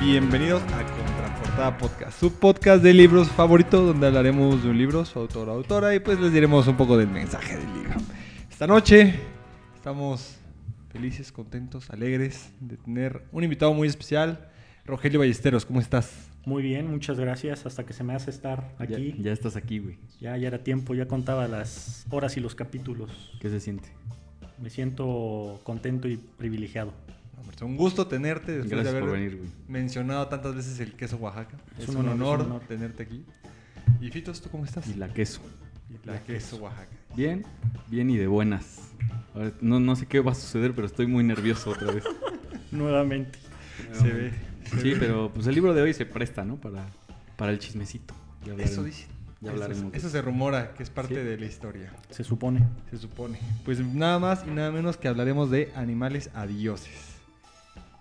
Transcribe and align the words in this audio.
Bienvenidos 0.00 0.62
a 0.72 0.84
Contraportada 0.86 1.76
Podcast, 1.78 2.18
su 2.18 2.32
podcast 2.32 2.82
de 2.82 2.94
libros 2.94 3.28
favorito 3.28 3.82
donde 3.84 4.06
hablaremos 4.06 4.62
de 4.62 4.70
un 4.70 4.78
libro, 4.78 5.04
su 5.04 5.18
autor 5.18 5.48
o 5.48 5.52
autora 5.52 5.94
y 5.94 6.00
pues 6.00 6.18
les 6.18 6.32
diremos 6.32 6.66
un 6.66 6.76
poco 6.76 6.96
del 6.96 7.08
mensaje 7.08 7.56
del 7.56 7.72
libro. 7.74 7.94
Esta 8.50 8.66
noche 8.66 9.14
estamos 9.74 10.36
felices, 10.90 11.30
contentos, 11.32 11.90
alegres 11.90 12.50
de 12.60 12.76
tener 12.78 13.22
un 13.32 13.44
invitado 13.44 13.74
muy 13.74 13.88
especial, 13.88 14.48
Rogelio 14.86 15.20
Ballesteros, 15.20 15.66
¿cómo 15.66 15.80
estás? 15.80 16.28
Muy 16.46 16.62
bien, 16.62 16.90
muchas 16.90 17.18
gracias. 17.20 17.66
Hasta 17.66 17.84
que 17.84 17.92
se 17.92 18.02
me 18.02 18.14
hace 18.14 18.30
estar 18.30 18.74
Ya, 18.78 18.84
aquí. 18.96 19.14
ya 19.20 19.30
estás 19.32 19.56
aquí, 19.56 19.78
güey. 19.78 19.98
Ya, 20.20 20.36
ya 20.38 20.48
era 20.48 20.58
tiempo, 20.64 20.94
ya 20.94 21.06
contaba 21.06 21.46
las 21.46 22.06
horas 22.10 22.36
y 22.38 22.40
los 22.40 22.54
capítulos. 22.54 23.10
¿Qué 23.40 23.50
se 23.50 23.60
siente? 23.60 23.90
Me 24.58 24.70
siento 24.70 25.60
contento 25.64 26.08
y 26.08 26.16
privilegiado. 26.16 26.92
Un 27.62 27.76
gusto 27.76 28.06
tenerte 28.06 28.52
después 28.52 28.70
Gracias 28.70 28.94
de 28.94 29.00
por 29.00 29.08
haber 29.10 29.30
venir, 29.36 29.48
mencionado 29.68 30.28
tantas 30.28 30.54
veces 30.54 30.80
el 30.80 30.94
queso 30.94 31.16
Oaxaca. 31.16 31.56
Es, 31.78 31.84
Es 31.84 31.88
un, 31.90 31.96
un 31.98 32.08
honor, 32.08 32.14
honor, 32.14 32.40
es 32.40 32.46
un 32.46 32.52
honor. 32.52 32.66
tenerte 32.68 33.02
aquí. 33.02 33.24
Y 34.00 34.10
Fitos, 34.10 34.40
¿tú 34.40 34.48
cómo 34.50 34.64
estás? 34.64 34.86
Y 34.88 34.94
la 34.94 35.12
queso. 35.12 35.40
Y 35.90 36.06
la 36.06 36.22
queso 36.22 36.56
Oaxaca. 36.56 36.88
Bien, 37.16 37.44
bien 37.88 38.08
y 38.10 38.16
de 38.16 38.26
buenas. 38.26 38.78
Ahora, 39.34 39.52
no, 39.60 39.78
no 39.80 39.96
sé 39.96 40.06
qué 40.06 40.20
va 40.20 40.32
a 40.32 40.34
suceder, 40.34 40.74
pero 40.74 40.86
estoy 40.86 41.06
muy 41.06 41.22
nervioso 41.24 41.70
otra 41.70 41.92
vez. 41.92 42.04
Nuevamente. 42.70 43.38
Se 43.92 44.08
ve. 44.12 44.32
se 44.64 44.80
Sí, 44.80 44.90
ve. 44.92 44.96
pero 45.00 45.30
pues 45.32 45.46
el 45.46 45.54
libro 45.54 45.74
de 45.74 45.82
hoy 45.82 45.92
se 45.94 46.06
presta, 46.06 46.44
¿no? 46.44 46.56
Para, 46.56 46.86
para 47.36 47.52
el 47.52 47.58
chismecito. 47.58 48.14
Eso 48.58 48.84
dice. 48.84 49.06
Ya 49.42 49.52
Eso, 49.52 49.62
hablaremos. 49.62 49.92
de 49.92 49.98
eso 49.98 50.10
se 50.10 50.20
rumora 50.20 50.74
que 50.74 50.82
es 50.82 50.90
parte 50.90 51.14
Sí. 51.14 51.20
de 51.26 51.36
la 51.38 51.46
historia. 51.46 51.90
Se 52.10 52.24
supone. 52.24 52.62
Se 52.90 52.98
supone. 52.98 53.38
Pues 53.64 53.80
nada 53.80 54.18
más 54.18 54.44
y 54.46 54.50
nada 54.50 54.70
menos 54.70 54.96
que 54.98 55.08
hablaremos 55.08 55.50
de 55.50 55.72
animales 55.74 56.30
a 56.34 56.46
dioses. 56.46 57.09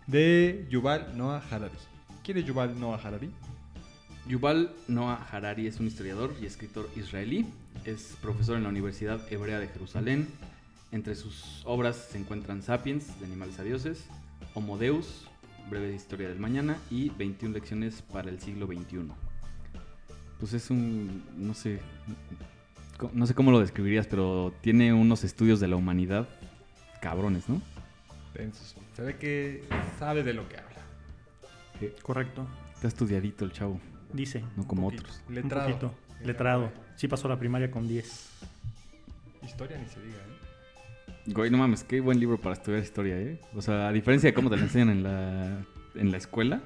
De 0.10 0.66
Yuval 0.72 1.16
Noah 1.16 1.44
Harari. 1.52 1.72
¿Quién 2.24 2.40
es 2.40 2.46
Yuval 2.46 2.80
Noah 2.80 3.00
Harari? 3.04 3.30
Yuval 4.28 4.74
Noah 4.88 5.24
Harari 5.32 5.68
es 5.68 5.80
un 5.80 5.86
historiador 5.86 6.34
y 6.42 6.48
escritor 6.48 6.90
israelí. 6.96 7.46
Es 7.86 8.18
profesor 8.20 8.58
en 8.58 8.64
la 8.64 8.70
Universidad 8.70 9.22
Hebrea 9.32 9.60
de 9.60 9.68
Jerusalén. 9.68 10.28
Entre 10.92 11.14
sus 11.14 11.62
obras 11.64 12.08
se 12.12 12.18
encuentran 12.18 12.64
Sapiens, 12.64 13.20
de 13.20 13.28
animales 13.28 13.60
a 13.60 13.64
dioses, 13.64 14.08
Homo 14.56 14.80
Deus, 14.80 15.28
breve 15.70 15.94
historia 15.94 16.28
del 16.28 16.40
mañana 16.40 16.80
y 16.90 17.10
21 17.12 17.54
lecciones 17.54 18.02
para 18.02 18.32
el 18.32 18.40
siglo 18.40 18.66
XXI. 18.66 19.12
Pues 20.40 20.54
es 20.54 20.72
un, 20.72 21.24
no 21.38 21.54
sé, 21.54 21.82
no 23.14 23.28
sé 23.28 23.36
cómo 23.36 23.52
lo 23.52 23.60
describirías, 23.60 24.08
pero 24.08 24.56
tiene 24.62 24.92
unos 24.92 25.24
estudios 25.24 25.60
de 25.60 25.68
la 25.68 25.76
humanidad 25.76 26.28
cabrones, 27.00 27.48
¿no? 27.48 27.62
Densos. 28.34 28.76
Se 28.96 29.02
ve 29.02 29.18
que 29.18 29.64
sabe 29.98 30.24
de 30.24 30.34
lo 30.34 30.48
que 30.48 30.58
habla. 30.58 30.70
Correcto. 32.02 32.46
Está 32.76 32.88
estudiadito 32.88 33.46
el 33.46 33.52
chavo, 33.52 33.80
Dice. 34.14 34.44
no 34.56 34.68
como 34.68 34.84
poquito. 34.84 35.04
otros. 35.04 35.22
Letrado. 35.30 35.68
Un 35.68 35.74
poquito. 35.74 35.94
Letrado. 36.24 36.72
Sí 36.96 37.08
pasó 37.08 37.28
la 37.28 37.38
primaria 37.40 37.72
con 37.72 37.88
10. 37.88 38.30
Historia 39.44 39.78
ni 39.78 39.86
se 39.88 40.02
diga, 40.02 40.18
¿eh? 40.18 41.32
Güey, 41.34 41.50
no 41.52 41.58
mames, 41.58 41.84
qué 41.84 42.00
buen 42.02 42.20
libro 42.20 42.40
para 42.40 42.54
estudiar 42.54 42.82
historia, 42.82 43.18
¿eh? 43.18 43.40
O 43.56 43.62
sea, 43.62 43.88
a 43.88 43.92
diferencia 43.92 44.30
de 44.30 44.34
cómo 44.34 44.50
te 44.50 44.58
lo 44.58 44.64
enseñan 44.64 44.90
en 44.90 45.04
la, 45.04 45.66
en 45.96 46.12
la 46.12 46.18
escuela, 46.18 46.62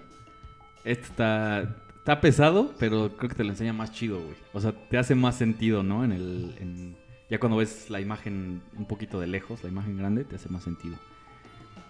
este 0.85 1.05
está, 1.05 1.75
está 1.97 2.21
pesado, 2.21 2.73
pero 2.79 3.15
creo 3.17 3.29
que 3.29 3.35
te 3.35 3.43
lo 3.43 3.49
enseña 3.51 3.73
más 3.73 3.91
chido, 3.91 4.19
güey. 4.21 4.35
O 4.53 4.59
sea, 4.61 4.71
te 4.89 4.97
hace 4.97 5.15
más 5.15 5.35
sentido, 5.35 5.83
¿no? 5.83 6.03
En 6.03 6.11
el, 6.11 6.55
en- 6.59 6.95
ya 7.29 7.39
cuando 7.39 7.57
ves 7.57 7.89
la 7.89 7.99
imagen 7.99 8.61
un 8.77 8.85
poquito 8.85 9.19
de 9.19 9.27
lejos, 9.27 9.63
la 9.63 9.69
imagen 9.69 9.97
grande, 9.97 10.23
te 10.23 10.35
hace 10.35 10.49
más 10.49 10.63
sentido. 10.63 10.97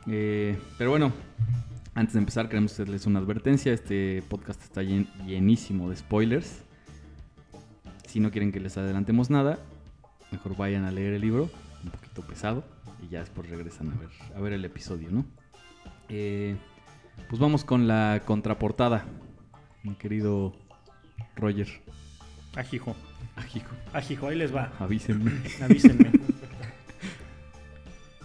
Eh, 0.08 0.58
pero 0.78 0.90
bueno, 0.92 1.12
antes 1.96 2.14
de 2.14 2.20
empezar, 2.20 2.48
queremos 2.50 2.73
hacerles 2.73 3.06
una 3.06 3.20
advertencia. 3.20 3.72
Este 3.73 4.23
podcast 4.30 4.62
está 4.64 4.82
llen- 4.84 5.08
llenísimo 5.25 5.90
de 5.90 5.96
spoilers. 5.96 6.62
Si 8.08 8.19
no 8.19 8.31
quieren 8.31 8.52
que 8.52 8.59
les 8.59 8.78
adelantemos 8.78 9.30
nada, 9.30 9.59
mejor 10.31 10.56
vayan 10.56 10.86
a 10.86 10.92
leer 10.92 11.13
el 11.13 11.22
libro, 11.22 11.50
un 11.84 11.90
poquito 11.92 12.22
pesado, 12.22 12.63
y 13.02 13.08
ya 13.09 13.19
después 13.22 13.50
regresan 13.50 13.92
a 13.92 13.96
ver, 13.96 14.09
a 14.36 14.40
ver 14.40 14.53
el 14.53 14.63
episodio, 14.66 15.09
¿no? 15.12 15.25
Eh, 16.09 16.56
pues 17.30 17.40
vamos 17.40 17.63
con 17.63 17.88
la 17.88 18.22
contraportada, 18.25 19.06
mi 19.84 19.96
querido 19.96 20.53
Roger. 21.36 21.68
Ajijo. 22.56 22.96
Ajijo, 23.36 23.72
Ajijo, 23.94 24.28
ahí 24.28 24.38
les 24.38 24.53
va. 24.53 24.72
avísenme. 24.80 25.31
Avísenme. 25.62 26.12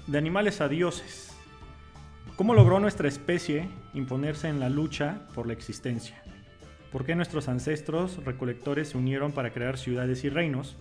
De 0.06 0.18
animales 0.18 0.60
a 0.60 0.68
dioses. 0.68 1.27
¿Cómo 2.38 2.54
logró 2.54 2.78
nuestra 2.78 3.08
especie 3.08 3.68
imponerse 3.94 4.46
en 4.46 4.60
la 4.60 4.68
lucha 4.68 5.22
por 5.34 5.48
la 5.48 5.54
existencia? 5.54 6.22
¿Por 6.92 7.04
qué 7.04 7.16
nuestros 7.16 7.48
ancestros 7.48 8.24
recolectores 8.24 8.90
se 8.90 8.96
unieron 8.96 9.32
para 9.32 9.52
crear 9.52 9.76
ciudades 9.76 10.22
y 10.22 10.28
reinos? 10.28 10.76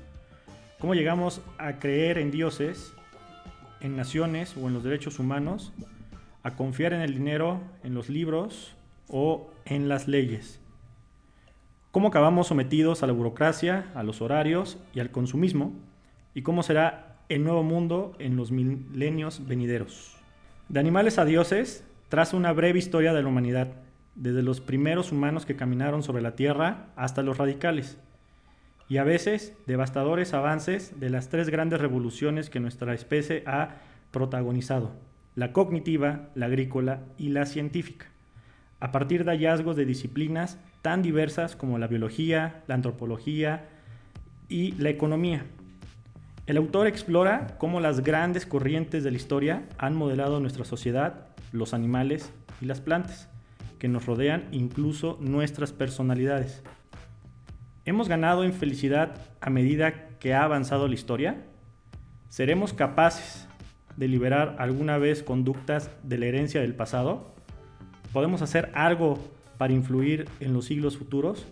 ¿Cómo 0.78 0.94
llegamos 0.94 1.42
a 1.58 1.80
creer 1.80 2.20
en 2.20 2.30
dioses, 2.30 2.94
en 3.82 3.96
naciones 3.96 4.56
o 4.56 4.68
en 4.68 4.76
los 4.76 4.84
derechos 4.84 5.18
humanos? 5.18 5.74
¿A 6.44 6.56
confiar 6.56 6.94
en 6.94 7.02
el 7.02 7.16
dinero, 7.16 7.60
en 7.84 7.96
los 7.96 8.08
libros 8.08 8.76
o 9.08 9.50
en 9.66 9.90
las 9.90 10.08
leyes? 10.08 10.62
cómo 11.90 12.10
acabamos 12.10 12.46
sometidos 12.46 13.02
a 13.02 13.08
la 13.08 13.14
burocracia, 13.14 13.90
a 13.96 14.04
los 14.04 14.22
horarios 14.22 14.78
y 14.94 15.00
al 15.00 15.10
consumismo, 15.10 15.74
y 16.36 16.44
cómo 16.44 16.62
será 16.62 17.18
el 17.28 17.44
nuevo 17.44 17.64
mundo 17.64 18.16
en 18.20 18.36
los 18.36 18.52
milenios 18.52 19.48
venideros. 19.48 20.17
De 20.70 20.80
animales 20.80 21.18
a 21.18 21.26
dioses, 21.26 21.84
traza 22.10 22.38
una 22.38 22.54
breve 22.54 22.80
historia 22.80 23.14
de 23.14 23.22
la 23.22 23.30
humanidad, 23.30 23.70
desde 24.16 24.44
los 24.44 24.62
primeros 24.62 25.12
humanos 25.12 25.46
que 25.46 25.56
caminaron 25.56 26.04
sobre 26.04 26.22
la 26.22 26.36
Tierra 26.36 26.88
hasta 26.96 27.24
los 27.24 27.38
radicales, 27.38 27.98
y 28.90 28.98
a 28.98 29.04
veces 29.04 29.54
devastadores 29.66 30.34
avances 30.34 31.00
de 31.00 31.10
las 31.10 31.30
tres 31.30 31.50
grandes 31.50 31.82
revoluciones 31.82 32.50
que 32.50 32.60
nuestra 32.60 32.94
especie 32.94 33.44
ha 33.46 33.76
protagonizado, 34.12 34.92
la 35.36 35.52
cognitiva, 35.54 36.30
la 36.36 36.48
agrícola 36.48 37.02
y 37.18 37.30
la 37.30 37.46
científica 37.46 38.08
a 38.80 38.92
partir 38.92 39.26
de 39.26 39.32
hallazgos 39.32 39.76
de 39.76 39.86
disciplinas 39.86 40.60
tan 40.82 41.02
diversas 41.02 41.56
como 41.56 41.78
la 41.78 41.88
biología, 41.88 42.64
la 42.68 42.76
antropología 42.76 43.66
y 44.50 44.74
la 44.74 44.90
economía. 44.90 45.46
El 46.48 46.56
autor 46.56 46.88
explora 46.88 47.58
cómo 47.58 47.82
las 47.82 48.00
grandes 48.00 48.46
corrientes 48.46 49.04
de 49.04 49.12
la 49.12 49.18
historia 49.18 49.68
han 49.78 49.98
modelado 49.98 50.40
nuestra 50.40 50.64
sociedad, 50.64 51.28
los 51.52 51.74
animales 51.74 52.32
y 52.62 52.66
las 52.68 52.80
plantas, 52.80 53.30
que 53.80 53.90
nos 53.90 54.06
rodean, 54.06 54.46
incluso 54.54 55.18
nuestras 55.20 55.74
personalidades. 55.74 56.64
¿Hemos 57.84 58.08
ganado 58.08 58.46
en 58.46 58.54
felicidad 58.54 59.18
a 59.42 59.50
medida 59.50 60.08
que 60.20 60.34
ha 60.34 60.44
avanzado 60.44 60.88
la 60.88 60.94
historia? 60.94 61.44
¿Seremos 62.30 62.72
capaces 62.72 63.46
de 63.98 64.08
liberar 64.08 64.56
alguna 64.58 64.98
vez 64.98 65.24
conductas 65.24 65.92
de 66.04 66.18
la 66.18 66.28
herencia 66.28 66.62
del 66.62 66.76
pasado? 66.76 67.36
¿Podemos 68.14 68.42
hacer 68.42 68.72
algo 68.74 69.20
para 69.58 69.74
influir 69.74 70.30
en 70.40 70.54
los 70.54 70.64
siglos 70.64 70.98
futuros? 70.98 71.46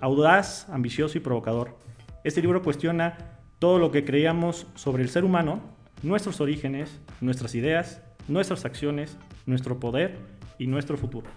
Audaz, 0.00 0.66
ambicioso 0.70 1.18
y 1.18 1.20
provocador. 1.20 1.76
Este 2.24 2.40
libro 2.40 2.62
cuestiona 2.62 3.39
todo 3.60 3.78
lo 3.78 3.92
que 3.92 4.04
creíamos 4.04 4.66
sobre 4.74 5.04
el 5.04 5.08
ser 5.08 5.22
humano, 5.24 5.60
nuestros 6.02 6.40
orígenes, 6.40 6.98
nuestras 7.20 7.54
ideas, 7.54 8.02
nuestras 8.26 8.64
acciones, 8.64 9.16
nuestro 9.46 9.78
poder 9.78 10.18
y 10.58 10.66
nuestro 10.66 10.96
futuro. 10.96 11.28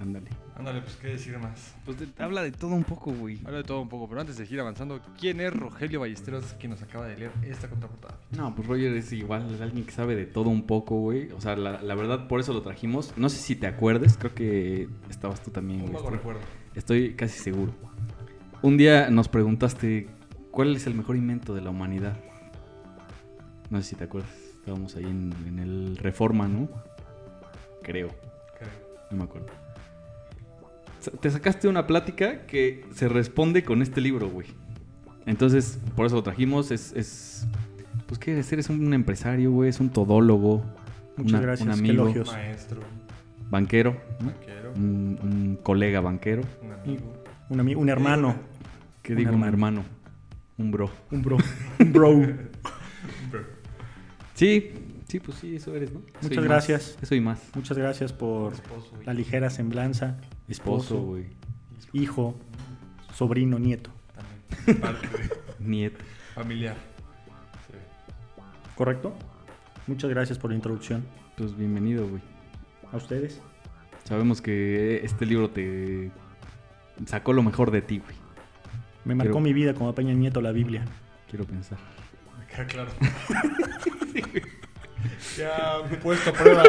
Ándale. 0.00 0.30
Ándale, 0.56 0.80
pues 0.82 0.96
qué 0.96 1.08
decir 1.08 1.38
más. 1.38 1.74
Pues 1.84 1.96
te- 1.96 2.22
habla 2.22 2.42
de 2.42 2.50
todo 2.52 2.70
un 2.72 2.84
poco, 2.84 3.12
güey. 3.12 3.38
Habla 3.44 3.58
de 3.58 3.64
todo 3.64 3.80
un 3.80 3.88
poco, 3.88 4.08
pero 4.08 4.20
antes 4.20 4.36
de 4.36 4.44
seguir 4.44 4.60
avanzando, 4.60 5.00
¿quién 5.18 5.40
es 5.40 5.52
Rogelio 5.52 6.00
Ballesteros 6.00 6.44
quien 6.58 6.70
nos 6.70 6.82
acaba 6.82 7.06
de 7.06 7.16
leer 7.16 7.30
esta 7.46 7.68
contraportada? 7.68 8.18
No, 8.36 8.54
pues 8.54 8.66
Roger 8.68 8.92
es 8.94 9.12
igual, 9.12 9.52
es 9.54 9.60
alguien 9.60 9.84
que 9.84 9.92
sabe 9.92 10.14
de 10.16 10.26
todo 10.26 10.50
un 10.50 10.62
poco, 10.66 10.96
güey. 10.96 11.30
O 11.32 11.40
sea, 11.40 11.56
la, 11.56 11.80
la 11.82 11.94
verdad, 11.94 12.26
por 12.28 12.40
eso 12.40 12.52
lo 12.52 12.62
trajimos. 12.62 13.12
No 13.16 13.28
sé 13.28 13.36
si 13.38 13.56
te 13.56 13.66
acuerdes, 13.66 14.16
creo 14.16 14.34
que 14.34 14.88
estabas 15.08 15.40
tú 15.42 15.50
también, 15.50 15.80
Un 15.80 15.86
güey. 15.86 15.94
vago 16.02 16.10
recuerdo. 16.10 16.40
Estoy 16.74 17.14
casi 17.14 17.38
seguro. 17.38 17.72
Un 18.60 18.76
día 18.76 19.08
nos 19.10 19.28
preguntaste 19.28 20.08
cuál 20.52 20.76
es 20.76 20.86
el 20.86 20.94
mejor 20.94 21.16
invento 21.16 21.52
de 21.54 21.62
la 21.62 21.70
humanidad. 21.70 22.16
No 23.70 23.78
sé 23.78 23.84
si 23.90 23.96
te 23.96 24.04
acuerdas. 24.04 24.30
Estábamos 24.60 24.94
ahí 24.94 25.04
en, 25.04 25.32
en 25.48 25.58
el 25.58 25.96
Reforma, 25.96 26.46
¿no? 26.46 26.68
Creo, 27.82 28.08
Creo. 28.56 28.70
no 29.10 29.16
me 29.16 29.24
acuerdo. 29.24 29.48
Te 31.20 31.30
sacaste 31.30 31.66
una 31.66 31.84
plática 31.88 32.46
que 32.46 32.84
se 32.94 33.08
responde 33.08 33.64
con 33.64 33.82
este 33.82 34.00
libro, 34.00 34.28
güey. 34.30 34.46
Entonces, 35.26 35.80
por 35.96 36.06
eso 36.06 36.14
lo 36.16 36.22
trajimos. 36.22 36.70
Es, 36.70 36.92
es 36.92 37.44
pues, 38.06 38.20
¿qué 38.20 38.32
eres? 38.32 38.52
Eres 38.52 38.68
un 38.70 38.94
empresario, 38.94 39.50
güey. 39.50 39.68
Es 39.70 39.80
un 39.80 39.90
todólogo. 39.90 40.62
Muchas 41.16 41.32
una- 41.32 41.40
gracias, 41.40 41.68
Un 41.68 41.74
qué 41.74 41.90
amigo. 41.90 42.04
elogios. 42.04 42.28
Maestro, 42.30 42.80
Banquero. 43.50 43.96
¿no? 44.20 44.26
banquero, 44.26 44.72
Un, 44.76 45.18
un 45.22 45.58
colega 45.62 46.00
banquero. 46.00 46.42
un 46.62 46.72
amigo. 46.72 47.12
Un, 47.50 47.58
ami- 47.58 47.76
un 47.76 47.88
hermano, 47.88 48.36
¿Qué 49.02 49.12
Un 49.14 49.18
digo? 49.18 49.32
Un 49.32 49.42
hermano. 49.44 49.82
Hermano. 50.58 50.58
Un 50.58 50.70
bro. 50.70 50.90
un 51.10 51.22
bro, 51.22 51.36
un 51.80 51.92
bro. 51.92 52.36
Sí, 54.34 54.72
Sí, 55.08 55.20
pues 55.20 55.36
sí, 55.36 55.56
eso 55.56 55.76
eres, 55.76 55.92
¿no? 55.92 55.98
Muchas 56.00 56.22
Soy 56.28 56.36
más. 56.38 56.44
gracias. 56.46 56.98
Eso 57.02 57.14
y 57.14 57.20
más. 57.20 57.38
Muchas 57.54 57.76
gracias 57.76 58.14
por 58.14 58.54
Esposo, 58.54 58.92
la 59.04 59.12
ligera 59.12 59.50
semblanza. 59.50 60.16
Esposo, 60.48 60.82
Esposo, 60.94 61.02
güey. 61.02 61.26
hijo, 61.92 62.34
sobrino, 63.14 63.58
nieto. 63.58 63.90
También. 64.14 64.80
Parte 64.80 65.06
de- 65.08 65.30
Nieto. 65.68 66.02
familiar. 66.34 66.76
Sí. 67.66 67.76
¿Correcto? 68.74 69.14
Muchas 69.86 70.08
gracias 70.08 70.38
por 70.38 70.48
la 70.50 70.56
introducción. 70.56 71.04
Pues 71.36 71.54
bienvenido, 71.58 72.08
güey. 72.08 72.22
A 72.90 72.96
ustedes. 72.96 73.38
Sabemos 74.04 74.40
que 74.40 75.04
este 75.04 75.26
libro 75.26 75.50
te 75.50 76.10
sacó 77.04 77.34
lo 77.34 77.42
mejor 77.42 77.70
de 77.70 77.82
ti, 77.82 77.98
güey. 77.98 78.16
Me 79.04 79.14
marcó 79.14 79.40
mi 79.40 79.52
vida 79.52 79.74
como 79.74 79.94
Peña 79.94 80.14
Nieto 80.14 80.40
la 80.40 80.52
Biblia. 80.52 80.84
Quiero 81.28 81.44
pensar. 81.44 81.78
Me 82.38 82.46
queda 82.46 82.66
claro. 82.66 82.90
ya 85.36 85.78
puesto 86.02 86.30
a 86.30 86.32
prueba. 86.32 86.62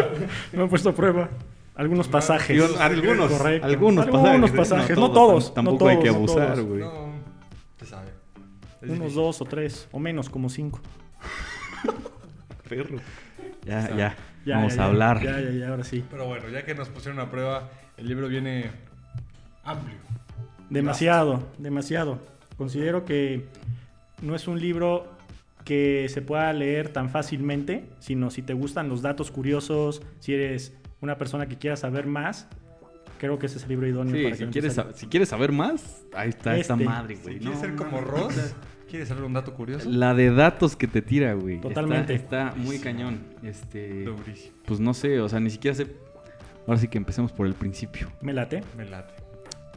Me 0.51 0.63
he 0.63 0.68
puesto 0.68 0.89
a 0.89 0.94
prueba. 0.94 1.30
Algunos 1.75 2.07
pasajes. 2.07 2.62
Algunos, 2.80 3.31
Correcto. 3.31 3.68
algunos 3.68 4.06
Algunos 4.07 4.51
pasajes, 4.51 4.69
pasajes. 4.69 4.95
no 4.97 5.07
No, 5.07 5.13
todos, 5.13 5.53
tampoco 5.53 5.85
no 5.85 5.91
hay 5.91 6.00
que 6.00 6.09
abusar, 6.09 6.62
güey. 6.62 6.81
No, 6.81 7.13
se 7.80 7.85
sabe. 7.85 8.09
Es 8.81 8.89
Unos 8.89 9.00
difícil. 9.00 9.15
dos 9.15 9.41
o 9.41 9.45
tres. 9.45 9.88
O 9.91 10.00
menos, 10.00 10.30
como 10.30 10.50
cinco. 10.50 10.80
Perro. 12.69 12.97
Ya, 13.65 13.89
ya. 13.95 14.15
Ya, 14.45 14.57
Vamos 14.57 14.75
ya, 14.75 14.83
a 14.83 14.85
hablar. 14.88 15.21
Ya, 15.24 15.39
ya, 15.39 15.51
ya, 15.51 15.69
ahora 15.69 15.83
sí. 15.83 16.03
Pero 16.12 16.25
bueno, 16.25 16.50
ya 16.50 16.63
que 16.65 16.75
nos 16.75 16.89
pusieron 16.89 17.19
a 17.21 17.31
prueba, 17.31 17.69
el 17.97 18.07
libro 18.07 18.27
viene 18.27 18.69
amplio. 19.63 19.95
Demasiado, 20.69 21.44
demasiado. 21.57 22.19
Considero 22.57 23.06
que 23.06 23.45
no 24.21 24.36
es 24.36 24.48
un 24.48 24.60
libro 24.60 25.12
que 25.65 26.07
se 26.10 26.21
pueda 26.21 26.51
leer 26.54 26.89
tan 26.89 27.10
fácilmente, 27.10 27.86
sino 28.00 28.30
si 28.31 28.42
te 28.42 28.54
gustan 28.54 28.89
los 28.89 29.01
datos 29.01 29.31
curiosos, 29.31 30.01
si 30.19 30.33
eres 30.33 30.75
una 31.01 31.18
persona 31.18 31.48
que 31.48 31.57
quiera 31.57 31.75
saber 31.77 32.06
más, 32.06 32.48
creo 33.18 33.39
que 33.39 33.45
ese 33.45 33.57
es 33.57 33.63
el 33.63 33.69
libro 33.69 33.88
idóneo 33.88 34.15
Sí, 34.15 34.24
para 34.24 34.31
que 34.31 34.38
si 34.38 34.45
lo 34.45 34.51
quieres, 34.51 34.71
empieces 34.77 34.77
a 34.77 34.98
sab- 34.98 35.00
si 35.00 35.07
quieres 35.07 35.30
saber 35.30 35.51
más, 35.51 36.04
ahí 36.13 36.30
está 36.30 36.57
esta 36.57 36.74
Este. 36.74 36.86
madre, 36.86 37.16
Si 37.16 37.21
güey. 37.24 37.38
quieres 37.39 37.56
No, 37.56 37.62
ser 37.62 37.75
como. 37.75 38.01
Ross, 38.01 38.56
¿quieres 38.89 39.07
saber 39.07 39.24
un 39.24 39.33
dato 39.33 39.54
curioso? 39.54 39.89
La 39.89 40.13
de 40.13 40.31
datos 40.33 40.75
que 40.75 40.88
te 40.88 41.01
tira, 41.01 41.33
güey. 41.33 41.62
Totalmente. 41.62 42.13
Está, 42.13 42.54
muy 42.57 42.80
cañón. 42.80 43.19
Este, 43.42 44.04
Durísimo. 44.04 44.56
pues 44.66 44.80
no 44.81 44.94
sé, 44.94 45.21
o 45.21 45.30
sea, 45.30 45.39
ni 45.39 45.50
siquiera 45.50 45.75
sé. 45.75 45.88
Ahora 46.68 46.80
sí 46.80 46.88
que 46.88 46.98
empecemos 46.98 47.31
por 47.31 47.48
el 47.48 47.54
principio. 47.54 48.09
Me 48.21 48.33
late. 48.33 48.63
Me 48.77 48.86
late. 48.86 49.13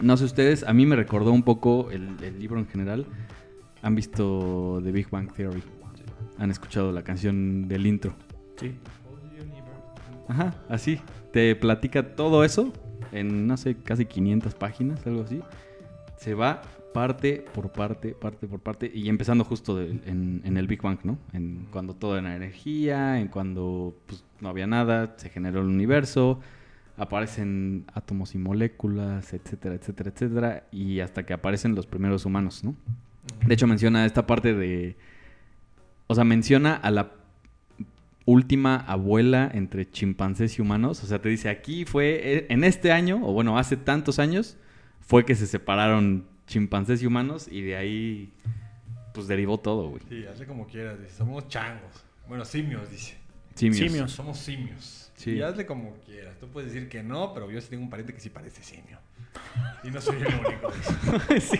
No 0.00 0.16
sé 0.16 0.24
ustedes, 0.24 0.62
a 0.64 0.72
mí 0.72 0.84
me 0.86 0.96
recordó 0.96 1.32
un 1.32 1.42
poco 1.42 1.90
el, 1.90 2.08
el 2.22 2.38
libro 2.38 2.58
en 2.58 2.66
general. 2.66 3.06
Han 3.82 3.94
visto 3.94 4.80
The 4.82 4.92
Big 4.92 5.08
Bang 5.10 5.32
Theory. 5.32 5.62
Han 6.38 6.50
escuchado 6.50 6.92
la 6.92 7.02
canción 7.02 7.66
del 7.68 7.86
intro. 7.86 8.14
Sí. 8.56 8.74
Ajá, 10.28 10.54
así. 10.68 11.00
Te 11.32 11.54
platica 11.56 12.14
todo 12.14 12.44
eso 12.44 12.72
en, 13.12 13.46
no 13.46 13.56
sé, 13.56 13.76
casi 13.76 14.06
500 14.06 14.54
páginas, 14.54 15.06
algo 15.06 15.22
así. 15.22 15.40
Se 16.18 16.34
va 16.34 16.62
parte 16.92 17.44
por 17.54 17.70
parte, 17.72 18.14
parte 18.14 18.46
por 18.46 18.60
parte, 18.60 18.90
y 18.92 19.08
empezando 19.08 19.44
justo 19.44 19.76
de- 19.76 19.90
en, 20.06 20.40
en 20.44 20.56
el 20.56 20.66
Big 20.66 20.80
Bang, 20.82 20.98
¿no? 21.04 21.18
En 21.32 21.68
cuando 21.70 21.94
todo 21.94 22.16
era 22.18 22.34
energía, 22.34 23.20
en 23.20 23.28
cuando 23.28 23.94
pues, 24.06 24.24
no 24.40 24.48
había 24.48 24.66
nada, 24.66 25.14
se 25.18 25.28
generó 25.28 25.60
el 25.60 25.66
universo, 25.66 26.40
aparecen 26.96 27.84
átomos 27.92 28.34
y 28.34 28.38
moléculas, 28.38 29.32
etcétera, 29.32 29.74
etcétera, 29.74 30.10
etcétera, 30.10 30.66
y 30.72 31.00
hasta 31.00 31.26
que 31.26 31.32
aparecen 31.32 31.74
los 31.74 31.86
primeros 31.86 32.24
humanos, 32.24 32.64
¿no? 32.64 32.74
De 33.46 33.54
hecho 33.54 33.66
menciona 33.66 34.06
esta 34.06 34.26
parte 34.26 34.54
de... 34.54 34.96
O 36.06 36.14
sea, 36.14 36.24
menciona 36.24 36.74
a 36.74 36.90
la 36.90 37.12
última 38.24 38.76
abuela 38.76 39.50
entre 39.52 39.90
chimpancés 39.90 40.58
y 40.58 40.62
humanos. 40.62 41.02
O 41.02 41.06
sea, 41.06 41.20
te 41.20 41.28
dice, 41.28 41.48
aquí 41.48 41.84
fue, 41.84 42.20
eh, 42.22 42.46
en 42.50 42.64
este 42.64 42.92
año, 42.92 43.20
o 43.22 43.32
bueno, 43.32 43.58
hace 43.58 43.76
tantos 43.76 44.18
años, 44.18 44.56
fue 45.00 45.24
que 45.24 45.34
se 45.34 45.46
separaron 45.46 46.26
chimpancés 46.46 47.02
y 47.02 47.06
humanos 47.06 47.48
y 47.50 47.62
de 47.62 47.76
ahí, 47.76 48.32
pues 49.14 49.26
derivó 49.26 49.58
todo, 49.58 49.88
güey. 49.88 50.02
Sí, 50.08 50.26
hazle 50.26 50.46
como 50.46 50.66
quieras. 50.66 51.00
Dice. 51.00 51.16
Somos 51.16 51.48
changos. 51.48 52.04
Bueno, 52.28 52.44
simios, 52.44 52.90
dice. 52.90 53.16
Simios. 53.54 53.78
Simios. 53.78 54.12
Somos 54.12 54.38
simios. 54.38 55.05
Sí. 55.16 55.32
Y 55.32 55.42
hazle 55.42 55.64
como 55.66 55.96
quieras. 56.00 56.38
Tú 56.38 56.48
puedes 56.48 56.72
decir 56.72 56.88
que 56.88 57.02
no, 57.02 57.32
pero 57.34 57.50
yo 57.50 57.60
sí 57.60 57.68
tengo 57.70 57.82
un 57.82 57.90
pariente 57.90 58.12
que 58.14 58.20
sí 58.20 58.30
parece 58.30 58.62
simio. 58.62 58.98
Y 59.82 59.90
no 59.90 60.00
soy 60.00 60.16
el 60.16 60.26
único. 60.26 60.70
Sí. 61.40 61.58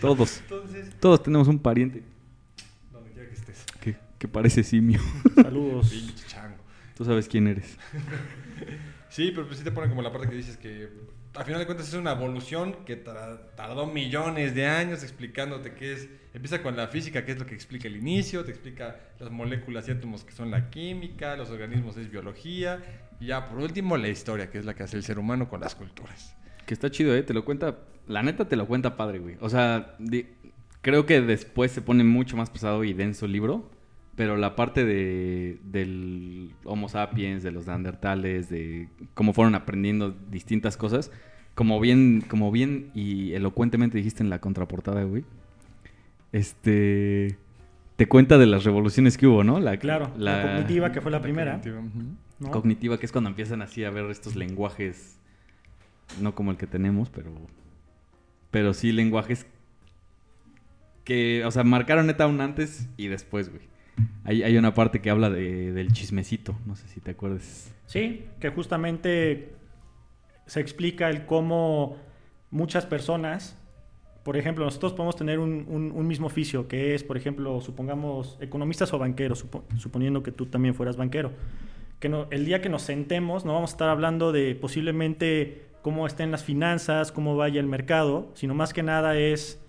Todos. 0.00 0.40
Entonces, 0.40 0.90
Todos 0.98 1.22
tenemos 1.22 1.46
un 1.48 1.58
pariente 1.60 2.02
donde 2.92 3.10
quiera 3.12 3.28
que 3.28 3.34
estés. 3.34 3.64
que, 3.80 3.96
que 4.18 4.28
parece 4.28 4.62
simio. 4.64 5.00
Saludos. 5.36 5.90
Pinche 5.90 6.26
chango. 6.26 6.56
Tú 6.96 7.04
sabes 7.04 7.28
quién 7.28 7.46
eres. 7.48 7.76
Sí, 9.08 9.30
pero 9.34 9.46
pues 9.46 9.58
sí 9.58 9.64
te 9.64 9.70
ponen 9.70 9.90
como 9.90 10.00
la 10.00 10.10
parte 10.10 10.26
que 10.26 10.34
dices 10.34 10.56
que 10.56 10.88
al 11.34 11.44
final 11.44 11.60
de 11.60 11.66
cuentas 11.66 11.86
es 11.86 11.92
una 11.92 12.12
evolución 12.12 12.76
que 12.86 12.96
tardó 12.96 13.86
millones 13.86 14.54
de 14.54 14.66
años 14.66 15.02
explicándote 15.02 15.74
qué 15.74 15.92
es. 15.92 16.08
Empieza 16.34 16.62
con 16.62 16.76
la 16.76 16.88
física, 16.88 17.24
que 17.24 17.32
es 17.32 17.38
lo 17.38 17.44
que 17.46 17.54
explica 17.54 17.88
el 17.88 17.96
inicio, 17.96 18.44
te 18.44 18.50
explica 18.50 18.96
las 19.20 19.30
moléculas 19.30 19.86
y 19.88 19.92
átomos 19.92 20.24
que 20.24 20.32
son 20.32 20.50
la 20.50 20.70
química, 20.70 21.36
los 21.36 21.50
organismos 21.50 21.96
es 21.98 22.10
biología, 22.10 22.80
y 23.20 23.26
ya 23.26 23.46
por 23.48 23.58
último 23.58 23.96
la 23.98 24.08
historia, 24.08 24.50
que 24.50 24.58
es 24.58 24.64
la 24.64 24.74
que 24.74 24.82
hace 24.82 24.96
el 24.96 25.02
ser 25.04 25.18
humano 25.18 25.48
con 25.48 25.60
las 25.60 25.74
culturas. 25.74 26.34
Que 26.66 26.72
está 26.74 26.90
chido, 26.90 27.14
¿eh? 27.14 27.22
Te 27.22 27.34
lo 27.34 27.44
cuenta. 27.44 27.78
La 28.08 28.22
neta 28.22 28.48
te 28.48 28.56
lo 28.56 28.66
cuenta 28.66 28.96
padre, 28.96 29.18
güey. 29.18 29.36
O 29.40 29.50
sea, 29.50 29.94
di- 29.98 30.26
creo 30.80 31.06
que 31.06 31.20
después 31.20 31.70
se 31.70 31.82
pone 31.82 32.02
mucho 32.02 32.36
más 32.36 32.50
pesado 32.50 32.82
y 32.84 32.92
denso 32.94 33.26
el 33.26 33.32
libro. 33.32 33.70
Pero 34.14 34.36
la 34.36 34.56
parte 34.56 34.84
de, 34.84 35.58
del 35.64 36.54
Homo 36.64 36.90
sapiens, 36.90 37.42
de 37.42 37.50
los 37.50 37.66
neandertales, 37.66 38.50
de 38.50 38.88
cómo 39.14 39.32
fueron 39.32 39.54
aprendiendo 39.54 40.10
distintas 40.30 40.76
cosas, 40.76 41.10
como 41.54 41.80
bien, 41.80 42.22
como 42.28 42.52
bien 42.52 42.90
y 42.94 43.32
elocuentemente 43.32 43.96
dijiste 43.96 44.22
en 44.22 44.28
la 44.28 44.38
contraportada, 44.38 45.02
güey. 45.04 45.24
Este. 46.32 47.36
Te 47.96 48.08
cuenta 48.08 48.38
de 48.38 48.46
las 48.46 48.64
revoluciones 48.64 49.16
que 49.18 49.26
hubo, 49.26 49.44
¿no? 49.44 49.60
La, 49.60 49.76
Claro, 49.76 50.10
la 50.16 50.42
cognitiva, 50.42 50.90
que 50.90 51.00
fue 51.00 51.10
la 51.12 51.20
primera. 51.20 51.60
cognitiva, 51.60 52.50
cognitiva, 52.50 52.98
que 52.98 53.06
es 53.06 53.12
cuando 53.12 53.28
empiezan 53.30 53.62
así 53.62 53.84
a 53.84 53.90
ver 53.90 54.10
estos 54.10 54.34
lenguajes, 54.34 55.18
no 56.20 56.34
como 56.34 56.50
el 56.50 56.56
que 56.56 56.66
tenemos, 56.66 57.10
pero, 57.10 57.30
pero 58.50 58.72
sí 58.74 58.90
lenguajes 58.92 59.46
que, 61.04 61.44
o 61.44 61.50
sea, 61.50 61.64
marcaron 61.64 62.06
neta 62.06 62.26
un 62.26 62.40
antes 62.40 62.88
y 62.96 63.08
después, 63.08 63.50
güey. 63.50 63.62
Hay, 64.24 64.42
hay 64.42 64.56
una 64.56 64.72
parte 64.72 65.00
que 65.00 65.10
habla 65.10 65.28
de- 65.30 65.72
del 65.72 65.92
chismecito, 65.92 66.56
no 66.66 66.74
sé 66.76 66.88
si 66.88 67.00
te 67.00 67.10
acuerdas. 67.10 67.72
Sí, 67.86 68.24
que 68.40 68.48
justamente 68.48 69.54
se 70.46 70.60
explica 70.60 71.10
el 71.10 71.26
cómo 71.26 71.98
muchas 72.50 72.86
personas, 72.86 73.56
por 74.22 74.36
ejemplo, 74.36 74.64
nosotros 74.64 74.92
podemos 74.92 75.16
tener 75.16 75.38
un, 75.38 76.06
mismo 76.06 76.26
oficio, 76.28 76.68
que 76.68 76.94
es, 76.94 77.02
por 77.02 77.16
ejemplo, 77.16 77.60
supongamos 77.60 78.38
economistas 78.40 78.92
o 78.92 78.98
banqueros, 78.98 79.44
supo- 79.44 79.64
suponiendo 79.78 80.22
que 80.22 80.30
tú 80.32 80.46
también 80.46 80.74
fueras 80.74 80.96
banquero. 80.96 81.32
Que 81.98 82.08
no- 82.08 82.26
el 82.30 82.44
día 82.44 82.60
que 82.60 82.68
nos 82.68 82.82
sentemos 82.82 83.44
no 83.44 83.54
vamos 83.54 83.70
a 83.70 83.74
estar 83.74 83.88
hablando 83.88 84.30
de 84.32 84.54
posiblemente 84.54 85.66
cómo 85.82 86.06
estén 86.06 86.30
las 86.30 86.44
finanzas, 86.44 87.10
cómo 87.10 87.36
vaya 87.36 87.58
el 87.60 87.66
mercado, 87.66 88.30
sino 88.34 88.54
más 88.54 88.72
que 88.72 88.82
nada 88.84 89.16
es 89.18 89.60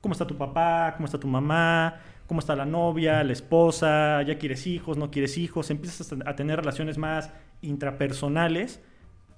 cómo 0.00 0.12
está 0.12 0.26
tu 0.26 0.36
papá, 0.36 0.94
cómo 0.96 1.04
está 1.06 1.18
tu 1.20 1.28
mamá, 1.28 1.96
cómo 2.26 2.40
está 2.40 2.56
la 2.56 2.64
novia, 2.64 3.22
la 3.24 3.32
esposa, 3.32 4.22
ya 4.22 4.38
quieres 4.38 4.66
hijos, 4.66 4.96
no 4.96 5.10
quieres 5.10 5.36
hijos, 5.38 5.70
empiezas 5.70 6.14
a 6.24 6.34
tener 6.36 6.58
relaciones 6.60 6.96
más 6.98 7.30
intrapersonales 7.60 8.80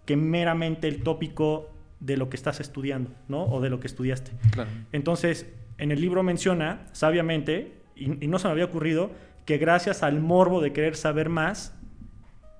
que 0.06 0.16
meramente 0.16 0.86
el 0.88 1.02
tópico 1.02 1.70
de 2.04 2.16
lo 2.16 2.28
que 2.28 2.36
estás 2.36 2.60
estudiando, 2.60 3.10
¿no? 3.28 3.44
O 3.44 3.60
de 3.60 3.70
lo 3.70 3.80
que 3.80 3.86
estudiaste. 3.86 4.32
Claro. 4.52 4.70
Entonces, 4.92 5.46
en 5.78 5.90
el 5.90 6.00
libro 6.00 6.22
menciona, 6.22 6.86
sabiamente, 6.92 7.72
y, 7.96 8.24
y 8.24 8.28
no 8.28 8.38
se 8.38 8.48
me 8.48 8.52
había 8.52 8.66
ocurrido, 8.66 9.10
que 9.46 9.58
gracias 9.58 10.02
al 10.02 10.20
morbo 10.20 10.60
de 10.60 10.72
querer 10.72 10.96
saber 10.96 11.28
más, 11.28 11.74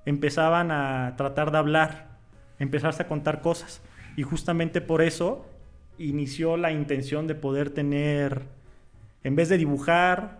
empezaban 0.05 0.71
a 0.71 1.13
tratar 1.17 1.51
de 1.51 1.57
hablar, 1.57 2.17
empezarse 2.59 3.03
a 3.03 3.07
contar 3.07 3.41
cosas. 3.41 3.81
Y 4.15 4.23
justamente 4.23 4.81
por 4.81 5.01
eso 5.01 5.45
inició 5.97 6.57
la 6.57 6.71
intención 6.71 7.27
de 7.27 7.35
poder 7.35 7.69
tener, 7.69 8.43
en 9.23 9.35
vez 9.35 9.49
de 9.49 9.57
dibujar 9.57 10.39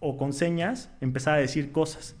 o 0.00 0.16
con 0.16 0.32
señas, 0.32 0.90
empezar 1.00 1.34
a 1.34 1.40
decir 1.40 1.72
cosas. 1.72 2.16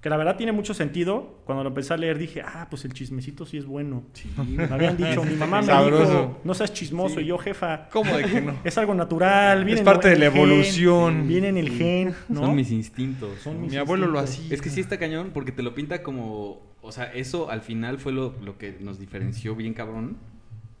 Que 0.00 0.08
la 0.08 0.16
verdad 0.16 0.36
tiene 0.36 0.52
mucho 0.52 0.72
sentido. 0.72 1.40
Cuando 1.44 1.62
lo 1.62 1.68
empecé 1.68 1.92
a 1.92 1.98
leer 1.98 2.16
dije, 2.16 2.40
ah, 2.42 2.68
pues 2.70 2.86
el 2.86 2.94
chismecito 2.94 3.44
sí 3.44 3.58
es 3.58 3.66
bueno. 3.66 4.02
Me 4.46 4.64
habían 4.64 4.96
dicho, 4.96 5.22
mi 5.22 5.34
mamá 5.34 5.60
me 5.60 5.66
Sabroso. 5.66 6.04
dijo, 6.04 6.40
no 6.42 6.54
seas 6.54 6.72
chismoso. 6.72 7.16
Sí. 7.16 7.20
Y 7.20 7.26
yo, 7.26 7.36
jefa, 7.36 7.88
¿Cómo 7.90 8.16
de 8.16 8.24
que 8.24 8.40
no? 8.40 8.54
es 8.64 8.78
algo 8.78 8.94
natural. 8.94 9.64
viene 9.66 9.80
Es 9.80 9.84
parte 9.84 10.08
de 10.08 10.16
la 10.16 10.30
gen, 10.30 10.36
evolución. 10.40 11.28
Viene 11.28 11.48
en 11.48 11.58
el 11.58 11.70
gen, 11.70 12.14
¿no? 12.30 12.40
Son 12.40 12.56
mis 12.56 12.70
instintos. 12.70 13.40
Son 13.40 13.60
mis 13.60 13.72
Mi 13.72 13.76
abuelo 13.76 14.06
lo 14.06 14.18
hacía. 14.18 14.54
Es 14.54 14.62
que 14.62 14.70
sí 14.70 14.80
está 14.80 14.98
cañón 14.98 15.32
porque 15.34 15.52
te 15.52 15.62
lo 15.62 15.74
pinta 15.74 16.02
como, 16.02 16.62
o 16.80 16.92
sea, 16.92 17.12
eso 17.12 17.50
al 17.50 17.60
final 17.60 17.98
fue 17.98 18.12
lo, 18.12 18.34
lo 18.42 18.56
que 18.56 18.78
nos 18.80 18.98
diferenció 18.98 19.54
bien 19.54 19.74
cabrón 19.74 20.16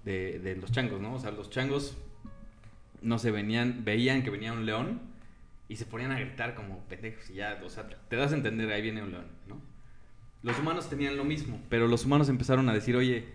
de, 0.06 0.38
de 0.38 0.56
los 0.56 0.72
changos, 0.72 0.98
¿no? 0.98 1.12
O 1.14 1.18
sea, 1.18 1.30
los 1.30 1.50
changos 1.50 1.98
no 3.02 3.18
se 3.18 3.30
venían, 3.30 3.84
veían 3.84 4.22
que 4.22 4.30
venía 4.30 4.54
un 4.54 4.64
león 4.64 5.09
Y 5.70 5.76
se 5.76 5.86
ponían 5.86 6.10
a 6.10 6.18
gritar 6.18 6.56
como 6.56 6.80
pendejos 6.88 7.30
y 7.30 7.34
ya, 7.34 7.60
o 7.64 7.70
sea, 7.70 7.86
te 7.86 8.16
das 8.16 8.32
a 8.32 8.34
entender, 8.34 8.72
ahí 8.72 8.82
viene 8.82 9.04
un 9.04 9.12
león, 9.12 9.26
¿no? 9.46 9.62
Los 10.42 10.58
humanos 10.58 10.90
tenían 10.90 11.16
lo 11.16 11.24
mismo, 11.24 11.62
pero 11.68 11.86
los 11.86 12.04
humanos 12.04 12.28
empezaron 12.28 12.68
a 12.68 12.74
decir, 12.74 12.96
oye, 12.96 13.28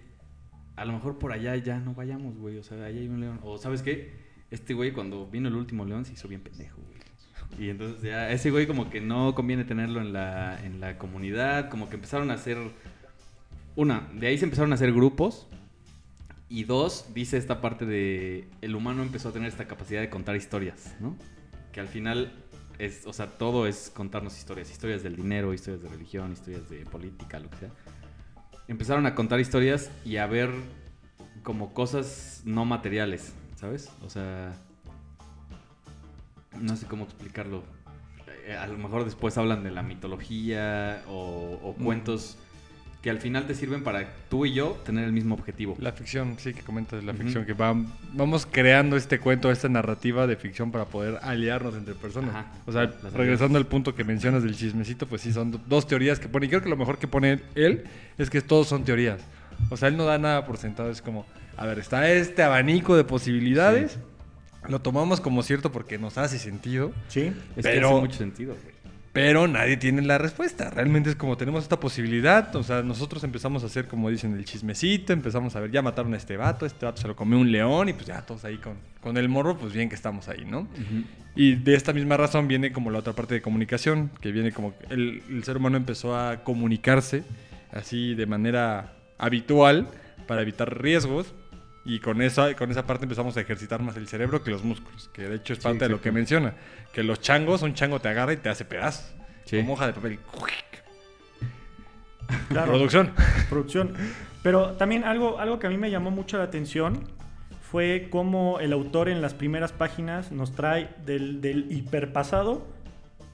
a 0.75 0.83
lo 0.83 0.91
mejor 0.91 1.17
por 1.17 1.31
allá 1.31 1.55
ya 1.55 1.79
no 1.79 1.93
vayamos, 1.93 2.37
güey, 2.37 2.57
o 2.57 2.63
sea, 2.63 2.75
allá 2.75 2.99
hay 2.99 3.07
un 3.07 3.21
león. 3.21 3.39
O, 3.41 3.57
¿sabes 3.57 3.81
qué? 3.81 4.11
Este 4.51 4.73
güey 4.73 4.91
cuando 4.91 5.25
vino 5.27 5.47
el 5.47 5.55
último 5.55 5.85
león 5.85 6.03
se 6.03 6.11
hizo 6.11 6.27
bien 6.27 6.41
pendejo, 6.41 6.81
güey. 6.81 6.95
Y 7.57 7.69
entonces 7.69 8.01
ya 8.01 8.29
ese 8.29 8.51
güey 8.51 8.67
como 8.67 8.89
que 8.89 8.99
no 8.99 9.33
conviene 9.33 9.63
tenerlo 9.63 10.01
en 10.01 10.11
la, 10.11 10.59
en 10.61 10.81
la 10.81 10.97
comunidad, 10.97 11.69
como 11.69 11.87
que 11.87 11.95
empezaron 11.95 12.31
a 12.31 12.33
hacer... 12.33 12.57
Una, 13.77 14.09
de 14.13 14.27
ahí 14.27 14.37
se 14.37 14.43
empezaron 14.43 14.73
a 14.73 14.75
hacer 14.75 14.91
grupos. 14.91 15.47
Y 16.49 16.65
dos, 16.65 17.13
dice 17.13 17.37
esta 17.37 17.61
parte 17.61 17.85
de... 17.85 18.49
El 18.61 18.75
humano 18.75 19.03
empezó 19.03 19.29
a 19.29 19.31
tener 19.31 19.47
esta 19.47 19.69
capacidad 19.69 20.01
de 20.01 20.09
contar 20.09 20.35
historias, 20.35 20.97
¿no? 20.99 21.15
Que 21.75 21.81
al 21.81 21.89
final 21.89 22.31
es, 22.79 23.05
o 23.05 23.11
sea, 23.11 23.27
todo 23.27 23.67
es 23.67 23.91
contarnos 23.93 24.37
historias. 24.37 24.71
Historias 24.71 25.03
del 25.03 25.17
dinero, 25.17 25.53
historias 25.53 25.83
de 25.83 25.89
religión, 25.89 26.31
historias 26.31 26.69
de 26.69 26.85
política, 26.85 27.37
lo 27.37 27.49
que 27.49 27.57
sea. 27.57 27.69
Empezaron 28.69 29.05
a 29.05 29.13
contar 29.13 29.41
historias 29.41 29.91
y 30.05 30.15
a 30.15 30.25
ver 30.25 30.51
como 31.43 31.73
cosas 31.73 32.43
no 32.45 32.63
materiales, 32.63 33.33
¿sabes? 33.57 33.91
O 34.05 34.09
sea, 34.09 34.53
no 36.61 36.77
sé 36.77 36.85
cómo 36.85 37.03
explicarlo. 37.03 37.61
Eh, 38.45 38.55
A 38.55 38.67
lo 38.67 38.77
mejor 38.77 39.03
después 39.03 39.37
hablan 39.37 39.65
de 39.65 39.71
la 39.71 39.83
mitología 39.83 41.03
o, 41.09 41.59
o 41.61 41.73
cuentos 41.73 42.37
que 43.05 43.11
al 43.11 43.19
final 43.19 43.45
te 43.45 43.53
sirven 43.53 43.83
para 43.83 44.03
tú 44.31 44.47
y 44.47 44.53
yo 44.53 44.81
tener 44.83 45.03
el 45.05 45.11
mismo 45.11 45.35
objetivo. 45.35 45.75
La 45.79 45.91
ficción, 45.91 46.37
sí, 46.39 46.55
que 46.55 46.63
comentas, 46.63 47.03
la 47.03 47.13
ficción, 47.13 47.45
que 47.45 47.53
va- 47.53 47.75
vamos 48.13 48.47
creando 48.51 48.97
este 48.97 49.19
cuento, 49.19 49.51
esta 49.51 49.69
narrativa 49.69 50.25
de 50.25 50.35
ficción 50.35 50.71
para 50.71 50.85
poder 50.85 51.19
aliarnos 51.21 51.75
entre 51.75 51.93
personas. 51.93 52.31
Ajá, 52.31 52.51
o 52.65 52.71
sea, 52.71 52.91
regresando 53.13 53.59
al 53.59 53.67
punto 53.67 53.93
que 53.93 54.03
mencionas 54.03 54.41
del 54.41 54.55
chismecito, 54.57 55.05
pues 55.05 55.21
sí, 55.21 55.31
son 55.31 55.51
do- 55.51 55.61
dos 55.67 55.85
teorías 55.85 56.19
que 56.19 56.27
pone. 56.27 56.47
Y 56.47 56.49
creo 56.49 56.63
que 56.63 56.69
lo 56.69 56.77
mejor 56.77 56.97
que 56.97 57.07
pone 57.07 57.41
él 57.53 57.83
es 58.17 58.31
que 58.31 58.41
todos 58.41 58.67
son 58.67 58.83
teorías. 58.83 59.21
O 59.69 59.77
sea, 59.77 59.89
él 59.89 59.97
no 59.97 60.05
da 60.05 60.17
nada 60.17 60.43
por 60.47 60.57
sentado, 60.57 60.89
es 60.89 61.03
como, 61.03 61.27
a 61.57 61.65
ver, 61.67 61.77
está 61.77 62.09
este 62.11 62.41
abanico 62.41 62.97
de 62.97 63.03
posibilidades, 63.03 63.99
lo 64.67 64.81
tomamos 64.81 65.21
como 65.21 65.43
cierto 65.43 65.71
porque 65.71 65.99
nos 65.99 66.17
hace 66.17 66.39
sentido. 66.39 66.91
Sí. 67.09 67.31
Es 67.55 67.63
Pero- 67.63 67.81
que 67.81 67.85
hace 67.93 68.01
mucho 68.01 68.17
sentido, 68.17 68.55
güey. 68.63 68.74
Pero 69.15 69.47
nadie 69.47 69.77
tiene 69.77 70.01
la 70.01 70.17
respuesta. 70.17 70.69
Realmente 70.69 71.09
es 71.09 71.15
como 71.15 71.37
tenemos 71.37 71.63
esta 71.63 71.79
posibilidad. 71.79 72.53
O 72.53 72.63
sea, 72.63 72.83
nosotros 72.83 73.23
empezamos 73.23 73.63
a 73.63 73.67
hacer, 73.67 73.87
como 73.87 74.09
dicen, 74.09 74.33
el 74.33 74.43
chismecito. 74.43 75.13
Empezamos 75.13 75.55
a 75.55 75.61
ver, 75.61 75.71
ya 75.71 75.81
mataron 75.81 76.13
a 76.15 76.17
este 76.17 76.35
vato. 76.35 76.65
Este 76.65 76.85
vato 76.85 77.01
se 77.01 77.07
lo 77.07 77.15
comió 77.15 77.39
un 77.39 77.49
león. 77.49 77.87
Y 77.87 77.93
pues 77.93 78.07
ya 78.07 78.21
todos 78.25 78.43
ahí 78.43 78.57
con, 78.57 78.73
con 78.99 79.15
el 79.15 79.29
morro, 79.29 79.57
pues 79.57 79.71
bien 79.71 79.87
que 79.87 79.95
estamos 79.95 80.27
ahí, 80.27 80.43
¿no? 80.43 80.67
Y 81.33 81.55
de 81.55 81.75
esta 81.75 81.93
misma 81.93 82.17
razón 82.17 82.49
viene 82.49 82.73
como 82.73 82.91
la 82.91 82.99
otra 82.99 83.13
parte 83.13 83.35
de 83.35 83.41
comunicación. 83.41 84.11
Que 84.19 84.33
viene 84.33 84.51
como 84.51 84.73
el, 84.89 85.23
el 85.29 85.45
ser 85.45 85.55
humano 85.55 85.77
empezó 85.77 86.13
a 86.19 86.43
comunicarse 86.43 87.23
así 87.71 88.15
de 88.15 88.25
manera 88.25 88.95
habitual 89.17 89.87
para 90.27 90.41
evitar 90.41 90.81
riesgos. 90.81 91.33
Y 91.85 91.99
con 91.99 92.21
esa, 92.23 92.55
con 92.55 92.71
esa 92.71 92.87
parte 92.87 93.05
empezamos 93.05 93.37
a 93.37 93.41
ejercitar 93.41 93.79
más 93.81 93.95
el 93.95 94.07
cerebro 94.07 94.43
que 94.43 94.49
los 94.49 94.63
músculos. 94.63 95.09
Que 95.13 95.29
de 95.29 95.35
hecho 95.35 95.53
es 95.53 95.59
Sí, 95.59 95.63
parte 95.63 95.85
de 95.85 95.89
lo 95.89 96.01
que 96.01 96.11
menciona. 96.11 96.55
Que 96.91 97.03
los 97.03 97.21
changos, 97.21 97.61
un 97.61 97.75
chango 97.75 97.99
te 97.99 98.09
agarra 98.09 98.33
y 98.33 98.37
te 98.37 98.49
hace 98.49 98.65
pedazos. 98.65 99.13
Sí. 99.45 99.57
Como 99.57 99.73
hoja 99.73 99.87
de 99.87 99.93
papel. 99.93 100.19
Claro. 102.49 102.71
Producción. 102.71 103.11
producción. 103.49 103.93
Pero 104.41 104.71
también 104.71 105.03
algo, 105.03 105.39
algo 105.39 105.59
que 105.59 105.67
a 105.67 105.69
mí 105.69 105.77
me 105.77 105.91
llamó 105.91 106.09
mucho 106.09 106.39
la 106.39 106.45
atención 106.45 107.03
fue 107.61 108.07
cómo 108.09 108.59
el 108.59 108.73
autor 108.73 109.09
en 109.09 109.21
las 109.21 109.35
primeras 109.35 109.71
páginas 109.71 110.31
nos 110.31 110.53
trae 110.53 110.89
del, 111.05 111.39
del 111.39 111.71
hiperpasado 111.71 112.65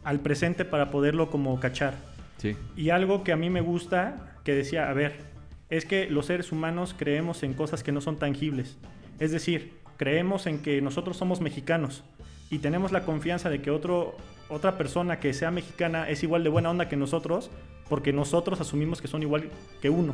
al 0.03 0.20
presente 0.20 0.65
para 0.65 0.91
poderlo 0.91 1.29
como 1.29 1.58
cachar. 1.62 1.93
Sí. 2.38 2.58
Y 2.75 2.89
algo 2.89 3.24
que 3.24 3.31
a 3.31 3.38
mí 3.38 3.50
me 3.50 3.62
gusta, 3.62 4.36
que 4.43 4.53
decía, 4.55 4.89
a 4.89 4.93
ver, 4.93 5.30
es 5.72 5.86
que 5.86 6.08
los 6.10 6.28
seres 6.28 6.51
humanos 6.51 6.94
creemos 6.96 7.42
en 7.42 7.54
cosas 7.54 7.82
que 7.82 7.94
no 7.94 8.01
son 8.01 8.18
tangibles. 8.18 8.78
Es 9.20 9.32
decir, 9.32 9.74
creemos 9.98 10.46
en 10.46 10.62
que 10.62 10.82
nosotros 10.82 11.16
somos 11.18 11.40
mexicanos 11.42 12.04
y 12.50 12.60
tenemos 12.60 12.92
la 12.92 13.06
confianza 13.06 13.50
de 13.50 13.62
que 13.62 13.72
otro, 13.72 14.18
otra 14.50 14.78
persona 14.78 15.22
que 15.22 15.34
sea 15.34 15.50
mexicana 15.50 16.10
es 16.10 16.24
igual 16.24 16.44
de 16.44 16.50
buena 16.50 16.70
onda 16.70 16.90
que 16.90 16.98
nosotros, 16.98 17.50
porque 17.88 18.12
nosotros 18.12 18.60
asumimos 18.60 19.01
que 19.01 19.08
son 19.08 19.22
igual 19.24 19.50
que 19.82 19.90
uno. 19.90 20.13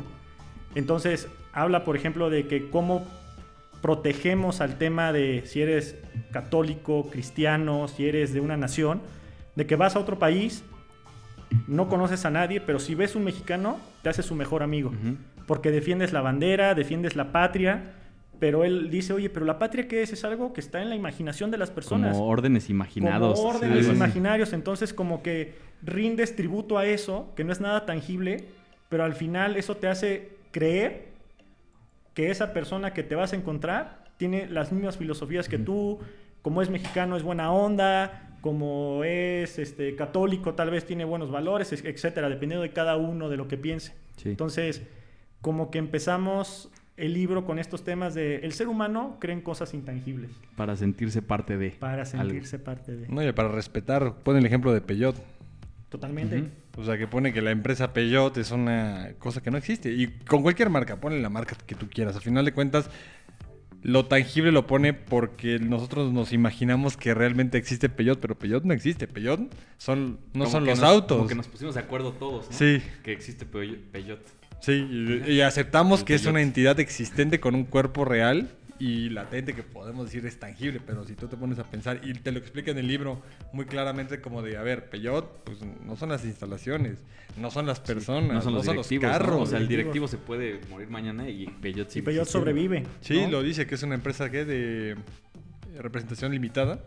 Entonces, 0.76 1.28
habla, 1.52 1.84
por 1.84 1.96
ejemplo, 1.96 2.30
de 2.30 2.46
que 2.46 2.70
cómo 2.70 3.04
protegemos 3.82 4.60
al 4.60 4.78
tema 4.78 5.12
de 5.12 5.42
si 5.44 5.60
eres 5.60 5.96
católico, 6.30 7.10
cristiano, 7.10 7.88
si 7.88 8.08
eres 8.08 8.32
de 8.32 8.38
una 8.38 8.56
nación, 8.56 9.00
de 9.56 9.66
que 9.66 9.74
vas 9.74 9.96
a 9.96 9.98
otro 9.98 10.20
país, 10.20 10.62
no 11.66 11.88
conoces 11.88 12.24
a 12.24 12.30
nadie, 12.30 12.60
pero 12.60 12.78
si 12.78 12.94
ves 12.94 13.16
un 13.16 13.24
mexicano, 13.24 13.78
te 14.02 14.08
hace 14.08 14.22
su 14.22 14.36
mejor 14.36 14.62
amigo. 14.62 14.92
Porque 15.48 15.72
defiendes 15.72 16.12
la 16.12 16.20
bandera, 16.20 16.74
defiendes 16.76 17.16
la 17.16 17.32
patria, 17.32 17.94
pero 18.38 18.64
él 18.64 18.90
dice, 18.90 19.12
oye, 19.14 19.30
pero 19.30 19.44
la 19.46 19.58
patria 19.58 19.88
qué 19.88 20.02
es? 20.02 20.12
Es 20.12 20.22
algo 20.24 20.52
que 20.52 20.60
está 20.60 20.80
en 20.82 20.90
la 20.90 20.94
imaginación 20.94 21.50
de 21.50 21.58
las 21.58 21.70
personas. 21.72 22.12
Como 22.16 22.28
órdenes 22.28 22.70
imaginados. 22.70 23.40
Como 23.40 23.52
sí, 23.52 23.56
órdenes 23.56 23.86
así. 23.86 23.96
imaginarios. 23.96 24.52
Entonces, 24.52 24.92
como 24.94 25.22
que 25.22 25.54
rindes 25.82 26.36
tributo 26.36 26.78
a 26.78 26.84
eso, 26.86 27.32
que 27.34 27.42
no 27.42 27.50
es 27.52 27.60
nada 27.60 27.86
tangible, 27.86 28.44
pero 28.88 29.02
al 29.04 29.14
final 29.14 29.56
eso 29.56 29.76
te 29.76 29.88
hace 29.88 30.36
creer 30.52 31.08
que 32.14 32.30
esa 32.30 32.52
persona 32.52 32.92
que 32.92 33.02
te 33.02 33.14
vas 33.14 33.32
a 33.32 33.36
encontrar 33.36 34.04
tiene 34.18 34.46
las 34.48 34.70
mismas 34.72 34.96
filosofías 34.98 35.48
que 35.48 35.58
tú, 35.58 35.98
como 36.42 36.62
es 36.62 36.68
mexicano 36.70 37.16
es 37.16 37.22
buena 37.22 37.52
onda, 37.52 38.36
como 38.40 39.02
es 39.04 39.58
este, 39.58 39.96
católico 39.96 40.54
tal 40.54 40.70
vez 40.70 40.84
tiene 40.84 41.04
buenos 41.04 41.30
valores, 41.30 41.72
es- 41.72 41.84
etcétera, 41.84 42.28
dependiendo 42.28 42.62
de 42.62 42.70
cada 42.70 42.96
uno 42.96 43.28
de 43.28 43.36
lo 43.36 43.48
que 43.48 43.56
piense. 43.56 43.94
Sí. 44.16 44.30
Entonces, 44.30 44.82
como 45.40 45.70
que 45.70 45.78
empezamos 45.78 46.70
el 46.96 47.14
libro 47.14 47.44
con 47.44 47.58
estos 47.60 47.84
temas 47.84 48.14
de 48.14 48.36
el 48.38 48.52
ser 48.52 48.66
humano 48.68 49.18
cree 49.20 49.32
en 49.34 49.40
cosas 49.40 49.72
intangibles 49.72 50.30
Para 50.56 50.74
sentirse 50.76 51.22
parte 51.22 51.56
de. 51.56 51.70
para 51.70 52.02
algo. 52.02 52.06
sentirse 52.10 52.58
parte 52.58 52.96
de. 52.96 53.08
No, 53.08 53.22
y 53.22 53.30
para 53.32 53.48
respetar, 53.48 54.14
pone 54.24 54.40
el 54.40 54.46
ejemplo 54.46 54.72
de 54.72 54.80
Peyot. 54.80 55.16
Totalmente. 55.88 56.44
O 56.76 56.84
sea, 56.84 56.98
que 56.98 57.06
pone 57.06 57.32
que 57.32 57.40
la 57.40 57.50
empresa 57.50 57.92
Peyot 57.92 58.36
es 58.36 58.50
una 58.50 59.12
cosa 59.18 59.42
que 59.42 59.50
no 59.50 59.56
existe. 59.56 59.90
Y 59.92 60.08
con 60.28 60.42
cualquier 60.42 60.70
marca, 60.70 60.96
ponle 61.00 61.20
la 61.20 61.30
marca 61.30 61.56
que 61.66 61.74
tú 61.74 61.88
quieras. 61.88 62.14
Al 62.16 62.22
final 62.22 62.44
de 62.44 62.52
cuentas, 62.52 62.90
lo 63.82 64.04
tangible 64.06 64.52
lo 64.52 64.66
pone 64.66 64.92
porque 64.92 65.58
nosotros 65.60 66.12
nos 66.12 66.32
imaginamos 66.32 66.96
que 66.96 67.14
realmente 67.14 67.56
existe 67.58 67.88
Peyot, 67.88 68.18
pero 68.20 68.36
Peyot 68.38 68.64
no 68.64 68.74
existe. 68.74 69.06
Peyot 69.08 69.40
son, 69.78 70.18
no 70.34 70.44
Como 70.44 70.50
son 70.50 70.66
los 70.66 70.80
nos- 70.80 70.88
autos. 70.88 71.16
Como 71.16 71.28
que 71.28 71.34
nos 71.36 71.48
pusimos 71.48 71.74
de 71.74 71.80
acuerdo 71.80 72.12
todos, 72.12 72.46
¿no? 72.50 72.52
Sí. 72.56 72.82
Que 73.02 73.12
existe 73.12 73.46
Peyo- 73.46 73.78
Peyot. 73.90 74.20
Sí, 74.60 74.72
y, 75.26 75.32
y 75.32 75.40
aceptamos 75.40 76.00
El 76.00 76.06
que 76.06 76.14
es 76.14 76.26
una 76.26 76.42
entidad 76.42 76.78
existente 76.80 77.40
con 77.40 77.54
un 77.54 77.64
cuerpo 77.64 78.04
real 78.04 78.48
y 78.78 79.08
latente 79.08 79.54
que 79.54 79.62
podemos 79.62 80.06
decir 80.06 80.24
es 80.26 80.38
tangible, 80.38 80.80
pero 80.84 81.04
si 81.04 81.14
tú 81.14 81.26
te 81.26 81.36
pones 81.36 81.58
a 81.58 81.64
pensar 81.64 82.00
y 82.04 82.12
te 82.12 82.30
lo 82.32 82.38
explica 82.38 82.70
en 82.70 82.78
el 82.78 82.86
libro 82.86 83.20
muy 83.52 83.66
claramente 83.66 84.20
como 84.20 84.42
de, 84.42 84.56
a 84.56 84.62
ver, 84.62 84.88
Peyot, 84.88 85.44
pues 85.44 85.58
no 85.84 85.96
son 85.96 86.10
las 86.10 86.24
instalaciones, 86.24 86.98
no 87.36 87.50
son 87.50 87.66
las 87.66 87.80
personas, 87.80 88.32
No 88.32 88.42
son 88.42 88.76
los 88.76 88.88
carros. 89.00 89.42
O 89.42 89.46
sea, 89.46 89.58
el 89.58 89.68
directivo 89.68 90.06
se 90.06 90.16
puede 90.16 90.60
morir 90.70 90.88
mañana 90.88 91.28
y 91.28 91.46
Peyot 91.46 91.90
sí. 91.90 91.98
Y 92.00 92.02
Peyot 92.02 92.26
sobrevive. 92.26 92.84
Sí, 93.00 93.22
¿no? 93.22 93.30
lo 93.30 93.42
dice 93.42 93.66
que 93.66 93.74
es 93.74 93.82
una 93.82 93.94
empresa 93.94 94.30
que 94.30 94.44
de 94.44 94.96
representación 95.78 96.32
limitada. 96.32 96.80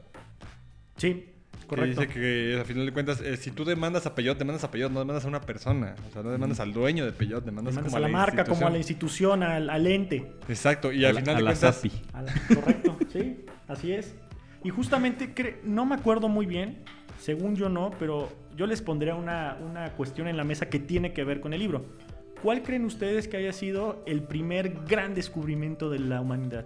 Sí, 0.98 1.30
correcto. 1.75 2.01
Que 2.01 2.08
dice 2.08 2.20
que 2.56 2.60
a 2.62 2.66
final 2.66 2.86
de 2.86 2.92
cuentas, 2.94 3.22
eh, 3.22 3.38
si 3.38 3.51
tú 3.51 3.66
demandas 3.66 4.06
a 4.06 4.13
Peyot, 4.16 4.38
demandas 4.38 4.63
a 4.63 4.72
Peyot, 4.72 4.92
no 4.92 5.00
demandas 5.00 5.25
a 5.25 5.28
una 5.28 5.42
persona. 5.42 5.96
O 6.08 6.12
sea, 6.12 6.22
no 6.24 6.30
demandas 6.32 6.60
al 6.60 6.74
dueño 6.74 7.06
de 7.06 7.12
Peyot, 7.12 7.44
demandas, 7.44 7.74
Demandas 7.74 7.92
como 7.94 7.98
a 8.06 8.08
la 8.08 8.08
marca, 8.16 8.46
como 8.46 8.68
a 8.68 8.70
la 8.70 8.78
institución. 8.78 9.44
al, 9.44 9.70
al 9.70 9.88
ente. 9.88 10.32
Exacto, 10.48 10.92
y 10.92 11.06
A 11.06 11.10
al 11.10 11.16
la- 11.16 11.22
final 11.22 11.36
a 11.36 11.38
de 11.40 11.44
la 11.44 11.51
cuentas... 11.51 11.75
SAPI. 11.75 11.92
A 12.13 12.22
la- 12.22 12.34
correcto, 12.56 12.98
sí, 13.12 13.46
así 13.68 13.92
es. 13.94 14.16
Y 14.63 14.70
justamente, 14.70 15.34
cre- 15.34 15.56
no 15.63 15.86
me 15.86 15.96
acuerdo 15.96 16.30
muy 16.30 16.46
bien, 16.46 16.84
según 17.20 17.56
yo 17.56 17.68
no, 17.70 17.92
pero 17.98 18.30
yo 18.56 18.68
les 18.68 18.82
pondré 18.82 19.12
una, 19.13 19.58
una 19.62 19.92
cuestión 19.94 20.28
en 20.28 20.38
la 20.38 20.44
mesa 20.44 20.70
que 20.70 20.80
tiene 20.80 21.13
que 21.13 21.24
ver 21.24 21.40
con 21.42 21.54
el 21.54 21.60
libro. 21.60 21.86
¿Cuál 22.44 22.63
creen 22.63 22.86
ustedes 22.86 23.28
que 23.28 23.38
haya 23.38 23.54
sido 23.54 24.04
el 24.08 24.24
primer 24.24 24.74
gran 24.88 25.13
descubrimiento 25.13 25.90
de 25.90 26.00
la 26.00 26.22
humanidad? 26.22 26.66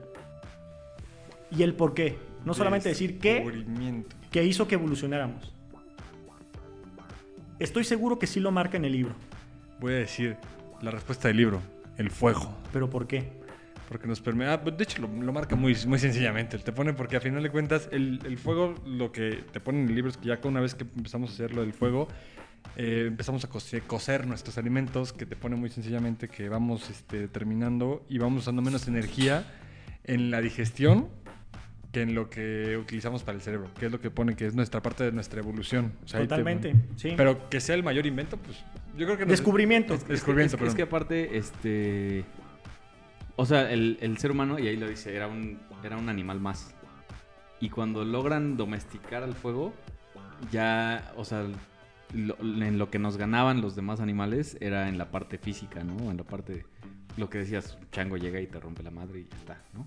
Y 1.52 1.64
el 1.64 1.74
por 1.74 1.94
qué. 1.94 2.18
No 2.44 2.54
solamente 2.54 2.90
decir 2.90 3.18
qué, 3.20 3.36
Descubrimiento. 3.36 4.16
Que 4.36 4.44
hizo 4.44 4.68
que 4.68 4.76
evolucionáramos. 4.76 5.54
Estoy 7.58 7.86
seguro 7.86 8.20
que 8.20 8.28
sí 8.28 8.42
lo 8.42 8.52
marca 8.52 8.76
en 8.76 8.84
el 8.84 8.92
libro. 8.92 9.16
Voy 9.80 9.94
a 9.94 9.96
decir 9.96 10.36
la 10.82 10.92
respuesta 10.92 11.30
del 11.30 11.38
libro, 11.38 11.62
el 11.96 12.12
fuego. 12.12 12.54
¿Pero 12.74 12.90
por 12.90 13.08
qué? 13.08 13.32
Porque 13.88 14.08
nos 14.08 14.20
permite... 14.20 14.50
ah, 14.50 14.58
de 14.58 14.84
hecho, 14.84 15.02
lo, 15.02 15.08
lo 15.08 15.32
marca 15.32 15.56
muy, 15.56 15.74
muy 15.88 16.00
sencillamente. 16.00 16.58
Te 16.58 16.74
pone 16.74 16.92
porque 16.92 17.16
a 17.16 17.22
final 17.22 17.44
de 17.44 17.50
cuentas 17.50 17.88
el, 17.94 18.20
el 18.26 18.38
fuego, 18.38 18.76
lo 18.86 19.14
que 19.14 19.42
te 19.54 19.62
pone 19.62 19.84
en 19.84 19.88
el 19.88 19.96
libro 19.96 20.12
es 20.12 20.18
que 20.18 20.28
ya 20.28 20.38
una 20.44 20.60
vez 20.60 20.76
que 20.76 20.84
empezamos 20.84 21.30
a 21.30 21.34
hacer 21.34 21.54
lo 21.54 21.62
del 21.62 21.72
fuego, 21.72 22.10
eh, 22.76 23.06
empezamos 23.08 23.46
a 23.46 23.48
cocer, 23.48 23.84
cocer 23.84 24.28
nuestros 24.28 24.58
alimentos, 24.58 25.14
que 25.14 25.26
te 25.26 25.38
pone 25.38 25.56
muy 25.56 25.70
sencillamente 25.70 26.28
que 26.28 26.50
vamos 26.50 26.90
este, 26.90 27.30
terminando 27.30 28.06
y 28.10 28.18
vamos 28.18 28.42
usando 28.42 28.62
menos 28.62 28.86
energía 28.90 29.46
en 30.04 30.30
la 30.30 30.42
digestión 30.42 31.08
que 31.96 32.02
en 32.02 32.14
lo 32.14 32.30
que 32.30 32.78
utilizamos 32.78 33.24
para 33.24 33.38
el 33.38 33.42
cerebro, 33.42 33.70
que 33.80 33.86
es 33.86 33.92
lo 33.92 34.02
que 34.02 34.12
pone 34.12 34.36
que 34.36 34.46
es 34.46 34.54
nuestra 34.54 34.82
parte 34.82 35.06
de 35.06 35.12
nuestra 35.14 35.40
evolución. 35.40 35.94
O 36.04 36.08
sea, 36.08 36.20
ahí 36.20 36.26
te- 36.26 36.30
Totalmente, 36.30 36.76
sí. 36.98 37.14
Pero 37.16 37.50
que 37.50 37.62
sea 37.62 37.74
el 37.76 37.84
mayor 37.84 38.06
invento, 38.06 38.36
pues 38.38 38.58
yo 38.98 39.06
creo 39.06 39.18
que 39.18 39.26
no- 39.26 39.32
Descubrimiento. 39.32 39.94
Es 39.94 40.04
que- 40.04 40.12
Descubrimiento, 40.14 40.58
es, 40.58 40.62
que- 40.62 40.68
es 40.68 40.76
que 40.76 40.82
aparte, 40.84 41.38
este. 41.38 42.26
O 43.38 43.46
sea, 43.46 43.72
el, 43.72 43.98
el 44.02 44.18
ser 44.18 44.32
humano, 44.32 44.60
y 44.60 44.68
ahí 44.68 44.76
lo 44.78 44.88
dice, 44.90 45.16
era 45.16 45.28
un, 45.28 45.60
era 45.84 45.98
un 45.98 46.10
animal 46.10 46.40
más. 46.40 46.74
Y 47.62 47.70
cuando 47.70 48.04
logran 48.04 48.58
domesticar 48.58 49.24
al 49.24 49.34
fuego, 49.34 49.74
ya, 50.52 51.12
o 51.16 51.24
sea, 51.26 51.46
lo- 52.14 52.38
en 52.42 52.78
lo 52.78 52.90
que 52.90 53.00
nos 53.00 53.16
ganaban 53.18 53.62
los 53.62 53.76
demás 53.76 54.00
animales 54.02 54.58
era 54.60 54.90
en 54.90 54.98
la 54.98 55.12
parte 55.12 55.38
física, 55.38 55.84
¿no? 55.84 56.12
En 56.12 56.18
la 56.18 56.24
parte, 56.24 56.66
lo 57.18 57.30
que 57.30 57.38
decías, 57.40 57.78
un 57.80 57.90
chango 57.92 58.18
llega 58.18 58.40
y 58.42 58.48
te 58.48 58.60
rompe 58.60 58.84
la 58.84 58.92
madre 58.92 59.20
y 59.22 59.24
ya 59.26 59.38
está, 59.38 59.62
¿no? 59.74 59.86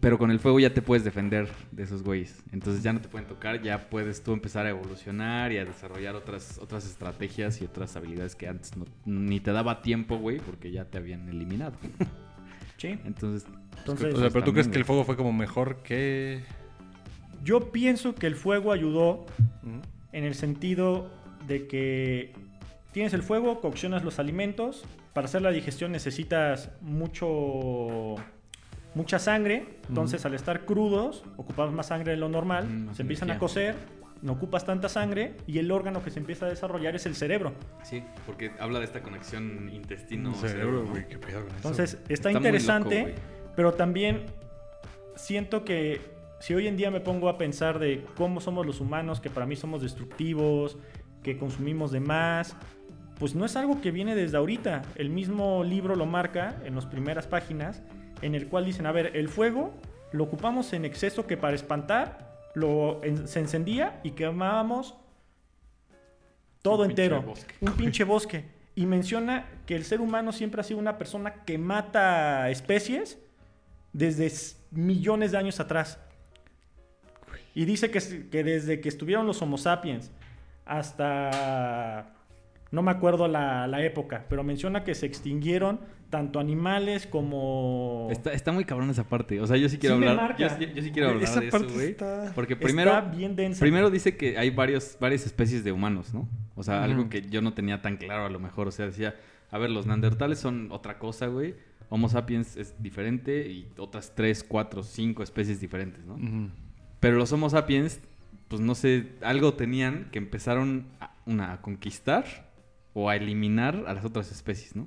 Pero 0.00 0.16
con 0.18 0.30
el 0.30 0.38
fuego 0.40 0.58
ya 0.58 0.72
te 0.72 0.80
puedes 0.80 1.04
defender 1.04 1.48
de 1.72 1.82
esos 1.82 2.02
güeyes. 2.02 2.42
Entonces 2.52 2.82
ya 2.82 2.92
no 2.92 3.00
te 3.02 3.08
pueden 3.08 3.28
tocar, 3.28 3.60
ya 3.62 3.90
puedes 3.90 4.22
tú 4.24 4.32
empezar 4.32 4.64
a 4.64 4.70
evolucionar 4.70 5.52
y 5.52 5.58
a 5.58 5.64
desarrollar 5.66 6.14
otras, 6.14 6.58
otras 6.58 6.86
estrategias 6.86 7.60
y 7.60 7.66
otras 7.66 7.94
habilidades 7.96 8.34
que 8.34 8.48
antes 8.48 8.74
no- 8.76 8.86
ni 9.04 9.40
te 9.40 9.52
daba 9.52 9.82
tiempo, 9.82 10.16
güey, 10.16 10.38
porque 10.38 10.70
ya 10.72 10.86
te 10.86 10.98
habían 10.98 11.28
eliminado. 11.28 11.74
Sí. 12.78 12.98
Entonces, 13.04 13.46
Entonces, 13.80 14.14
O 14.14 14.18
sea, 14.20 14.30
pero 14.30 14.42
tú 14.42 14.54
crees 14.54 14.66
que 14.68 14.78
el 14.78 14.86
fuego 14.86 15.04
fue 15.04 15.14
como 15.14 15.34
mejor 15.34 15.82
que... 15.82 16.40
yo 17.44 17.70
pienso 17.72 18.14
que 18.14 18.26
el 18.26 18.36
fuego 18.36 18.72
ayudó 18.72 19.26
en 20.12 20.24
el 20.24 20.34
sentido 20.34 21.10
de 21.46 21.66
que 21.66 22.32
tienes 22.92 23.12
el 23.12 23.22
fuego, 23.22 23.60
coccionas 23.60 24.02
los 24.02 24.18
alimentos, 24.18 24.82
para 25.12 25.26
hacer 25.26 25.42
la 25.42 25.50
digestión 25.50 25.92
necesitas 25.92 26.70
mucho 26.80 28.14
mucha 28.94 29.18
sangre, 29.18 29.78
entonces 29.88 30.24
al 30.24 30.34
estar 30.34 30.64
crudos 30.64 31.24
ocupas 31.36 31.72
más 31.72 31.86
sangre 31.86 32.12
de 32.12 32.16
lo 32.16 32.28
normal, 32.28 32.66
Mm, 32.66 32.94
se 32.94 33.02
empiezan 33.02 33.30
a 33.30 33.38
cocer, 33.38 33.74
no 34.22 34.32
ocupas 34.32 34.64
tanta 34.64 34.88
sangre 34.88 35.34
y 35.46 35.58
el 35.58 35.70
órgano 35.70 36.02
que 36.02 36.10
se 36.10 36.18
empieza 36.18 36.46
a 36.46 36.48
desarrollar 36.48 36.94
es 36.96 37.06
el 37.06 37.14
cerebro. 37.14 37.52
Sí, 37.82 38.02
porque 38.26 38.52
habla 38.58 38.78
de 38.80 38.84
esta 38.84 39.02
conexión 39.02 39.70
intestino 39.72 40.30
Un 40.30 40.34
cerebro, 40.34 40.86
güey, 40.86 41.06
qué 41.08 41.18
pedo 41.18 41.40
con 41.40 41.48
eso. 41.48 41.56
Entonces 41.56 41.94
está, 42.08 42.12
Está 42.12 42.32
interesante, 42.32 43.00
loco, 43.00 43.20
pero 43.56 43.74
también 43.74 44.26
siento 45.14 45.64
que 45.64 46.00
si 46.40 46.54
hoy 46.54 46.66
en 46.66 46.76
día 46.76 46.90
me 46.90 47.00
pongo 47.00 47.28
a 47.28 47.38
pensar 47.38 47.78
de 47.78 48.04
cómo 48.16 48.40
somos 48.40 48.66
los 48.66 48.80
humanos, 48.80 49.20
que 49.20 49.30
para 49.30 49.46
mí 49.46 49.56
somos 49.56 49.82
destructivos, 49.82 50.78
que 51.22 51.36
consumimos 51.36 51.92
de 51.92 52.00
más, 52.00 52.56
pues 53.18 53.34
no 53.34 53.44
es 53.44 53.54
algo 53.56 53.80
que 53.82 53.90
viene 53.90 54.14
desde 54.14 54.38
ahorita. 54.38 54.82
El 54.96 55.10
mismo 55.10 55.62
libro 55.62 55.94
lo 55.94 56.06
marca 56.06 56.56
en 56.64 56.74
las 56.74 56.86
primeras 56.86 57.26
páginas, 57.26 57.82
en 58.22 58.34
el 58.34 58.48
cual 58.48 58.64
dicen, 58.64 58.86
a 58.86 58.92
ver, 58.92 59.16
el 59.16 59.28
fuego 59.28 59.72
lo 60.12 60.24
ocupamos 60.24 60.72
en 60.72 60.84
exceso 60.84 61.26
que 61.26 61.36
para 61.36 61.54
espantar 61.54 62.30
lo 62.54 63.02
en- 63.04 63.28
se 63.28 63.38
encendía 63.40 64.00
y 64.02 64.10
quemábamos 64.12 64.94
todo 66.62 66.82
Un 66.82 66.88
pinche 66.88 67.04
entero. 67.04 67.22
bosque. 67.22 67.54
Un 67.60 67.72
pinche 67.72 68.04
bosque. 68.04 68.44
Y 68.74 68.86
menciona 68.86 69.46
que 69.66 69.76
el 69.76 69.84
ser 69.84 70.00
humano 70.00 70.32
siempre 70.32 70.60
ha 70.60 70.64
sido 70.64 70.78
una 70.80 70.98
persona 70.98 71.44
que 71.44 71.58
mata 71.58 72.50
especies 72.50 73.18
desde 73.92 74.30
millones 74.70 75.32
de 75.32 75.38
años 75.38 75.60
atrás. 75.60 75.98
Y 77.54 77.64
dice 77.64 77.90
que, 77.90 78.28
que 78.30 78.44
desde 78.44 78.80
que 78.80 78.88
estuvieron 78.88 79.26
los 79.26 79.40
Homo 79.42 79.58
sapiens 79.58 80.10
hasta... 80.66 82.14
No 82.70 82.82
me 82.82 82.92
acuerdo 82.92 83.26
la, 83.26 83.66
la 83.66 83.82
época, 83.84 84.26
pero 84.28 84.44
menciona 84.44 84.84
que 84.84 84.94
se 84.94 85.04
extinguieron 85.06 85.80
tanto 86.10 86.40
animales 86.40 87.06
como... 87.06 88.08
Está, 88.10 88.32
está 88.32 88.50
muy 88.52 88.64
cabrón 88.64 88.90
esa 88.90 89.04
parte. 89.08 89.40
O 89.40 89.46
sea, 89.46 89.56
yo 89.56 89.68
sí 89.68 89.78
quiero 89.78 89.94
Sí 89.94 90.00
me 90.00 90.08
hablar. 90.08 90.28
marca. 90.30 90.38
Yo, 90.42 90.48
sí- 90.66 90.72
yo 90.74 90.82
sí 90.82 90.90
quiero 90.90 91.08
hablar 91.10 91.22
Esa 91.24 91.40
de 91.40 91.48
eso, 91.48 91.58
parte 91.58 91.72
güey. 91.72 91.90
está- 91.90 92.32
Porque 92.34 92.54
Está 92.54 92.64
primero, 92.66 93.02
bien 93.16 93.36
densa. 93.36 93.60
primero 93.60 93.90
dice 93.90 94.16
que 94.16 94.36
hay 94.36 94.50
varios, 94.50 94.96
varias 95.00 95.24
especies 95.24 95.62
de 95.64 95.72
humanos, 95.72 96.12
¿no? 96.12 96.28
O 96.56 96.62
sea, 96.62 96.82
algo 96.84 97.08
que 97.08 97.22
yo 97.22 97.40
no 97.42 97.54
tenía 97.54 97.80
tan 97.80 97.96
claro 97.96 98.26
a 98.26 98.28
lo 98.28 98.40
mejor. 98.40 98.68
O 98.68 98.70
sea, 98.72 98.86
decía, 98.86 99.14
a 99.50 99.58
ver, 99.58 99.70
los 99.70 99.86
neandertales 99.86 100.38
son 100.38 100.68
otra 100.72 100.98
cosa, 100.98 101.28
güey. 101.28 101.54
Homo 101.88 102.08
sapiens 102.08 102.56
es 102.56 102.80
diferente 102.82 103.48
y 103.48 103.68
otras 103.78 104.12
tres, 104.14 104.44
cuatro, 104.44 104.82
cinco 104.82 105.22
especies 105.22 105.60
diferentes, 105.60 106.04
¿no? 106.04 106.18
Pero 107.00 107.16
los 107.16 107.32
Homo 107.32 107.48
sapiens, 107.50 108.00
pues 108.48 108.60
no 108.60 108.74
sé, 108.74 109.12
algo 109.22 109.54
tenían 109.54 110.08
que 110.12 110.18
empezaron 110.18 110.86
a, 111.00 111.14
una, 111.26 111.52
a 111.54 111.62
conquistar 111.62 112.50
o 112.94 113.08
a 113.08 113.16
eliminar 113.16 113.84
a 113.86 113.94
las 113.94 114.04
otras 114.04 114.30
especies, 114.32 114.74
¿no? 114.76 114.86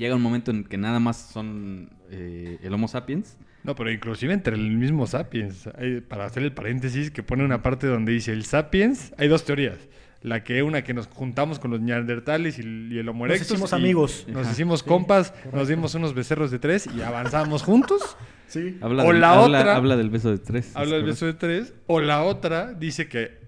Llega 0.00 0.16
un 0.16 0.22
momento 0.22 0.50
en 0.50 0.64
que 0.64 0.78
nada 0.78 0.98
más 0.98 1.18
son 1.18 1.90
eh, 2.10 2.58
el 2.62 2.72
Homo 2.72 2.88
sapiens. 2.88 3.36
No, 3.64 3.74
pero 3.74 3.90
inclusive 3.92 4.32
entre 4.32 4.56
el 4.56 4.70
mismo 4.70 5.06
Sapiens, 5.06 5.68
hay- 5.78 6.00
para 6.00 6.24
hacer 6.24 6.42
el 6.42 6.52
paréntesis, 6.52 7.10
que 7.10 7.22
pone 7.22 7.44
una 7.44 7.60
parte 7.62 7.86
donde 7.86 8.10
dice 8.12 8.32
el 8.32 8.46
Sapiens, 8.46 9.12
hay 9.18 9.28
dos 9.28 9.44
teorías. 9.44 9.76
La 10.22 10.42
que 10.42 10.62
una 10.62 10.82
que 10.84 10.94
nos 10.94 11.06
juntamos 11.08 11.58
con 11.58 11.70
los 11.70 11.80
neandertales 11.82 12.58
y, 12.58 12.62
el- 12.62 12.88
y 12.90 12.98
el 12.98 13.08
Homo 13.10 13.26
Nos 13.26 13.34
erectus. 13.36 13.52
hicimos 13.52 13.72
y 13.72 13.74
amigos. 13.74 14.24
Nos 14.28 14.44
Ajá. 14.44 14.52
hicimos 14.52 14.80
Sí, 14.80 14.86
compas, 14.86 15.32
correcto. 15.32 15.56
nos 15.58 15.68
dimos 15.68 15.94
unos 15.94 16.14
becerros 16.14 16.50
de 16.50 16.58
tres 16.58 16.88
y 16.96 17.02
avanzamos 17.02 17.62
juntos. 17.62 18.00
Sí. 18.50 18.78
Habla, 18.80 19.04
O 19.04 19.12
del, 19.12 19.20
la 19.20 19.32
habla, 19.44 19.60
otra- 19.60 19.76
habla 19.76 19.96
del 19.96 20.10
beso 20.10 20.30
de 20.32 20.38
tres. 20.38 20.74
Habla 20.74 20.96
del 20.96 21.04
beso 21.04 21.24
de 21.26 21.34
tres. 21.34 21.72
O 21.86 22.00
la 22.00 22.22
otra 22.24 22.72
dice 22.74 23.06
que 23.08 23.38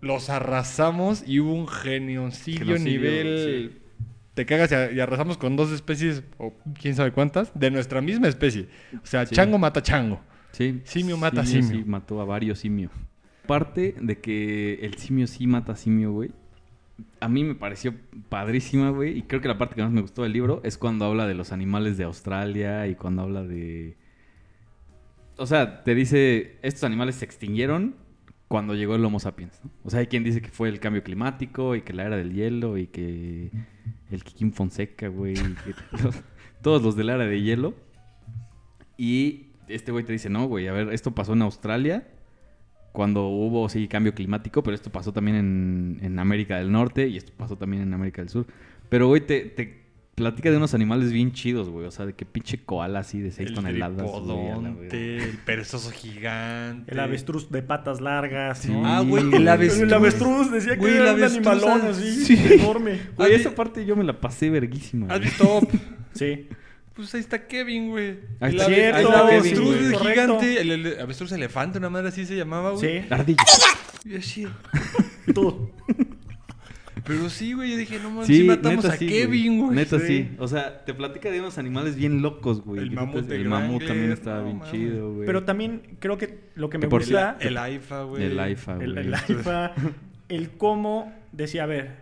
los 0.00 0.30
arrasamos 0.30 1.22
y 1.28 1.38
hubo 1.38 1.52
un 1.54 1.68
genocidio 1.68 2.64
Genocidio, 2.74 2.90
nivel... 2.90 3.70
sí. 3.70 3.78
Te 4.38 4.46
cagas 4.46 4.70
y, 4.70 5.00
arrasamos 5.00 5.36
con 5.36 5.56
dos 5.56 5.72
especies, 5.72 6.22
o 6.38 6.54
quién 6.80 6.94
sabe 6.94 7.10
cuántas, 7.10 7.50
de 7.58 7.72
nuestra 7.72 8.00
misma 8.00 8.28
especie. 8.28 8.68
O 9.02 9.04
sea, 9.04 9.26
Sí. 9.26 9.34
chango 9.34 9.58
mata 9.58 9.82
chango. 9.82 10.20
Sí. 10.52 10.80
Simio 10.84 11.16
mata 11.16 11.44
simio. 11.44 11.66
Sí, 11.68 11.82
mató 11.84 12.20
a 12.20 12.24
varios 12.24 12.60
simios. 12.60 12.92
Parte 13.48 13.96
de 14.00 14.20
que 14.20 14.74
el 14.74 14.94
simio 14.94 15.26
sí 15.26 15.48
mata 15.48 15.74
simio, 15.74 16.12
güey. 16.12 16.30
A 17.18 17.28
mí 17.28 17.42
me 17.42 17.56
pareció 17.56 17.96
padrísima, 18.28 18.90
güey. 18.90 19.18
Y 19.18 19.22
creo 19.22 19.40
que 19.40 19.48
la 19.48 19.58
parte 19.58 19.74
que 19.74 19.82
más 19.82 19.90
me 19.90 20.02
gustó 20.02 20.22
del 20.22 20.34
libro 20.34 20.60
es 20.62 20.78
cuando 20.78 21.06
habla 21.06 21.26
de 21.26 21.34
los 21.34 21.50
animales 21.50 21.98
de 21.98 22.04
Australia 22.04 22.86
y 22.86 22.94
cuando 22.94 23.22
habla 23.22 23.42
de... 23.42 23.96
O 25.36 25.46
sea, 25.46 25.82
te 25.82 25.96
dice, 25.96 26.58
estos 26.62 26.84
animales 26.84 27.16
se 27.16 27.24
extinguieron 27.24 27.96
cuando 28.48 28.74
llegó 28.74 28.94
el 28.96 29.04
Homo 29.04 29.20
sapiens, 29.20 29.60
¿no? 29.62 29.70
O 29.84 29.90
sea, 29.90 30.00
hay 30.00 30.06
quien 30.06 30.24
dice 30.24 30.40
que 30.40 30.48
fue 30.48 30.70
el 30.70 30.80
cambio 30.80 31.02
climático 31.02 31.76
y 31.76 31.82
que 31.82 31.92
la 31.92 32.04
era 32.04 32.16
del 32.16 32.32
hielo 32.32 32.78
y 32.78 32.86
que 32.86 33.50
el 34.10 34.24
Kikín 34.24 34.52
Fonseca, 34.52 35.08
güey. 35.08 35.34
los- 36.02 36.22
todos 36.62 36.82
los 36.82 36.96
de 36.96 37.04
la 37.04 37.14
era 37.14 37.26
de 37.26 37.40
hielo. 37.42 37.74
Y 38.96 39.48
este 39.68 39.92
güey 39.92 40.04
te 40.04 40.12
dice, 40.12 40.30
no, 40.30 40.46
güey, 40.48 40.66
a 40.66 40.72
ver, 40.72 40.92
esto 40.92 41.14
pasó 41.14 41.34
en 41.34 41.42
Australia 41.42 42.08
cuando 42.92 43.28
hubo, 43.28 43.68
sí, 43.68 43.86
cambio 43.86 44.14
climático, 44.14 44.62
pero 44.62 44.74
esto 44.74 44.90
pasó 44.90 45.12
también 45.12 45.98
en, 46.02 46.18
América 46.18 46.56
del 46.56 46.72
Norte 46.72 47.06
y 47.06 47.16
esto 47.16 47.32
pasó 47.36 47.56
también 47.56 47.82
en 47.82 47.94
América 47.94 48.22
del 48.22 48.30
Sur. 48.30 48.46
Pero, 48.88 49.06
güey, 49.08 49.24
te 49.24 49.77
platica 50.18 50.50
de 50.50 50.56
unos 50.58 50.74
animales 50.74 51.12
bien 51.12 51.32
chidos, 51.32 51.68
güey. 51.70 51.86
O 51.86 51.90
sea, 51.90 52.04
de 52.06 52.12
que 52.14 52.26
pinche 52.26 52.58
koala 52.64 52.98
así 53.00 53.20
de 53.20 53.30
6 53.30 53.48
el 53.48 53.54
toneladas. 53.54 53.96
verga. 53.96 54.12
tripodonte, 54.12 55.16
el 55.24 55.38
perezoso 55.38 55.90
gigante. 55.90 56.92
El 56.92 57.00
avestruz 57.00 57.50
de 57.50 57.62
patas 57.62 58.00
largas. 58.00 58.58
Sí. 58.58 58.70
¿no? 58.72 58.86
Ah, 58.86 59.00
güey, 59.00 59.24
el 59.34 59.48
avestruz. 59.48 59.82
El 59.84 59.94
avestruz 59.94 60.50
decía 60.52 60.72
que 60.74 60.78
Güey, 60.80 60.94
era 60.96 61.10
el 61.12 61.16
un 61.16 61.24
animalón 61.24 61.80
así, 61.82 62.24
sí. 62.24 62.38
enorme. 62.52 62.98
Güey, 63.16 63.34
¿Has 63.34 63.40
esa 63.40 63.54
parte 63.54 63.84
yo 63.86 63.96
me 63.96 64.04
la 64.04 64.20
pasé 64.20 64.50
verguísima. 64.50 65.06
¿Has 65.12 65.20
visto? 65.20 65.60
Sí. 66.14 66.48
Pues 66.94 67.14
ahí 67.14 67.20
está 67.20 67.46
Kevin, 67.46 67.90
güey. 67.90 68.18
Ahí 68.40 68.54
El 68.54 68.60
está- 68.60 68.66
el 68.66 68.92
Kevin, 68.96 69.14
avestruz 69.14 69.64
güey. 69.66 69.92
Correcto. 69.92 70.08
gigante. 70.40 70.60
El, 70.60 70.70
el 70.72 71.00
avestruz 71.00 71.30
elefante, 71.30 71.78
una 71.78 71.90
madre 71.90 72.08
así 72.08 72.26
se 72.26 72.34
llamaba, 72.36 72.72
güey. 72.72 73.02
Sí. 73.02 73.06
Ardilla. 73.08 73.44
Y 74.04 74.16
así. 74.16 74.46
Tú. 75.32 75.70
Pero 77.04 77.28
sí, 77.30 77.52
güey, 77.52 77.70
yo 77.72 77.76
dije, 77.76 77.98
no 77.98 78.10
mames, 78.10 78.26
Sí, 78.26 78.38
sí, 78.38 78.44
matamos 78.44 78.84
neta 78.84 78.94
a 78.94 78.98
sí, 78.98 79.06
Kevin, 79.06 79.60
güey. 79.60 79.76
Neta 79.76 79.98
Sí. 79.98 80.06
sí. 80.06 80.30
O 80.38 80.48
sea, 80.48 80.84
te 80.84 80.94
platica 80.94 81.30
de 81.30 81.40
unos 81.40 81.58
animales 81.58 81.96
bien 81.96 82.22
locos, 82.22 82.62
güey. 82.62 82.80
El 82.82 82.90
mamut 82.90 83.30
El 83.30 83.48
mamut 83.48 83.84
también 83.86 84.12
estaba 84.12 84.38
no 84.38 84.44
bien 84.44 84.58
mames. 84.58 84.72
chido, 84.72 85.14
güey. 85.14 85.26
Pero 85.26 85.44
también 85.44 85.82
creo 85.98 86.18
que 86.18 86.40
lo 86.54 86.70
que 86.70 86.78
me 86.78 86.88
por 86.88 87.00
gusta... 87.02 87.36
El 87.40 87.56
AIFA, 87.56 88.02
güey. 88.04 88.24
El 88.24 88.38
AIFA, 88.38 88.74
güey. 88.76 88.86
el, 88.86 88.98
el 88.98 89.14
AIFA, 89.14 89.72
el 90.28 90.50
cómo 90.52 91.12
decía, 91.32 91.64
a 91.64 91.66
ver, 91.66 91.96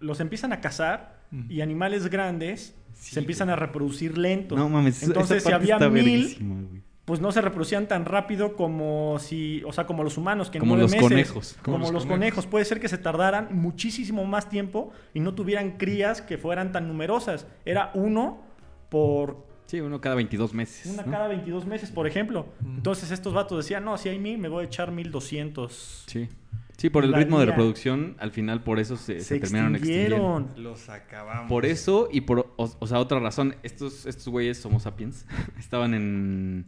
los 0.00 0.20
empiezan 0.20 0.52
a 0.52 0.60
cazar 0.60 1.20
y 1.48 1.60
animales 1.60 2.08
grandes 2.10 2.74
Sí, 3.00 3.14
se 3.14 3.20
empiezan 3.20 3.48
a 3.48 3.56
reproducir 3.56 4.18
lento. 4.18 4.56
No 4.56 4.68
mames, 4.68 5.02
Entonces, 5.02 5.38
esa 5.38 5.48
si 5.48 5.54
había 5.54 5.74
está 5.76 5.88
mil, 5.88 6.04
verguísima, 6.04 6.60
güey. 6.68 6.82
Pues 7.10 7.20
no 7.20 7.32
se 7.32 7.40
reproducían 7.40 7.88
tan 7.88 8.04
rápido 8.04 8.54
como 8.54 9.18
si, 9.18 9.64
o 9.64 9.72
sea, 9.72 9.84
como 9.84 10.04
los 10.04 10.16
humanos, 10.16 10.48
que 10.48 10.58
en 10.58 10.60
Como 10.60 10.76
nueve 10.76 10.82
los 10.82 10.90
meses, 10.92 11.08
conejos. 11.08 11.56
Como, 11.60 11.74
Como 11.74 11.86
los 11.86 11.92
los 11.92 12.02
conejos. 12.04 12.18
conejos. 12.18 12.46
Puede 12.46 12.64
ser 12.64 12.78
que 12.78 12.86
se 12.86 12.98
tardaran 12.98 13.48
muchísimo 13.50 14.24
más 14.26 14.48
tiempo 14.48 14.92
y 15.12 15.18
no 15.18 15.34
tuvieran 15.34 15.72
crías 15.72 16.22
que 16.22 16.38
fueran 16.38 16.70
tan 16.70 16.86
numerosas. 16.86 17.48
Era 17.64 17.90
uno 17.94 18.42
por 18.90 19.44
Sí, 19.66 19.80
uno 19.80 20.00
cada 20.00 20.14
22 20.14 20.54
meses. 20.54 20.86
una 20.92 21.02
¿no? 21.02 21.10
cada 21.10 21.26
22 21.26 21.66
meses, 21.66 21.90
por 21.90 22.06
ejemplo. 22.06 22.46
Mm. 22.60 22.76
Entonces 22.76 23.10
estos 23.10 23.34
vatos 23.34 23.58
decían, 23.58 23.84
no, 23.84 23.98
si 23.98 24.08
hay 24.08 24.20
mil, 24.20 24.38
me 24.38 24.46
voy 24.48 24.62
a 24.62 24.66
echar 24.68 24.92
1200. 24.92 26.04
Sí. 26.06 26.28
Sí, 26.76 26.90
por 26.90 27.02
el 27.02 27.10
La 27.10 27.18
ritmo 27.18 27.40
de 27.40 27.46
reproducción, 27.46 28.14
al 28.20 28.30
final 28.30 28.62
por 28.62 28.78
eso 28.78 28.96
se, 28.96 29.18
se 29.18 29.24
Se 29.34 29.40
terminaron 29.40 29.74
extinguiendo. 29.74 30.48
Los 30.56 30.88
acabamos. 30.88 31.48
Por 31.48 31.66
eso 31.66 32.08
y 32.12 32.20
por, 32.20 32.52
o, 32.56 32.70
o 32.78 32.86
sea, 32.86 33.00
otra 33.00 33.18
razón, 33.18 33.56
estos, 33.64 34.06
estos 34.06 34.28
güeyes, 34.28 34.64
Homo 34.64 34.78
sapiens, 34.78 35.26
estaban 35.58 35.92
en, 35.92 36.66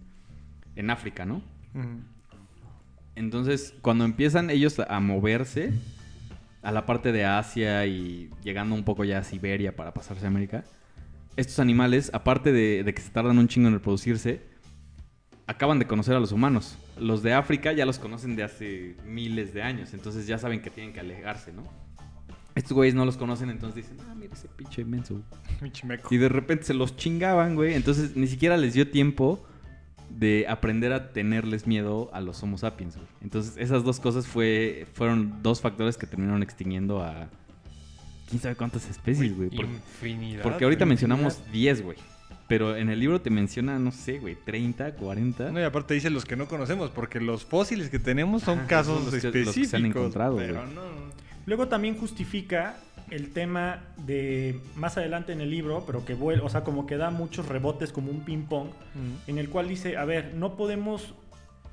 en 0.76 0.90
África, 0.90 1.24
¿no? 1.24 1.42
Entonces, 3.14 3.74
cuando 3.82 4.04
empiezan 4.04 4.50
ellos 4.50 4.78
a 4.78 5.00
moverse 5.00 5.72
a 6.62 6.72
la 6.72 6.86
parte 6.86 7.12
de 7.12 7.24
Asia 7.24 7.86
y 7.86 8.30
llegando 8.42 8.74
un 8.74 8.84
poco 8.84 9.04
ya 9.04 9.18
a 9.18 9.24
Siberia 9.24 9.74
para 9.76 9.92
pasarse 9.92 10.24
a 10.24 10.28
América, 10.28 10.64
estos 11.36 11.58
animales, 11.58 12.10
aparte 12.14 12.52
de, 12.52 12.84
de 12.84 12.94
que 12.94 13.02
se 13.02 13.10
tardan 13.10 13.38
un 13.38 13.48
chingo 13.48 13.68
en 13.68 13.74
reproducirse, 13.74 14.42
acaban 15.46 15.78
de 15.78 15.86
conocer 15.86 16.14
a 16.14 16.20
los 16.20 16.32
humanos. 16.32 16.78
Los 16.98 17.22
de 17.22 17.32
África 17.34 17.72
ya 17.72 17.86
los 17.86 17.98
conocen 17.98 18.36
de 18.36 18.44
hace 18.44 18.96
miles 19.06 19.52
de 19.54 19.62
años, 19.62 19.94
entonces 19.94 20.26
ya 20.26 20.38
saben 20.38 20.60
que 20.60 20.70
tienen 20.70 20.92
que 20.92 21.00
alejarse, 21.00 21.52
¿no? 21.52 21.64
Estos 22.54 22.72
güeyes 22.72 22.94
no 22.94 23.06
los 23.06 23.16
conocen, 23.16 23.48
entonces 23.48 23.88
dicen, 23.88 24.06
ah, 24.08 24.14
mira 24.14 24.34
ese 24.34 24.48
pinche 24.48 24.84
menso. 24.84 25.22
Pinche 25.60 25.86
meco. 25.86 26.14
Y 26.14 26.18
de 26.18 26.28
repente 26.28 26.64
se 26.64 26.74
los 26.74 26.96
chingaban, 26.96 27.54
güey. 27.54 27.74
Entonces 27.74 28.14
ni 28.14 28.26
siquiera 28.26 28.56
les 28.56 28.74
dio 28.74 28.90
tiempo 28.90 29.46
de 30.22 30.46
aprender 30.48 30.92
a 30.92 31.12
tenerles 31.12 31.66
miedo 31.66 32.08
a 32.14 32.20
los 32.20 32.40
Homo 32.42 32.56
sapiens, 32.56 32.94
güey. 32.96 33.08
Entonces 33.22 33.54
esas 33.58 33.82
dos 33.84 33.98
cosas 34.00 34.26
fue, 34.26 34.86
fueron 34.94 35.42
dos 35.42 35.60
factores 35.60 35.96
que 35.98 36.06
terminaron 36.06 36.42
extinguiendo 36.42 37.02
a 37.02 37.28
quién 38.28 38.40
sabe 38.40 38.54
cuántas 38.54 38.88
especies, 38.88 39.36
güey. 39.36 39.50
Por- 39.50 39.64
Infinidad. 39.66 40.42
porque 40.42 40.64
ahorita 40.64 40.86
mencionamos 40.86 41.34
infinidad. 41.38 41.52
10, 41.52 41.82
güey. 41.82 41.98
Pero 42.48 42.76
en 42.76 42.90
el 42.90 42.98
libro 43.00 43.20
te 43.20 43.30
menciona, 43.30 43.78
no 43.78 43.92
sé, 43.92 44.18
güey, 44.18 44.36
30, 44.44 44.92
40. 44.96 45.50
No, 45.52 45.60
y 45.60 45.62
aparte 45.62 45.94
dice 45.94 46.10
los 46.10 46.24
que 46.24 46.36
no 46.36 46.46
conocemos, 46.46 46.90
porque 46.90 47.18
los 47.20 47.44
fósiles 47.44 47.88
que 47.88 47.98
tenemos 47.98 48.42
son 48.42 48.66
casos 48.66 48.96
son 48.96 49.04
los 49.06 49.14
que- 49.14 49.26
los 49.28 49.32
que 49.32 49.38
específicos. 49.40 49.70
se 49.70 49.76
han 49.76 49.86
encontrado, 49.86 50.36
pero 50.36 50.54
güey. 50.62 50.74
no. 50.74 50.82
Luego 51.46 51.66
también 51.68 51.96
justifica 51.96 52.76
el 53.12 53.30
tema 53.30 53.84
de 54.06 54.58
más 54.74 54.96
adelante 54.96 55.32
en 55.32 55.40
el 55.40 55.50
libro, 55.50 55.84
pero 55.86 56.04
que 56.04 56.14
vuelve, 56.14 56.44
o 56.44 56.48
sea, 56.48 56.64
como 56.64 56.86
que 56.86 56.96
da 56.96 57.10
muchos 57.10 57.46
rebotes 57.46 57.92
como 57.92 58.10
un 58.10 58.24
ping 58.24 58.44
pong, 58.44 58.68
en 59.26 59.38
el 59.38 59.48
cual 59.50 59.68
dice, 59.68 59.96
a 59.96 60.04
ver, 60.04 60.34
no 60.34 60.56
podemos 60.56 61.14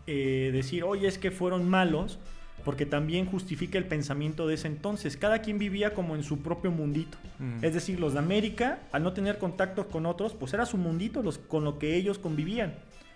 eh, 0.05 0.49
decir, 0.51 0.83
oye, 0.83 1.07
es 1.07 1.17
que 1.17 1.31
fueron 1.31 1.69
malos, 1.69 2.19
porque 2.65 2.85
también 2.85 3.25
justifica 3.25 3.77
el 3.77 3.85
pensamiento 3.85 4.45
de 4.45 4.55
ese 4.55 4.67
entonces. 4.67 5.15
Cada 5.15 5.39
quien 5.39 5.59
vivía 5.59 5.93
como 5.93 6.15
en 6.15 6.23
su 6.23 6.39
propio 6.39 6.71
mundito. 6.71 7.17
Es 7.61 7.73
decir, 7.73 8.01
los 8.01 8.13
de 8.13 8.19
América, 8.19 8.79
al 8.91 9.03
no 9.03 9.13
tener 9.13 9.37
contacto 9.37 9.87
con 9.87 10.05
otros, 10.05 10.33
pues 10.33 10.53
era 10.53 10.65
su 10.65 10.77
mundito 10.77 11.23
los, 11.23 11.37
con 11.37 11.63
lo 11.63 11.79
que 11.79 11.95
ellos 11.95 12.19
convivían. 12.19 12.73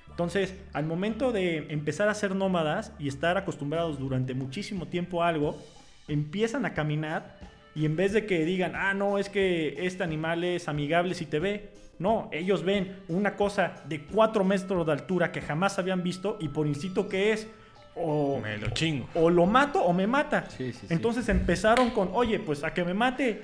Entonces, 0.10 0.56
al 0.72 0.86
momento 0.86 1.32
de 1.34 1.66
empezar 1.74 2.08
a 2.08 2.14
ser 2.14 2.36
nómadas 2.36 2.94
y 3.00 3.10
estar 3.10 3.38
acostumbrados 3.38 4.00
durante 4.00 4.34
muchísimo 4.34 4.88
tiempo 4.88 5.24
a 5.24 5.28
algo, 5.28 5.62
empiezan 6.08 6.66
a 6.66 6.74
caminar 6.74 7.38
y 7.76 7.86
en 7.86 7.96
vez 7.96 8.14
de 8.14 8.26
que 8.26 8.46
digan, 8.46 8.74
ah, 8.76 8.94
no, 8.94 9.18
es 9.18 9.30
que 9.30 9.86
este 9.86 10.04
animal 10.04 10.44
es 10.44 10.68
amigable 10.68 11.14
si 11.16 11.26
te 11.26 11.40
ve, 11.40 11.70
no, 12.00 12.30
ellos 12.32 12.64
ven 12.64 12.98
una 13.08 13.36
cosa 13.36 13.76
de 13.86 14.02
4 14.04 14.44
metros 14.44 14.86
de 14.86 14.92
altura 14.92 15.32
que 15.32 15.42
jamás 15.42 15.80
habían 15.80 16.04
visto 16.04 16.38
y 16.40 16.50
por 16.50 16.68
instinto 16.68 17.08
que 17.08 17.34
es, 17.34 17.48
o, 17.96 18.40
Me 18.42 18.58
lo 18.58 18.70
chingo. 18.72 19.08
o 19.14 19.30
lo 19.30 19.46
mato 19.46 19.82
o 19.84 19.94
me 19.94 20.08
mata. 20.08 20.50
Sí, 20.50 20.74
sí, 20.74 20.80
sí. 20.82 20.88
Entonces 20.90 21.30
empezaron 21.30 21.92
con, 21.92 22.10
oye, 22.14 22.40
pues 22.40 22.64
a 22.64 22.74
que 22.74 22.84
me 22.84 22.94
mate, 22.94 23.44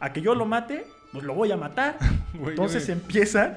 a 0.00 0.12
que 0.12 0.20
yo 0.20 0.34
lo 0.34 0.44
mate, 0.44 0.84
pues 1.12 1.24
lo 1.24 1.34
voy 1.34 1.50
a 1.52 1.56
matar. 1.56 1.96
Güey, 2.34 2.50
Entonces 2.50 2.86
empieza 2.90 3.56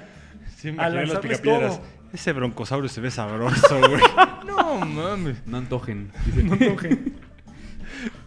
Sí, 0.56 0.71
me 0.71 0.82
a 0.82 0.89
lanzarles 0.89 1.41
todo. 1.41 1.82
Ese 2.13 2.34
broncosaurio 2.34 2.88
se 2.88 3.02
ve 3.02 3.10
sabroso, 3.12 3.80
güey. 3.80 4.02
no 4.45 4.78
mames. 4.86 5.45
No 5.45 5.58
antojen. 5.58 6.12
No 6.43 6.58
toque. 6.58 6.97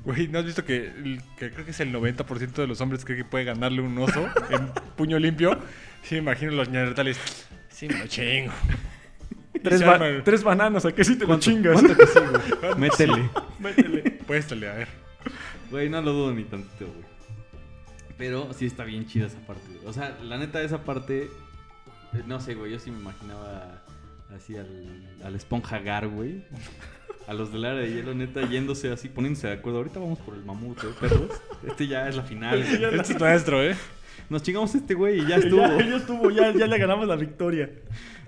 Güey, 0.05 0.29
¿no 0.29 0.39
has 0.41 0.45
visto 0.45 0.65
que, 0.65 0.93
creo 1.39 1.65
que 1.65 1.71
es 1.71 1.81
el 1.81 1.93
90% 1.93 2.53
de 2.53 2.67
los 2.67 2.81
hombres 2.83 3.05
cree 3.05 3.17
que 3.17 3.25
puede 3.25 3.45
ganarle 3.45 3.81
un 3.81 3.97
oso 3.99 4.29
en 4.51 4.69
puño 4.97 5.19
limpio? 5.19 5.59
Sí, 6.03 6.17
me 6.17 6.21
imagino 6.23 6.53
los 6.53 6.69
neandertales. 6.69 7.19
Sí, 7.71 7.89
me 7.89 7.99
lo 7.99 8.07
chingo. 8.07 8.53
tres, 9.63 9.83
ba- 9.83 10.51
bananas, 10.51 10.85
¿a 10.85 10.93
qué 10.93 11.05
si 11.05 11.15
te 11.17 11.21
lo 11.21 11.29
¿Cuánto- 11.29 11.45
chingas? 11.45 11.73
cuánto 11.81 11.97
que 11.97 12.07
sí, 12.07 12.19
güey? 12.21 12.75
Métele. 12.79 13.31
Métele. 13.59 14.11
Puéstale, 14.27 14.69
a 14.69 14.75
ver. 14.75 14.89
Güey, 15.71 15.89
no 15.89 16.03
lo 16.03 16.13
dudo 16.13 16.35
ni 16.35 16.45
tantito, 16.45 16.87
güey. 16.87 17.05
Pero 18.19 18.53
sí 18.53 18.67
está 18.67 18.85
bien 18.85 19.07
chida 19.07 19.27
esa 19.27 19.39
parte, 19.41 19.67
güey. 19.73 19.87
O 19.87 19.93
sea, 19.93 20.17
la 20.23 20.37
neta, 20.37 20.61
esa 20.63 20.85
parte. 20.85 21.25
eh, 22.13 22.23
No 22.27 22.41
sé, 22.41 22.55
güey. 22.55 22.73
Yo 22.73 22.79
sí 22.79 22.91
me 22.91 23.01
imaginaba 23.01 23.83
así 24.37 24.57
al, 24.57 25.03
al 25.25 25.35
esponja 25.35 25.79
Gar, 25.81 26.07
güey. 26.09 26.45
A 27.27 27.33
los 27.33 27.53
del 27.53 27.65
área 27.65 27.81
de 27.81 27.91
hielo, 27.93 28.15
neta, 28.15 28.43
yéndose 28.49 28.91
así, 28.93 29.09
poniéndose 29.09 29.47
de 29.47 29.55
acuerdo. 29.55 29.79
Ahorita 29.79 29.99
vamos 29.99 30.19
por 30.19 30.35
el 30.35 30.45
mamut, 30.45 30.79
¿eh, 30.85 30.89
perros? 31.01 31.31
Este 31.67 31.87
ya 31.87 32.09
es 32.09 32.17
la 32.17 32.23
final. 32.23 32.59
Este 32.61 32.79
ya 32.79 32.89
Este 32.89 33.13
es 33.35 33.49
¿eh? 33.49 33.77
Nos 34.29 34.43
chingamos 34.43 34.75
a 34.75 34.79
este 34.79 34.95
güey 34.95 35.21
y 35.21 35.27
ya 35.27 35.37
estuvo. 35.39 35.61
Ya, 35.63 35.79
ya 35.79 35.97
estuvo, 35.97 36.31
ya, 36.31 36.53
ya 36.53 36.67
le 36.67 36.79
ganamos 36.79 37.09
la 37.09 37.17
victoria. 37.17 37.71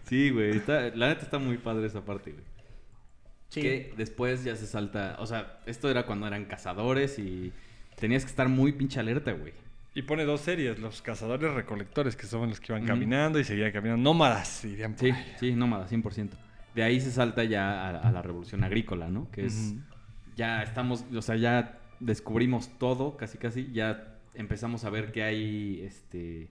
Sí, 0.04 0.30
güey. 0.30 0.56
está- 0.56 0.90
La 0.94 1.08
neta 1.08 1.22
está 1.22 1.38
muy 1.38 1.58
padre 1.58 1.86
esa 1.86 2.04
parte, 2.04 2.32
güey. 2.32 2.44
Sí. 3.48 3.60
Que 3.60 3.94
después 3.96 4.44
ya 4.44 4.56
se 4.56 4.66
salta. 4.66 5.16
O 5.20 5.26
sea, 5.26 5.60
esto 5.66 5.90
era 5.90 6.04
cuando 6.06 6.26
eran 6.26 6.44
cazadores 6.46 7.18
y 7.18 7.52
tenías 7.98 8.24
que 8.24 8.30
estar 8.30 8.48
muy 8.48 8.72
pinche 8.72 8.98
alerta, 9.00 9.32
güey. 9.32 9.52
Y 9.94 10.02
pone 10.02 10.24
dos 10.24 10.42
series, 10.42 10.78
los 10.78 11.00
cazadores 11.00 11.54
recolectores, 11.54 12.16
que 12.16 12.26
son 12.26 12.48
los 12.50 12.60
que 12.60 12.72
iban 12.72 12.84
caminando 12.86 13.38
y 13.38 13.44
seguían 13.44 13.72
caminando. 13.72 14.02
Nómadas, 14.02 14.60
dirían. 14.62 14.92
por 14.92 15.00
Sí, 15.00 15.10
ahí. 15.10 15.34
sí, 15.40 15.52
nómada, 15.52 15.88
100%. 15.88 16.30
De 16.76 16.82
ahí 16.84 17.00
se 17.00 17.10
salta 17.10 17.42
ya 17.42 17.88
a, 17.88 18.08
a 18.08 18.12
la 18.12 18.22
revolución 18.22 18.62
agrícola, 18.62 19.08
¿no? 19.08 19.28
Que 19.32 19.46
es, 19.46 19.74
ya 20.36 20.62
estamos, 20.62 21.04
o 21.12 21.22
sea, 21.22 21.34
ya 21.36 21.78
descubrimos 21.98 22.68
todo, 22.78 23.16
casi 23.16 23.38
casi, 23.38 23.72
ya 23.72 24.18
empezamos 24.34 24.84
a 24.84 24.90
ver 24.90 25.10
que 25.10 25.22
hay, 25.22 25.80
este, 25.82 26.48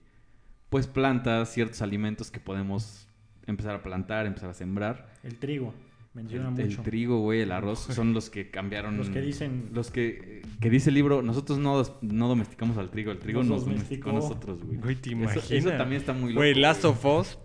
pues 0.68 0.88
plantas, 0.88 1.52
ciertos 1.52 1.80
alimentos 1.80 2.30
que 2.32 2.40
podemos 2.40 3.06
empezar 3.46 3.76
a 3.76 3.82
plantar, 3.82 4.26
empezar 4.26 4.50
a 4.50 4.54
sembrar. 4.54 5.14
El 5.22 5.36
trigo, 5.38 5.72
menciona 6.14 6.48
El, 6.48 6.60
el 6.60 6.66
mucho. 6.70 6.82
trigo, 6.82 7.20
güey, 7.20 7.42
el 7.42 7.52
arroz, 7.52 7.78
son 7.90 8.12
los 8.12 8.28
que 8.28 8.50
cambiaron. 8.50 8.96
Los 8.96 9.08
que 9.08 9.20
dicen- 9.22 9.70
Los 9.72 9.92
que, 9.92 10.42
que 10.60 10.68
dice 10.70 10.88
el 10.90 10.96
libro, 10.96 11.22
nosotros 11.22 11.60
no, 11.60 11.80
no 12.00 12.26
domesticamos 12.28 12.76
al 12.78 12.90
trigo, 12.90 13.12
el 13.12 13.20
trigo 13.20 13.44
Nos 13.44 13.48
nos, 13.50 13.64
domesticó 13.66 14.10
a 14.10 14.14
nosotros, 14.14 14.64
güey. 14.64 14.78
Güey, 14.78 14.96
te 14.96 15.10
imaginas. 15.10 15.48
Eso, 15.48 15.70
también 15.76 16.00
está 16.00 16.12
muy 16.12 16.30
loco. 16.30 16.40
Güey, 16.40 16.52
güey. 16.54 16.62
Last 16.62 16.84
of 16.84 17.04
Us. 17.06 17.38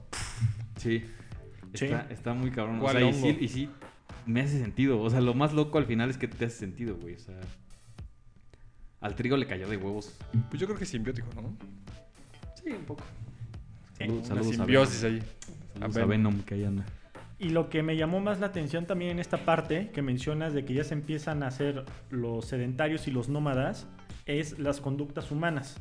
Sí. 0.77 1.03
Sí. 1.73 1.85
Está, 1.85 2.07
está 2.09 2.33
muy 2.33 2.51
cabrón. 2.51 2.77
O 2.77 2.81
¿Cuál 2.81 2.97
sea, 2.97 3.09
y 3.09 3.13
sí, 3.13 3.37
y 3.39 3.47
sí 3.47 3.69
me 4.25 4.41
hace 4.41 4.59
sentido. 4.59 4.99
O 5.01 5.09
sea, 5.09 5.21
lo 5.21 5.33
más 5.33 5.53
loco 5.53 5.77
al 5.77 5.85
final 5.85 6.09
es 6.09 6.17
que 6.17 6.27
te 6.27 6.45
hace 6.45 6.57
sentido, 6.57 6.95
güey. 6.97 7.15
O 7.15 7.19
sea, 7.19 7.39
al 8.99 9.15
trigo 9.15 9.37
le 9.37 9.47
cayó 9.47 9.67
de 9.67 9.77
huevos. 9.77 10.15
Pues 10.49 10.59
yo 10.59 10.67
creo 10.67 10.77
que 10.77 10.83
es 10.83 10.89
simbiótico, 10.89 11.27
¿no? 11.41 11.55
Sí, 12.61 12.69
un 12.71 12.83
poco. 12.85 13.03
Sí. 13.97 14.03
Salud- 14.05 14.17
Una 14.17 14.25
saludos 14.27 14.47
a 14.47 14.55
simbiosis 14.57 15.01
Venom. 15.03 15.19
ahí. 15.21 15.27
Saludos 15.79 15.97
A 15.97 16.01
a 16.01 16.05
Venom, 16.05 16.41
que 16.43 16.53
ahí 16.55 16.65
anda. 16.65 16.85
Y 17.39 17.49
lo 17.49 17.69
que 17.69 17.81
me 17.81 17.97
llamó 17.97 18.19
más 18.19 18.39
la 18.39 18.47
atención 18.47 18.85
también 18.85 19.11
en 19.11 19.19
esta 19.19 19.45
parte 19.45 19.89
que 19.91 20.03
mencionas 20.03 20.53
de 20.53 20.63
que 20.63 20.75
ya 20.75 20.83
se 20.83 20.93
empiezan 20.93 21.41
a 21.41 21.47
hacer 21.47 21.85
los 22.11 22.45
sedentarios 22.45 23.07
y 23.07 23.11
los 23.11 23.29
nómadas 23.29 23.87
es 24.25 24.59
las 24.59 24.81
conductas 24.81 25.31
humanas. 25.31 25.79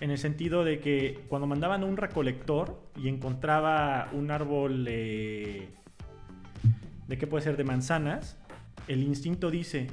En 0.00 0.10
el 0.10 0.18
sentido 0.18 0.64
de 0.64 0.80
que 0.80 1.20
cuando 1.28 1.46
mandaban 1.46 1.82
a 1.82 1.86
un 1.86 1.96
recolector 1.98 2.80
y 2.96 3.08
encontraba 3.08 4.08
un 4.12 4.30
árbol 4.30 4.86
eh, 4.88 5.68
de 7.06 7.18
qué 7.18 7.26
puede 7.26 7.44
ser 7.44 7.56
de 7.56 7.64
manzanas, 7.64 8.38
el 8.86 9.02
instinto 9.02 9.50
dice, 9.50 9.88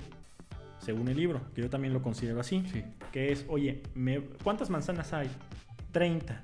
según 0.80 1.08
el 1.10 1.17
libro, 1.17 1.41
que 1.54 1.62
yo 1.62 1.69
también 1.69 1.93
lo 1.93 2.02
considero 2.02 2.39
así, 2.39 2.63
Sí. 2.71 2.84
que 3.12 3.32
es, 3.34 3.45
oye, 3.50 3.84
me- 3.95 4.21
¿cuántas 4.43 4.69
manzanas 4.69 5.12
hay? 5.13 5.30
30. 5.91 6.43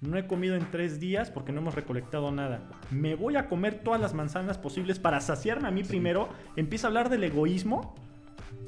No 0.00 0.16
he 0.16 0.26
comido 0.26 0.56
en 0.56 0.68
tres 0.70 0.98
días 0.98 1.30
porque 1.30 1.52
no 1.52 1.60
hemos 1.60 1.74
recolectado 1.76 2.30
nada. 2.32 2.68
Me 2.90 3.14
voy 3.14 3.36
a 3.36 3.48
comer 3.48 3.80
todas 3.84 4.00
las 4.00 4.14
manzanas 4.14 4.58
posibles 4.58 4.98
para 4.98 5.20
saciarme 5.20 5.68
a 5.68 5.70
mí 5.70 5.84
primero. 5.84 6.28
Empieza 6.56 6.86
a 6.86 6.88
hablar 6.88 7.08
del 7.08 7.22
egoísmo. 7.22 7.94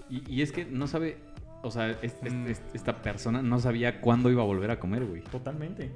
Y, 0.08 0.22
y 0.32 0.42
es 0.42 0.52
que 0.52 0.64
no 0.64 0.86
sabe. 0.86 1.18
O 1.64 1.70
sea, 1.70 1.90
es- 1.90 2.16
es- 2.22 2.32
Mm. 2.32 2.46
es- 2.46 2.62
esta 2.74 3.02
persona 3.02 3.42
no 3.42 3.58
sabía 3.58 4.00
cuándo 4.00 4.30
iba 4.30 4.42
a 4.42 4.46
volver 4.46 4.70
a 4.70 4.78
comer, 4.78 5.04
güey. 5.04 5.22
Totalmente. 5.22 5.90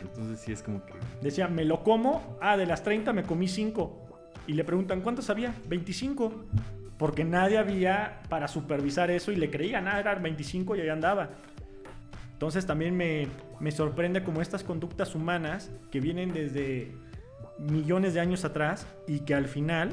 Entonces 0.00 0.40
sí 0.40 0.52
es 0.52 0.62
como 0.62 0.84
que. 0.86 0.92
Decía, 1.20 1.48
me 1.48 1.64
lo 1.64 1.82
como. 1.82 2.38
Ah, 2.40 2.56
de 2.56 2.66
las 2.66 2.82
30 2.84 3.12
me 3.12 3.24
comí 3.24 3.48
5. 3.48 4.04
Y 4.46 4.52
le 4.54 4.64
preguntan, 4.64 5.00
¿cuántos 5.02 5.28
había? 5.28 5.52
25. 5.68 6.44
Porque 6.96 7.24
nadie 7.24 7.58
había 7.58 8.22
para 8.28 8.48
supervisar 8.48 9.10
eso 9.10 9.30
y 9.32 9.36
le 9.36 9.50
creían, 9.50 9.86
ah, 9.88 10.00
eran 10.00 10.22
25 10.22 10.74
y 10.76 10.80
ahí 10.80 10.88
andaba. 10.88 11.30
Entonces 12.32 12.66
también 12.66 12.96
me, 12.96 13.26
me 13.60 13.70
sorprende 13.72 14.22
como 14.22 14.40
estas 14.40 14.62
conductas 14.62 15.14
humanas 15.14 15.70
que 15.90 16.00
vienen 16.00 16.32
desde 16.32 16.92
millones 17.58 18.14
de 18.14 18.20
años 18.20 18.44
atrás 18.44 18.86
y 19.08 19.20
que 19.20 19.34
al 19.34 19.46
final, 19.46 19.90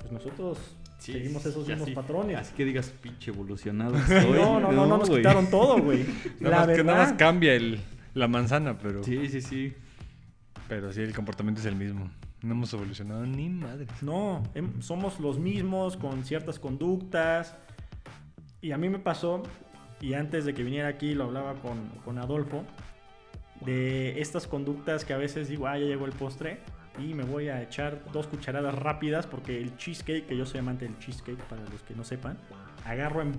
pues 0.00 0.12
nosotros 0.12 0.58
Sí, 1.02 1.12
seguimos 1.12 1.44
esos 1.46 1.66
mismos 1.66 1.86
así- 1.88 1.94
patrones. 1.94 2.36
Así 2.38 2.54
que 2.54 2.64
digas, 2.64 2.90
pinche 3.00 3.30
evolucionado. 3.30 3.92
No, 3.96 4.00
estoy". 4.00 4.32
no, 4.38 4.60
no, 4.60 4.72
no, 4.72 4.86
nos 4.98 5.08
güey. 5.08 5.20
quitaron 5.20 5.50
todo, 5.50 5.78
güey. 5.82 6.04
Nada 6.40 6.60
La 6.60 6.66
más 6.66 6.76
que 6.76 6.84
nada 6.84 6.98
más 6.98 7.08
verdad. 7.10 7.18
cambia 7.18 7.54
el, 7.54 7.80
la 8.14 8.28
manzana, 8.28 8.78
pero, 8.78 9.02
Sí, 9.02 9.28
sí, 9.28 9.40
sí. 9.40 9.74
pero 10.68 10.92
sí, 10.92 11.00
el 11.00 11.14
comportamiento 11.14 11.60
es 11.60 11.66
el 11.66 11.76
mismo. 11.76 12.10
No 12.42 12.52
hemos 12.52 12.72
evolucionado 12.72 13.24
ni 13.26 13.48
madre. 13.48 13.86
No, 14.00 14.42
em- 14.54 14.80
somos 14.82 15.20
los 15.20 15.38
mismos 15.38 15.96
con 15.96 16.24
ciertas 16.24 16.58
conductas. 16.58 17.54
Y 18.60 18.70
a 18.72 18.78
mí 18.78 18.88
me 18.88 18.98
pasó, 18.98 19.42
y 20.00 20.14
antes 20.14 20.44
de 20.44 20.54
que 20.54 20.62
viniera 20.62 20.88
aquí 20.88 21.14
lo 21.14 21.24
hablaba 21.24 21.54
con, 21.54 21.88
con 22.04 22.18
Adolfo, 22.18 22.64
de 23.64 24.20
estas 24.20 24.46
conductas 24.46 25.04
que 25.04 25.12
a 25.12 25.16
veces 25.16 25.48
digo, 25.48 25.66
ah, 25.66 25.78
ya 25.78 25.86
llegó 25.86 26.04
el 26.06 26.12
postre. 26.12 26.58
Y 26.98 27.14
me 27.14 27.24
voy 27.24 27.48
a 27.48 27.62
echar 27.62 28.00
dos 28.12 28.26
cucharadas 28.26 28.74
rápidas 28.74 29.26
porque 29.26 29.60
el 29.60 29.76
cheesecake, 29.76 30.26
que 30.26 30.36
yo 30.36 30.44
soy 30.46 30.60
amante 30.60 30.84
del 30.84 30.98
cheesecake 30.98 31.38
para 31.44 31.62
los 31.62 31.82
que 31.82 31.94
no 31.94 32.04
sepan, 32.04 32.36
agarro 32.84 33.22
en 33.22 33.32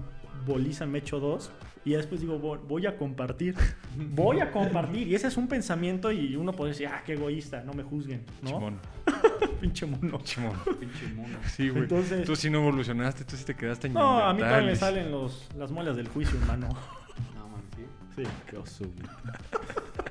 boliza, 0.45 0.85
me 0.85 0.99
echo 0.99 1.19
dos 1.19 1.51
y 1.85 1.91
después 1.91 2.21
digo, 2.21 2.39
"Vo- 2.41 2.59
voy 2.67 2.85
a 2.87 2.97
compartir, 2.97 3.55
voy 4.15 4.39
a 4.39 4.51
compartir. 4.51 5.07
Y 5.07 5.15
ese 5.15 5.27
es 5.27 5.37
un 5.37 5.47
pensamiento 5.47 6.11
y 6.11 6.35
uno 6.35 6.51
puede 6.53 6.71
decir, 6.71 6.87
ah, 6.87 7.01
qué 7.05 7.13
egoísta, 7.13 7.61
no 7.63 7.73
me 7.73 7.83
juzguen, 7.83 8.25
¿no? 8.41 8.49
Chimón. 8.49 8.79
Pinche 9.61 9.85
mono. 9.85 10.19
Chimón. 10.23 10.53
Pinche 10.79 11.07
mono. 11.15 11.37
Sí, 11.47 11.69
güey. 11.69 11.83
Entonces- 11.83 12.25
Tú 12.25 12.35
sí 12.35 12.49
no 12.49 12.59
evolucionaste, 12.59 13.23
tú 13.23 13.35
sí 13.37 13.45
te 13.45 13.55
quedaste 13.55 13.87
en 13.87 13.93
No, 13.93 14.19
a 14.23 14.33
mí 14.33 14.39
todavía 14.39 14.67
me 14.71 14.75
salen 14.75 15.11
los, 15.11 15.47
las 15.57 15.71
muelas 15.71 15.95
del 15.95 16.07
juicio, 16.09 16.37
humano. 16.43 16.67
No, 17.35 17.47
man, 17.49 17.61
sí. 17.75 17.83
Sí. 18.15 18.23
Qué 18.49 18.57
oso. 18.57 18.85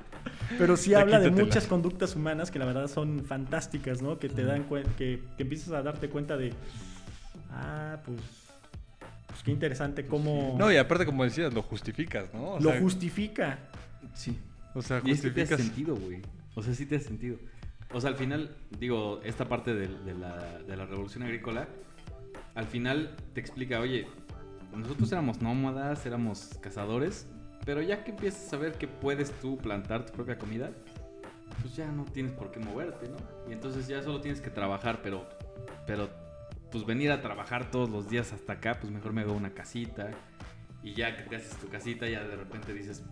Pero 0.57 0.77
sí 0.77 0.93
habla 0.93 1.19
de 1.19 1.31
muchas 1.31 1.67
conductas 1.67 2.15
humanas 2.15 2.51
que 2.51 2.59
la 2.59 2.65
verdad 2.65 2.87
son 2.87 3.25
fantásticas, 3.25 4.01
¿no? 4.01 4.19
Que 4.19 4.29
te 4.29 4.43
dan 4.43 4.65
que, 4.97 5.21
que 5.37 5.43
empiezas 5.43 5.73
a 5.73 5.81
darte 5.83 6.09
cuenta 6.09 6.37
de, 6.37 6.53
ah, 7.51 7.97
pues, 8.05 8.19
pues 9.27 9.43
qué 9.43 9.51
interesante 9.51 10.05
cómo 10.05 10.55
No, 10.57 10.71
y 10.71 10.77
aparte, 10.77 11.05
como 11.05 11.23
decías, 11.23 11.53
lo 11.53 11.61
justificas, 11.61 12.33
¿no? 12.33 12.53
O 12.53 12.59
lo 12.59 12.71
sea, 12.71 12.79
justifica. 12.79 13.59
Sí. 14.13 14.37
O 14.75 14.81
sea, 14.81 15.01
Y 15.03 15.11
es 15.11 15.21
que 15.21 15.29
te 15.31 15.41
hace 15.43 15.55
justificas. 15.55 15.59
sentido, 15.59 15.95
güey. 15.95 16.21
O 16.55 16.63
sea, 16.63 16.73
sí 16.73 16.85
te 16.85 16.95
hace 16.97 17.05
sentido. 17.07 17.37
O 17.91 18.01
sea, 18.01 18.09
al 18.09 18.15
final, 18.15 18.55
digo, 18.79 19.21
esta 19.23 19.47
parte 19.47 19.73
de, 19.73 19.87
de 19.87 20.15
la, 20.15 20.59
de 20.67 20.75
la 20.75 20.85
revolución 20.85 21.23
agrícola, 21.23 21.67
al 22.55 22.65
final 22.65 23.15
te 23.33 23.39
explica, 23.39 23.79
oye, 23.79 24.07
nosotros 24.75 25.11
éramos 25.11 25.41
nómadas, 25.41 26.05
éramos 26.05 26.57
cazadores, 26.61 27.27
pero 27.65 27.81
ya 27.81 28.03
que 28.03 28.11
empiezas 28.11 28.51
a 28.53 28.57
ver 28.57 28.73
que 28.73 28.87
puedes 28.87 29.31
tú 29.39 29.57
plantar 29.57 30.05
tu 30.05 30.13
propia 30.13 30.37
comida, 30.37 30.71
pues 31.61 31.75
ya 31.75 31.91
no 31.91 32.03
tienes 32.05 32.31
por 32.33 32.51
qué 32.51 32.59
moverte, 32.59 33.07
¿no? 33.09 33.17
Y 33.49 33.53
entonces 33.53 33.87
ya 33.87 34.01
solo 34.03 34.19
tienes 34.21 34.41
que 34.41 34.49
trabajar, 34.49 35.01
pero, 35.03 35.27
pero, 35.87 36.09
pues 36.71 36.85
venir 36.85 37.11
a 37.11 37.21
trabajar 37.21 37.69
todos 37.71 37.89
los 37.89 38.09
días 38.09 38.33
hasta 38.33 38.53
acá, 38.53 38.77
pues 38.79 38.91
mejor 38.91 39.13
me 39.13 39.21
hago 39.21 39.33
una 39.33 39.53
casita. 39.53 40.11
Y 40.81 40.93
ya 40.95 41.15
que 41.15 41.23
te 41.23 41.35
haces 41.37 41.55
tu 41.57 41.67
casita, 41.69 42.07
ya 42.09 42.23
de 42.23 42.35
repente 42.35 42.73
dices, 42.73 43.03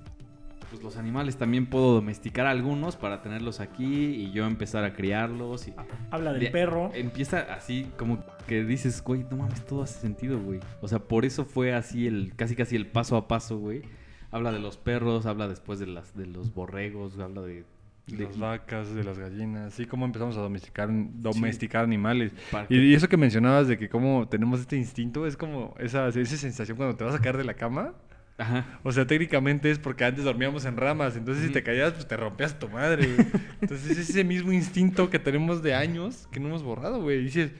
pues 0.69 0.81
los 0.83 0.97
animales 0.97 1.37
también 1.37 1.67
puedo 1.67 1.93
domesticar 1.93 2.47
algunos 2.47 2.95
para 2.95 3.21
tenerlos 3.21 3.59
aquí 3.59 3.85
y 4.07 4.31
yo 4.31 4.45
empezar 4.47 4.83
a 4.83 4.93
criarlos. 4.93 5.67
Y 5.67 5.73
Habla 6.09 6.33
del 6.33 6.41
de- 6.45 6.49
perro. 6.51 6.91
Empieza 6.93 7.41
así 7.53 7.89
como 7.97 8.23
que 8.47 8.63
dices, 8.65 9.01
güey, 9.03 9.25
no 9.29 9.37
mames, 9.37 9.65
todo 9.65 9.83
hace 9.83 9.99
sentido, 9.99 10.39
güey. 10.39 10.59
O 10.81 10.87
sea, 10.87 10.99
por 10.99 11.23
eso 11.23 11.45
fue 11.45 11.73
así 11.73 12.07
el 12.07 12.33
casi 12.35 12.55
casi 12.55 12.75
el 12.75 12.87
paso 12.87 13.15
a 13.15 13.27
paso, 13.27 13.57
güey. 13.59 13.83
Habla 14.31 14.51
de 14.51 14.59
los 14.59 14.77
perros, 14.77 15.25
habla 15.25 15.47
después 15.47 15.79
de 15.79 15.87
las 15.87 16.15
de 16.15 16.25
los 16.25 16.53
borregos, 16.53 17.19
habla 17.19 17.41
de, 17.41 17.65
De 18.07 18.23
las 18.25 18.39
vacas, 18.39 18.93
de 18.95 19.03
las 19.03 19.19
gallinas, 19.19 19.73
así 19.73 19.85
como 19.85 20.05
empezamos 20.05 20.37
a 20.37 20.41
domesticar, 20.41 20.89
domesticar 20.91 21.83
animales. 21.83 22.33
Y, 22.69 22.93
eso 22.93 23.09
que 23.09 23.17
mencionabas 23.17 23.67
de 23.67 23.77
que 23.77 23.89
como 23.89 24.27
tenemos 24.29 24.61
este 24.61 24.77
instinto, 24.77 25.27
es 25.27 25.35
como 25.35 25.75
esa, 25.79 26.07
esa 26.07 26.37
sensación 26.37 26.77
cuando 26.77 26.95
te 26.95 27.03
vas 27.03 27.15
a 27.15 27.19
caer 27.19 27.37
de 27.37 27.43
la 27.43 27.55
cama. 27.55 27.93
Ajá. 28.37 28.79
O 28.83 28.91
sea, 28.91 29.05
técnicamente 29.05 29.69
es 29.69 29.77
porque 29.77 30.05
antes 30.05 30.23
dormíamos 30.23 30.65
en 30.65 30.77
ramas, 30.77 31.15
entonces 31.15 31.45
si 31.45 31.51
te 31.51 31.61
caías, 31.61 31.93
pues 31.93 32.07
te 32.07 32.17
rompías 32.17 32.57
tu 32.57 32.69
madre, 32.69 33.13
güey. 33.13 33.27
Entonces 33.61 33.91
es 33.91 34.09
ese 34.09 34.23
mismo 34.23 34.51
instinto 34.51 35.09
que 35.09 35.19
tenemos 35.19 35.61
de 35.61 35.75
años 35.75 36.27
que 36.31 36.39
no 36.39 36.47
hemos 36.47 36.63
borrado, 36.63 37.01
güey. 37.01 37.19
Y 37.19 37.23
dices, 37.25 37.51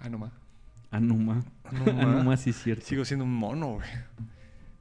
ah, 0.00 0.08
no 0.10 0.18
más. 0.18 0.32
Anuma. 0.90 1.42
No 1.70 1.92
ma. 1.92 2.02
Anuma 2.02 2.36
sí 2.36 2.50
es 2.50 2.56
cierto. 2.56 2.84
Sigo 2.84 3.04
siendo 3.04 3.24
un 3.24 3.34
mono, 3.34 3.74
güey. 3.74 3.88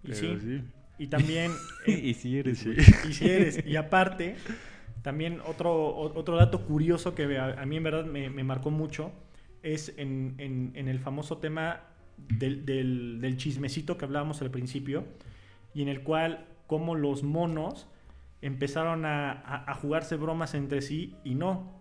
Pero 0.04 0.40
sí, 0.40 0.64
y 0.98 1.08
también 1.08 1.52
y 1.88 2.14
si 2.14 2.38
eres, 2.40 2.60
Sí. 2.60 2.76
Y 3.10 3.14
si 3.14 3.30
eres. 3.30 3.66
Y 3.66 3.76
aparte, 3.76 4.36
también 5.02 5.40
otro, 5.46 5.96
otro 5.96 6.36
dato 6.38 6.66
curioso 6.66 7.16
que 7.16 7.38
a, 7.38 7.62
a 7.62 7.66
mí 7.66 7.78
en 7.78 7.84
verdad 7.84 8.06
me, 8.06 8.30
me 8.30 8.44
marcó 8.44 8.70
mucho 8.72 9.12
es 9.64 9.94
en, 9.98 10.36
en- 10.38 10.72
en 10.76 10.88
el 10.88 11.00
famoso 11.00 11.38
tema 11.38 11.82
del, 12.18 12.66
del- 12.66 13.20
del 13.22 13.38
chismecito 13.38 13.98
que 13.98 14.06
hablábamos 14.06 14.42
al 14.42 14.52
principio 14.52 15.06
y 15.74 15.82
en 15.82 15.88
el 15.88 16.02
cual 16.04 16.46
como 16.68 16.96
los 16.96 17.24
monos 17.24 17.88
empezaron 18.42 19.06
a, 19.06 19.32
a- 19.32 19.72
a 19.72 19.74
jugarse 19.76 20.16
bromas 20.16 20.54
entre 20.54 20.82
sí 20.82 21.16
y 21.24 21.36
no. 21.36 21.80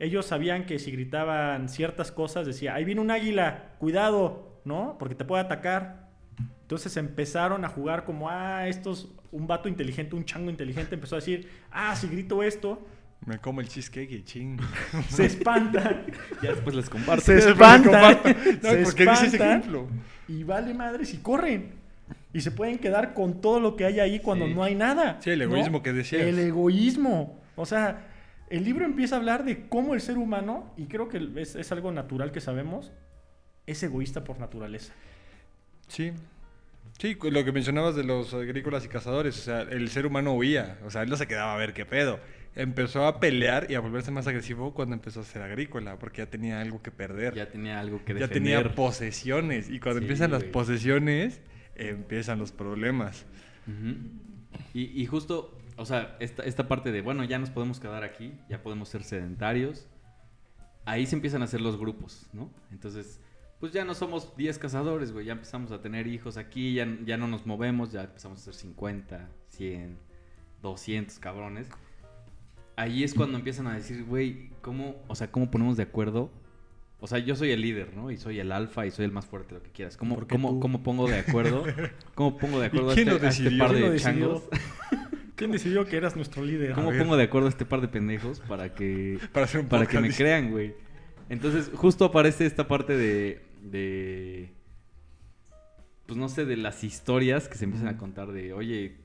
Ellos 0.00 0.26
sabían 0.26 0.64
que 0.66 0.78
si 0.78 0.92
gritaban 0.92 1.68
ciertas 1.68 2.12
cosas 2.12 2.46
decía, 2.46 2.74
ahí 2.74 2.84
viene 2.84 3.00
un 3.00 3.10
águila, 3.10 3.74
cuidado, 3.80 4.60
¿no? 4.64 4.96
Porque 4.98 5.16
te 5.16 5.24
puede 5.24 5.42
atacar. 5.42 6.07
Entonces 6.68 6.94
empezaron 6.98 7.64
a 7.64 7.68
jugar 7.70 8.04
como, 8.04 8.28
ah, 8.28 8.68
estos, 8.68 9.08
un 9.32 9.46
vato 9.46 9.70
inteligente, 9.70 10.14
un 10.14 10.26
chango 10.26 10.50
inteligente 10.50 10.96
empezó 10.96 11.14
a 11.16 11.20
decir, 11.20 11.48
ah, 11.70 11.96
si 11.96 12.08
grito 12.08 12.42
esto, 12.42 12.86
Me 13.24 13.38
como 13.38 13.62
el 13.62 13.68
cheesecake 13.68 14.10
y 14.12 14.22
ching. 14.22 14.58
se 15.08 15.24
espantan. 15.24 16.04
Ya 16.42 16.50
después 16.50 16.76
les 16.76 16.90
comparto. 16.90 17.24
Se 17.24 17.38
espantan. 17.38 18.18
No, 18.62 18.70
se 18.70 18.82
¿por 18.82 18.94
qué 18.94 19.04
dices 19.04 19.22
ese 19.22 19.36
espantan 19.36 19.48
ejemplo? 19.60 19.88
y 20.28 20.44
vale 20.44 20.74
madres 20.74 21.14
y 21.14 21.16
corren. 21.22 21.72
Y 22.34 22.42
se 22.42 22.50
pueden 22.50 22.76
quedar 22.76 23.14
con 23.14 23.40
todo 23.40 23.60
lo 23.60 23.74
que 23.74 23.86
hay 23.86 23.98
ahí 24.00 24.20
cuando 24.20 24.46
Sí. 24.46 24.52
no 24.52 24.62
hay 24.62 24.74
nada. 24.74 25.16
Sí, 25.22 25.30
el 25.30 25.40
egoísmo 25.40 25.82
que 25.82 25.94
decías. 25.94 26.20
El 26.20 26.38
egoísmo. 26.38 27.40
O 27.56 27.64
sea, 27.64 28.08
el 28.50 28.62
libro 28.62 28.84
empieza 28.84 29.14
a 29.14 29.18
hablar 29.20 29.42
de 29.46 29.68
cómo 29.70 29.94
el 29.94 30.02
ser 30.02 30.18
humano, 30.18 30.70
y 30.76 30.84
creo 30.84 31.08
que 31.08 31.30
es, 31.36 31.56
es 31.56 31.72
algo 31.72 31.92
natural 31.92 32.30
que 32.30 32.42
sabemos, 32.42 32.92
es 33.66 33.82
egoísta 33.82 34.22
por 34.22 34.38
naturaleza. 34.38 34.92
Sí. 35.86 36.12
Sí, 36.98 37.16
lo 37.30 37.44
que 37.44 37.52
mencionabas 37.52 37.94
de 37.94 38.02
los 38.04 38.34
agrícolas 38.34 38.84
y 38.84 38.88
cazadores, 38.88 39.38
o 39.38 39.42
sea, 39.42 39.62
el 39.62 39.88
ser 39.88 40.04
humano 40.06 40.34
huía, 40.34 40.78
o 40.84 40.90
sea, 40.90 41.02
él 41.02 41.10
no 41.10 41.16
se 41.16 41.28
quedaba 41.28 41.54
a 41.54 41.56
ver 41.56 41.72
qué 41.72 41.86
pedo. 41.86 42.18
Empezó 42.56 43.06
a 43.06 43.20
pelear 43.20 43.70
y 43.70 43.76
a 43.76 43.80
volverse 43.80 44.10
más 44.10 44.26
agresivo 44.26 44.74
cuando 44.74 44.94
empezó 44.96 45.20
a 45.20 45.24
ser 45.24 45.42
agrícola, 45.42 45.98
porque 45.98 46.22
ya 46.22 46.26
tenía 46.30 46.60
algo 46.60 46.82
que 46.82 46.90
perder. 46.90 47.34
Ya 47.34 47.48
tenía 47.50 47.78
algo 47.78 48.04
que 48.04 48.14
ya 48.14 48.26
defender. 48.26 48.30
tenía 48.30 48.74
posesiones 48.74 49.70
y 49.70 49.78
cuando 49.78 50.00
Sí, 50.00 50.04
empiezan 50.04 50.32
las 50.32 50.42
posesiones, 50.44 51.40
empiezan 51.76 52.38
los 52.40 52.50
problemas. 52.50 53.26
Y, 54.74 55.00
y 55.00 55.06
justo, 55.06 55.56
o 55.76 55.84
sea, 55.86 56.16
esta, 56.20 56.42
esta 56.44 56.66
parte 56.68 56.90
de, 56.90 57.00
bueno, 57.02 57.22
ya 57.24 57.38
nos 57.38 57.50
podemos 57.50 57.78
quedar 57.80 58.02
aquí, 58.02 58.34
ya 58.48 58.62
podemos 58.62 58.88
ser 58.88 59.04
sedentarios. 59.04 59.86
Ahí 60.84 61.06
se 61.06 61.14
empiezan 61.16 61.42
a 61.42 61.44
hacer 61.44 61.60
los 61.60 61.78
grupos, 61.78 62.28
¿no? 62.32 62.50
Entonces, 62.72 63.20
pues 63.60 63.72
ya 63.72 63.84
no 63.84 63.94
somos 63.94 64.36
10 64.36 64.58
cazadores, 64.58 65.12
güey, 65.12 65.26
ya 65.26 65.32
empezamos 65.32 65.72
a 65.72 65.80
tener 65.80 66.06
hijos 66.06 66.36
aquí, 66.36 66.74
ya, 66.74 66.86
ya 67.04 67.16
no 67.16 67.26
nos 67.26 67.46
movemos, 67.46 67.90
ya 67.90 68.04
empezamos 68.04 68.40
a 68.40 68.44
ser 68.44 68.54
50, 68.54 69.28
100, 69.48 69.98
200 70.62 71.18
cabrones. 71.18 71.68
Ahí 72.76 73.02
es 73.02 73.14
cuando 73.14 73.36
empiezan 73.36 73.66
a 73.66 73.74
decir, 73.74 74.04
güey, 74.04 74.50
¿cómo, 74.60 75.02
o 75.08 75.14
sea, 75.16 75.32
cómo 75.32 75.50
ponemos 75.50 75.76
de 75.76 75.82
acuerdo? 75.82 76.30
O 77.00 77.06
sea, 77.06 77.18
yo 77.18 77.34
soy 77.34 77.50
el 77.50 77.60
líder, 77.60 77.94
¿no? 77.94 78.10
Y 78.10 78.16
soy 78.16 78.38
el 78.38 78.52
alfa 78.52 78.86
y 78.86 78.90
soy 78.90 79.04
el 79.04 79.12
más 79.12 79.26
fuerte, 79.26 79.54
lo 79.54 79.62
que 79.62 79.70
quieras. 79.70 79.96
¿Cómo, 79.96 80.14
¿Por 80.14 80.26
qué 80.26 80.34
cómo, 80.36 80.60
cómo 80.60 80.82
pongo 80.82 81.08
de 81.08 81.18
acuerdo? 81.18 81.64
¿Cómo 82.14 82.36
pongo 82.36 82.60
de 82.60 82.66
acuerdo 82.66 82.90
a 82.90 82.94
este, 82.94 83.10
a 83.10 83.28
este 83.28 83.50
par 83.52 83.70
¿Quién 83.70 83.80
lo 83.80 83.90
de 83.90 83.98
changos? 83.98 84.42
¿Quién 85.36 85.52
decidió 85.52 85.86
que 85.86 85.96
eras 85.96 86.16
nuestro 86.16 86.44
líder? 86.44 86.72
¿Cómo 86.72 86.90
pongo 86.92 87.16
de 87.16 87.24
acuerdo 87.24 87.46
a 87.46 87.50
este 87.50 87.64
par 87.64 87.80
de 87.80 87.88
pendejos 87.88 88.40
para 88.40 88.74
que, 88.74 89.18
Para 89.32 89.46
hacer 89.46 89.60
un 89.60 89.68
para 89.68 89.86
que 89.86 90.00
me 90.00 90.10
crean, 90.12 90.50
güey? 90.50 90.74
Entonces, 91.28 91.70
justo 91.74 92.04
aparece 92.04 92.46
esta 92.46 92.66
parte 92.66 92.96
de, 92.96 93.47
de. 93.70 94.52
Pues 96.06 96.18
no 96.18 96.28
sé, 96.28 96.44
de 96.44 96.56
las 96.56 96.84
historias 96.84 97.48
que 97.48 97.58
se 97.58 97.64
empiezan 97.64 97.88
a 97.88 97.98
contar 97.98 98.32
de, 98.32 98.54
oye, 98.54 98.96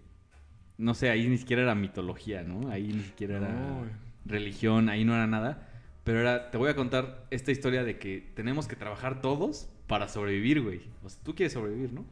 no 0.78 0.93
sé, 0.93 1.10
ahí 1.10 1.28
ni 1.28 1.38
siquiera 1.38 1.63
era 1.63 1.76
mitología, 1.76 2.43
¿no? 2.43 2.69
Ahí 2.69 2.93
ni 2.93 3.04
siquiera 3.04 3.38
era 3.38 3.84
religión, 4.26 4.88
ahí 4.89 5.04
no 5.04 5.13
era 5.13 5.28
nada. 5.28 5.69
Pero 6.06 6.21
era, 6.21 6.49
te 6.49 6.58
voy 6.58 6.69
a 6.69 6.76
contar 6.76 7.28
esta 7.30 7.52
historia 7.52 7.84
de 7.84 7.97
que 7.97 8.32
tenemos 8.36 8.67
que 8.67 8.76
trabajar 8.76 9.21
todos 9.21 9.69
para 9.88 10.08
sobrevivir, 10.08 10.62
güey. 10.62 10.82
O 11.04 11.10
sea, 11.10 11.21
tú 11.23 11.36
quieres 11.36 11.54
sobrevivir, 11.54 11.91
¿no? 11.91 12.06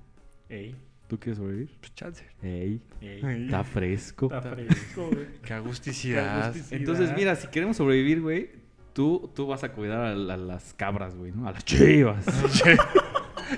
Ey, 0.50 0.76
¿Tú 1.12 1.20
quieres 1.20 1.40
sobrevivir? 1.40 1.70
Pues 1.82 1.94
chance. 1.94 2.26
Ey, 2.42 2.82
ey, 3.02 3.44
está 3.44 3.66
fresco. 3.66 4.34
está 4.34 4.42
fresco, 4.42 5.10
güey. 5.12 5.28
Qué 5.44 5.54
agusticidad. 5.54 6.56
Entonces, 6.72 7.14
mira, 7.18 7.36
si 7.36 7.50
queremos 7.50 7.76
sobrevivir, 7.76 8.22
güey, 8.22 8.50
tú, 8.94 9.32
tú 9.36 9.48
vas 9.48 9.64
a 9.64 9.72
cuidar 9.72 10.00
a, 10.02 10.16
la- 10.16 10.38
las 10.38 10.74
cabras, 10.74 11.16
güey, 11.16 11.32
¿no? 11.32 11.48
A 11.48 11.52
las 11.52 11.66
chivas. 11.66 12.26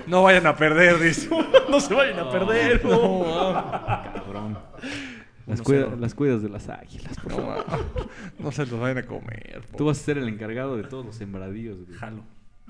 No 0.08 0.24
vayan 0.24 0.44
a 0.48 0.56
perder, 0.56 0.98
dice. 0.98 1.28
no 1.70 1.78
se 1.78 1.94
vayan 1.94 2.18
a 2.18 2.28
perder. 2.28 2.80
Cabrón. 2.82 4.58
Las, 5.46 5.60
Uno 5.60 5.64
cuida- 5.64 5.84
cero. 5.84 5.96
las 6.00 6.14
cuidas 6.14 6.42
de 6.42 6.48
las 6.48 6.68
águilas, 6.68 7.16
por 7.18 7.30
No, 7.32 7.38
favor. 7.38 7.64
no 8.40 8.50
se 8.50 8.66
los 8.66 8.80
vayan 8.80 8.98
a 8.98 9.02
comer. 9.04 9.62
po. 9.70 9.78
Tú 9.78 9.84
vas 9.84 10.00
a 10.00 10.02
ser 10.02 10.18
el 10.18 10.28
encargado 10.28 10.76
de 10.76 10.84
todos 10.84 11.04
los 11.06 11.14
sembradíos, 11.14 11.78
güey. 11.86 11.96
Jalo, 11.98 12.24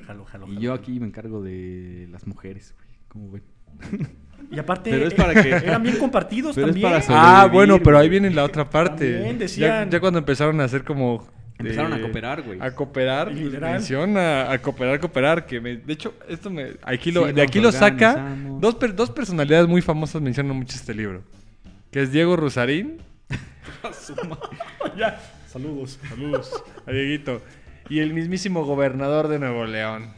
jalo, 0.07 0.24
jalo. 0.27 0.46
Y 0.46 0.48
jalo. 0.50 0.61
yo 0.61 0.72
aquí 0.74 1.00
me 1.00 1.07
encargo 1.07 1.42
de 1.42 2.09
las 2.11 2.27
mujeres, 2.27 2.74
güey. 2.77 2.88
¿Cómo 3.09 3.31
ven? 3.31 3.42
Y 4.50 4.59
aparte, 4.59 4.90
Pero 4.90 5.07
es 5.07 5.14
para 5.14 5.33
que- 5.42 5.48
eran 5.50 5.83
bien 5.83 5.96
compartidos 5.96 6.55
Pero 6.55 6.66
es 6.66 6.72
también. 6.74 6.90
para 6.92 6.98
Ah, 6.98 7.03
sobrevivir, 7.42 7.53
bueno, 7.53 7.79
pero 7.83 7.96
ahí 7.98 8.09
güey. 8.09 8.20
viene 8.20 8.35
la 8.35 8.44
otra 8.44 8.68
parte. 8.68 9.14
También 9.14 9.37
Ya, 9.37 9.42
decían- 9.44 9.90
ya 9.90 10.00
cuando 10.00 10.18
empezaron 10.18 10.61
a 10.61 10.64
hacer 10.64 10.85
como... 10.85 11.27
Empezaron 11.58 11.92
a 11.92 12.00
cooperar, 12.00 12.42
güey. 12.42 12.58
A 12.60 12.74
cooperar, 12.74 13.30
Y 13.32 13.44
literal. 13.44 13.72
menciona 13.74 14.50
a 14.50 14.58
cooperar, 14.60 14.98
cooperar, 15.00 15.46
que 15.46 15.60
me- 15.60 15.76
de 15.76 15.92
hecho, 15.92 16.14
esto 16.28 16.50
me, 16.50 16.72
aquí 16.82 17.12
lo, 17.12 17.26
Sí, 17.28 17.32
de 17.32 17.42
aquí 17.42 17.60
lo 17.60 17.70
saca, 17.70 18.36
dos, 18.60 18.76
dos 18.96 19.10
personalidades 19.10 19.68
muy 19.68 19.80
famosas 19.80 20.20
mencionan 20.20 20.56
mucho 20.56 20.76
este 20.76 20.92
libro, 20.94 21.22
que 21.92 22.02
es 22.02 22.10
Diego 22.12 22.34
Rosarín, 22.36 22.98
ya, 24.96 25.20
Saludos. 25.46 25.98
Saludos 26.08 26.52
a 26.86 26.90
Dieguito. 26.90 27.40
Y 27.88 28.00
el 28.00 28.12
mismísimo 28.12 28.64
gobernador 28.64 29.28
de 29.28 29.38
Nuevo 29.38 29.64
León. 29.66 30.08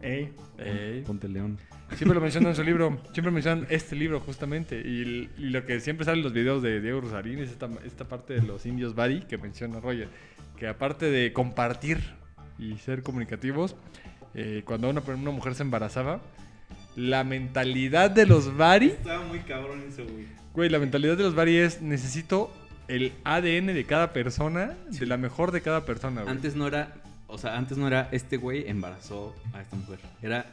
Ey, 0.00 0.32
Ey. 0.58 1.02
Ponte 1.06 1.28
león. 1.28 1.58
Siempre 1.96 2.14
lo 2.14 2.20
mencionan 2.20 2.50
en 2.50 2.56
su 2.56 2.62
libro. 2.62 2.98
Siempre 3.12 3.30
mencionan 3.30 3.66
este 3.70 3.96
libro, 3.96 4.20
justamente. 4.20 4.76
Y, 4.80 5.28
lo 5.38 5.64
que 5.66 5.80
siempre 5.80 6.04
sale 6.04 6.18
en 6.18 6.24
los 6.24 6.32
videos 6.32 6.62
de 6.62 6.80
Diego 6.80 7.00
Rosarín 7.00 7.38
es 7.38 7.50
esta, 7.50 7.68
esta 7.84 8.06
parte 8.06 8.34
de 8.34 8.42
los 8.42 8.66
indios 8.66 8.94
Bari 8.94 9.20
que 9.20 9.38
menciona 9.38 9.80
Roger. 9.80 10.08
Que 10.56 10.68
aparte 10.68 11.10
de 11.10 11.32
compartir 11.32 12.00
y 12.58 12.76
ser 12.78 13.02
comunicativos, 13.02 13.76
eh, 14.34 14.62
cuando 14.64 14.88
una, 14.88 15.00
una 15.00 15.30
mujer 15.30 15.54
se 15.54 15.62
embarazaba, 15.62 16.20
la 16.96 17.24
mentalidad 17.24 18.10
de 18.10 18.26
los 18.26 18.56
Bari, 18.56 18.88
Estaba 18.88 19.24
muy 19.24 19.40
cabrón 19.40 19.82
eso, 19.88 20.04
güey. 20.04 20.26
güey, 20.54 20.68
la 20.68 20.78
mentalidad 20.78 21.16
de 21.16 21.24
los 21.24 21.34
Bari 21.34 21.56
es 21.56 21.80
necesito 21.80 22.52
el 22.88 23.12
ADN 23.24 23.66
de 23.66 23.84
cada 23.84 24.12
persona, 24.12 24.76
de 24.88 25.06
la 25.06 25.16
mejor 25.16 25.52
de 25.52 25.62
cada 25.62 25.84
persona, 25.84 26.22
güey. 26.22 26.32
Antes 26.32 26.54
no 26.56 26.66
era, 26.66 26.94
o 27.26 27.38
sea, 27.38 27.56
antes 27.56 27.78
no 27.78 27.86
era 27.86 28.08
este 28.12 28.36
güey 28.36 28.68
embarazó 28.68 29.34
a 29.54 29.62
esta 29.62 29.76
mujer. 29.76 29.98
Era 30.20 30.46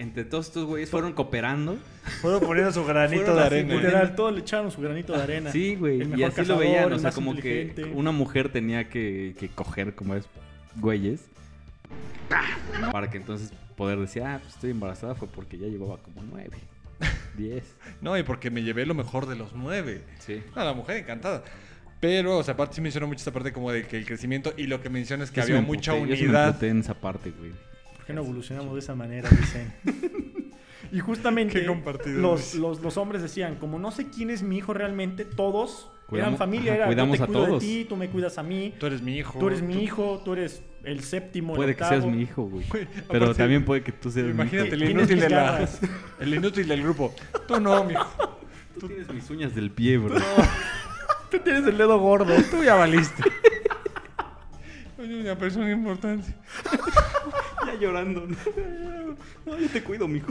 entre 0.00 0.24
todos 0.24 0.46
estos 0.48 0.64
güeyes 0.64 0.90
fueron 0.90 1.12
cooperando. 1.12 1.76
Fueron 2.22 2.40
poniendo 2.40 2.72
su 2.72 2.84
granito 2.84 3.24
Fueron 3.26 3.38
de 3.38 3.44
arena. 3.44 3.74
literal, 3.74 4.14
todos 4.16 4.32
le 4.34 4.40
echaron 4.40 4.70
su 4.70 4.80
granito 4.80 5.12
de 5.12 5.22
arena. 5.22 5.52
Sí, 5.52 5.76
güey. 5.76 6.00
El 6.00 6.18
Y 6.18 6.22
así 6.24 6.40
lo 6.40 6.56
cazador, 6.56 6.58
veían, 6.60 6.84
el 6.84 6.92
o 6.94 6.98
sea, 6.98 7.12
como 7.12 7.36
que 7.36 7.90
una 7.94 8.10
mujer 8.10 8.50
tenía 8.50 8.88
que, 8.88 9.34
que 9.38 9.48
coger 9.48 9.94
como 9.94 10.14
es 10.14 10.24
güeyes. 10.76 11.26
Para 12.92 13.10
que 13.10 13.16
entonces 13.18 13.52
poder 13.76 13.98
decir, 13.98 14.22
ah, 14.22 14.38
pues 14.42 14.54
estoy 14.54 14.70
embarazada 14.70 15.14
fue 15.14 15.28
porque 15.28 15.58
ya 15.58 15.66
llevaba 15.66 15.98
como 15.98 16.22
nueve, 16.22 16.56
diez. 17.36 17.74
No, 18.00 18.16
y 18.16 18.22
porque 18.22 18.50
me 18.50 18.62
llevé 18.62 18.86
lo 18.86 18.94
mejor 18.94 19.26
de 19.26 19.36
los 19.36 19.52
nueve. 19.54 20.02
Sí. 20.18 20.42
No, 20.54 20.64
la 20.64 20.72
mujer 20.74 20.98
encantada. 20.98 21.42
Pero, 22.00 22.38
o 22.38 22.42
sea, 22.42 22.54
aparte 22.54 22.76
sí 22.76 22.80
mencionó 22.80 23.06
mucho 23.06 23.18
esta 23.18 23.32
parte 23.32 23.52
como 23.52 23.70
de 23.72 23.86
que 23.86 23.98
el 23.98 24.06
crecimiento 24.06 24.54
y 24.56 24.66
lo 24.66 24.80
que 24.80 24.88
menciona 24.88 25.24
es 25.24 25.30
que 25.30 25.36
Yo 25.40 25.42
había 25.44 25.60
me 25.60 25.66
mucha 25.66 25.92
emputé, 25.94 26.10
yo 26.10 26.16
sí 26.16 26.22
me 26.22 26.28
unidad. 26.30 26.64
en 26.64 26.80
esa 26.80 26.94
parte, 26.94 27.30
güey. 27.30 27.52
¿Por 28.10 28.16
qué 28.16 28.20
no 28.20 28.22
evolucionamos 28.22 28.72
de 28.74 28.80
esa 28.80 28.94
manera? 28.94 29.28
Dicen. 29.40 29.72
y 30.92 30.98
justamente 31.00 31.60
Qué 31.60 31.66
compartido, 31.66 32.20
los, 32.20 32.54
los, 32.54 32.80
los 32.80 32.96
hombres 32.96 33.22
decían, 33.22 33.56
como 33.56 33.78
no 33.78 33.90
sé 33.90 34.08
quién 34.10 34.30
es 34.30 34.42
mi 34.42 34.58
hijo 34.58 34.72
realmente, 34.74 35.24
todos 35.24 35.88
eran 36.12 36.34
Cuidamos- 36.34 36.38
familia, 36.38 36.72
ajá, 36.72 36.76
era 36.78 36.86
cuidamos 36.86 37.18
yo 37.18 37.24
a 37.24 37.26
te 37.28 37.32
cuido 37.32 37.46
todos. 37.46 37.62
de 37.62 37.66
ti, 37.68 37.84
tú 37.88 37.96
me 37.96 38.08
cuidas 38.08 38.36
a 38.38 38.42
mí, 38.42 38.74
Tú 38.80 38.86
eres 38.86 39.00
mi 39.00 39.16
hijo. 39.16 39.38
tú 39.38 39.46
eres 39.46 39.62
mi 39.62 39.80
hijo, 39.82 40.20
tú 40.24 40.32
eres 40.32 40.60
el 40.82 41.04
séptimo, 41.04 41.52
el 41.52 41.56
Puede 41.58 41.76
que 41.76 41.84
seas 41.84 42.04
mi 42.04 42.22
hijo, 42.22 42.42
güey. 42.44 42.64
Pero 43.08 43.26
aparte, 43.26 43.34
también 43.34 43.64
puede 43.64 43.82
que 43.84 43.92
tú 43.92 44.10
seas 44.10 44.26
mi 44.26 44.32
Imagínate 44.32 44.68
hijo. 44.68 44.74
el 44.74 44.80
Tienes 44.86 44.94
inútil 45.10 45.20
de 45.20 45.30
la, 45.30 45.68
el 46.20 46.34
inútil 46.34 46.66
del 46.68 46.82
grupo. 46.82 47.14
Tú 47.46 47.60
no, 47.60 47.84
mijo. 47.84 48.38
Tú 48.80 48.88
tienes 48.88 49.08
mis 49.12 49.28
uñas 49.30 49.54
del 49.54 49.70
pie, 49.70 49.98
bro. 49.98 50.16
Tú 51.30 51.38
tienes 51.38 51.64
el 51.64 51.78
dedo 51.78 51.96
gordo. 52.00 52.34
Tú 52.50 52.64
ya 52.64 52.74
valiste. 52.74 53.22
Oye, 55.00 55.20
una 55.20 55.36
persona 55.36 55.70
importante. 55.70 56.34
ya 57.66 57.74
llorando. 57.74 58.26
No, 59.46 59.58
yo 59.58 59.68
te 59.70 59.82
cuido, 59.82 60.06
mijo. 60.06 60.30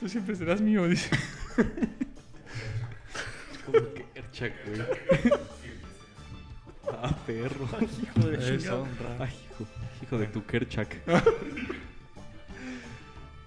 Tú 0.00 0.08
siempre 0.08 0.34
serás 0.34 0.62
mío, 0.62 0.88
dice. 0.88 1.10
Como 3.66 3.92
que 3.92 4.06
Erchak, 4.14 4.52
güey. 4.66 4.80
Ah, 6.90 7.14
perro. 7.26 7.68
Hijo 8.02 8.28
de 8.28 8.56
Eso. 8.56 8.88
Ay, 9.18 9.28
hijo. 9.28 9.66
Hijo 10.02 10.18
de 10.18 10.26
tu 10.26 10.44
Kerchak. 10.46 10.96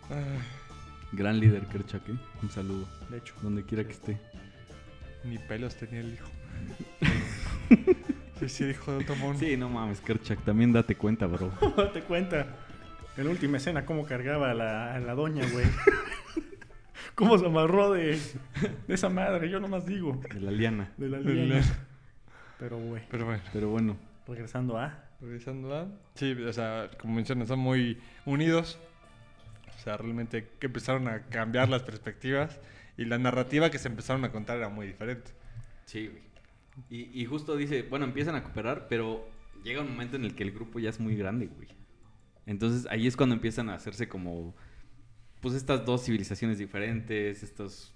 Ay, 0.09 0.25
Gran 1.11 1.39
líder, 1.39 1.65
Kerchak, 1.67 2.07
¿eh? 2.09 2.15
Un 2.43 2.51
saludo. 2.51 2.87
De 3.09 3.17
hecho. 3.17 3.33
Donde 3.41 3.63
quiera 3.63 3.83
que 3.83 3.93
esté. 3.93 4.19
Ni 5.23 5.39
pelos 5.39 5.75
tenía 5.75 6.01
el 6.01 6.13
hijo. 6.13 6.29
Sí, 8.39 8.49
sí, 8.49 8.65
hijo 8.65 8.91
de 8.91 8.97
otro 9.03 9.15
mono. 9.15 9.37
Sí, 9.39 9.57
no 9.57 9.69
mames, 9.69 9.99
Kerchak. 10.01 10.43
También 10.43 10.71
date 10.73 10.95
cuenta, 10.95 11.25
bro. 11.27 11.51
Date 11.77 12.01
cuenta. 12.01 12.47
En 13.17 13.25
la 13.25 13.31
última 13.31 13.57
escena, 13.57 13.85
cómo 13.85 14.05
cargaba 14.05 14.51
a 14.51 14.53
la, 14.53 14.93
a 14.95 14.99
la 14.99 15.15
doña, 15.15 15.43
güey. 15.51 15.65
cómo 17.15 17.37
se 17.37 17.45
amarró 17.45 17.91
de, 17.93 18.19
de 18.87 18.93
esa 18.93 19.09
madre, 19.09 19.49
yo 19.49 19.59
nomás 19.59 19.85
digo. 19.85 20.21
De 20.33 20.39
la 20.39 20.51
liana. 20.51 20.91
De 20.97 21.09
la 21.09 21.17
De 21.19 21.33
la- 21.33 21.43
liana. 21.45 21.87
Pero, 22.59 22.77
güey, 22.77 23.03
Pero 23.09 23.25
bueno. 23.25 23.41
Pero 23.53 23.69
bueno. 23.69 23.97
regresando 24.27 24.77
a... 24.77 25.03
Revisando 25.21 25.75
a... 25.75 25.87
Sí, 26.15 26.33
o 26.33 26.53
sea, 26.53 26.89
como 26.99 27.15
mencionas, 27.15 27.47
son 27.47 27.59
muy 27.59 27.99
unidos. 28.25 28.77
O 29.75 29.79
sea, 29.79 29.97
realmente 29.97 30.47
que 30.59 30.67
empezaron 30.67 31.07
a 31.07 31.21
cambiar 31.23 31.69
las 31.69 31.81
perspectivas 31.83 32.59
y 32.97 33.05
la 33.05 33.17
narrativa 33.17 33.69
que 33.71 33.77
se 33.79 33.87
empezaron 33.87 34.25
a 34.25 34.31
contar 34.31 34.57
era 34.57 34.69
muy 34.69 34.85
diferente. 34.87 35.31
Sí, 35.85 36.07
güey. 36.07 36.21
Y, 36.89 37.21
y 37.21 37.25
justo 37.25 37.55
dice, 37.57 37.83
bueno, 37.83 38.05
empiezan 38.05 38.35
a 38.35 38.43
cooperar, 38.43 38.87
pero 38.87 39.27
llega 39.63 39.81
un 39.81 39.89
momento 39.89 40.15
en 40.15 40.23
el 40.25 40.35
que 40.35 40.43
el 40.43 40.51
grupo 40.51 40.79
ya 40.79 40.89
es 40.89 40.99
muy 40.99 41.15
grande, 41.15 41.47
güey. 41.47 41.67
Entonces 42.45 42.87
ahí 42.89 43.07
es 43.07 43.17
cuando 43.17 43.35
empiezan 43.35 43.69
a 43.69 43.75
hacerse 43.75 44.07
como, 44.07 44.55
pues 45.41 45.53
estas 45.55 45.85
dos 45.85 46.03
civilizaciones 46.05 46.57
diferentes, 46.57 47.43
estos... 47.43 47.93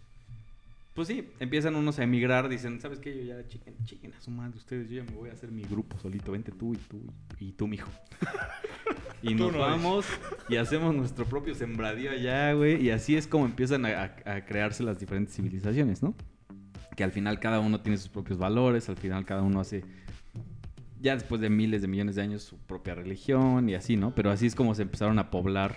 Pues 0.94 1.08
sí, 1.08 1.26
empiezan 1.39 1.76
unos 1.76 2.00
a 2.00 2.04
emigrar, 2.04 2.50
dicen, 2.50 2.82
¿sabes 2.82 3.00
qué? 3.00 3.15
Yo 3.15 3.24
ya 3.24 3.48
chiquen, 3.48 3.76
chiquen 3.86 4.13
a 4.13 4.20
su 4.20 4.30
madre 4.30 4.58
ustedes, 4.58 4.89
yo 4.89 4.98
ya 4.98 5.04
me 5.10 5.15
voy 5.15 5.30
a 5.30 5.34
hacer 5.34 5.50
mi 5.50 5.62
grupo 5.63 5.98
solito, 6.00 6.34
vente 6.34 6.52
tú 6.52 6.74
y 6.74 6.78
tú 6.78 7.02
y, 7.39 7.52
tú, 7.54 7.65
mijo. 7.65 7.89
y 9.24 9.34
nos 9.34 9.54
no, 9.54 9.60
vamos 9.60 10.06
y 10.50 10.58
hacemos 10.58 10.94
nuestro 10.94 11.24
propio 11.24 11.56
sembradío 11.56 12.12
allá, 12.12 12.52
güey, 12.54 12.84
y 12.84 12.89
así 12.89 13.15
es 13.15 13.26
como 13.26 13.46
empiezan 13.46 13.86
a, 13.86 14.13
a- 14.26 14.34
a 14.36 14.46
crearse 14.46 14.84
las 14.84 15.00
diferentes 15.00 15.34
civilizaciones, 15.34 16.04
¿no? 16.04 16.13
Que 17.02 17.06
al 17.06 17.12
final 17.12 17.40
cada 17.40 17.60
uno 17.60 17.82
tiene 17.82 17.98
sus 17.98 18.10
propios 18.10 18.38
valores, 18.38 18.88
al 18.88 18.96
final 18.96 19.26
cada 19.26 19.42
uno 19.42 19.60
hace, 19.60 19.84
ya 21.00 21.16
después 21.16 21.42
de 21.42 21.50
miles 21.50 21.82
de 21.82 21.88
millones 21.88 22.16
de 22.16 22.22
años, 22.22 22.44
su 22.44 22.60
propia 22.60 22.94
religión 22.94 23.68
y 23.68 23.74
así, 23.74 23.98
¿no? 23.98 24.14
Pero 24.14 24.30
así 24.30 24.46
es 24.46 24.54
como 24.54 24.76
se 24.76 24.84
empezaron 24.84 25.18
a 25.18 25.32
poblar 25.32 25.76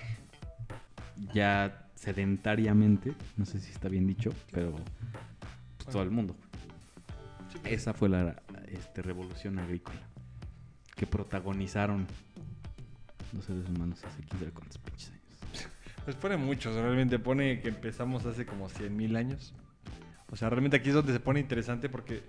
ya 1.33 1.89
sedentariamente, 1.95 3.15
no 3.39 3.47
sé 3.47 3.59
si 3.59 3.73
está 3.73 3.89
bien 3.89 4.07
dicho, 4.07 4.35
pero 4.53 4.73
pues, 5.79 5.89
todo 5.89 6.03
el 6.03 6.11
mundo. 6.11 6.37
Esa 7.65 7.95
fue 7.95 8.11
la 8.11 8.43
este, 8.69 9.01
revolución 9.01 9.59
agrícola 9.59 10.03
que 10.95 11.07
protagonizaron 11.07 12.07
los 13.33 13.47
seres 13.47 13.67
humanos 13.67 14.05
hace 14.05 14.23
quién 14.25 14.41
sabe 14.41 14.53
cuántos 14.53 14.77
pinches 14.77 15.09
años. 15.09 15.71
Pues 16.05 16.17
pone 16.17 16.37
muchos, 16.37 16.75
realmente 16.75 17.19
pone 17.19 17.63
que 17.63 17.69
empezamos 17.69 18.27
hace 18.27 18.45
como 18.45 18.69
100.000 18.69 19.17
años. 19.17 19.55
O 20.31 20.37
sea, 20.37 20.51
realmente 20.51 20.77
aquí 20.77 20.89
es 20.89 20.95
donde 20.95 21.13
se 21.13 21.21
pone 21.21 21.41
interesante 21.41 21.89
porque 21.89 22.23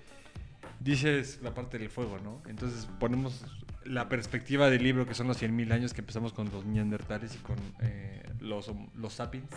dices 0.79 1.39
la 1.41 1.53
parte 1.53 1.77
del 1.77 1.89
fuego, 1.89 2.19
¿no? 2.23 2.41
Entonces 2.47 2.87
ponemos 2.99 3.45
la 3.85 4.09
perspectiva 4.09 4.69
del 4.69 4.83
libro 4.83 5.07
que 5.07 5.13
son 5.13 5.27
los 5.27 5.41
100.000 5.41 5.71
años 5.71 5.93
que 5.93 6.01
empezamos 6.01 6.33
con 6.33 6.49
los 6.51 6.65
neandertales 6.65 7.35
y 7.35 7.37
con 7.39 7.55
eh, 7.81 8.23
los, 8.39 8.71
los 8.95 9.13
sapiens 9.13 9.49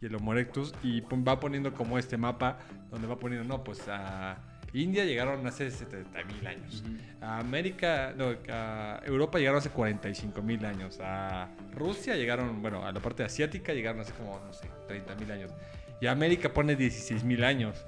y 0.00 0.06
el 0.06 0.14
Homo 0.14 0.32
erectus 0.32 0.74
y 0.82 1.00
va 1.00 1.40
poniendo 1.40 1.72
como 1.74 1.98
este 1.98 2.16
mapa 2.16 2.58
donde 2.90 3.06
va 3.06 3.18
poniendo, 3.18 3.46
no, 3.46 3.64
pues 3.64 3.82
a 3.88 4.38
India 4.72 5.04
llegaron 5.04 5.46
hace 5.46 5.68
70.000 5.68 6.46
años. 6.46 6.84
A 7.20 7.38
América, 7.38 8.12
no, 8.16 8.34
a 8.50 9.00
Europa 9.04 9.38
llegaron 9.38 9.58
hace 9.58 9.70
45 9.70 10.42
mil 10.42 10.64
años. 10.64 10.98
A 11.00 11.48
Rusia 11.74 12.16
llegaron, 12.16 12.60
bueno, 12.60 12.84
a 12.84 12.92
la 12.92 13.00
parte 13.00 13.24
asiática 13.24 13.72
llegaron 13.72 14.00
hace 14.00 14.12
como, 14.12 14.38
no 14.38 14.52
sé, 14.52 14.68
30 14.86 15.14
mil 15.16 15.30
años. 15.30 15.52
Y 16.00 16.06
América 16.06 16.52
pone 16.52 16.76
16 16.76 17.24
mil 17.24 17.44
años. 17.44 17.84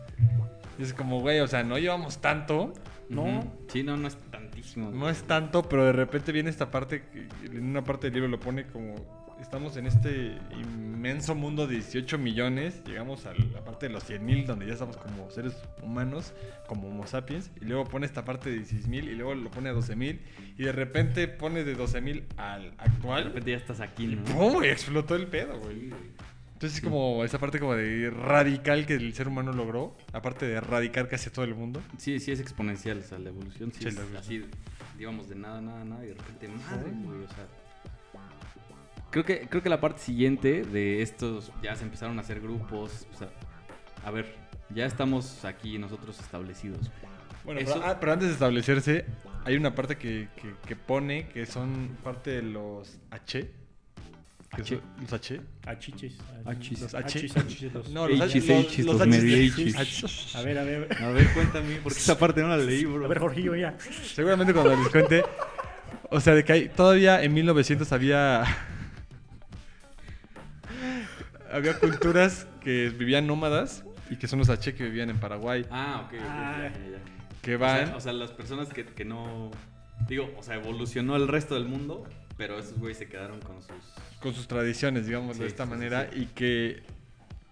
Es 0.78 0.94
como, 0.94 1.20
güey, 1.20 1.40
o 1.40 1.48
sea, 1.48 1.62
no 1.62 1.78
llevamos 1.78 2.20
tanto, 2.20 2.72
¿no? 3.08 3.52
Sí, 3.68 3.82
no, 3.82 3.96
no 3.96 4.08
es 4.08 4.16
tantísimo. 4.30 4.90
No 4.90 5.10
es 5.10 5.22
tanto, 5.24 5.68
pero 5.68 5.84
de 5.84 5.92
repente 5.92 6.32
viene 6.32 6.48
esta 6.48 6.70
parte, 6.70 7.02
en 7.44 7.68
una 7.68 7.84
parte 7.84 8.06
del 8.06 8.14
libro 8.14 8.28
lo 8.28 8.40
pone 8.40 8.66
como, 8.66 8.94
estamos 9.40 9.76
en 9.76 9.86
este 9.86 10.38
inmenso 10.52 11.34
mundo 11.34 11.66
de 11.66 11.74
18 11.76 12.18
millones, 12.18 12.82
llegamos 12.84 13.26
a 13.26 13.34
la 13.34 13.64
parte 13.64 13.88
de 13.88 13.92
los 13.92 14.04
100 14.04 14.24
mil, 14.24 14.46
donde 14.46 14.66
ya 14.66 14.74
estamos 14.74 14.96
como 14.96 15.30
seres 15.30 15.54
humanos, 15.82 16.32
como 16.66 16.88
Homo 16.88 17.06
sapiens, 17.06 17.50
y 17.60 17.64
luego 17.64 17.84
pone 17.84 18.06
esta 18.06 18.24
parte 18.24 18.50
de 18.50 18.56
16 18.56 18.88
mil, 18.88 19.08
y 19.08 19.14
luego 19.14 19.34
lo 19.34 19.50
pone 19.50 19.70
a 19.70 19.72
12 19.72 19.96
mil, 19.96 20.20
y 20.56 20.64
de 20.64 20.72
repente 20.72 21.26
pone 21.28 21.64
de 21.64 21.74
12 21.74 22.00
mil 22.00 22.24
al 22.36 22.70
De 22.70 22.76
actual, 22.78 23.24
repente 23.24 23.50
ya 23.50 23.56
estás 23.56 23.80
aquí, 23.80 24.06
¿no? 24.06 24.24
¡pum! 24.24 24.62
Y 24.64 24.68
explotó 24.68 25.14
el 25.14 25.26
pedo, 25.26 25.58
güey. 25.58 25.90
Entonces 26.60 26.80
es 26.80 26.84
como 26.84 27.24
esa 27.24 27.38
parte 27.38 27.58
como 27.58 27.74
de 27.74 28.10
radical 28.10 28.84
que 28.84 28.92
el 28.92 29.14
ser 29.14 29.28
humano 29.28 29.50
logró, 29.50 29.96
aparte 30.12 30.44
de 30.44 30.56
erradicar 30.56 31.08
casi 31.08 31.30
a 31.30 31.32
todo 31.32 31.46
el 31.46 31.54
mundo. 31.54 31.80
Sí, 31.96 32.20
sí 32.20 32.32
es 32.32 32.38
exponencial, 32.38 32.98
o 32.98 33.02
sea, 33.02 33.18
la 33.18 33.30
evolución 33.30 33.72
sí, 33.72 33.78
Sí, 33.80 33.88
es 33.88 33.94
la 34.12 34.18
así, 34.18 34.44
digamos, 34.98 35.30
de 35.30 35.36
nada, 35.36 35.62
nada, 35.62 35.82
nada, 35.86 36.04
y 36.04 36.08
de 36.08 36.14
repente, 36.16 36.48
madre, 36.48 36.90
güey, 37.02 37.24
o 37.24 37.28
sea... 37.28 37.46
Creo 39.08 39.24
que, 39.24 39.48
creo 39.48 39.62
que 39.62 39.70
la 39.70 39.80
parte 39.80 40.00
siguiente 40.02 40.62
de 40.62 41.00
estos, 41.00 41.50
ya 41.62 41.74
se 41.76 41.84
empezaron 41.84 42.18
a 42.18 42.20
hacer 42.20 42.42
grupos, 42.42 43.06
o 43.14 43.16
sea, 43.16 43.30
a 44.04 44.10
ver, 44.10 44.36
ya 44.74 44.84
estamos 44.84 45.46
aquí 45.46 45.78
nosotros 45.78 46.20
establecidos. 46.20 46.90
Bueno, 47.42 47.60
Eso- 47.60 47.72
pero, 47.72 47.86
ah, 47.86 47.96
pero 47.98 48.12
antes 48.12 48.28
de 48.28 48.34
establecerse, 48.34 49.06
hay 49.46 49.56
una 49.56 49.74
parte 49.74 49.96
que, 49.96 50.28
que- 50.36 50.54
que 50.68 50.76
pone 50.76 51.26
que 51.28 51.46
son 51.46 51.96
parte 52.04 52.32
de 52.32 52.42
los 52.42 52.98
H, 53.10 53.40
¿Qué 53.40 53.50
H. 54.52 54.80
¿Los 55.00 55.12
H? 55.12 55.40
Achiches. 55.64 56.14
Achis. 56.44 56.80
Los 56.80 56.94
H. 56.94 57.28
los- 57.72 57.88
No, 57.90 58.06
H's, 58.08 58.20
H- 58.20 58.82
los. 58.82 59.00
H's. 59.00 60.36
A 60.36 60.42
ver, 60.42 60.58
a 60.58 60.64
ver. 60.64 60.88
A 61.02 61.08
ver, 61.10 61.32
cuéntame, 61.32 61.76
porque 61.82 61.98
esa 62.00 62.18
parte 62.18 62.40
no 62.42 62.48
la 62.48 62.56
leí, 62.56 62.84
bro. 62.84 63.04
A 63.04 63.08
ver, 63.08 63.18
Jorgillo, 63.20 63.54
ya. 63.54 63.76
Seguramente 64.14 64.52
cuando 64.52 64.74
les 64.76 64.88
cuente. 64.88 65.22
O 66.10 66.20
sea, 66.20 66.34
de 66.34 66.44
que 66.44 66.52
hay, 66.52 66.68
todavía 66.68 67.22
en 67.22 67.32
1900 67.32 67.92
había. 67.92 68.44
había 71.52 71.78
culturas 71.78 72.46
que 72.62 72.90
vivían 72.90 73.26
nómadas 73.26 73.84
y 74.10 74.16
que 74.16 74.26
son 74.28 74.38
los 74.40 74.48
H 74.50 74.74
que 74.74 74.84
vivían 74.84 75.10
en 75.10 75.18
Paraguay. 75.18 75.64
Ah, 75.70 76.02
ok, 76.06 76.14
ok, 76.14 76.20
Ah. 76.28 76.56
ya, 76.58 76.72
ya, 76.72 76.90
ya. 76.90 76.98
Que 77.42 77.56
O 77.56 77.58
van. 77.58 77.86
sea, 77.86 77.96
o 77.96 78.00
sea, 78.00 78.12
las 78.12 78.30
personas 78.32 78.68
que, 78.68 78.84
que 78.84 79.04
no... 79.04 79.50
Digo, 80.08 80.30
o 80.38 80.42
sea, 80.42 80.56
evolucionó 80.56 81.16
el 81.16 81.28
resto 81.28 81.54
del 81.54 81.64
mundo, 81.66 82.04
pero 82.40 82.58
esos 82.58 82.78
güeyes 82.78 82.96
se 82.96 83.06
quedaron 83.06 83.38
con 83.40 83.60
sus... 83.60 83.76
con 84.18 84.32
sus 84.32 84.48
tradiciones, 84.48 85.04
digamos, 85.04 85.36
Sí, 85.36 85.42
de 85.42 85.48
esta 85.48 85.64
sí, 85.64 85.70
manera, 85.70 86.08
sí. 86.10 86.22
y 86.22 86.26
que 86.28 86.82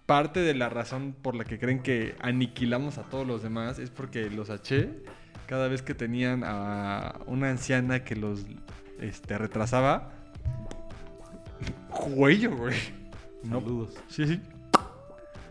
parte 0.07 0.39
de 0.39 0.55
la 0.55 0.67
razón 0.67 1.15
por 1.21 1.35
la 1.35 1.43
que 1.45 1.59
creen 1.59 1.83
que 1.83 2.15
aniquilamos 2.19 2.97
a 2.97 3.03
todos 3.03 3.27
los 3.27 3.43
demás 3.43 3.77
es 3.77 3.91
porque 3.91 4.31
los 4.31 4.49
H, 4.49 4.89
cada 5.45 5.67
vez 5.67 5.83
que 5.83 5.93
tenían 5.93 6.41
a 6.43 7.19
una 7.27 7.51
anciana 7.51 8.03
que 8.03 8.15
los 8.15 8.47
este, 8.99 9.37
retrasaba, 9.37 10.11
cuello, 11.89 12.57
güey. 12.57 12.75
No, 13.43 13.61
Saludos. 13.61 13.93
sí, 14.07 14.25
sí. 14.25 14.41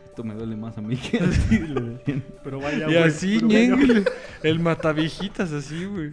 Esto 0.07 0.25
me 0.25 0.35
duele 0.35 0.57
más 0.57 0.77
a 0.77 0.81
mí 0.83 0.97
que 0.97 1.19
a 1.19 1.31
ti. 2.05 2.23
Pero 2.43 2.59
vaya, 2.59 2.91
Y 2.91 2.97
así, 2.97 3.41
ñengle, 3.41 4.03
el 4.43 4.59
mataviejitas 4.59 5.53
así, 5.53 5.85
güey. 5.85 6.13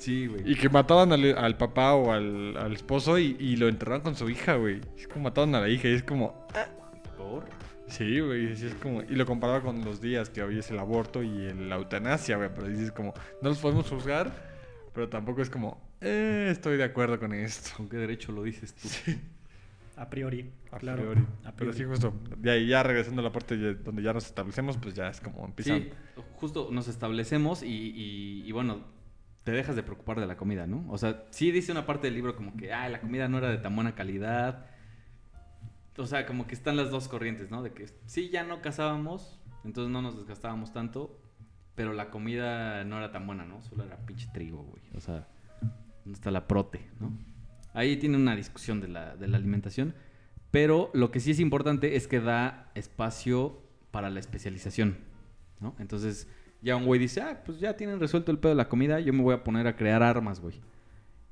Sí, 0.00 0.26
güey. 0.26 0.50
Y 0.50 0.56
que 0.56 0.68
mataban 0.68 1.12
al, 1.12 1.38
al 1.38 1.56
papá 1.56 1.94
o 1.94 2.10
al, 2.12 2.56
al 2.56 2.72
esposo 2.72 3.18
y, 3.18 3.36
y 3.38 3.56
lo 3.56 3.68
enterraban 3.68 4.00
con 4.02 4.16
su 4.16 4.28
hija, 4.28 4.56
güey. 4.56 4.80
Es 4.98 5.06
como 5.06 5.24
mataban 5.24 5.54
a 5.54 5.60
la 5.60 5.68
hija 5.68 5.88
y 5.88 5.92
es 5.92 6.02
como, 6.02 6.46
¿Por? 7.16 7.44
Sí, 7.86 8.20
güey, 8.20 8.56
sí 8.56 8.66
es 8.66 8.74
como... 8.74 9.02
Y 9.02 9.14
lo 9.16 9.26
comparaba 9.26 9.60
con 9.62 9.84
los 9.84 10.00
días 10.00 10.30
que 10.30 10.42
hoy 10.42 10.58
es 10.58 10.70
el 10.70 10.78
aborto 10.78 11.22
y 11.22 11.28
el- 11.46 11.68
la 11.68 11.76
eutanasia, 11.76 12.36
güey. 12.36 12.48
Pero 12.54 12.68
dices 12.68 12.92
como, 12.92 13.12
no 13.42 13.48
los 13.48 13.58
podemos 13.58 13.88
juzgar, 13.88 14.30
pero 14.94 15.08
tampoco 15.08 15.42
es 15.42 15.50
como, 15.50 15.80
eh, 16.00 16.48
estoy 16.50 16.76
de 16.76 16.84
acuerdo 16.84 17.18
con 17.18 17.32
esto. 17.32 17.70
¿Con 17.76 17.88
qué 17.88 17.96
derecho 17.96 18.30
lo 18.32 18.42
dices 18.44 18.74
tú? 18.74 18.88
A 19.96 20.08
priori, 20.08 20.50
A 20.70 20.78
claro. 20.78 21.02
priori. 21.02 21.26
a 21.44 21.52
Pero 21.52 21.72
sí, 21.74 21.84
justo, 21.84 22.14
de 22.38 22.50
ahí 22.50 22.68
ya 22.68 22.82
regresando 22.82 23.20
a 23.20 23.24
la 23.24 23.32
parte 23.32 23.56
donde 23.74 24.02
ya 24.02 24.12
nos 24.14 24.24
establecemos, 24.24 24.78
pues 24.78 24.94
ya 24.94 25.08
es 25.10 25.20
como 25.20 25.44
empiezan... 25.44 25.80
Sí, 25.82 25.90
justo 26.36 26.68
nos 26.70 26.88
establecemos 26.88 27.62
y, 27.62 27.66
y- 27.66 28.42
y, 28.46 28.52
bueno, 28.52 28.82
te 29.44 29.52
dejas 29.52 29.76
de 29.76 29.82
preocupar 29.82 30.20
de 30.20 30.26
la 30.26 30.36
comida, 30.36 30.66
¿no? 30.66 30.84
O 30.90 30.98
sea, 30.98 31.24
sí 31.30 31.50
dice 31.50 31.72
una 31.72 31.86
parte 31.86 32.06
del 32.06 32.14
libro 32.14 32.36
como 32.36 32.56
que, 32.56 32.72
ah, 32.72 32.88
la 32.88 33.00
comida 33.00 33.28
no 33.28 33.38
era 33.38 33.50
de 33.50 33.58
tan 33.58 33.74
buena 33.74 33.94
calidad. 33.94 34.66
O 35.96 36.06
sea, 36.06 36.26
como 36.26 36.46
que 36.46 36.54
están 36.54 36.76
las 36.76 36.90
dos 36.90 37.08
corrientes, 37.08 37.50
¿no? 37.50 37.62
De 37.62 37.72
que 37.72 37.86
sí, 38.06 38.30
ya 38.30 38.44
no 38.44 38.60
cazábamos, 38.60 39.40
entonces 39.64 39.90
no 39.90 40.02
nos 40.02 40.16
desgastábamos 40.16 40.72
tanto, 40.72 41.18
pero 41.74 41.92
la 41.92 42.10
comida 42.10 42.84
no 42.84 42.98
era 42.98 43.12
tan 43.12 43.26
buena, 43.26 43.44
¿no? 43.44 43.62
Solo 43.62 43.84
era 43.84 43.96
pinche 44.06 44.28
trigo, 44.32 44.62
güey. 44.62 44.82
O 44.94 45.00
sea, 45.00 45.26
¿dónde 46.04 46.16
está 46.16 46.30
la 46.30 46.46
prote, 46.46 46.88
no? 47.00 47.12
Ahí 47.72 47.96
tiene 47.96 48.16
una 48.16 48.34
discusión 48.36 48.80
de 48.80 48.88
la, 48.88 49.16
de 49.16 49.28
la 49.28 49.36
alimentación, 49.36 49.94
pero 50.50 50.90
lo 50.92 51.10
que 51.10 51.20
sí 51.20 51.30
es 51.30 51.40
importante 51.40 51.96
es 51.96 52.08
que 52.08 52.20
da 52.20 52.70
espacio 52.74 53.62
para 53.90 54.10
la 54.10 54.20
especialización, 54.20 54.98
¿no? 55.60 55.74
Entonces, 55.78 56.28
ya 56.62 56.76
un 56.76 56.84
güey 56.84 57.00
dice, 57.00 57.22
ah, 57.22 57.42
pues 57.44 57.58
ya 57.58 57.76
tienen 57.76 58.00
resuelto 58.00 58.30
el 58.30 58.38
pedo 58.38 58.50
de 58.50 58.56
la 58.56 58.68
comida, 58.68 59.00
yo 59.00 59.12
me 59.12 59.22
voy 59.22 59.34
a 59.34 59.42
poner 59.42 59.66
a 59.66 59.76
crear 59.76 60.02
armas, 60.02 60.40
güey. 60.40 60.60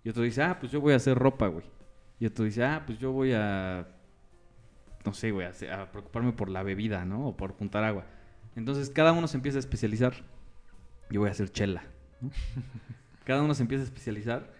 Y 0.04 0.08
otro 0.08 0.22
dice, 0.22 0.42
ah, 0.42 0.58
pues 0.58 0.72
yo 0.72 0.80
voy 0.80 0.94
a 0.94 0.96
hacer 0.96 1.18
ropa, 1.18 1.48
güey. 1.48 1.64
Y 2.18 2.26
otro 2.26 2.44
dice, 2.44 2.64
ah, 2.64 2.82
pues 2.86 2.98
yo 2.98 3.12
voy 3.12 3.32
a, 3.34 3.86
no 5.04 5.12
sé, 5.12 5.30
güey, 5.30 5.46
a, 5.46 5.90
preocuparme 5.90 6.32
por 6.32 6.48
la 6.48 6.62
bebida, 6.62 7.04
¿no? 7.04 7.28
O 7.28 7.36
por 7.36 7.52
juntar 7.52 7.84
agua. 7.84 8.06
Entonces, 8.56 8.90
cada 8.90 9.12
uno 9.12 9.28
se 9.28 9.36
empieza 9.36 9.58
a 9.58 9.60
especializar. 9.60 10.14
Yo 11.10 11.20
voy 11.20 11.28
a 11.28 11.32
hacer 11.32 11.50
chela, 11.50 11.84
¿no? 12.20 12.30
cada 13.24 13.42
uno 13.42 13.54
se 13.54 13.62
empieza 13.62 13.82
a 13.82 13.86
especializar. 13.86 14.52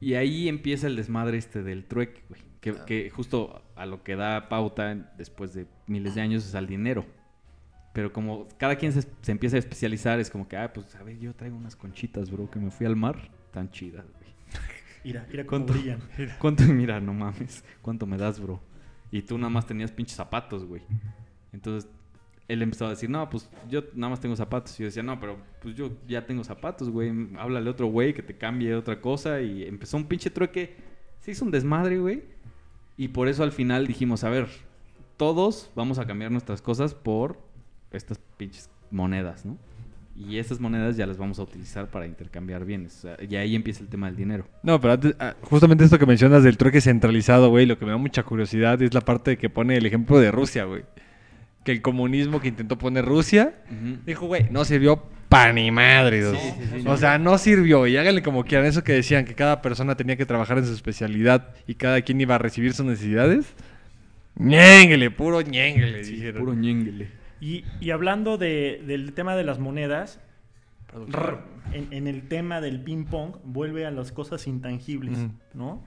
Y 0.00 0.14
ahí 0.14 0.48
empieza 0.48 0.86
el 0.86 0.96
desmadre 0.96 1.38
este 1.38 1.62
del 1.62 1.84
trueque, 1.84 2.24
güey. 2.28 2.40
Que, 2.60 2.74
que 2.86 3.10
justo 3.10 3.62
a 3.76 3.86
lo 3.86 4.02
que 4.02 4.16
da 4.16 4.48
pauta 4.48 4.94
después 5.16 5.54
de 5.54 5.66
miles 5.86 6.16
de 6.16 6.22
años 6.22 6.44
es 6.44 6.54
al 6.54 6.66
dinero. 6.66 7.06
Pero 7.98 8.12
como 8.12 8.46
cada 8.58 8.76
quien 8.76 8.92
se, 8.92 9.02
se 9.22 9.32
empieza 9.32 9.56
a 9.56 9.58
especializar, 9.58 10.20
es 10.20 10.30
como 10.30 10.46
que, 10.46 10.56
ah, 10.56 10.72
pues 10.72 10.94
a 10.94 11.02
ver, 11.02 11.18
yo 11.18 11.34
traigo 11.34 11.56
unas 11.56 11.74
conchitas, 11.74 12.30
bro, 12.30 12.48
que 12.48 12.60
me 12.60 12.70
fui 12.70 12.86
al 12.86 12.94
mar. 12.94 13.28
Tan 13.50 13.72
chidas, 13.72 14.04
güey. 14.20 14.30
Mira, 15.04 15.26
mira 15.28 15.44
¿Cuánto? 15.44 15.72
brillan. 15.72 15.98
¿Cuánto? 16.38 16.62
Mira, 16.62 17.00
no 17.00 17.12
mames. 17.12 17.64
¿Cuánto 17.82 18.06
me 18.06 18.16
das, 18.16 18.38
bro? 18.38 18.60
Y 19.10 19.22
tú 19.22 19.36
nada 19.36 19.50
más 19.50 19.66
tenías 19.66 19.90
pinches 19.90 20.14
zapatos, 20.16 20.64
güey. 20.64 20.82
Entonces, 21.52 21.90
él 22.46 22.62
empezó 22.62 22.86
a 22.86 22.90
decir, 22.90 23.10
no, 23.10 23.28
pues 23.28 23.50
yo 23.68 23.82
nada 23.94 24.10
más 24.10 24.20
tengo 24.20 24.36
zapatos. 24.36 24.78
Y 24.78 24.84
yo 24.84 24.86
decía, 24.86 25.02
no, 25.02 25.18
pero 25.18 25.36
pues 25.60 25.74
yo 25.74 25.90
ya 26.06 26.24
tengo 26.24 26.44
zapatos, 26.44 26.90
güey. 26.90 27.12
Háblale 27.36 27.68
a 27.68 27.72
otro 27.72 27.88
güey 27.88 28.14
que 28.14 28.22
te 28.22 28.36
cambie 28.38 28.76
otra 28.76 29.00
cosa. 29.00 29.40
Y 29.40 29.64
empezó 29.64 29.96
un 29.96 30.06
pinche 30.06 30.30
trueque. 30.30 30.76
Se 31.18 31.32
hizo 31.32 31.44
un 31.44 31.50
desmadre, 31.50 31.98
güey. 31.98 32.22
Y 32.96 33.08
por 33.08 33.26
eso 33.26 33.42
al 33.42 33.50
final 33.50 33.88
dijimos, 33.88 34.22
a 34.22 34.30
ver, 34.30 34.46
todos 35.16 35.72
vamos 35.74 35.98
a 35.98 36.06
cambiar 36.06 36.30
nuestras 36.30 36.62
cosas 36.62 36.94
por 36.94 37.47
estas 37.92 38.18
pinches 38.36 38.68
monedas, 38.90 39.44
¿no? 39.44 39.56
Y 40.16 40.38
estas 40.38 40.58
monedas 40.58 40.96
ya 40.96 41.06
las 41.06 41.16
vamos 41.16 41.38
a 41.38 41.42
utilizar 41.42 41.86
para 41.90 42.04
intercambiar 42.06 42.64
bienes. 42.64 42.96
O 42.96 43.00
sea, 43.02 43.16
y 43.24 43.36
ahí 43.36 43.54
empieza 43.54 43.82
el 43.84 43.88
tema 43.88 44.08
del 44.08 44.16
dinero. 44.16 44.48
No, 44.64 44.80
pero 44.80 44.94
antes, 44.94 45.14
ah, 45.20 45.36
justamente 45.42 45.84
esto 45.84 45.96
que 45.98 46.06
mencionas 46.06 46.42
del 46.42 46.56
trueque 46.56 46.80
centralizado, 46.80 47.50
güey, 47.50 47.66
lo 47.66 47.78
que 47.78 47.84
me 47.84 47.92
da 47.92 47.98
mucha 47.98 48.24
curiosidad 48.24 48.82
es 48.82 48.92
la 48.94 49.00
parte 49.00 49.36
que 49.38 49.48
pone 49.48 49.76
el 49.76 49.86
ejemplo 49.86 50.18
de 50.18 50.32
Rusia, 50.32 50.64
güey. 50.64 50.82
Que 51.64 51.70
el 51.70 51.82
comunismo 51.82 52.40
que 52.40 52.48
intentó 52.48 52.76
poner 52.78 53.04
Rusia, 53.04 53.54
dijo, 54.06 54.26
güey, 54.26 54.48
no 54.50 54.64
sirvió 54.64 55.04
pa' 55.28 55.52
ni 55.52 55.70
madre. 55.70 56.24
o 56.26 56.32
Sí, 56.34 56.38
sea, 56.40 56.54
sí, 56.54 56.62
sí, 56.72 56.80
o 56.80 56.82
no. 56.90 56.96
sea, 56.96 57.18
no 57.18 57.38
sirvió. 57.38 57.86
Y 57.86 57.96
háganle 57.96 58.22
como 58.22 58.42
quieran. 58.44 58.66
Eso 58.66 58.82
que 58.82 58.94
decían, 58.94 59.24
que 59.24 59.34
cada 59.34 59.62
persona 59.62 59.94
tenía 59.96 60.16
que 60.16 60.26
trabajar 60.26 60.58
en 60.58 60.66
su 60.66 60.72
especialidad 60.72 61.54
y 61.68 61.74
cada 61.76 62.00
quien 62.02 62.20
iba 62.20 62.34
a 62.34 62.38
recibir 62.38 62.72
sus 62.72 62.86
necesidades. 62.86 63.54
ñénguele, 64.36 65.10
puro 65.12 65.40
ñénguele, 65.42 66.32
puro 66.32 66.54
ñénguele. 66.54 67.17
Y, 67.40 67.64
y 67.80 67.90
hablando 67.90 68.36
de- 68.38 68.82
del 68.86 69.12
tema 69.14 69.36
de 69.36 69.44
las 69.44 69.58
monedas, 69.58 70.20
en, 71.72 71.92
en 71.92 72.06
el 72.06 72.26
tema 72.28 72.60
del 72.60 72.80
ping 72.80 73.04
pong, 73.04 73.36
vuelve 73.44 73.86
a 73.86 73.90
las 73.90 74.10
cosas 74.12 74.46
intangibles. 74.46 75.18
¿no? 75.54 75.82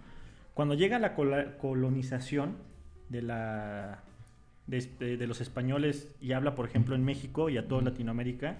Cuando 0.53 0.75
llega 0.75 0.99
la 0.99 1.15
cola- 1.15 1.57
colonización 1.57 2.57
de, 3.09 3.21
la, 3.23 4.03
de, 4.67 5.17
de 5.17 5.27
los 5.27 5.41
españoles 5.41 6.13
y 6.21 6.33
habla, 6.33 6.55
por 6.55 6.67
ejemplo, 6.67 6.95
en 6.95 7.03
México 7.03 7.49
y 7.49 7.57
a 7.57 7.67
toda 7.67 7.81
Latinoamérica, 7.81 8.57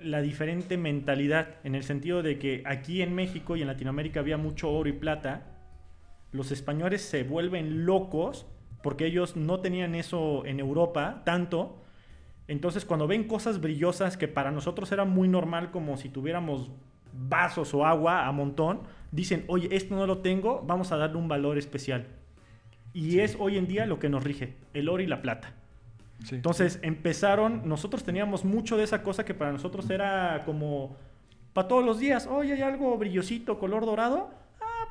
la 0.00 0.20
diferente 0.20 0.76
mentalidad, 0.76 1.54
en 1.62 1.74
el 1.76 1.84
sentido 1.84 2.22
de 2.22 2.38
que 2.38 2.62
aquí 2.66 3.02
en 3.02 3.14
México 3.14 3.56
y 3.56 3.62
en 3.62 3.68
Latinoamérica 3.68 4.18
había 4.20 4.36
mucho 4.36 4.70
oro 4.72 4.88
y 4.88 4.92
plata, 4.92 5.44
los 6.32 6.50
españoles 6.50 7.02
se 7.02 7.22
vuelven 7.22 7.86
locos 7.86 8.46
porque 8.82 9.06
ellos 9.06 9.36
no 9.36 9.60
tenían 9.60 9.94
eso 9.94 10.44
en 10.44 10.60
Europa 10.60 11.22
tanto. 11.24 11.78
Entonces 12.48 12.84
cuando 12.84 13.06
ven 13.06 13.24
cosas 13.24 13.60
brillosas 13.60 14.16
que 14.16 14.28
para 14.28 14.50
nosotros 14.50 14.90
era 14.92 15.04
muy 15.04 15.28
normal 15.28 15.70
como 15.70 15.96
si 15.96 16.08
tuviéramos 16.08 16.70
vasos 17.12 17.74
o 17.74 17.86
agua 17.86 18.26
a 18.26 18.32
montón, 18.32 18.80
dicen, 19.10 19.44
oye, 19.48 19.68
esto 19.70 19.94
no 19.94 20.06
lo 20.06 20.18
tengo, 20.18 20.62
vamos 20.66 20.92
a 20.92 20.96
darle 20.96 21.16
un 21.16 21.28
valor 21.28 21.58
especial. 21.58 22.06
Y 22.92 23.20
es 23.20 23.36
hoy 23.38 23.56
en 23.56 23.66
día 23.66 23.86
lo 23.86 23.98
que 23.98 24.08
nos 24.08 24.24
rige, 24.24 24.56
el 24.74 24.88
oro 24.88 25.02
y 25.02 25.06
la 25.06 25.22
plata. 25.22 25.54
Sí. 26.24 26.36
Entonces 26.36 26.78
empezaron, 26.82 27.62
nosotros 27.68 28.04
teníamos 28.04 28.44
mucho 28.44 28.76
de 28.76 28.84
esa 28.84 29.02
cosa 29.02 29.24
que 29.24 29.34
para 29.34 29.52
nosotros 29.52 29.88
era 29.90 30.42
como 30.44 30.96
para 31.52 31.68
todos 31.68 31.84
los 31.84 31.98
días, 31.98 32.26
oye, 32.26 32.54
hay 32.54 32.62
algo 32.62 32.96
brillosito, 32.96 33.58
color 33.58 33.84
dorado, 33.84 34.30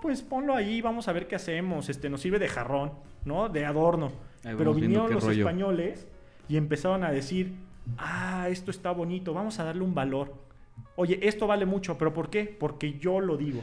pues 0.01 0.21
ponlo 0.21 0.55
ahí, 0.55 0.81
vamos 0.81 1.07
a 1.07 1.13
ver 1.13 1.27
qué 1.27 1.35
hacemos, 1.35 1.89
este, 1.89 2.09
nos 2.09 2.21
sirve 2.21 2.39
de 2.39 2.47
jarrón, 2.47 2.91
¿no? 3.25 3.49
De 3.49 3.65
adorno. 3.65 4.11
Ahí 4.43 4.55
Pero 4.57 4.73
vinieron 4.73 5.11
los 5.13 5.23
rollo. 5.23 5.39
españoles 5.39 6.07
y 6.49 6.57
empezaron 6.57 7.03
a 7.03 7.11
decir, 7.11 7.53
ah, 7.97 8.47
esto 8.49 8.71
está 8.71 8.91
bonito, 8.91 9.33
vamos 9.33 9.59
a 9.59 9.63
darle 9.63 9.83
un 9.83 9.93
valor. 9.93 10.33
Oye, 10.95 11.19
esto 11.21 11.47
vale 11.47 11.65
mucho, 11.65 11.97
¿pero 11.97 12.13
por 12.13 12.29
qué? 12.29 12.43
Porque 12.59 12.97
yo 12.99 13.19
lo 13.19 13.37
digo. 13.37 13.61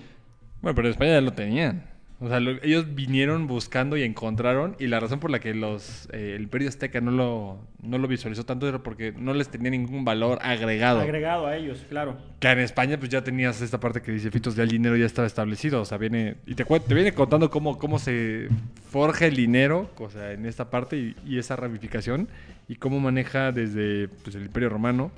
Bueno, 0.62 0.74
pero 0.74 0.88
en 0.88 0.92
España 0.92 1.12
ya 1.12 1.20
lo 1.20 1.32
tenían. 1.32 1.84
O 2.20 2.28
sea, 2.28 2.40
lo- 2.40 2.60
ellos 2.64 2.94
vinieron 2.96 3.46
buscando 3.46 3.96
y 3.96 4.02
encontraron. 4.02 4.74
Y 4.80 4.88
la 4.88 4.98
razón 4.98 5.20
por 5.20 5.30
la 5.30 5.38
que 5.38 5.54
los 5.54 6.08
eh, 6.12 6.32
el 6.34 6.42
Imperio 6.42 6.68
Azteca 6.68 7.00
no 7.00 7.12
lo, 7.12 7.58
no 7.80 7.96
lo 7.98 8.08
visualizó 8.08 8.44
tanto 8.44 8.68
era 8.68 8.80
porque 8.82 9.12
no 9.16 9.34
les 9.34 9.48
tenía 9.48 9.70
ningún 9.70 10.04
valor 10.04 10.38
agregado. 10.42 11.00
Agregado 11.00 11.46
a 11.46 11.56
ellos, 11.56 11.84
claro. 11.88 12.16
que 12.40 12.48
en 12.50 12.58
España, 12.58 12.98
pues 12.98 13.10
ya 13.10 13.22
tenías 13.22 13.60
esta 13.60 13.78
parte 13.78 14.02
que 14.02 14.10
dice 14.10 14.30
Fitos, 14.32 14.56
ya 14.56 14.64
el 14.64 14.68
dinero 14.70 14.96
ya 14.96 15.06
estaba 15.06 15.26
establecido. 15.28 15.80
O 15.80 15.84
sea, 15.84 15.96
viene. 15.98 16.36
Y 16.46 16.54
te, 16.56 16.64
te 16.64 16.94
viene 16.94 17.12
contando 17.14 17.50
cómo, 17.50 17.78
cómo 17.78 17.98
se 18.00 18.48
forja 18.90 19.26
el 19.26 19.36
dinero, 19.36 19.88
o 19.98 20.10
sea, 20.10 20.32
en 20.32 20.44
esta 20.46 20.70
parte 20.70 20.96
y, 20.96 21.14
y 21.24 21.38
esa 21.38 21.54
ramificación. 21.54 22.28
Y 22.68 22.74
cómo 22.76 22.98
maneja 23.00 23.52
desde 23.52 24.08
pues, 24.24 24.34
el 24.34 24.42
Imperio 24.42 24.68
Romano 24.70 25.10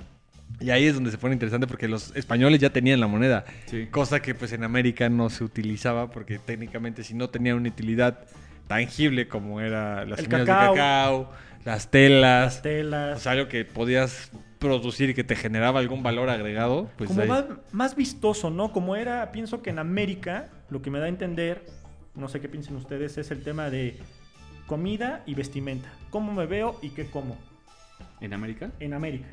Y 0.61 0.69
ahí 0.69 0.85
es 0.85 0.93
donde 0.93 1.11
se 1.11 1.17
pone 1.17 1.33
interesante 1.33 1.65
porque 1.67 1.87
los 1.87 2.15
españoles 2.15 2.59
ya 2.59 2.69
tenían 2.69 2.99
la 2.99 3.07
moneda. 3.07 3.45
Sí. 3.65 3.87
Cosa 3.87 4.21
que 4.21 4.35
pues 4.35 4.53
en 4.53 4.63
América 4.63 5.09
no 5.09 5.29
se 5.29 5.43
utilizaba 5.43 6.09
porque 6.11 6.37
técnicamente 6.39 7.03
si 7.03 7.13
no 7.13 7.29
tenía 7.29 7.55
una 7.55 7.69
utilidad 7.69 8.19
tangible 8.67 9.27
como 9.27 9.59
era 9.59 10.05
las 10.05 10.19
El 10.19 10.25
semillas 10.25 10.47
cacao. 10.47 10.71
de 10.73 10.77
cacao, 10.79 11.31
las 11.65 11.91
telas, 11.91 12.53
Las 12.55 12.61
telas. 12.61 13.17
o 13.17 13.19
sea, 13.21 13.31
algo 13.33 13.47
que 13.47 13.65
podías 13.65 14.31
producir 14.59 15.09
y 15.09 15.13
que 15.15 15.23
te 15.23 15.35
generaba 15.35 15.79
algún 15.79 16.03
valor 16.03 16.29
agregado, 16.29 16.89
pues 16.97 17.07
como 17.09 17.21
ahí- 17.23 17.27
más, 17.27 17.45
más 17.71 17.95
vistoso, 17.95 18.49
¿no? 18.51 18.71
Como 18.71 18.95
era, 18.95 19.31
pienso 19.31 19.61
que 19.63 19.71
en 19.71 19.79
América, 19.79 20.49
lo 20.69 20.81
que 20.83 20.91
me 20.91 20.99
da 20.99 21.05
a 21.05 21.09
entender, 21.09 21.65
no 22.15 22.29
sé 22.29 22.39
qué 22.39 22.47
piensen 22.47 22.75
ustedes, 22.75 23.17
es 23.17 23.31
el 23.31 23.43
tema 23.43 23.69
de 23.71 23.97
comida 24.67 25.23
y 25.25 25.33
vestimenta. 25.33 25.91
¿Cómo 26.11 26.31
me 26.33 26.45
veo 26.45 26.77
y 26.83 26.89
qué 26.89 27.07
como? 27.07 27.37
¿En 28.21 28.33
América? 28.33 28.69
En 28.79 28.93
América. 28.93 29.27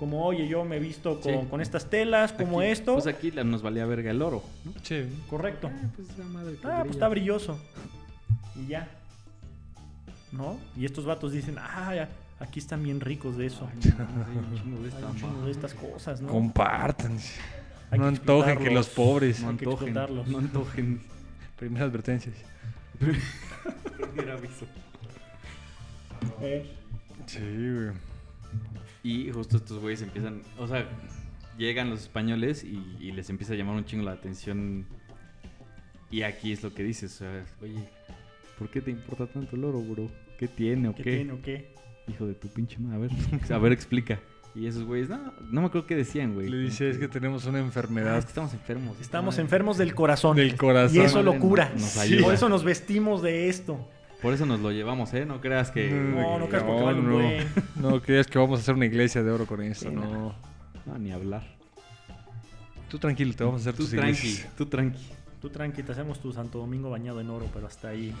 Como, 0.00 0.24
oye, 0.24 0.48
yo 0.48 0.64
me 0.64 0.78
he 0.78 0.80
visto 0.80 1.20
con, 1.20 1.32
Sí. 1.42 1.46
con 1.50 1.60
estas 1.60 1.88
telas, 1.90 2.32
como 2.32 2.60
Aquí- 2.60 2.70
esto. 2.70 2.94
Pues 2.94 3.06
aquí 3.06 3.30
nos 3.30 3.60
valía 3.62 3.84
verga 3.86 4.10
el 4.10 4.22
oro, 4.22 4.42
¿no? 4.64 4.72
Sí. 4.82 5.04
Correcto. 5.28 5.70
Ah, 5.72 5.88
pues 5.94 6.08
esa 6.08 6.24
madre 6.24 6.56
que 6.56 6.66
Ah, 6.66 6.78
pues 6.80 6.92
está 6.92 7.06
brilloso. 7.08 7.60
Y 8.56 8.66
ya. 8.68 8.88
¿No? 10.32 10.56
Y 10.76 10.84
estos 10.86 11.04
vatos 11.04 11.32
dicen, 11.32 11.56
ah, 11.58 11.94
ya, 11.94 12.08
aquí 12.40 12.58
están 12.60 12.82
bien 12.82 12.98
ricos 13.00 13.36
de 13.36 13.46
eso. 13.46 13.68
Ay, 13.70 13.78
no, 13.98 14.16
sí, 14.26 14.38
un 14.38 14.56
chingo 15.16 15.36
de 15.36 15.44
un 15.44 15.48
estas 15.50 15.74
cosas, 15.74 16.20
¿no? 16.22 16.28
Compartan. 16.32 17.18
No 17.96 18.06
antojen 18.06 18.58
que 18.58 18.70
los 18.70 18.88
pobres. 18.88 19.42
No 19.42 19.50
antojen, 19.50 19.92
no 19.92 20.02
antojen. 20.38 21.02
Primera 21.58 21.84
advertencia. 21.84 22.32
Primer 22.98 24.30
aviso. 24.30 24.64
Eh, 26.40 26.76
Sí, 27.26 27.38
güey. 27.38 27.90
Y 29.02 29.30
justo 29.30 29.56
estos 29.56 29.78
güeyes 29.78 30.02
empiezan, 30.02 30.42
o 30.58 30.66
sea, 30.66 30.86
llegan 31.56 31.88
los 31.90 32.02
españoles 32.02 32.64
y, 32.64 32.96
y 33.00 33.12
les 33.12 33.30
empieza 33.30 33.54
a 33.54 33.56
llamar 33.56 33.76
un 33.76 33.84
chingo 33.84 34.04
la 34.04 34.12
atención. 34.12 34.86
Y 36.10 36.22
aquí 36.22 36.52
es 36.52 36.62
lo 36.62 36.74
que 36.74 36.82
dices, 36.82 37.14
o 37.14 37.18
sea, 37.18 37.44
oye, 37.62 37.78
¿por 38.58 38.68
qué 38.68 38.80
te 38.80 38.90
importa 38.90 39.26
tanto 39.26 39.56
el 39.56 39.64
oro, 39.64 39.80
bro? 39.80 40.10
¿Qué 40.38 40.48
tiene 40.48 40.88
o 40.88 40.94
¿Qué 40.94 41.02
qué? 41.02 41.16
tiene 41.16 41.32
o 41.32 41.40
qué? 41.42 41.72
Hijo 42.08 42.26
de 42.26 42.34
tu 42.34 42.48
pinche 42.48 42.78
madre, 42.78 42.96
a 42.96 42.98
ver, 43.38 43.52
a 43.52 43.58
ver, 43.58 43.72
explica. 43.72 44.18
Y 44.54 44.66
esos 44.66 44.82
güeyes, 44.82 45.08
no, 45.08 45.32
no 45.50 45.60
me 45.60 45.68
acuerdo 45.68 45.86
qué 45.86 45.94
decían, 45.94 46.34
güey. 46.34 46.48
Le 46.48 46.58
dice, 46.58 46.90
es 46.90 46.98
que 46.98 47.06
tenemos 47.06 47.46
una 47.46 47.58
Ah, 47.58 47.62
enfermedad 47.62 48.18
es 48.18 48.24
que 48.24 48.30
estamos 48.30 48.52
enfermos. 48.52 49.00
Estamos 49.00 49.34
Madre. 49.34 49.42
enfermos 49.42 49.78
del 49.78 49.94
corazón. 49.94 50.36
del 50.36 50.56
corazón. 50.56 50.96
Y 50.96 51.00
eso 51.00 51.22
lo 51.22 51.38
cura. 51.38 51.70
nos 51.74 51.82
Sí. 51.82 52.00
ayuda. 52.00 52.24
Por 52.24 52.34
eso 52.34 52.48
nos 52.48 52.64
vestimos 52.64 53.22
de 53.22 53.48
esto. 53.48 53.88
Por 54.22 54.34
eso 54.34 54.44
nos 54.46 54.60
lo 54.60 54.70
llevamos, 54.70 55.12
¿eh? 55.14 55.24
No 55.24 55.40
creas 55.40 55.70
que... 55.70 55.90
No, 55.90 56.38
no 56.38 56.46
creas 56.48 56.64
porque 56.64 56.80
No, 56.80 56.84
vale 56.86 56.98
un 57.00 57.08
no. 57.08 57.14
buen. 57.14 57.48
No 57.76 58.02
creas 58.02 58.26
que 58.26 58.38
vamos 58.38 58.58
a 58.58 58.62
hacer 58.62 58.74
una 58.74 58.86
iglesia 58.86 59.22
de 59.22 59.30
oro 59.30 59.46
con 59.46 59.62
esto, 59.62 59.88
Sí, 59.88 59.94
no. 59.94 60.34
No, 60.86 60.98
ni 60.98 61.10
hablar. 61.12 61.42
Tú 62.88 62.98
tranquilo, 62.98 63.32
te 63.34 63.44
vamos 63.44 63.60
a 63.60 63.62
hacer 63.62 63.74
Tú 63.74 63.84
tus 63.84 63.90
tranqui, 63.92 64.10
iglesias. 64.26 64.56
tú 64.56 64.66
tranqui. 64.66 65.06
Tú 65.40 65.48
tranqui, 65.48 65.82
te 65.82 65.92
hacemos 65.92 66.20
tu 66.20 66.32
Santo 66.32 66.58
Domingo 66.58 66.90
bañado 66.90 67.20
en 67.20 67.30
oro, 67.30 67.46
pero 67.52 67.66
hasta 67.66 67.88
ahí. 67.88 68.14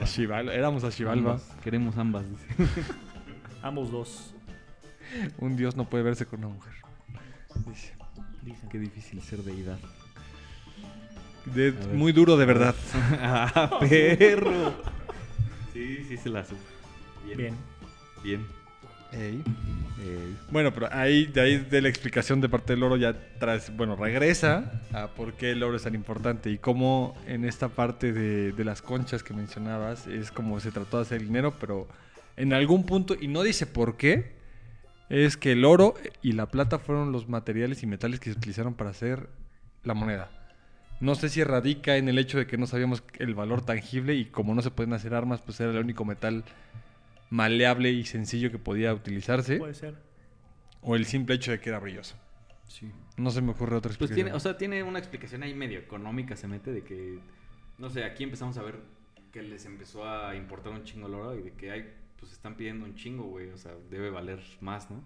A 0.00 0.06
Xibalba, 0.06 0.52
éramos 0.52 0.82
a 0.84 0.90
Xibalba. 0.90 1.32
Ambas, 1.32 1.42
Queremos 1.62 1.96
ambas, 1.96 2.24
dice. 2.28 2.46
Ambos 3.62 3.90
dos. 3.90 4.34
Un 5.38 5.56
dios 5.56 5.76
no 5.76 5.88
puede 5.88 6.02
verse 6.04 6.26
con 6.26 6.40
una 6.44 6.54
mujer. 6.54 6.72
Dice. 7.66 7.92
Dicen. 8.42 8.68
Qué 8.68 8.78
difícil 8.78 9.22
ser 9.22 9.42
deidad. 9.44 9.78
De- 11.46 11.68
A 11.68 11.72
ver. 11.86 11.94
muy 11.94 12.12
duro, 12.12 12.36
de 12.36 12.44
verdad. 12.46 12.74
¡Ah, 13.20 13.78
perro! 13.80 14.74
Sí, 15.72 16.04
sí 16.08 16.16
se 16.16 16.28
la 16.28 16.44
supo. 16.44 16.60
Bien. 17.36 17.54
Bien. 18.22 18.46
Ey. 19.12 19.42
Ey. 19.98 20.36
Bueno, 20.50 20.72
pero 20.72 20.88
ahí, 20.92 21.26
de 21.26 21.40
ahí 21.40 21.58
de 21.58 21.82
la 21.82 21.88
explicación 21.88 22.40
de 22.40 22.48
parte 22.48 22.74
del 22.74 22.82
oro 22.82 22.96
ya 22.96 23.14
traes, 23.38 23.74
bueno, 23.76 23.96
regresa 23.96 24.82
a 24.92 25.08
por 25.08 25.32
qué 25.34 25.50
el 25.52 25.62
oro 25.62 25.76
es 25.76 25.82
tan 25.82 25.94
importante 25.94 26.50
y 26.50 26.58
cómo 26.58 27.16
en 27.26 27.44
esta 27.44 27.68
parte 27.68 28.12
de, 28.12 28.52
de 28.52 28.64
las 28.64 28.82
conchas 28.82 29.22
que 29.22 29.34
mencionabas 29.34 30.06
es 30.06 30.30
como 30.30 30.60
se 30.60 30.70
trató 30.70 30.98
de 30.98 31.02
hacer 31.02 31.22
dinero, 31.22 31.54
pero 31.58 31.88
en 32.36 32.52
algún 32.52 32.84
punto, 32.86 33.16
y 33.20 33.26
no 33.28 33.42
dice 33.42 33.66
por 33.66 33.96
qué, 33.96 34.32
es 35.08 35.36
que 35.36 35.52
el 35.52 35.64
oro 35.64 35.94
y 36.22 36.32
la 36.32 36.46
plata 36.46 36.78
fueron 36.78 37.10
los 37.10 37.28
materiales 37.28 37.82
y 37.82 37.86
metales 37.86 38.20
que 38.20 38.30
se 38.32 38.38
utilizaron 38.38 38.74
para 38.74 38.90
hacer 38.90 39.28
la 39.82 39.94
moneda. 39.94 40.30
No 41.00 41.14
sé 41.14 41.28
si 41.30 41.42
radica 41.42 41.96
en 41.96 42.08
el 42.08 42.18
hecho 42.18 42.38
de 42.38 42.46
que 42.46 42.58
no 42.58 42.66
sabíamos 42.66 43.02
el 43.18 43.34
valor 43.34 43.64
tangible 43.64 44.14
y 44.14 44.26
como 44.26 44.54
no 44.54 44.60
se 44.62 44.70
pueden 44.70 44.92
hacer 44.92 45.14
armas, 45.14 45.40
pues 45.40 45.58
era 45.60 45.70
el 45.70 45.78
único 45.78 46.04
metal 46.04 46.44
maleable 47.30 47.90
y 47.90 48.04
sencillo 48.04 48.50
que 48.50 48.58
podía 48.58 48.92
utilizarse. 48.92 49.56
Puede 49.56 49.74
ser. 49.74 49.94
O 50.82 50.96
el 50.96 51.06
simple 51.06 51.36
hecho 51.36 51.52
de 51.52 51.60
que 51.60 51.70
era 51.70 51.78
brilloso. 51.78 52.16
Sí. 52.68 52.90
No 53.16 53.30
se 53.30 53.40
me 53.42 53.50
ocurre 53.52 53.76
otra 53.76 53.88
Pues 53.88 53.96
explicación. 53.96 54.26
tiene, 54.26 54.36
o 54.36 54.40
sea, 54.40 54.56
tiene 54.56 54.82
una 54.82 54.98
explicación 54.98 55.42
ahí 55.42 55.54
medio 55.54 55.78
económica, 55.78 56.36
se 56.36 56.46
mete 56.48 56.72
de 56.72 56.82
que, 56.82 57.18
no 57.78 57.90
sé, 57.90 58.04
aquí 58.04 58.24
empezamos 58.24 58.56
a 58.58 58.62
ver 58.62 58.80
que 59.32 59.42
les 59.42 59.64
empezó 59.66 60.08
a 60.08 60.34
importar 60.36 60.72
un 60.72 60.84
chingo 60.84 61.06
el 61.06 61.14
oro 61.14 61.38
y 61.38 61.42
de 61.42 61.52
que 61.52 61.70
hay, 61.70 61.92
pues 62.18 62.32
están 62.32 62.56
pidiendo 62.56 62.84
un 62.84 62.94
chingo, 62.94 63.24
güey, 63.24 63.48
o 63.50 63.58
sea, 63.58 63.72
debe 63.90 64.10
valer 64.10 64.40
más, 64.60 64.90
¿no? 64.90 65.02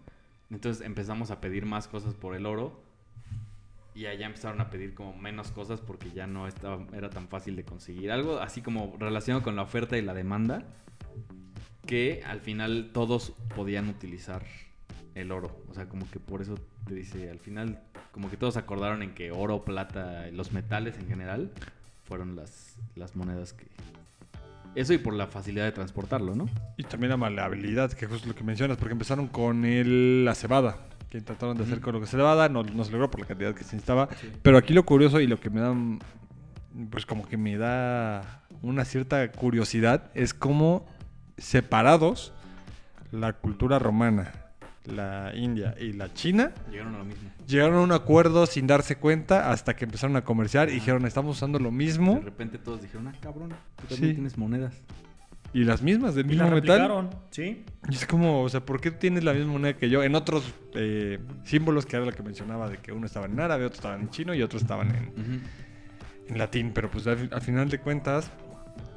Entonces 0.51 0.85
empezamos 0.85 1.31
a 1.31 1.41
pedir 1.41 1.67
más 1.67 1.89
cosas 1.89 2.15
por 2.15 2.35
el 2.35 2.47
oro 2.47 2.81
y 3.95 4.07
allá 4.07 4.27
empezaron 4.27 4.61
a 4.61 4.71
pedir 4.71 4.95
como 4.95 5.17
menos 5.17 5.53
cosas 5.53 5.81
porque 5.81 6.11
ya 6.11 6.27
no 6.27 6.49
estaba, 6.49 6.85
era 6.93 7.11
tan 7.11 7.29
fácil 7.29 7.55
de 7.55 7.65
conseguir. 7.65 8.11
Algo 8.11 8.39
así 8.39 8.61
como 8.61 8.97
relacionado 8.99 9.45
con 9.45 9.55
la 9.55 9.63
oferta 9.63 9.97
y 9.97 10.03
la 10.03 10.15
demanda, 10.15 10.65
que 11.87 12.23
al 12.27 12.41
final 12.41 12.91
todos 12.93 13.35
podían 13.55 13.89
utilizar 13.89 14.45
el 15.15 15.31
oro. 15.31 15.57
O 15.69 15.75
sea, 15.75 15.89
como 15.89 16.11
que 16.11 16.19
por 16.19 16.43
eso 16.43 16.57
te 16.87 16.95
dice, 16.95 17.31
al 17.31 17.39
final, 17.39 17.81
como 18.11 18.31
que 18.31 18.37
todos 18.37 18.57
acordaron 18.57 19.03
en 19.03 19.15
que 19.15 19.31
oro, 19.31 19.65
plata, 19.65 20.29
los 20.33 20.53
metales 20.53 20.99
en 20.99 21.07
general, 21.07 21.53
fueron 22.05 22.35
las, 22.35 22.77
las 22.97 23.15
monedas 23.15 23.53
que... 23.53 23.67
Eso 24.75 24.93
y 24.93 24.99
por 24.99 25.15
la 25.15 25.29
facilidad 25.29 25.67
de 25.67 25.73
transportarlo, 25.73 26.35
¿no? 26.35 26.49
Y 26.77 26.83
también 26.83 27.11
la 27.11 27.17
maleabilidad, 27.17 27.93
que 27.93 28.07
es 28.07 28.27
lo 28.27 28.35
que 28.35 28.43
mencionas, 28.43 28.77
porque 28.77 28.93
empezaron 28.93 29.29
con 29.29 29.65
el, 29.65 30.25
la 30.25 30.35
cebada, 30.35 30.79
que 31.15 31.21
trataron 31.21 31.57
de 31.57 31.63
hacer 31.63 31.81
con 31.81 31.93
lo 31.95 32.01
que 32.01 32.07
se 32.07 32.17
cebada, 32.17 32.49
no, 32.49 32.65
no 32.65 32.85
se 32.85 32.91
logró 32.91 33.09
por 33.09 33.21
la 33.21 33.27
cantidad 33.27 33.55
que 33.55 33.63
se 33.63 33.77
necesitaba. 33.77 34.09
Pero 34.43 34.59
aquí 34.59 34.75
lo 34.75 34.85
curioso 34.85 35.21
y 35.21 35.29
lo 35.29 35.39
que 35.39 35.49
me 35.49 35.61
da, 35.61 35.73
pues 36.91 37.07
como 37.07 37.25
que 37.29 37.37
me 37.37 37.57
da 37.57 38.43
una 38.63 38.85
cierta 38.85 39.31
curiosidad, 39.31 40.11
es 40.15 40.35
cómo 40.35 40.87
separados 41.39 42.33
la 43.13 43.33
cultura 43.35 43.79
romana, 43.79 44.33
la 44.87 45.31
India 45.37 45.77
y 45.81 45.93
la 45.93 46.13
China 46.13 46.53
Llegaron 46.69 46.97
a 46.97 46.99
lo 46.99 47.05
mismo. 47.05 47.31
llegaron 47.47 47.77
a 47.77 47.81
un 47.83 47.93
acuerdo 47.93 48.47
sin 48.47 48.67
darse 48.67 48.97
cuenta 48.97 49.53
hasta 49.53 49.77
que 49.77 49.85
empezaron 49.85 50.17
a 50.17 50.25
comerciar 50.25 50.69
y 50.69 50.73
dijeron 50.75 51.07
estamos 51.07 51.37
usando 51.37 51.61
lo 51.61 51.71
De 51.71 51.77
mismo 51.77 52.21
repente 52.25 52.59
todos 52.59 52.83
dijeron, 52.83 53.07
ah, 53.07 53.15
cabrón, 53.21 53.51
tú 53.77 53.87
también 53.87 54.11
Sí. 54.11 54.15
tienes 54.15 54.37
monedas. 54.37 54.75
Y 55.55 55.63
las 55.63 55.83
mismas 55.83 56.17
del 56.17 56.31
Y 56.31 56.35
la 56.35 56.45
mismo 56.45 56.61
metal. 56.61 57.11
¿sí? 57.31 57.65
Y 57.89 57.95
es 57.95 58.07
como, 58.07 58.43
o 58.43 58.49
sea, 58.49 58.67
¿por 58.67 58.81
qué 58.81 58.91
tienes 58.91 59.23
la 59.23 59.33
misma 59.33 59.53
moneda 59.53 59.75
que 59.75 59.89
yo? 59.89 60.03
En 60.03 60.17
otros 60.17 60.53
eh, 60.75 61.21
símbolos, 61.45 61.87
que 61.87 61.95
era 61.95 62.05
lo 62.05 62.13
que 62.13 62.25
mencionaba, 62.25 62.69
de 62.69 62.79
que 62.79 62.91
uno 62.91 63.07
estaba 63.07 63.27
en 63.27 63.39
árabe, 63.39 63.65
otro 63.65 63.77
estaba 63.77 63.95
en 63.95 64.11
chino 64.11 64.35
y 64.35 64.43
otro 64.43 64.59
estaban 64.59 64.91
en, 64.91 65.43
en 66.29 66.39
latín. 66.39 66.73
Pero 66.75 66.91
pues 66.91 67.07
al, 67.07 67.31
al 67.33 67.41
final 67.41 67.69
de 67.69 67.79
cuentas, 67.79 68.33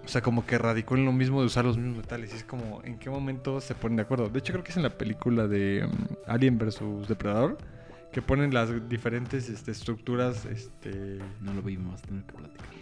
o 0.04 0.08
sea, 0.08 0.22
como 0.22 0.48
que 0.48 0.58
radicó 0.58 0.96
en 0.96 1.06
lo 1.06 1.12
mismo 1.12 1.42
de 1.42 1.46
usar 1.46 1.64
los 1.64 1.78
mismos 1.78 1.98
metales. 1.98 2.34
Y 2.34 2.38
es 2.38 2.44
como, 2.44 2.82
¿en 2.84 2.98
qué 2.98 3.12
momento 3.12 3.62
se 3.62 3.76
ponen 3.76 3.98
de 3.98 4.02
acuerdo? 4.02 4.28
De 4.28 4.40
hecho, 4.40 4.54
creo 4.54 4.64
que 4.64 4.72
es 4.72 4.78
en 4.78 4.84
la 4.84 4.98
película 4.98 5.48
de 5.48 5.88
mm, 5.88 6.30
Alien 6.32 6.58
vs. 6.58 7.08
Depredador, 7.08 7.60
que 8.12 8.24
ponen 8.24 8.52
las 8.52 8.90
diferentes 8.90 9.48
este, 9.48 9.70
estructuras, 9.70 10.46
este... 10.46 11.20
No 11.40 11.54
lo 11.54 11.62
vimos, 11.62 12.02
tener 12.02 12.24
que 12.24 12.34
platicar. 12.34 12.77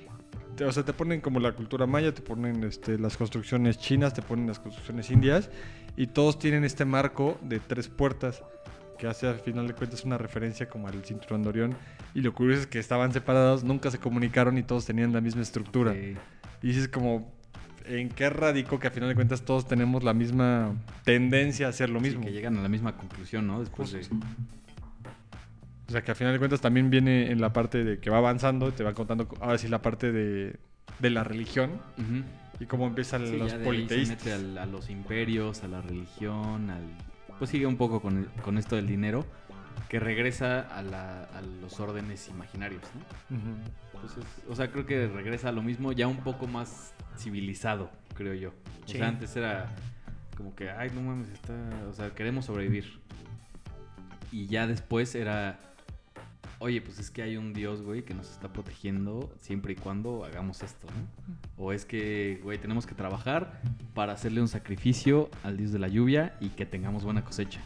O 0.63 0.71
sea, 0.71 0.83
te 0.83 0.93
ponen 0.93 1.21
como 1.21 1.39
la 1.39 1.51
cultura 1.53 1.85
maya, 1.85 2.13
te 2.13 2.21
ponen 2.21 2.63
este, 2.63 2.97
las 2.97 3.17
construcciones 3.17 3.77
chinas, 3.77 4.13
te 4.13 4.21
ponen 4.21 4.47
las 4.47 4.59
construcciones 4.59 5.09
indias, 5.11 5.49
y 5.97 6.07
todos 6.07 6.39
tienen 6.39 6.63
este 6.63 6.85
marco 6.85 7.37
de 7.41 7.59
tres 7.59 7.87
puertas, 7.89 8.43
que 8.97 9.07
hace 9.07 9.27
al 9.27 9.39
final 9.39 9.67
de 9.67 9.73
cuentas 9.73 10.05
una 10.05 10.17
referencia 10.17 10.69
como 10.69 10.87
al 10.87 11.03
cinturón 11.03 11.43
de 11.43 11.49
Orión. 11.49 11.75
Y 12.13 12.21
lo 12.21 12.33
curioso 12.33 12.61
es 12.61 12.67
que 12.67 12.79
estaban 12.79 13.11
separados, 13.11 13.63
nunca 13.63 13.91
se 13.91 13.97
comunicaron 13.97 14.57
y 14.57 14.63
todos 14.63 14.85
tenían 14.85 15.11
la 15.11 15.19
misma 15.19 15.41
estructura. 15.41 15.93
Y 15.95 16.15
dices 16.61 16.87
como, 16.87 17.29
¿en 17.85 18.07
qué 18.07 18.29
radico 18.29 18.79
que 18.79 18.87
al 18.87 18.93
final 18.93 19.09
de 19.09 19.15
cuentas 19.15 19.41
todos 19.41 19.67
tenemos 19.67 20.03
la 20.03 20.13
misma 20.13 20.73
tendencia 21.03 21.67
a 21.67 21.69
hacer 21.71 21.89
lo 21.89 21.99
Sí, 21.99 22.05
mismo? 22.05 22.23
que 22.23 22.31
llegan 22.31 22.57
a 22.57 22.61
la 22.61 22.69
misma 22.69 22.95
conclusión, 22.95 23.45
¿no? 23.47 23.59
Después 23.59 23.91
de... 23.91 24.01
O 25.87 25.91
sea, 25.91 26.03
que 26.03 26.11
al 26.11 26.17
final 26.17 26.33
de 26.33 26.39
cuentas 26.39 26.61
también 26.61 26.89
viene 26.89 27.31
en 27.31 27.39
la 27.41 27.53
parte 27.53 27.83
de 27.83 27.99
que 27.99 28.09
va 28.09 28.17
avanzando, 28.17 28.71
te 28.73 28.83
va 28.83 28.93
contando 28.93 29.27
ahora 29.39 29.57
sí 29.57 29.67
la 29.67 29.81
parte 29.81 30.11
de, 30.11 30.55
de 30.99 31.09
la 31.11 31.23
religión 31.23 31.71
y 32.59 32.65
cómo 32.65 32.87
empiezan 32.87 33.25
Sí, 33.27 33.37
los 33.37 33.51
ya 33.51 33.57
de 33.57 33.63
se 33.63 33.65
politeístas. 33.65 34.17
mete 34.17 34.33
al- 34.33 34.57
a 34.57 34.65
los 34.65 34.89
imperios, 34.89 35.63
a 35.63 35.67
la 35.67 35.81
religión, 35.81 36.69
al... 36.69 36.83
Pues 37.37 37.51
sigue 37.51 37.65
un 37.67 37.77
poco 37.77 38.01
con, 38.01 38.17
el- 38.17 38.27
con 38.41 38.57
esto 38.57 38.75
del 38.77 38.87
dinero, 38.87 39.25
que 39.89 39.99
regresa 39.99 40.61
a, 40.61 40.81
la- 40.81 41.23
a 41.25 41.41
los 41.61 41.79
órdenes 41.79 42.29
imaginarios, 42.29 42.81
¿no? 43.29 43.37
Entonces, 43.93 44.23
o 44.49 44.55
sea, 44.55 44.71
creo 44.71 44.85
que 44.87 45.07
regresa 45.07 45.49
a 45.49 45.51
lo 45.51 45.61
mismo, 45.61 45.91
ya 45.91 46.07
un 46.07 46.17
poco 46.23 46.47
más 46.47 46.93
civilizado, 47.17 47.91
creo 48.15 48.33
yo. 48.33 48.53
O 48.85 48.87
sea, 48.87 49.07
antes 49.07 49.35
era 49.35 49.67
como 50.37 50.55
que, 50.55 50.69
ay, 50.71 50.89
no 50.95 51.01
mames, 51.01 51.29
está... 51.29 51.53
O 51.89 51.93
sea, 51.93 52.09
queremos 52.15 52.45
sobrevivir. 52.45 52.99
Y 54.31 54.47
ya 54.47 54.65
después 54.67 55.13
era, 55.15 55.59
oye, 56.59 56.81
pues 56.81 56.99
es 56.99 57.11
que 57.11 57.21
hay 57.21 57.37
un 57.37 57.53
Dios, 57.53 57.81
güey, 57.81 58.03
que 58.03 58.13
nos 58.13 58.31
está 58.31 58.51
protegiendo 58.51 59.33
siempre 59.39 59.73
y 59.73 59.75
cuando 59.75 60.23
hagamos 60.25 60.63
esto, 60.63 60.87
¿no? 60.87 61.63
O 61.63 61.71
es 61.73 61.85
que, 61.85 62.39
güey, 62.43 62.57
tenemos 62.57 62.85
que 62.85 62.95
trabajar 62.95 63.61
para 63.93 64.13
hacerle 64.13 64.41
un 64.41 64.47
sacrificio 64.47 65.29
al 65.43 65.57
Dios 65.57 65.71
de 65.71 65.79
la 65.79 65.87
lluvia 65.87 66.35
y 66.39 66.49
que 66.49 66.65
tengamos 66.65 67.03
buena 67.03 67.23
cosecha. 67.23 67.61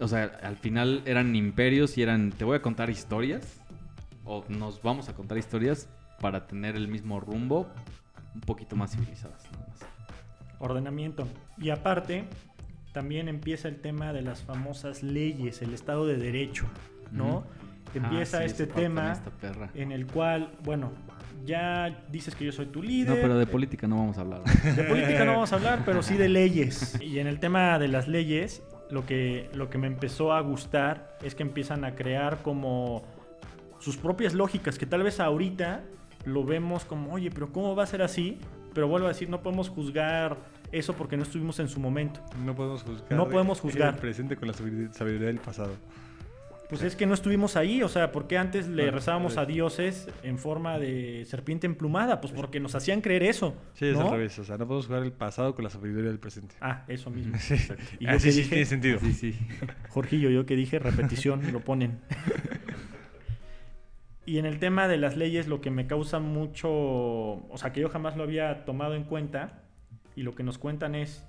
O 0.00 0.06
sea, 0.06 0.38
al 0.42 0.56
final 0.56 1.02
eran 1.06 1.34
imperios 1.34 1.98
y 1.98 2.02
eran, 2.02 2.30
te 2.30 2.44
voy 2.44 2.56
a 2.56 2.62
contar 2.62 2.88
historias, 2.88 3.60
o 4.24 4.44
nos 4.48 4.82
vamos 4.82 5.08
a 5.08 5.14
contar 5.14 5.38
historias 5.38 5.88
para 6.20 6.46
tener 6.46 6.76
el 6.76 6.88
mismo 6.88 7.20
rumbo, 7.20 7.68
un 8.34 8.40
poquito 8.42 8.76
más 8.76 8.92
civilizadas, 8.92 9.44
nada 9.52 9.66
más. 9.68 9.80
ordenamiento. 10.60 11.26
Y 11.56 11.70
aparte, 11.70 12.24
también 12.92 13.28
empieza 13.28 13.68
el 13.68 13.80
tema 13.80 14.12
de 14.12 14.22
las 14.22 14.42
famosas 14.42 15.02
leyes, 15.02 15.62
el 15.62 15.74
Estado 15.74 16.06
de 16.06 16.16
Derecho, 16.16 16.66
¿no? 17.10 17.44
Empieza 17.94 18.38
Ah, 18.38 18.40
sí, 18.40 18.46
este 18.46 18.66
tema 18.66 19.20
en 19.74 19.92
el 19.92 20.06
cual, 20.06 20.52
bueno, 20.62 20.92
ya 21.44 22.04
dices 22.10 22.34
que 22.34 22.44
yo 22.44 22.52
soy 22.52 22.66
tu 22.66 22.82
líder. 22.82 23.16
No, 23.16 23.22
pero 23.22 23.38
de 23.38 23.46
política 23.46 23.86
no 23.86 23.96
vamos 23.96 24.18
a 24.18 24.20
hablar. 24.22 24.42
De 24.44 24.84
política 24.84 25.24
no 25.24 25.32
vamos 25.32 25.52
a 25.52 25.56
hablar, 25.56 25.82
pero 25.84 26.02
sí 26.02 26.16
de 26.16 26.28
leyes. 26.28 27.00
Y 27.00 27.18
en 27.18 27.26
el 27.26 27.40
tema 27.40 27.78
de 27.78 27.88
las 27.88 28.08
leyes, 28.08 28.62
lo 28.90 29.06
que, 29.06 29.48
lo 29.54 29.70
que 29.70 29.78
me 29.78 29.86
empezó 29.86 30.32
a 30.32 30.40
gustar 30.40 31.16
es 31.22 31.34
que 31.34 31.42
empiezan 31.42 31.84
a 31.84 31.94
crear 31.94 32.42
como 32.42 33.02
sus 33.78 33.96
propias 33.96 34.34
lógicas, 34.34 34.78
que 34.78 34.86
tal 34.86 35.02
vez 35.02 35.20
ahorita 35.20 35.82
lo 36.24 36.44
vemos 36.44 36.84
como, 36.84 37.12
oye, 37.14 37.30
pero 37.30 37.52
¿cómo 37.52 37.74
va 37.76 37.84
a 37.84 37.86
ser 37.86 38.02
así? 38.02 38.38
Pero 38.74 38.88
vuelvo 38.88 39.06
a 39.06 39.10
decir, 39.10 39.30
no 39.30 39.40
podemos 39.40 39.68
juzgar 39.70 40.36
eso 40.72 40.92
porque 40.92 41.16
no 41.16 41.22
estuvimos 41.22 41.58
en 41.60 41.68
su 41.68 41.80
momento. 41.80 42.20
No 42.44 42.54
podemos 42.54 42.82
juzgar. 42.82 43.12
No 43.12 43.28
podemos 43.28 43.60
juzgar. 43.60 43.94
El 43.94 44.00
presente 44.00 44.36
con 44.36 44.48
la 44.48 44.54
sabiduría 44.54 45.28
del 45.28 45.38
pasado. 45.38 45.72
Pues 46.68 46.82
es 46.82 46.96
que 46.96 47.06
no 47.06 47.14
estuvimos 47.14 47.56
ahí, 47.56 47.82
o 47.82 47.88
sea, 47.88 48.12
porque 48.12 48.36
antes 48.36 48.68
le 48.68 48.90
rezábamos 48.90 49.38
a 49.38 49.46
dioses 49.46 50.06
en 50.22 50.36
forma 50.38 50.78
de 50.78 51.24
serpiente 51.24 51.66
emplumada, 51.66 52.20
pues 52.20 52.34
porque 52.34 52.60
nos 52.60 52.74
hacían 52.74 53.00
creer 53.00 53.22
eso. 53.22 53.54
Sí, 53.72 53.86
es 53.86 53.94
¿no? 53.96 54.02
al 54.02 54.10
revés. 54.10 54.38
O 54.38 54.44
sea, 54.44 54.58
no 54.58 54.66
podemos 54.66 54.86
jugar 54.86 55.02
el 55.02 55.12
pasado 55.12 55.54
con 55.54 55.64
la 55.64 55.70
sabiduría 55.70 56.10
del 56.10 56.18
presente. 56.18 56.56
Ah, 56.60 56.84
eso 56.88 57.08
mismo. 57.10 57.34
Sí, 57.38 57.54
Y 58.00 58.04
yo 58.04 58.10
Así 58.10 58.32
sí 58.32 58.38
dije- 58.40 58.48
tiene 58.50 58.64
sentido. 58.66 58.98
Sí, 59.00 59.12
sí. 59.14 59.38
Jorgillo, 59.88 60.28
yo 60.28 60.44
que 60.44 60.56
dije 60.56 60.78
repetición, 60.78 61.40
lo 61.52 61.60
ponen. 61.60 62.00
Y 64.26 64.38
en 64.38 64.44
el 64.44 64.58
tema 64.58 64.88
de 64.88 64.98
las 64.98 65.16
leyes, 65.16 65.48
lo 65.48 65.62
que 65.62 65.70
me 65.70 65.86
causa 65.86 66.18
mucho, 66.18 66.68
o 66.70 67.52
sea, 67.56 67.72
que 67.72 67.80
yo 67.80 67.88
jamás 67.88 68.14
lo 68.16 68.24
había 68.24 68.66
tomado 68.66 68.94
en 68.94 69.04
cuenta, 69.04 69.62
y 70.16 70.22
lo 70.22 70.34
que 70.34 70.42
nos 70.42 70.58
cuentan 70.58 70.94
es 70.94 71.24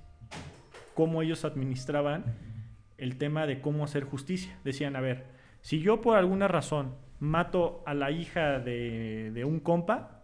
cómo 0.95 1.21
ellos 1.21 1.45
administraban 1.45 2.25
el 2.99 3.17
tema 3.17 3.45
de 3.47 3.61
cómo 3.61 3.83
hacer 3.83 4.03
justicia. 4.03 4.57
Decían, 4.63 4.95
a 4.95 5.01
ver, 5.01 5.25
si 5.61 5.79
yo 5.81 6.01
por 6.01 6.17
alguna 6.17 6.47
razón 6.47 6.93
mato 7.19 7.83
a 7.85 7.93
la 7.93 8.11
hija 8.11 8.59
de, 8.59 9.31
de 9.33 9.45
un 9.45 9.59
compa, 9.59 10.23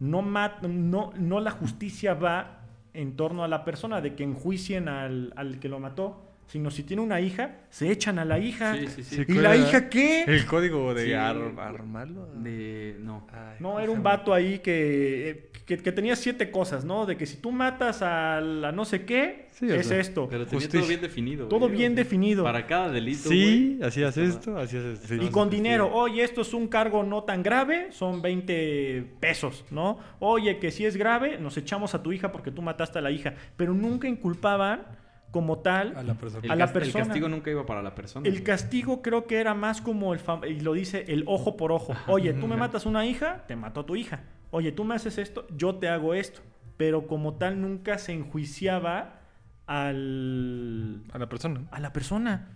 no, 0.00 0.22
mat- 0.22 0.62
no, 0.62 1.12
no 1.18 1.40
la 1.40 1.50
justicia 1.50 2.14
va 2.14 2.60
en 2.94 3.16
torno 3.16 3.44
a 3.44 3.48
la 3.48 3.64
persona 3.64 4.00
de 4.00 4.14
que 4.14 4.24
enjuicien 4.24 4.88
al, 4.88 5.32
al 5.36 5.58
que 5.60 5.68
lo 5.68 5.78
mató, 5.78 6.24
sino 6.46 6.70
si 6.70 6.82
tiene 6.82 7.02
una 7.02 7.20
hija, 7.20 7.56
se 7.68 7.90
echan 7.90 8.18
a 8.18 8.24
la 8.24 8.38
hija. 8.38 8.74
Sí, 8.74 8.86
sí, 8.88 9.02
sí. 9.04 9.20
¿Y 9.22 9.24
¿cuál 9.26 9.42
la 9.42 9.56
hija 9.56 9.88
qué? 9.90 10.24
El 10.24 10.46
código 10.46 10.94
de 10.94 11.04
Sí. 11.06 11.12
ar- 11.12 11.36
armarlo. 11.58 12.26
De. 12.34 12.96
No. 13.00 13.26
Ay, 13.30 13.56
No, 13.60 13.68
¿cómo 13.70 13.80
era 13.80 13.92
un 13.92 14.02
vato 14.02 14.32
ahí 14.32 14.60
que, 14.60 15.50
que, 15.68 15.76
que 15.76 15.92
tenía 15.92 16.16
siete 16.16 16.50
cosas, 16.50 16.86
¿no? 16.86 17.04
De 17.04 17.18
que 17.18 17.26
si 17.26 17.36
tú 17.36 17.52
matas 17.52 18.00
a 18.00 18.40
la 18.40 18.72
no 18.72 18.86
sé 18.86 19.04
qué, 19.04 19.48
Sí, 19.50 19.70
es 19.70 19.86
sea, 19.86 20.00
esto. 20.00 20.26
Pero 20.30 20.46
tenía 20.46 20.60
Justicia. 20.60 20.80
todo 20.80 20.88
bien 20.88 21.00
definido. 21.02 21.46
Todo 21.48 21.60
güey, 21.66 21.72
bien 21.72 21.92
o 21.92 21.94
sea, 21.96 22.04
definido. 22.04 22.44
Para 22.44 22.66
cada 22.66 22.88
delito. 22.90 23.28
Sí, 23.28 23.76
güey, 23.76 23.88
hacías 23.88 24.16
esto, 24.16 24.56
hacías 24.56 24.84
esto. 24.84 25.08
sí. 25.08 25.18
Y 25.20 25.28
con 25.28 25.50
dinero, 25.50 25.92
oye, 25.92 26.22
esto 26.22 26.40
es 26.40 26.54
un 26.54 26.68
cargo 26.68 27.02
no 27.02 27.24
tan 27.24 27.42
grave, 27.42 27.88
son 27.90 28.22
20 28.22 29.04
pesos, 29.20 29.66
¿no? 29.70 29.98
Oye, 30.20 30.58
que 30.58 30.70
si 30.70 30.86
es 30.86 30.96
grave, 30.96 31.36
nos 31.38 31.58
echamos 31.58 31.94
a 31.94 32.02
tu 32.02 32.12
hija 32.12 32.32
porque 32.32 32.50
tú 32.50 32.62
mataste 32.62 32.98
a 33.00 33.02
la 33.02 33.10
hija. 33.10 33.34
Pero 33.58 33.74
nunca 33.74 34.08
inculpaban 34.08 34.86
como 35.30 35.58
tal 35.58 35.94
A 35.96 36.02
la 36.02 36.14
persona. 36.14 36.44
El, 36.44 36.50
a 36.50 36.56
la 36.56 36.66
cas- 36.66 36.74
el 36.76 36.80
persona. 36.82 37.04
castigo 37.04 37.28
nunca 37.28 37.50
iba 37.50 37.66
para 37.66 37.82
la 37.82 37.94
persona. 37.94 38.26
El 38.28 38.42
castigo 38.42 39.02
creo 39.02 39.26
que 39.26 39.38
era 39.40 39.54
más 39.54 39.80
como 39.82 40.14
el 40.14 40.20
fam- 40.20 40.48
y 40.50 40.60
lo 40.60 40.72
dice 40.72 41.04
el 41.08 41.24
ojo 41.26 41.56
por 41.56 41.70
ojo. 41.72 41.94
Oye, 42.06 42.32
tú 42.32 42.46
me 42.46 42.56
matas 42.56 42.86
una 42.86 43.04
hija, 43.06 43.44
te 43.46 43.54
mato 43.56 43.80
a 43.80 43.86
tu 43.86 43.94
hija. 43.96 44.22
Oye, 44.50 44.72
tú 44.72 44.84
me 44.84 44.94
haces 44.94 45.18
esto, 45.18 45.46
yo 45.56 45.74
te 45.76 45.88
hago 45.88 46.14
esto. 46.14 46.40
Pero 46.78 47.06
como 47.06 47.34
tal 47.34 47.60
nunca 47.60 47.98
se 47.98 48.12
enjuiciaba 48.12 49.20
al 49.66 51.02
A 51.12 51.18
la 51.18 51.28
persona. 51.28 51.60
a 51.70 51.80
la 51.80 51.92
persona, 51.92 52.48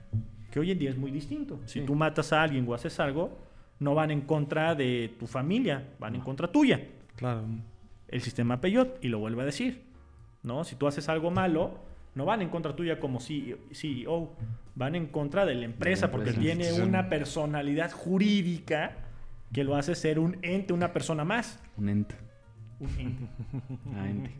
que 0.50 0.60
hoy 0.60 0.70
en 0.70 0.78
día 0.78 0.90
es 0.90 0.96
muy 0.98 1.10
distinto. 1.10 1.60
Si 1.66 1.80
tú 1.82 1.94
matas 1.94 2.32
a 2.32 2.42
alguien 2.42 2.66
o 2.68 2.74
haces 2.74 2.98
algo, 3.00 3.38
no 3.80 3.94
van 3.94 4.10
en 4.10 4.22
contra 4.22 4.74
de 4.74 5.14
tu 5.18 5.26
familia, 5.26 5.88
van 5.98 6.14
en 6.14 6.20
contra 6.20 6.48
tuya. 6.50 6.80
Claro. 7.16 7.42
El 8.08 8.20
sistema 8.20 8.60
Peyot, 8.60 8.98
y 9.04 9.08
lo 9.08 9.18
vuelve 9.18 9.42
a 9.42 9.44
decir, 9.46 9.82
¿no? 10.42 10.64
Si 10.64 10.76
tú 10.76 10.86
haces 10.86 11.08
algo 11.08 11.30
malo, 11.30 11.78
no 12.14 12.24
van 12.24 12.42
en 12.42 12.48
contra 12.50 12.74
tuya 12.76 13.00
como 13.00 13.20
CEO, 13.20 13.56
CEO, 13.72 14.32
van 14.74 14.94
en 14.94 15.06
contra 15.06 15.46
de 15.46 15.54
la 15.54 15.64
empresa, 15.64 16.10
porque 16.10 16.30
empresa. 16.30 16.56
tiene 16.58 16.82
una 16.82 17.08
personalidad 17.08 17.90
jurídica 17.92 18.92
que 19.52 19.64
lo 19.64 19.76
hace 19.76 19.94
ser 19.94 20.18
un 20.18 20.36
ente, 20.42 20.72
una 20.72 20.92
persona 20.92 21.24
más. 21.24 21.58
Un 21.76 21.88
ente. 21.88 22.14
Un 22.80 22.88
ente. 22.98 23.26
Ah, 23.96 24.08
ente. 24.08 24.30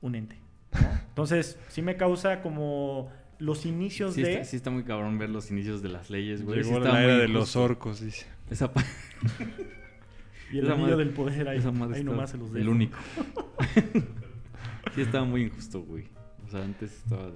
un 0.00 0.14
ente. 0.14 0.36
¿no? 0.72 0.78
Entonces, 1.08 1.58
sí 1.68 1.82
me 1.82 1.96
causa 1.96 2.42
como 2.42 3.10
los 3.38 3.66
inicios 3.66 4.14
Sí 4.14 4.22
de... 4.22 4.32
está, 4.34 4.44
sí 4.44 4.56
está 4.56 4.70
muy 4.70 4.84
cabrón 4.84 5.18
ver 5.18 5.30
los 5.30 5.50
inicios 5.50 5.82
de 5.82 5.88
las 5.88 6.10
leyes, 6.10 6.42
güey. 6.44 6.62
Sí 6.62 6.70
Llegó 6.70 6.78
está 6.82 6.92
la 6.94 7.02
era 7.04 7.16
de 7.18 7.28
los 7.28 7.56
orcos, 7.56 8.00
dice. 8.00 8.26
Esa 8.50 8.72
pa- 8.72 8.84
Y 10.52 10.58
el 10.58 10.70
anillo 10.70 10.96
del 10.96 11.10
poder 11.10 11.48
ahí, 11.48 11.58
esa 11.58 11.70
madre 11.70 11.98
ahí 11.98 12.04
nomás 12.04 12.30
se 12.30 12.36
los 12.38 12.48
El 12.48 12.54
dejo. 12.54 12.70
único. 12.70 12.98
sí 14.94 15.02
estaba 15.02 15.24
muy 15.24 15.42
injusto, 15.44 15.80
güey. 15.82 16.04
O 16.46 16.50
sea, 16.50 16.62
antes 16.62 16.92
estaba... 16.92 17.30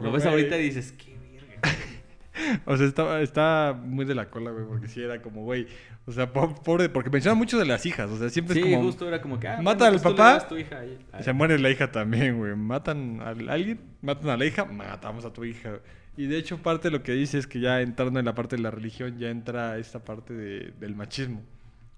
Lo 0.00 0.10
ves 0.12 0.26
ahorita 0.26 0.58
y 0.58 0.64
dices, 0.64 0.92
qué 0.92 1.16
verga. 1.16 1.60
O 2.66 2.76
sea, 2.76 2.86
está, 2.86 3.20
está 3.22 3.80
muy 3.80 4.04
de 4.04 4.14
la 4.16 4.28
cola, 4.28 4.50
güey, 4.50 4.66
porque 4.66 4.88
sí 4.88 5.00
era 5.00 5.22
como, 5.22 5.44
güey. 5.44 5.68
O 6.04 6.10
sea, 6.12 6.32
po- 6.32 6.52
pobre, 6.62 6.88
porque 6.88 7.08
menciona 7.08 7.36
mucho 7.36 7.56
de 7.58 7.64
las 7.64 7.86
hijas. 7.86 8.10
O 8.10 8.18
sea, 8.18 8.28
siempre 8.28 8.54
Sí, 8.54 8.60
es 8.60 8.66
como. 8.74 8.82
justo 8.88 9.06
era 9.06 9.22
como 9.22 9.38
que... 9.38 9.46
Ah, 9.46 9.62
mata 9.62 9.84
bueno, 9.88 9.96
al 9.96 10.02
pues 10.02 10.14
papá, 10.14 10.48
tu 10.48 10.56
hija. 10.56 10.82
Se 11.22 11.32
muere 11.32 11.58
la 11.60 11.70
hija 11.70 11.92
también, 11.92 12.36
güey. 12.38 12.56
Matan 12.56 13.20
a 13.22 13.28
alguien, 13.30 13.78
matan 14.02 14.30
a 14.30 14.36
la 14.36 14.44
hija, 14.46 14.64
matamos 14.64 15.24
a 15.24 15.32
tu 15.32 15.44
hija. 15.44 15.78
Y 16.16 16.26
de 16.26 16.36
hecho, 16.38 16.58
parte 16.58 16.88
de 16.88 16.96
lo 16.98 17.04
que 17.04 17.12
dice 17.12 17.38
es 17.38 17.46
que 17.46 17.60
ya 17.60 17.80
entrando 17.80 18.18
en 18.18 18.24
la 18.26 18.34
parte 18.34 18.56
de 18.56 18.62
la 18.62 18.72
religión, 18.72 19.16
ya 19.16 19.30
entra 19.30 19.78
esta 19.78 20.04
parte 20.04 20.34
de- 20.34 20.72
del 20.80 20.96
machismo. 20.96 21.40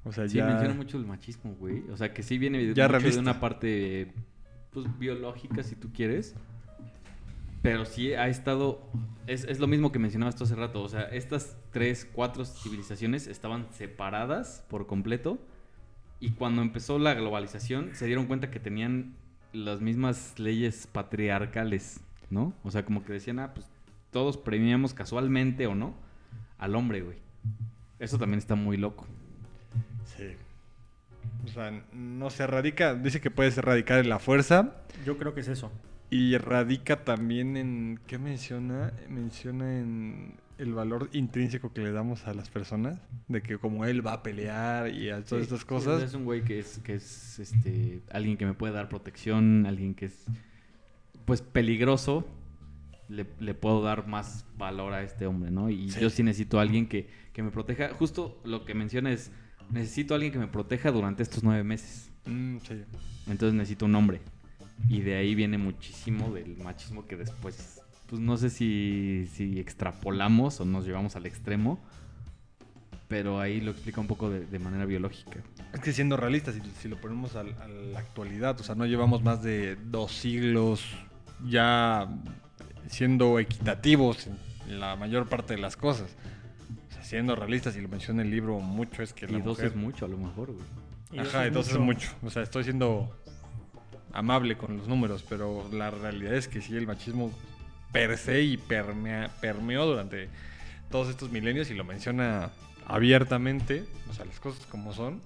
O 0.04 0.12
sea, 0.12 0.28
Sí, 0.28 0.36
ya. 0.36 0.46
menciona 0.46 0.74
mucho 0.74 0.98
el 0.98 1.06
machismo, 1.06 1.54
güey. 1.58 1.82
O 1.90 1.96
sea, 1.96 2.12
que 2.12 2.22
sí 2.22 2.36
viene 2.36 2.74
Ya 2.74 2.88
mucho 2.88 3.10
de 3.10 3.18
una 3.18 3.40
parte, 3.40 4.12
pues, 4.82 4.98
biológica, 4.98 5.62
si 5.62 5.74
tú 5.74 5.90
quieres. 5.90 6.34
Pero 7.62 7.86
sí 7.86 8.12
ha 8.12 8.28
estado... 8.28 8.82
Es, 9.26 9.44
es 9.44 9.58
lo 9.58 9.66
mismo 9.66 9.90
que 9.90 9.98
mencionabas 9.98 10.36
tú 10.36 10.44
hace 10.44 10.54
rato. 10.54 10.82
O 10.82 10.88
sea, 10.90 11.04
estas 11.04 11.56
tres, 11.70 12.06
cuatro 12.12 12.44
civilizaciones 12.44 13.26
estaban 13.26 13.68
separadas 13.72 14.66
por 14.68 14.86
completo. 14.86 15.38
Y 16.20 16.32
cuando 16.32 16.60
empezó 16.60 16.98
la 16.98 17.14
globalización, 17.14 17.94
se 17.94 18.04
dieron 18.04 18.26
cuenta 18.26 18.50
que 18.50 18.60
tenían 18.60 19.16
las 19.54 19.80
mismas 19.80 20.38
leyes 20.38 20.86
patriarcales, 20.86 22.00
¿no? 22.28 22.52
O 22.62 22.70
sea, 22.70 22.84
como 22.84 23.02
que 23.02 23.14
decían, 23.14 23.38
ah, 23.38 23.54
pues, 23.54 23.66
todos 24.10 24.36
premiamos 24.36 24.92
casualmente 24.92 25.66
o 25.66 25.74
no 25.74 25.94
al 26.58 26.76
hombre, 26.76 27.00
güey. 27.00 27.16
Eso 27.98 28.18
también 28.18 28.40
está 28.40 28.56
muy 28.56 28.76
loco. 28.76 29.06
Sí. 30.04 30.36
O 31.44 31.48
sea, 31.48 31.82
no 31.92 32.30
se 32.30 32.46
radica. 32.46 32.94
Dice 32.94 33.20
que 33.20 33.30
puede 33.30 33.50
ser 33.50 33.64
radicar 33.64 33.98
en 34.00 34.08
la 34.08 34.18
fuerza. 34.18 34.74
Yo 35.04 35.16
creo 35.18 35.34
que 35.34 35.40
es 35.40 35.48
eso. 35.48 35.70
Y 36.10 36.36
radica 36.38 37.04
también 37.04 37.56
en. 37.56 38.00
¿Qué 38.06 38.18
menciona? 38.18 38.92
Menciona 39.08 39.78
en 39.78 40.34
el 40.58 40.72
valor 40.72 41.10
intrínseco 41.12 41.72
que 41.72 41.82
le 41.82 41.92
damos 41.92 42.26
a 42.26 42.34
las 42.34 42.48
personas. 42.48 42.98
De 43.28 43.42
que 43.42 43.58
como 43.58 43.84
él 43.84 44.06
va 44.06 44.12
a 44.14 44.22
pelear 44.22 44.88
y 44.90 45.10
a 45.10 45.22
todas 45.24 45.28
Sí, 45.46 45.54
estas 45.54 45.64
cosas. 45.64 46.02
Es 46.02 46.14
un 46.14 46.24
güey 46.24 46.42
que 46.42 46.58
es, 46.60 46.78
que 46.78 46.94
es 46.94 47.38
este, 47.38 48.00
alguien 48.10 48.36
que 48.36 48.46
me 48.46 48.54
puede 48.54 48.72
dar 48.72 48.88
protección, 48.88 49.66
alguien 49.66 49.94
que 49.94 50.06
es 50.06 50.24
pues 51.24 51.42
peligroso. 51.42 52.26
Le, 53.08 53.24
le 53.38 53.54
puedo 53.54 53.82
dar 53.82 54.08
más 54.08 54.44
valor 54.58 54.92
a 54.92 55.02
este 55.02 55.26
hombre, 55.26 55.50
¿no? 55.52 55.70
Y 55.70 55.90
Sí. 55.90 56.00
yo 56.00 56.10
sí 56.10 56.24
necesito 56.24 56.58
a 56.58 56.62
alguien 56.62 56.88
que, 56.88 57.08
que 57.32 57.40
me 57.42 57.50
proteja. 57.52 57.90
Justo 57.94 58.40
lo 58.44 58.64
que 58.64 58.74
menciona 58.74 59.12
es, 59.12 59.30
necesito 59.70 60.14
a 60.14 60.16
alguien 60.16 60.32
que 60.32 60.38
me 60.38 60.48
proteja 60.48 60.90
durante 60.92 61.22
estos 61.22 61.42
nueve 61.42 61.64
meses. 61.64 62.10
Mm, 62.26 62.58
sí. 62.58 62.82
Entonces 63.26 63.54
necesito 63.54 63.84
un 63.86 63.94
hombre. 63.94 64.20
Y 64.88 65.00
de 65.00 65.16
ahí 65.16 65.34
viene 65.34 65.58
muchísimo 65.58 66.30
del 66.32 66.56
machismo 66.58 67.06
que 67.06 67.16
después, 67.16 67.80
pues 68.08 68.20
no 68.20 68.36
sé 68.36 68.50
si, 68.50 69.28
si 69.32 69.58
extrapolamos 69.58 70.60
o 70.60 70.64
nos 70.64 70.84
llevamos 70.86 71.16
al 71.16 71.26
extremo. 71.26 71.80
Pero 73.08 73.38
ahí 73.40 73.60
lo 73.60 73.70
explica 73.70 74.00
un 74.00 74.08
poco 74.08 74.30
de, 74.30 74.44
de 74.46 74.58
manera 74.58 74.84
biológica. 74.84 75.40
Es 75.72 75.80
que 75.80 75.92
siendo 75.92 76.16
realistas, 76.16 76.56
si, 76.56 76.60
si 76.82 76.88
lo 76.88 77.00
ponemos 77.00 77.36
al- 77.36 77.54
a, 77.60 77.68
la 77.68 78.00
actualidad, 78.00 78.60
o 78.60 78.64
sea, 78.64 78.74
no 78.74 78.84
llevamos 78.84 79.22
más 79.22 79.42
de 79.42 79.76
dos 79.76 80.12
siglos 80.12 80.82
ya 81.46 82.08
siendo 82.88 83.38
equitativos 83.38 84.26
en 84.68 84.80
la 84.80 84.96
mayor 84.96 85.28
parte 85.28 85.54
de 85.54 85.60
las 85.60 85.76
cosas. 85.76 86.16
Siendo 87.06 87.36
realistas, 87.36 87.76
y 87.76 87.80
lo 87.80 87.88
menciona 87.88 88.22
el 88.22 88.30
libro 88.30 88.58
mucho, 88.58 89.02
es 89.02 89.12
que 89.12 89.26
Y 89.26 89.28
la 89.28 89.38
dos 89.38 89.58
mujer... 89.58 89.66
es 89.66 89.76
mucho, 89.76 90.04
a 90.06 90.08
lo 90.08 90.18
mejor, 90.18 90.52
güey. 90.52 90.64
Y 91.12 91.18
Ajá, 91.20 91.42
es 91.42 91.48
entonces 91.48 91.74
es 91.74 91.78
mucho. 91.78 92.08
O 92.24 92.30
sea, 92.30 92.42
estoy 92.42 92.64
siendo 92.64 93.16
amable 94.12 94.56
con 94.56 94.76
los 94.76 94.88
números, 94.88 95.24
pero 95.28 95.68
la 95.72 95.90
realidad 95.90 96.34
es 96.34 96.48
que 96.48 96.60
sí, 96.60 96.74
el 96.76 96.86
machismo 96.86 97.32
per 97.92 98.18
se 98.18 98.42
y 98.42 98.56
permea- 98.56 99.30
permeó 99.40 99.86
durante 99.86 100.28
todos 100.90 101.08
estos 101.08 101.30
milenios 101.30 101.70
y 101.70 101.74
lo 101.74 101.84
menciona 101.84 102.50
abiertamente, 102.86 103.84
o 104.10 104.12
sea, 104.14 104.24
las 104.24 104.40
cosas 104.40 104.66
como 104.66 104.92
son. 104.92 105.20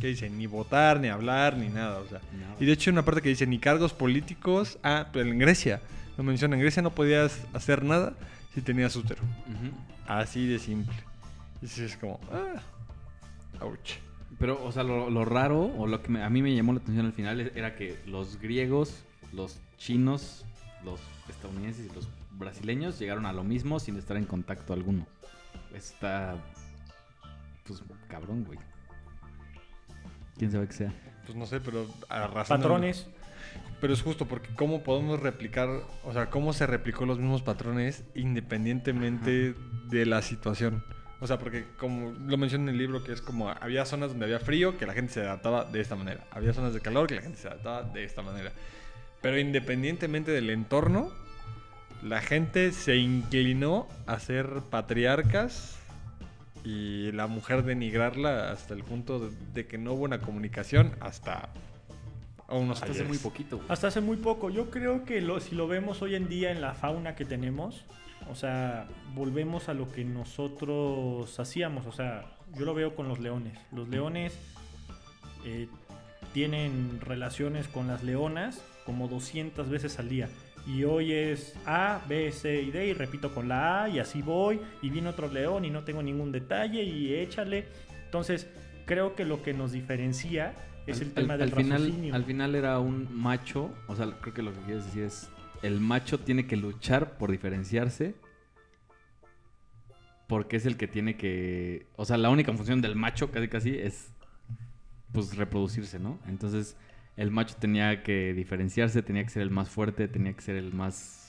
Que 0.00 0.08
dice, 0.08 0.28
ni 0.30 0.46
votar, 0.46 0.98
ni 1.00 1.08
hablar, 1.08 1.56
ni 1.56 1.68
nada, 1.68 1.98
o 1.98 2.06
sea. 2.08 2.20
Nada. 2.38 2.56
Y 2.58 2.64
de 2.66 2.72
hecho 2.72 2.90
hay 2.90 2.92
una 2.92 3.04
parte 3.04 3.22
que 3.22 3.28
dice, 3.28 3.46
ni 3.46 3.58
cargos 3.58 3.92
políticos. 3.92 4.78
Ah, 4.82 5.08
pero 5.12 5.28
en 5.30 5.38
Grecia, 5.38 5.80
lo 6.16 6.24
menciona, 6.24 6.56
en 6.56 6.62
Grecia 6.62 6.82
no 6.82 6.90
podías 6.94 7.40
hacer 7.52 7.84
nada 7.84 8.14
si 8.54 8.60
tenías 8.62 8.94
útero. 8.96 9.22
Así 10.06 10.46
de 10.46 10.58
simple. 10.58 10.94
Y 11.60 11.66
sí, 11.68 11.84
es 11.84 11.96
como, 11.96 12.18
ah, 12.32 12.60
ouch. 13.64 13.92
Pero, 14.38 14.62
o 14.64 14.72
sea, 14.72 14.82
lo, 14.82 15.08
lo 15.10 15.24
raro, 15.24 15.60
o 15.62 15.86
lo 15.86 16.02
que 16.02 16.08
me- 16.08 16.22
a 16.24 16.30
mí 16.30 16.42
me 16.42 16.54
llamó 16.54 16.72
la 16.72 16.80
atención 16.80 17.06
al 17.06 17.12
final, 17.12 17.52
era 17.54 17.76
que 17.76 17.98
los 18.06 18.38
griegos, 18.40 19.04
los 19.32 19.58
chinos, 19.78 20.44
los 20.84 21.00
estadounidenses 21.28 21.90
y 21.90 21.94
los 21.94 22.08
brasileños 22.32 22.98
llegaron 22.98 23.26
a 23.26 23.32
lo 23.32 23.44
mismo 23.44 23.78
sin 23.78 23.96
estar 23.96 24.16
en 24.16 24.24
contacto 24.24 24.72
alguno. 24.72 25.06
Está. 25.74 26.36
Pues 27.64 27.82
cabrón, 28.08 28.44
güey. 28.44 28.58
¿Quién 30.36 30.50
sabe 30.50 30.66
qué 30.66 30.72
sea? 30.72 30.92
Pues 31.26 31.36
no 31.36 31.46
sé, 31.46 31.60
pero 31.60 31.86
arrasando. 32.08 32.64
Patrones. 32.64 33.06
Pero 33.82 33.94
es 33.94 34.00
justo 34.00 34.26
porque 34.26 34.48
cómo 34.54 34.84
podemos 34.84 35.18
replicar, 35.18 35.68
o 36.04 36.12
sea, 36.12 36.30
cómo 36.30 36.52
se 36.52 36.68
replicó 36.68 37.04
los 37.04 37.18
mismos 37.18 37.42
patrones 37.42 38.04
independientemente 38.14 39.56
de 39.88 40.06
la 40.06 40.22
situación. 40.22 40.84
O 41.18 41.26
sea, 41.26 41.40
porque 41.40 41.64
como 41.78 42.12
lo 42.12 42.36
menciono 42.36 42.68
en 42.68 42.68
el 42.68 42.78
libro, 42.78 43.02
que 43.02 43.10
es 43.10 43.20
como 43.20 43.50
había 43.50 43.84
zonas 43.84 44.10
donde 44.10 44.26
había 44.26 44.38
frío 44.38 44.78
que 44.78 44.86
la 44.86 44.92
gente 44.92 45.12
se 45.12 45.22
adaptaba 45.22 45.64
de 45.64 45.80
esta 45.80 45.96
manera. 45.96 46.24
Había 46.30 46.52
zonas 46.52 46.74
de 46.74 46.80
calor 46.80 47.08
que 47.08 47.16
la 47.16 47.22
gente 47.22 47.38
se 47.38 47.48
adaptaba 47.48 47.82
de 47.82 48.04
esta 48.04 48.22
manera. 48.22 48.52
Pero 49.20 49.36
independientemente 49.36 50.30
del 50.30 50.50
entorno, 50.50 51.10
la 52.04 52.20
gente 52.20 52.70
se 52.70 52.98
inclinó 52.98 53.88
a 54.06 54.20
ser 54.20 54.46
patriarcas 54.70 55.76
y 56.62 57.10
la 57.10 57.26
mujer 57.26 57.64
denigrarla 57.64 58.52
hasta 58.52 58.74
el 58.74 58.84
punto 58.84 59.18
de, 59.18 59.36
de 59.54 59.66
que 59.66 59.76
no 59.76 59.94
hubo 59.94 60.04
una 60.04 60.20
comunicación 60.20 60.94
hasta 61.00 61.48
unos 62.56 62.78
Hasta 62.82 62.92
hace 62.92 63.04
muy 63.04 63.18
poquito, 63.18 63.56
güey. 63.56 63.68
Hasta 63.70 63.88
hace 63.88 64.00
muy 64.00 64.16
poco. 64.16 64.50
Yo 64.50 64.70
creo 64.70 65.04
que 65.04 65.20
lo- 65.20 65.40
si 65.40 65.54
lo 65.54 65.66
vemos 65.68 66.02
hoy 66.02 66.14
en 66.14 66.28
día 66.28 66.50
en 66.50 66.60
la 66.60 66.74
fauna 66.74 67.14
que 67.14 67.24
tenemos, 67.24 67.84
o 68.30 68.34
sea, 68.34 68.86
volvemos 69.14 69.68
a 69.68 69.74
lo 69.74 69.90
que 69.90 70.04
nosotros 70.04 71.38
hacíamos. 71.40 71.86
O 71.86 71.92
sea, 71.92 72.36
yo 72.56 72.64
lo 72.64 72.74
veo 72.74 72.94
con 72.94 73.08
los 73.08 73.18
leones. 73.18 73.58
Los 73.72 73.88
leones 73.88 74.38
eh, 75.44 75.68
tienen 76.32 77.00
relaciones 77.00 77.68
con 77.68 77.88
las 77.88 78.02
leonas 78.02 78.62
como 78.86 79.08
200 79.08 79.68
veces 79.68 79.98
al 79.98 80.08
día. 80.08 80.28
Y 80.66 80.84
hoy 80.84 81.12
es 81.12 81.54
A, 81.66 82.00
B, 82.08 82.30
C 82.30 82.62
y 82.62 82.70
D 82.70 82.86
y 82.86 82.92
repito 82.92 83.34
con 83.34 83.48
la 83.48 83.82
A 83.84 83.88
y 83.88 83.98
así 83.98 84.22
voy 84.22 84.60
y 84.80 84.90
viene 84.90 85.08
otro 85.08 85.28
león 85.28 85.64
y 85.64 85.70
no 85.70 85.82
tengo 85.82 86.02
ningún 86.02 86.30
detalle 86.30 86.82
y 86.84 87.14
échale. 87.14 87.66
Entonces, 88.04 88.48
creo 88.86 89.16
que 89.16 89.24
lo 89.24 89.42
que 89.42 89.54
nos 89.54 89.72
diferencia 89.72 90.54
es 90.86 90.96
Al- 91.00 91.06
el 91.06 91.12
tema 91.14 91.34
al- 91.34 91.38
del 91.40 91.48
al 91.48 91.54
final, 91.54 92.10
al 92.12 92.24
final 92.24 92.54
era 92.54 92.78
un 92.78 93.08
macho, 93.14 93.70
o 93.86 93.96
sea, 93.96 94.06
creo 94.20 94.34
que 94.34 94.42
lo 94.42 94.52
que 94.52 94.60
quieres 94.60 94.84
decir 94.86 95.04
es, 95.04 95.30
el 95.62 95.80
macho 95.80 96.18
tiene 96.18 96.46
que 96.46 96.56
luchar 96.56 97.16
por 97.18 97.30
diferenciarse 97.30 98.14
porque 100.26 100.56
es 100.56 100.66
el 100.66 100.76
que 100.76 100.88
tiene 100.88 101.16
que, 101.16 101.86
o 101.96 102.04
sea, 102.04 102.16
la 102.16 102.30
única 102.30 102.52
función 102.52 102.80
del 102.80 102.96
macho 102.96 103.30
casi 103.30 103.48
casi 103.48 103.76
es 103.76 104.12
pues 105.12 105.36
reproducirse, 105.36 105.98
¿no? 105.98 106.18
Entonces, 106.26 106.74
el 107.18 107.30
macho 107.30 107.54
tenía 107.58 108.02
que 108.02 108.32
diferenciarse, 108.32 109.02
tenía 109.02 109.22
que 109.24 109.28
ser 109.28 109.42
el 109.42 109.50
más 109.50 109.68
fuerte, 109.68 110.08
tenía 110.08 110.32
que 110.32 110.40
ser 110.40 110.56
el 110.56 110.72
más 110.72 111.21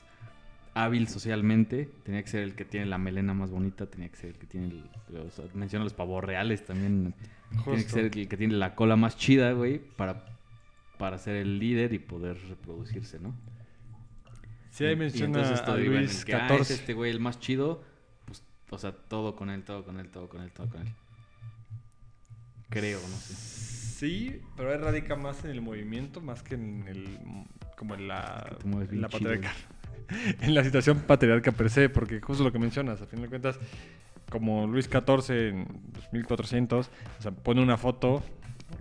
hábil 0.73 1.07
socialmente, 1.07 1.89
tenía 2.03 2.23
que 2.23 2.29
ser 2.29 2.43
el 2.43 2.55
que 2.55 2.65
tiene 2.65 2.87
la 2.87 2.97
melena 2.97 3.33
más 3.33 3.51
bonita, 3.51 3.85
tenía 3.85 4.09
que 4.09 4.15
ser 4.17 4.29
el 4.31 4.37
que 4.37 4.47
tiene, 4.47 4.67
el, 4.67 5.17
o 5.17 5.29
sea, 5.29 5.45
menciona 5.53 5.83
los 5.83 5.93
pavos 5.93 6.23
reales 6.23 6.65
también, 6.65 7.13
tiene 7.63 7.83
que 7.83 7.89
ser 7.89 8.05
el 8.05 8.27
que 8.27 8.37
tiene 8.37 8.55
la 8.55 8.75
cola 8.75 8.95
más 8.95 9.15
chida, 9.17 9.51
güey, 9.51 9.79
para, 9.79 10.25
para 10.97 11.17
ser 11.17 11.35
el 11.35 11.59
líder 11.59 11.93
y 11.93 11.99
poder 11.99 12.37
reproducirse, 12.47 13.19
¿no? 13.19 13.35
Sí, 14.71 14.85
ahí 14.85 14.95
menciona 14.95 15.47
a 15.47 15.77
Luis 15.77 16.25
que, 16.25 16.33
ah, 16.33 16.47
es 16.55 16.67
XIV. 16.67 16.75
este 16.75 16.93
güey 16.95 17.11
el 17.11 17.19
más 17.19 17.39
chido, 17.39 17.83
pues, 18.25 18.43
o 18.71 18.77
sea, 18.79 18.91
todo 18.91 19.35
con 19.35 19.51
él, 19.51 19.63
todo 19.63 19.85
con 19.85 19.99
él, 19.99 20.09
todo 20.09 20.27
con 20.27 20.41
él, 20.41 20.51
todo 20.51 20.67
con 20.67 20.81
él. 20.81 20.93
Creo, 22.69 22.99
no 22.99 23.17
sé. 23.17 23.35
Sí, 23.35 24.41
pero 24.57 24.71
ahí 24.71 24.77
radica 24.77 25.15
más 25.15 25.45
en 25.45 25.51
el 25.51 25.61
movimiento, 25.61 26.21
más 26.21 26.41
que 26.41 26.55
en 26.55 26.87
el. 26.87 27.19
como 27.77 27.93
en 27.93 28.07
la. 28.07 28.47
que 28.49 28.55
te 28.55 28.67
mueves 28.67 28.91
en 28.91 29.01
la 29.01 29.09
patriarcal. 29.09 29.55
en 30.41 30.53
la 30.55 30.63
situación 30.63 30.99
patriarca 30.99 31.51
per 31.51 31.69
se, 31.69 31.89
porque 31.89 32.21
justo 32.21 32.43
lo 32.43 32.51
que 32.51 32.59
mencionas, 32.59 33.01
a 33.01 33.05
fin 33.05 33.21
de 33.21 33.27
cuentas, 33.27 33.59
como 34.29 34.65
Luis 34.67 34.89
XIV 34.89 35.31
en 35.49 35.67
1400, 36.11 36.89
o 37.19 37.21
sea, 37.21 37.31
pone 37.31 37.61
una 37.61 37.77
foto. 37.77 38.23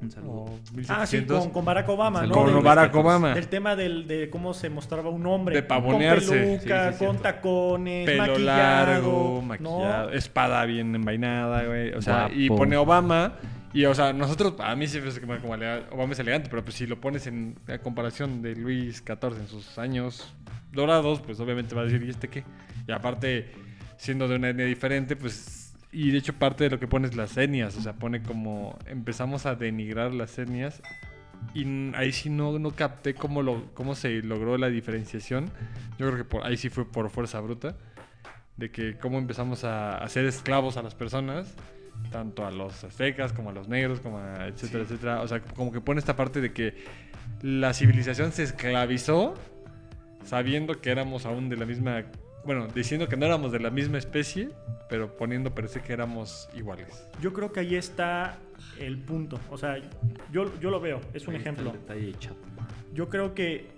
Un 0.01 0.11
saludo. 0.11 0.33
o 0.33 0.59
Ah, 0.89 1.05
sí, 1.07 1.17
1700, 1.19 1.39
con, 1.45 1.51
con 1.51 1.65
Barack 1.67 1.89
Obama, 1.91 2.23
¿no? 2.27 2.33
Con 2.33 2.47
Del- 2.55 2.63
Barack 2.63 2.95
Obama. 2.95 3.35
Del 3.35 3.49
tema 3.49 3.77
del, 3.77 4.07
de 4.07 4.31
cómo 4.31 4.55
se 4.55 4.71
mostraba 4.71 5.11
un 5.11 5.27
hombre. 5.27 5.55
De 5.57 5.63
pavonearse. 5.63 6.27
Con 6.29 6.59
peluca, 6.59 6.93
Sí, 6.93 6.99
sí, 6.99 7.05
con 7.05 7.19
tacones, 7.19 8.07
pelo 8.07 8.23
maquillado. 8.27 8.87
largo, 8.87 9.35
¿no? 9.43 9.43
maquillado, 9.43 10.11
espada 10.13 10.65
bien 10.65 10.95
envainada, 10.95 11.65
güey. 11.65 11.93
O 11.93 12.01
sea, 12.01 12.31
y 12.33 12.49
pone 12.49 12.77
Obama. 12.79 13.35
Y, 13.73 13.87
o 13.87 13.95
sea, 13.95 14.13
nosotros, 14.13 14.55
a 14.59 14.77
mí 14.77 14.87
sí 14.87 14.99
me 14.99 15.03
parece 15.03 15.21
como, 15.21 15.35
Obama 15.35 16.13
es 16.13 16.19
elegante, 16.19 16.49
pero 16.51 16.63
pues 16.63 16.77
si 16.77 16.87
lo 16.87 17.01
pones 17.01 17.27
en 17.27 17.57
comparación 17.83 18.43
de 18.43 18.55
Luis 18.55 18.99
XIV 18.99 19.41
en 19.41 19.49
sus 19.49 19.79
años 19.79 20.35
dorados, 20.73 21.21
pues 21.21 21.41
obviamente 21.41 21.75
va 21.75 21.83
a 21.83 21.85
decir, 21.85 22.03
¿y 22.03 22.11
este 22.11 22.29
qué? 22.29 22.45
Y 22.87 22.93
aparte, 22.93 23.51
siendo 23.97 24.27
de 24.29 24.37
una 24.37 24.51
etnia 24.51 24.67
diferente, 24.67 25.17
pues. 25.17 25.75
Y 25.93 26.11
de 26.11 26.19
hecho, 26.19 26.33
parte 26.33 26.65
de 26.65 26.71
lo 26.71 26.81
que 26.81 26.89
pone 26.89 27.09
las 27.15 27.37
etnias. 27.37 27.77
O 27.77 27.83
sea, 27.83 27.93
pone 27.95 28.23
como. 28.23 28.79
Empezamos 28.87 29.47
a 29.47 29.55
denigrar 29.55 30.13
las 30.13 30.39
etnias. 30.39 30.83
Y 31.55 31.95
ahí 31.97 32.13
sí 32.13 32.31
no, 32.31 32.59
no 32.59 32.71
capté 32.71 33.15
cómo, 33.15 33.43
lo, 33.43 33.73
cómo 33.75 33.95
se 33.95 34.23
logró 34.23 34.57
la 34.59 34.69
diferenciación. 34.69 35.51
Yo 35.99 36.11
creo 36.11 36.29
que 36.29 36.39
ahí 36.45 36.57
sí 36.57 36.69
fue 36.69 36.91
por 36.91 37.11
fuerza 37.11 37.41
bruta. 37.41 37.77
De 38.57 38.71
que 38.71 38.97
cómo 38.99 39.19
empezamos 39.19 39.65
a 39.65 39.99
hacer 39.99 40.25
esclavos 40.25 40.77
a 40.77 40.83
las 40.83 40.95
personas. 40.95 41.55
Tanto 42.11 42.45
a 42.47 42.51
los 42.51 42.85
aztecas 42.85 43.33
como 43.33 43.51
a 43.51 43.53
los 43.53 43.69
negros, 43.69 44.01
como 44.01 44.19
a 44.19 44.47
etcétera, 44.49 44.85
etcétera. 44.85 45.21
O 45.23 45.29
sea, 45.29 45.41
como 45.41 45.73
que 45.73 45.81
pone 45.81 45.99
esta 45.99 46.15
parte 46.17 46.41
de 46.41 46.53
que 46.53 46.75
la 47.43 47.73
civilización 47.75 48.33
se 48.33 48.43
esclavizó 48.43 49.35
sabiendo 50.25 50.81
que 50.81 50.91
éramos 50.91 51.27
aún 51.27 51.49
de 51.49 51.57
la 51.57 51.67
misma... 51.67 52.05
Bueno, 52.45 52.67
diciendo 52.69 53.09
que 53.09 53.17
no 53.17 53.25
éramos 53.27 53.53
de 53.53 53.61
la 53.61 53.71
misma 53.71 53.99
especie, 53.99 54.51
pero 54.89 55.17
poniendo 55.17 55.55
parecer 55.55 55.83
que 55.83 55.93
éramos 55.93 56.49
iguales. 56.55 57.07
Yo 57.21 57.33
creo 57.33 57.53
que 57.53 57.61
ahí 57.61 57.77
está 57.77 58.37
el 58.81 58.99
punto. 58.99 59.39
O 59.49 59.57
sea, 59.57 59.77
yo, 60.33 60.53
yo 60.61 60.71
lo 60.71 60.81
veo, 60.81 61.01
es 61.15 61.27
un 61.29 61.35
Ahí 61.35 61.39
está 61.39 61.51
el 61.51 61.57
ejemplo. 61.57 61.73
detalle. 61.73 62.13
Yo 62.93 63.09
creo 63.09 63.35
que 63.35 63.69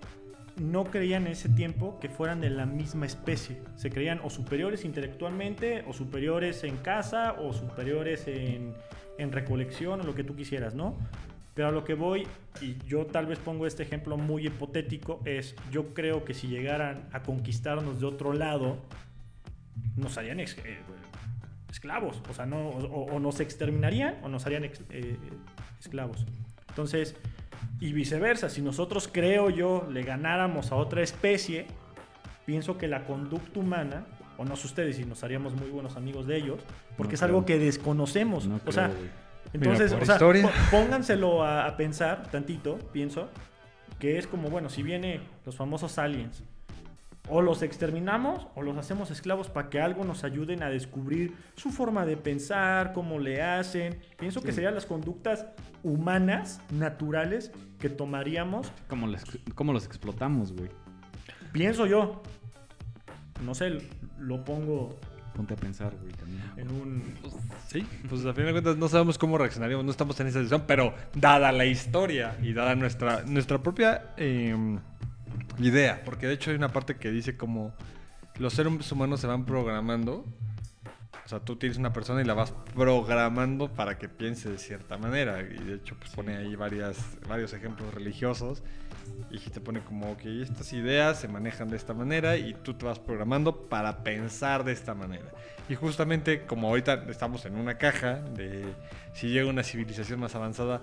no 0.57 0.85
creían 0.85 1.27
en 1.27 1.33
ese 1.33 1.49
tiempo 1.49 1.99
que 2.01 2.09
fueran 2.09 2.41
de 2.41 2.51
la 2.51 2.67
misma 2.67 3.07
especie. 3.07 3.61
Se 3.77 3.91
creían 3.91 4.21
o 4.23 4.31
superiores 4.31 4.85
intelectualmente, 4.85 5.85
o 5.89 5.93
superiores 5.93 6.65
en 6.65 6.77
casa, 6.77 7.35
o 7.39 7.53
superiores 7.53 8.27
en, 8.27 8.75
recolección, 9.33 10.01
o 10.01 10.05
lo 10.05 10.15
que 10.15 10.25
tú 10.25 10.37
quisieras, 10.37 10.75
¿no? 10.75 10.97
Pero 11.55 11.69
a 11.69 11.71
lo 11.71 11.85
que 11.85 11.95
voy, 11.95 12.27
y 12.61 12.77
yo 12.87 13.07
tal 13.07 13.27
vez 13.27 13.39
pongo 13.39 13.67
este 13.67 13.83
ejemplo 13.83 14.17
muy 14.17 14.47
hipotético, 14.47 15.21
es 15.25 15.55
yo 15.71 15.95
creo 15.95 16.25
que 16.25 16.35
si 16.35 16.49
llegaran 16.49 17.09
a 17.13 17.23
conquistarnos 17.23 18.01
de 18.01 18.07
otro 18.07 18.33
lado, 18.33 18.79
nos 19.97 20.19
harían 20.19 20.41
eh, 20.41 20.47
esclavos, 21.71 22.21
o 22.29 22.35
sea, 22.35 22.47
no, 22.47 22.69
o, 22.69 23.05
o 23.05 23.21
nos 23.21 23.41
exterminarían 23.41 24.19
o 24.23 24.29
nos 24.29 24.47
harían 24.47 24.65
eh, 24.65 25.17
esclavos. 25.81 26.27
Entonces, 26.69 27.17
y 27.81 27.93
viceversa, 27.93 28.49
si 28.51 28.63
nosotros, 28.63 29.09
creo 29.11 29.51
yo, 29.51 29.87
le 29.91 30.03
ganáramos 30.03 30.73
a 30.73 30.77
otra 30.77 31.03
especie, 31.03 31.67
pienso 32.47 32.79
que 32.79 32.89
la 32.89 33.05
conducta 33.05 33.59
humana, 33.61 34.07
o 34.39 34.45
no 34.45 34.57
sé 34.57 34.67
ustedes 34.67 34.97
si 34.97 35.05
nos 35.05 35.23
haríamos 35.25 35.55
muy 35.55 35.69
buenos 35.71 35.97
amigos 35.97 36.27
de 36.27 36.37
ellos, 36.37 36.61
porque 36.97 37.13
No 37.13 37.15
es 37.15 37.23
algo 37.23 37.45
que 37.45 37.59
desconocemos. 37.59 38.47
No 38.47 38.61
o 38.67 38.73
sea, 38.73 38.91
entonces, 39.53 39.93
por 39.93 40.03
o 40.03 40.07
sea, 40.07 40.15
historia. 40.17 40.43
po- 40.43 40.77
pónganselo 40.79 41.45
a, 41.45 41.67
a 41.67 41.77
pensar 41.77 42.29
tantito, 42.31 42.79
pienso, 42.93 43.29
que 43.99 44.19
es 44.19 44.27
como, 44.27 44.51
bueno, 44.51 44.69
si 44.69 44.83
viene 44.83 45.21
los 45.47 45.55
famosos 45.57 45.99
aliens, 45.99 46.43
o 47.29 47.41
los 47.41 47.63
exterminamos 47.63 48.47
o 48.55 48.63
los 48.63 48.77
hacemos 48.77 49.11
esclavos 49.11 49.49
para 49.49 49.71
que 49.71 49.81
algo 49.81 50.05
nos 50.05 50.25
ayuden 50.25 50.63
a 50.63 50.69
descubrir 50.69 51.35
su 51.57 51.71
forma 51.71 52.05
de 52.05 52.17
pensar, 52.19 52.93
cómo 52.93 53.19
le 53.19 53.43
hacen. 53.43 53.99
Pienso 54.19 54.43
que 54.43 54.53
serían 54.53 54.75
las 54.75 54.85
conductas 54.87 55.47
humanas, 55.83 56.61
naturales, 56.71 57.51
que 57.79 57.89
tomaríamos, 57.89 58.71
¿Cómo, 58.89 59.07
les- 59.07 59.25
cómo 59.55 59.73
los 59.73 59.87
explotamos, 59.87 60.53
güey? 60.53 60.71
pienso 61.53 61.87
yo. 61.87 62.23
no 63.45 63.55
sé, 63.55 63.79
lo 64.19 64.45
pongo 64.45 64.99
Ponte 65.35 65.55
a 65.55 65.57
pensar, 65.57 65.93
güey, 66.01 66.13
también. 66.13 66.43
en 66.57 66.71
un... 66.71 67.15
Pues, 67.21 67.35
sí, 67.67 67.85
pues 68.09 68.25
a 68.25 68.33
fin 68.35 68.45
de 68.45 68.53
cuentas 68.53 68.77
no 68.77 68.89
sabemos 68.89 69.19
cómo 69.19 69.37
reaccionaríamos, 69.37 69.85
no 69.85 69.91
estamos 69.91 70.19
en 70.21 70.29
esa 70.29 70.39
situación, 70.41 70.65
pero 70.69 70.95
dada 71.15 71.51
la 71.51 71.65
historia 71.65 72.37
y 72.41 72.53
dada 72.53 72.77
nuestra, 72.77 73.23
nuestra 73.25 73.59
propia 73.61 74.13
eh, 74.17 74.55
idea, 75.59 76.03
porque 76.05 76.27
de 76.27 76.35
hecho 76.35 76.51
hay 76.51 76.57
una 76.57 76.69
parte 76.69 76.97
que 76.97 77.11
dice 77.11 77.37
como 77.37 77.75
los 78.37 78.53
seres 78.55 78.93
humanos 78.93 79.21
se 79.21 79.27
van 79.27 79.45
programando, 79.45 80.25
o 81.25 81.29
sea, 81.29 81.41
tú 81.41 81.57
tienes 81.57 81.79
una 81.79 81.93
persona 81.93 82.21
y 82.21 82.25
la 82.25 82.35
vas 82.35 82.53
programando 82.75 83.73
para 83.73 83.97
que 83.97 84.09
piense 84.09 84.51
de 84.51 84.59
cierta 84.59 84.99
manera, 84.99 85.41
y 85.41 85.65
de 85.65 85.77
hecho 85.77 85.97
pues 85.99 86.11
pone 86.11 86.37
ahí 86.37 86.55
varias, 86.55 86.99
varios 87.29 87.53
ejemplos 87.53 87.95
religiosos. 87.95 88.63
Y 89.31 89.39
te 89.39 89.61
pone 89.61 89.81
como, 89.81 90.13
ok, 90.13 90.25
estas 90.25 90.73
ideas 90.73 91.21
se 91.21 91.29
manejan 91.29 91.69
de 91.69 91.77
esta 91.77 91.93
manera 91.93 92.37
y 92.37 92.55
tú 92.55 92.75
te 92.75 92.87
vas 92.87 92.99
programando 92.99 93.69
para 93.69 94.03
pensar 94.03 94.65
de 94.65 94.73
esta 94.73 94.95
manera. 94.95 95.31
Y 95.69 95.75
justamente 95.75 96.47
como 96.47 96.69
ahorita 96.69 97.05
estamos 97.09 97.45
en 97.45 97.57
una 97.57 97.77
caja 97.77 98.21
de 98.21 98.65
si 99.13 99.29
llega 99.29 99.49
una 99.49 99.63
civilización 99.63 100.21
más 100.21 100.35
avanzada, 100.35 100.81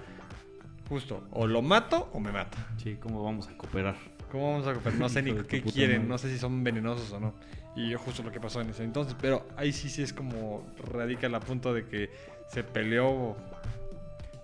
justo, 0.88 1.28
o 1.32 1.48
lo 1.48 1.62
mato 1.62 2.10
o 2.14 2.20
me 2.20 2.32
mata. 2.32 2.58
Sí, 2.78 2.98
¿cómo 3.00 3.24
vamos 3.24 3.48
a 3.48 3.58
cooperar? 3.58 3.96
¿Cómo 4.32 4.54
vamos 4.54 4.68
a 4.68 4.74
cooperar? 4.74 4.98
No 4.98 5.10
sé 5.10 5.22
ni 5.22 5.34
qué 5.44 5.62
quieren, 5.62 5.98
madre. 5.98 6.10
no 6.10 6.18
sé 6.18 6.30
si 6.30 6.38
son 6.40 6.64
venenosos 6.64 7.12
o 7.12 7.20
no. 7.20 7.34
Y 7.76 7.90
yo 7.90 8.00
justo 8.00 8.24
lo 8.24 8.32
que 8.32 8.40
pasó 8.40 8.62
en 8.62 8.70
ese 8.70 8.86
entonces. 8.86 9.14
Pero 9.20 9.46
ahí 9.58 9.74
sí, 9.74 9.90
sí 9.90 10.02
es 10.02 10.14
como 10.14 10.66
radica 10.78 11.28
el 11.28 11.38
punto 11.40 11.74
de 11.74 11.86
que 11.86 12.10
se 12.48 12.64
peleó. 12.64 13.36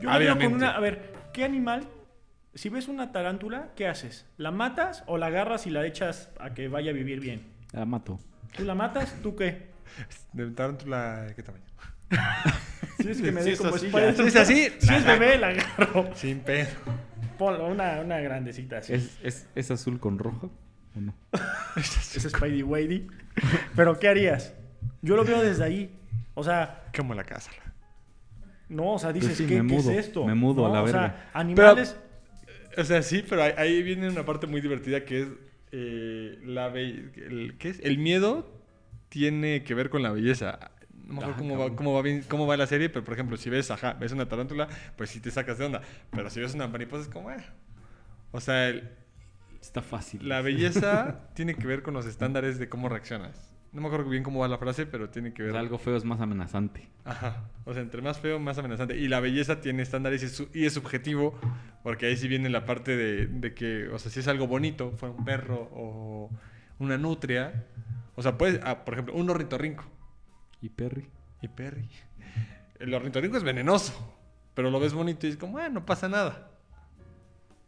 Yo 0.02 0.20
lo 0.20 0.38
con 0.38 0.54
una... 0.54 0.72
A 0.72 0.80
ver, 0.82 1.14
¿qué 1.32 1.46
animal... 1.46 1.88
Si 2.54 2.70
ves 2.70 2.88
una 2.88 3.12
tarántula, 3.12 3.70
¿qué 3.76 3.88
haces? 3.88 4.26
¿La 4.38 4.52
matas 4.52 5.04
o 5.06 5.18
la 5.18 5.28
agarras 5.28 5.68
y 5.68 5.70
la 5.70 5.86
echas 5.86 6.32
a 6.40 6.54
que 6.54 6.68
vaya 6.68 6.90
a 6.90 6.94
vivir 6.94 7.20
bien? 7.20 7.44
La 7.72 7.86
mato. 7.86 8.20
¿Tú 8.56 8.64
la 8.64 8.74
matas? 8.76 9.16
¿Tú 9.22 9.36
qué? 9.36 9.68
De 10.34 10.50
tarántula, 10.52 11.28
¿qué 11.36 11.44
tamaño? 11.44 11.66
Si 13.00 13.12
es 13.12 13.22
que 13.22 13.32
me 13.32 13.44
Sí, 13.44 13.52
es 13.52 13.60
como. 13.60 13.78
Si 13.78 13.88
es 13.88 14.36
así, 14.36 14.70
Si 14.80 14.94
es 14.94 15.06
bebé, 15.06 15.38
la 15.38 15.50
agarro. 15.50 16.10
Sin 16.16 16.40
pedo. 16.40 16.68
Ponlo, 17.38 17.68
una, 17.68 18.02
una 18.02 18.20
grandecita 18.20 18.78
así. 18.80 18.94
¿Es, 18.94 19.18
es, 19.24 19.48
¿Es 19.56 19.72
azul 19.72 20.00
con 20.00 20.18
rojo 20.20 20.52
o 20.96 21.02
no? 21.02 21.14
Es 21.78 22.28
Spidey 22.30 22.64
Wadey. 22.64 23.08
Pero 23.76 24.00
¿qué 24.00 24.08
harías? 24.10 24.54
Yo 25.02 25.16
lo 25.16 25.24
veo 25.24 25.42
desde 25.42 25.64
ahí. 25.64 25.96
O 26.34 26.44
sea, 26.44 26.86
Como 26.96 27.14
la 27.14 27.24
casa. 27.24 27.52
no, 28.70 28.94
o 28.94 29.00
sea, 29.00 29.12
dices, 29.14 29.30
Pues 29.30 29.38
sí, 29.38 29.48
¿qué, 29.48 29.58
es 29.58 29.64
mudo, 29.64 29.92
esto? 29.92 30.26
me 30.26 30.36
mudo 30.36 30.66
a 30.66 30.70
la 30.70 30.82
o 30.84 30.88
sea, 30.88 31.02
verga. 31.02 31.30
animales... 31.34 31.98
O 32.78 32.84
sea, 32.84 33.02
sí, 33.02 33.24
pero 33.28 33.42
ahí, 33.42 33.54
ahí 33.58 33.82
viene 33.82 34.08
una 34.08 34.24
parte 34.24 34.46
muy 34.46 34.62
divertida 34.62 35.04
que 35.04 35.22
es 35.22 35.28
eh, 35.72 36.40
la 36.46 36.68
el, 36.68 37.56
¿qué 37.58 37.70
es? 37.70 37.80
El 37.80 37.98
miedo 37.98 38.48
tiene 39.10 39.64
que 39.64 39.74
ver 39.74 39.90
con 39.90 40.04
la 40.04 40.12
belleza. 40.12 40.72
No 41.08 41.14
me 41.14 41.20
acuerdo 41.22 41.34
Ah, 41.34 41.38
cómo, 41.38 41.58
va, 41.58 41.76
cómo, 41.76 41.94
va 41.94 42.02
bien- 42.02 42.24
cómo 42.30 42.46
va 42.48 42.58
la 42.58 42.68
serie, 42.68 42.90
pero 42.90 43.04
por 43.06 43.14
ejemplo, 43.14 43.38
si 43.38 43.50
ves, 43.50 43.72
ajá, 43.72 43.94
ves 43.94 44.12
una 44.12 44.28
tarántula, 44.28 44.68
pues 44.98 45.10
sí 45.10 45.20
te 45.20 45.32
sacas 45.32 45.58
de 45.58 45.66
onda. 45.66 45.82
Pero 46.12 46.30
si 46.30 46.40
ves 46.42 46.54
una 46.54 46.68
mariposa 46.68 47.04
es 47.04 47.08
como, 47.10 47.32
eh. 47.32 47.38
O 48.32 48.42
sea, 48.42 48.68
el- 48.70 48.90
Está 49.62 49.82
fácil. 49.82 50.28
la 50.28 50.42
belleza 50.42 51.30
tiene 51.34 51.56
que 51.56 51.66
ver 51.66 51.82
con 51.82 51.94
los 51.94 52.06
estándares 52.06 52.60
de 52.60 52.70
cómo 52.70 52.90
reaccionas. 52.90 53.54
No 53.74 53.82
me 53.82 53.88
acuerdo 53.88 54.10
bien 54.10 54.24
cómo 54.24 54.40
va 54.40 54.48
la 54.48 54.58
frase, 54.58 54.86
pero 54.86 55.10
tiene 55.10 55.34
que 55.34 55.44
ver. 55.44 55.56
Algo 55.56 55.78
feo 55.78 55.96
es 55.98 56.04
más 56.06 56.20
amenazante. 56.22 56.88
Ajá. 57.04 57.44
O 57.66 57.74
sea, 57.74 57.82
entre 57.82 58.02
más 58.02 58.20
feo, 58.20 58.40
más 58.40 58.58
amenazante. 58.58 58.98
Y 58.98 59.08
la 59.08 59.20
belleza 59.20 59.60
tiene 59.62 59.84
estándares 59.84 60.24
y 60.24 60.26
es, 60.28 60.32
su- 60.32 60.50
y 60.54 60.66
es 60.66 60.74
subjetivo, 60.74 61.38
porque 61.84 62.06
ahí 62.08 62.18
sí 62.18 62.28
viene 62.28 62.50
la 62.50 62.66
parte 62.66 62.96
de, 62.96 63.28
de 63.28 63.54
que, 63.54 63.88
o 63.90 64.00
sea, 64.00 64.10
si 64.12 64.20
es 64.22 64.28
algo 64.30 64.48
bonito, 64.48 64.92
fue 64.98 65.10
un 65.10 65.24
perro 65.26 65.70
o 65.74 66.30
una 66.80 66.98
nutria. 66.98 67.66
O 68.16 68.24
sea, 68.24 68.38
puedes, 68.38 68.60
ah, 68.64 68.84
por 68.86 68.94
ejemplo, 68.96 69.14
un 69.16 69.30
ornitorrinco. 69.30 69.84
¿Y 70.62 70.70
Perry? 70.70 71.08
Y 71.42 71.48
Perry. 71.48 71.88
El 72.80 72.94
ornitorrinco 72.94 73.38
es 73.38 73.44
venenoso, 73.44 73.94
pero 74.54 74.70
lo 74.72 74.80
ves 74.80 74.94
bonito 74.94 75.28
y 75.28 75.32
es 75.32 75.38
como, 75.38 75.58
ah, 75.58 75.70
no 75.70 75.86
pasa 75.86 76.08
nada. 76.10 76.50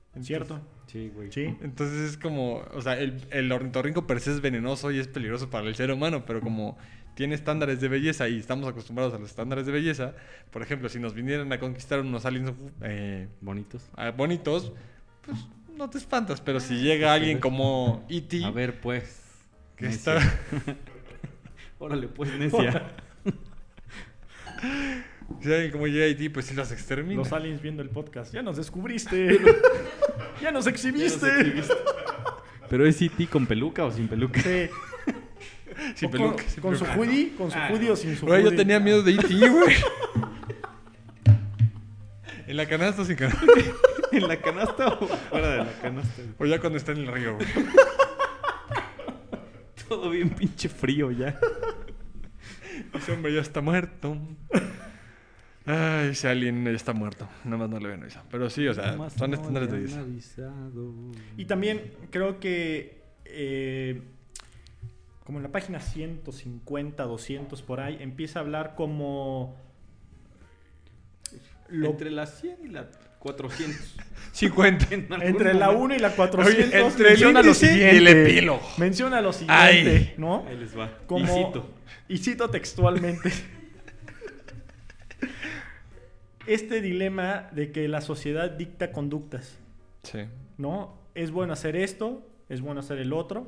Entonces- 0.09 0.27
¿Cierto? 0.27 0.61
Sí, 0.87 1.11
güey. 1.13 1.31
Sí. 1.31 1.55
Entonces 1.61 2.11
es 2.11 2.17
como, 2.17 2.55
o 2.73 2.81
sea, 2.81 2.97
el, 2.99 3.21
el 3.29 3.51
ornitorrinco 3.51 4.07
per 4.07 4.19
se 4.19 4.31
es 4.31 4.41
venenoso 4.41 4.89
y 4.91 4.97
es 4.99 5.07
peligroso 5.07 5.49
para 5.51 5.67
el 5.67 5.75
ser 5.75 5.91
humano, 5.91 6.23
pero 6.25 6.41
como 6.41 6.77
tiene 7.13 7.35
estándares 7.35 7.79
de 7.79 7.89
belleza 7.89 8.27
y 8.27 8.39
estamos 8.39 8.67
acostumbrados 8.67 9.13
a 9.13 9.19
los 9.19 9.29
estándares 9.29 9.67
de 9.67 9.71
belleza, 9.71 10.15
por 10.51 10.63
ejemplo, 10.63 10.89
si 10.89 10.99
nos 10.99 11.13
vinieran 11.13 11.51
a 11.53 11.59
conquistar 11.59 11.99
unos 11.99 12.25
aliens 12.25 12.53
eh, 12.81 13.27
Bonitos. 13.41 13.87
bonitos, 14.17 14.71
pues 15.25 15.37
no 15.75 15.89
te 15.91 15.97
espantas, 15.99 16.41
pero 16.41 16.59
si 16.59 16.75
llega 16.81 17.13
alguien 17.13 17.39
como 17.39 18.03
E.T., 18.09 18.43
A 18.45 18.49
ver, 18.51 18.81
pues. 18.81 19.21
que 19.75 19.87
está... 19.87 20.17
Órale, 21.79 22.07
pues, 22.07 22.31
necia. 22.37 22.91
si 25.41 25.51
alguien 25.53 25.71
como 25.71 25.87
llega 25.87 26.05
E.T., 26.05 26.29
pues 26.29 26.45
sí 26.47 26.53
los 26.53 26.71
extermina. 26.71 27.15
Los 27.21 27.31
aliens 27.31 27.61
viendo 27.61 27.81
el 27.81 27.89
podcast. 27.89 28.33
Ya 28.33 28.41
nos 28.41 28.57
descubriste. 28.57 29.39
ya 30.41 30.51
nos 30.51 30.67
exhibiste. 30.67 31.27
¿Pero 32.69 32.85
es 32.85 33.01
E.T. 33.01 33.27
con 33.27 33.45
peluca 33.47 33.85
o 33.85 33.91
sin 33.91 34.07
peluca? 34.07 34.41
Sí. 34.41 34.69
Sin 35.95 36.09
O 36.09 36.11
peluca, 36.11 36.35
Con, 36.43 36.49
sin 36.51 36.61
con 36.61 36.75
su 36.77 36.83
hoodie, 36.85 37.35
con 37.37 37.49
su 37.49 37.57
hoodie 37.57 37.89
o 37.89 37.95
sin 37.95 38.13
su 38.17 38.25
Güey, 38.25 38.41
yo 38.41 38.47
hoodie. 38.49 38.57
tenía 38.57 38.81
miedo 38.81 39.01
de 39.01 39.13
E.T., 39.13 39.33
güey. 39.49 39.75
en 42.47 42.57
la 42.57 42.67
canasta 42.67 43.01
o 43.03 43.05
sin 43.05 43.15
canasta. 43.15 43.45
¿En 44.11 44.27
la 44.27 44.35
canasta 44.41 44.87
o 44.89 45.07
fuera 45.07 45.51
de 45.51 45.57
la 45.59 45.71
canasta? 45.81 46.21
O 46.37 46.45
ya 46.45 46.59
cuando 46.59 46.77
está 46.77 46.91
en 46.91 46.97
el 46.97 47.07
río, 47.07 47.35
güey. 47.35 47.47
Todo 49.89 50.09
bien 50.11 50.29
pinche 50.29 50.69
frío 50.69 51.11
ya. 51.11 51.37
Ese 52.93 53.11
hombre 53.11 53.33
ya 53.33 53.41
está 53.41 53.59
muerto. 53.61 54.17
Ay, 55.65 56.09
ese 56.09 56.27
alien 56.29 56.63
ya 56.63 56.71
está 56.71 56.93
muerto. 56.93 57.27
Nada 57.43 57.57
más 57.57 57.69
no 57.69 57.79
le 57.79 57.89
ven 57.89 58.03
eso. 58.03 58.21
Pero 58.31 58.49
sí, 58.49 58.67
o 58.67 58.73
sea, 58.73 58.91
Nomás 58.93 59.13
son 59.13 59.31
no 59.31 59.37
estándares 59.37 59.69
le 59.71 59.87
de 59.87 59.95
avisado. 59.99 60.93
Y 61.37 61.45
también 61.45 61.91
creo 62.11 62.39
que 62.39 63.01
eh, 63.25 64.01
como 65.25 65.37
en 65.39 65.43
la 65.43 65.51
página 65.51 65.79
150, 65.79 67.03
200 67.03 67.61
por 67.61 67.81
ahí, 67.81 67.97
empieza 67.99 68.39
a 68.39 68.41
hablar 68.43 68.73
como... 68.75 69.55
lo- 71.67 71.89
Entre 71.89 72.09
las 72.09 72.39
100 72.41 72.57
y 72.65 72.67
las 72.69 72.87
400. 73.19 73.95
50. 74.31 74.87
En 74.93 75.07
entre 75.21 75.53
la 75.53 75.67
momento. 75.67 75.83
1 75.85 75.95
y 75.95 75.99
la 75.99 76.15
400 76.15 76.73
Oye, 76.73 76.85
entre 76.85 77.03
el 77.07 77.11
menciona 77.11 77.39
lo 77.41 77.47
índice 77.47 77.65
y 77.65 77.69
siguiente. 77.69 77.97
el 77.97 78.07
epílogo. 78.07 78.61
Menciona 78.77 79.21
lo 79.21 79.33
siguiente, 79.33 79.53
Ay. 79.61 80.13
¿no? 80.17 80.45
Ahí 80.47 80.57
les 80.57 80.77
va. 80.77 80.89
Como, 81.07 81.25
Y 81.25 81.27
cito. 81.27 81.69
y 82.07 82.17
cito 82.17 82.49
textualmente. 82.49 83.31
este 86.47 86.81
dilema 86.81 87.47
de 87.51 87.71
que 87.71 87.87
la 87.87 88.01
sociedad 88.01 88.49
dicta 88.51 88.91
conductas. 88.91 89.57
Sí. 90.03 90.19
¿no? 90.57 90.97
Es 91.15 91.31
bueno 91.31 91.53
hacer 91.53 91.75
esto, 91.75 92.25
es 92.49 92.61
bueno 92.61 92.79
hacer 92.79 92.99
el 92.99 93.13
otro. 93.13 93.47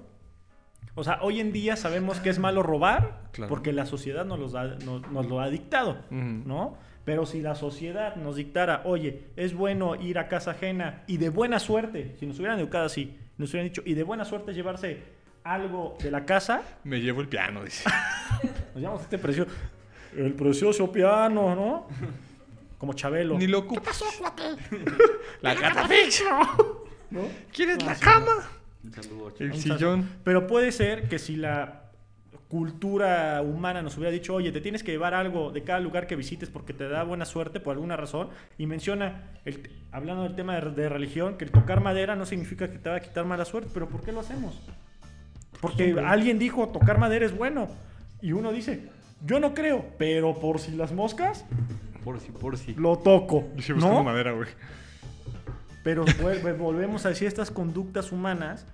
O 0.96 1.04
sea, 1.04 1.20
hoy 1.22 1.40
en 1.40 1.54
día 1.54 1.78
sabemos 1.78 2.20
que 2.20 2.30
es 2.30 2.40
malo 2.40 2.64
robar 2.64 3.22
Claro. 3.32 3.50
porque 3.50 3.72
la 3.72 3.86
sociedad 3.86 4.26
nos, 4.26 4.40
los 4.40 4.52
da- 4.52 4.76
nos- 4.84 5.10
nos 5.10 5.26
lo 5.28 5.40
ha 5.40 5.50
dictado. 5.50 6.00
¿no? 6.10 6.78
Pero 7.06 7.26
si 7.26 7.42
la 7.42 7.56
sociedad 7.56 8.16
nos 8.16 8.36
dictara, 8.36 8.82
oye, 8.86 9.24
es 9.36 9.54
bueno 9.54 9.96
ir 9.96 10.20
a 10.20 10.28
casa 10.28 10.52
ajena 10.52 11.04
y 11.08 11.18
de 11.18 11.30
buena 11.30 11.60
suerte, 11.60 12.16
si 12.20 12.26
nos 12.26 12.38
hubieran 12.38 12.60
educado 12.60 12.86
así, 12.86 13.18
nos 13.38 13.50
hubieran 13.50 13.70
dicho, 13.70 13.82
y 13.86 13.96
de 13.96 14.04
buena 14.04 14.24
suerte 14.24 14.54
llevarse 14.54 15.02
algo 15.44 15.98
de 16.02 16.12
la 16.12 16.26
casa, 16.26 16.62
Me 16.84 17.00
llevo 17.02 17.22
el 17.22 17.28
piano, 17.28 17.64
dice. 17.64 17.90
nos 18.74 18.82
llamamos 18.82 19.02
este 19.04 19.18
precioso, 19.18 19.52
el 20.16 20.34
precioso 20.34 20.92
piano, 20.92 21.56
¿no? 21.56 21.88
Como 22.78 22.94
Chabelo. 22.94 23.38
Ni 23.38 23.48
lo 23.48 23.60
ocupas. 23.60 24.04
La 25.42 25.54
gata 25.54 25.88
fix. 25.88 26.24
¿no? 27.12 27.22
¿Quieres 27.54 27.84
la 27.84 27.96
cama? 27.96 28.50
Un 28.84 28.94
saludo, 28.94 29.34
El. 29.38 29.52
Un 29.52 29.58
sillón. 29.58 30.10
Pero 30.24 30.48
puede 30.48 30.72
ser 30.72 31.08
que 31.08 31.20
si 31.20 31.36
la 31.36 31.81
cultura 32.52 33.42
humana 33.42 33.82
nos 33.82 33.96
hubiera 33.98 34.12
dicho, 34.12 34.36
oye, 34.36 34.52
te 34.52 34.60
tienes 34.60 34.84
que 34.84 34.92
llevar 34.92 35.14
algo 35.14 35.52
de 35.52 35.64
cada 35.64 35.80
lugar 35.80 36.06
que 36.06 36.18
visites 36.18 36.50
porque 36.50 36.74
te 36.74 36.88
da 36.90 37.04
buena 37.04 37.24
suerte 37.24 37.62
por 37.62 37.72
alguna 37.74 37.96
razón, 37.96 38.28
y 38.58 38.66
menciona, 38.68 39.24
el- 39.46 39.72
hablando 39.94 40.24
del 40.24 40.36
tema 40.36 40.60
de, 40.60 40.70
de 40.72 40.90
religión, 40.90 41.38
que 41.38 41.46
el 41.46 41.52
tocar 41.52 41.82
madera 41.82 42.18
no 42.18 42.26
significa 42.26 42.70
que 42.70 42.78
te 42.78 42.90
va 42.90 42.98
a 42.98 43.00
quitar 43.00 43.24
mala 43.26 43.46
suerte, 43.46 43.72
pero 43.74 43.88
¿por 43.88 44.02
qué 44.04 44.12
lo 44.12 44.20
hacemos? 44.20 44.60
Porque 45.62 45.86
Costumbre. 45.94 46.06
alguien 46.06 46.38
dijo, 46.40 46.68
tocar 46.68 46.98
madera 47.00 47.26
es 47.26 47.36
bueno, 47.38 47.70
y 48.22 48.34
uno 48.34 48.52
dice, 48.52 48.90
yo 49.26 49.40
no 49.40 49.54
creo, 49.54 49.86
pero 49.98 50.38
por 50.38 50.60
si 50.60 50.72
las 50.76 50.92
moscas, 50.92 51.46
Por 52.04 52.20
si, 52.20 52.32
por 52.32 52.58
si. 52.58 52.74
lo 52.76 52.98
toco, 52.98 53.46
Yo 53.56 53.62
sí 53.62 53.72
buscando 53.74 54.00
¿no? 54.00 54.04
madera, 54.04 54.34
güey. 54.34 54.50
Pero 55.84 56.04
vuelve- 56.22 56.54
volvemos 56.58 57.06
a 57.06 57.10
decir 57.10 57.28
estas 57.28 57.50
conductas 57.50 58.12
humanas 58.12 58.66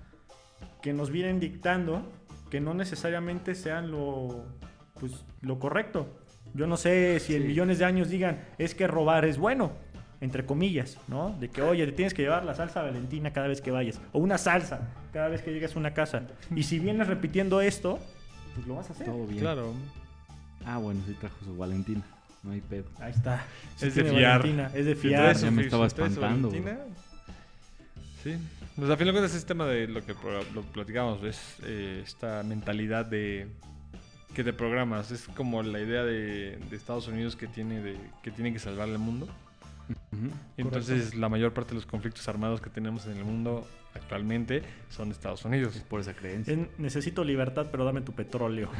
que 0.82 0.92
nos 0.92 1.10
vienen 1.10 1.38
dictando 1.40 2.02
que 2.50 2.60
no 2.60 2.74
necesariamente 2.74 3.54
sean 3.54 3.90
lo, 3.90 4.44
pues, 5.00 5.24
lo 5.40 5.58
correcto. 5.58 6.18
Yo 6.54 6.66
no 6.66 6.76
sé 6.76 7.20
si 7.20 7.34
en 7.34 7.46
millones 7.46 7.78
de 7.78 7.84
años 7.84 8.08
digan, 8.08 8.40
es 8.58 8.74
que 8.74 8.86
robar 8.86 9.24
es 9.24 9.38
bueno, 9.38 9.72
entre 10.20 10.46
comillas, 10.46 10.98
¿no? 11.08 11.36
De 11.38 11.50
que, 11.50 11.62
oye, 11.62 11.86
te 11.86 11.92
tienes 11.92 12.14
que 12.14 12.22
llevar 12.22 12.44
la 12.44 12.54
salsa 12.54 12.82
valentina 12.82 13.32
cada 13.32 13.48
vez 13.48 13.60
que 13.60 13.70
vayas, 13.70 14.00
o 14.12 14.18
una 14.18 14.38
salsa 14.38 14.88
cada 15.12 15.28
vez 15.28 15.42
que 15.42 15.52
llegues 15.52 15.76
a 15.76 15.78
una 15.78 15.94
casa. 15.94 16.22
Y 16.54 16.62
si 16.62 16.78
vienes 16.78 17.06
repitiendo 17.06 17.60
esto, 17.60 17.98
pues 18.54 18.66
lo 18.66 18.76
vas 18.76 18.90
a 18.90 18.92
hacer. 18.92 19.06
Todo 19.06 19.26
bien. 19.26 19.40
Claro. 19.40 19.74
Ah, 20.64 20.78
bueno, 20.78 21.00
sí 21.06 21.14
trajo 21.14 21.36
su 21.44 21.56
Valentina. 21.56 22.02
No 22.42 22.52
hay 22.52 22.60
pedo. 22.60 22.84
Ahí 23.00 23.12
está. 23.12 23.44
Es 23.80 23.94
de 23.94 24.04
fiar. 24.04 24.38
Valentina, 24.40 24.70
Es 24.74 24.86
de 24.86 24.94
fiar. 24.94 25.34
Ya 25.34 25.38
su 25.38 25.50
me 25.52 25.62
estaba 25.62 25.86
espantando, 25.86 26.48
Valentina, 26.48 26.78
Sí. 28.22 28.36
Pues 28.78 28.90
a 28.90 28.96
fin 28.96 29.08
de 29.08 29.12
cuentas 29.12 29.34
es 29.34 29.44
tema 29.44 29.66
de 29.66 29.88
lo 29.88 30.06
que 30.06 30.14
lo 30.54 30.62
platicamos, 30.62 31.24
es 31.24 31.56
eh, 31.64 32.00
esta 32.04 32.44
mentalidad 32.44 33.04
de 33.04 33.48
que 34.34 34.44
te 34.44 34.52
programas, 34.52 35.10
es 35.10 35.26
como 35.34 35.64
la 35.64 35.80
idea 35.80 36.04
de, 36.04 36.58
de 36.70 36.76
Estados 36.76 37.08
Unidos 37.08 37.34
que 37.34 37.48
tiene 37.48 37.82
de 37.82 37.98
que 38.22 38.30
tiene 38.30 38.52
que 38.52 38.60
salvar 38.60 38.88
el 38.88 38.98
mundo. 38.98 39.26
Entonces 40.56 41.16
la 41.16 41.28
mayor 41.28 41.52
parte 41.52 41.70
de 41.70 41.76
los 41.76 41.86
conflictos 41.86 42.28
armados 42.28 42.60
que 42.60 42.70
tenemos 42.70 43.04
en 43.06 43.16
el 43.16 43.24
mundo 43.24 43.66
actualmente 43.94 44.62
son 44.90 45.08
de 45.08 45.14
Estados 45.14 45.40
Es 45.40 45.46
Unidos. 45.46 45.74
por 45.88 46.00
esa 46.00 46.14
creencia. 46.14 46.54
Es, 46.54 46.78
necesito 46.78 47.24
libertad, 47.24 47.66
pero 47.72 47.84
dame 47.84 48.02
tu 48.02 48.12
petróleo. 48.12 48.70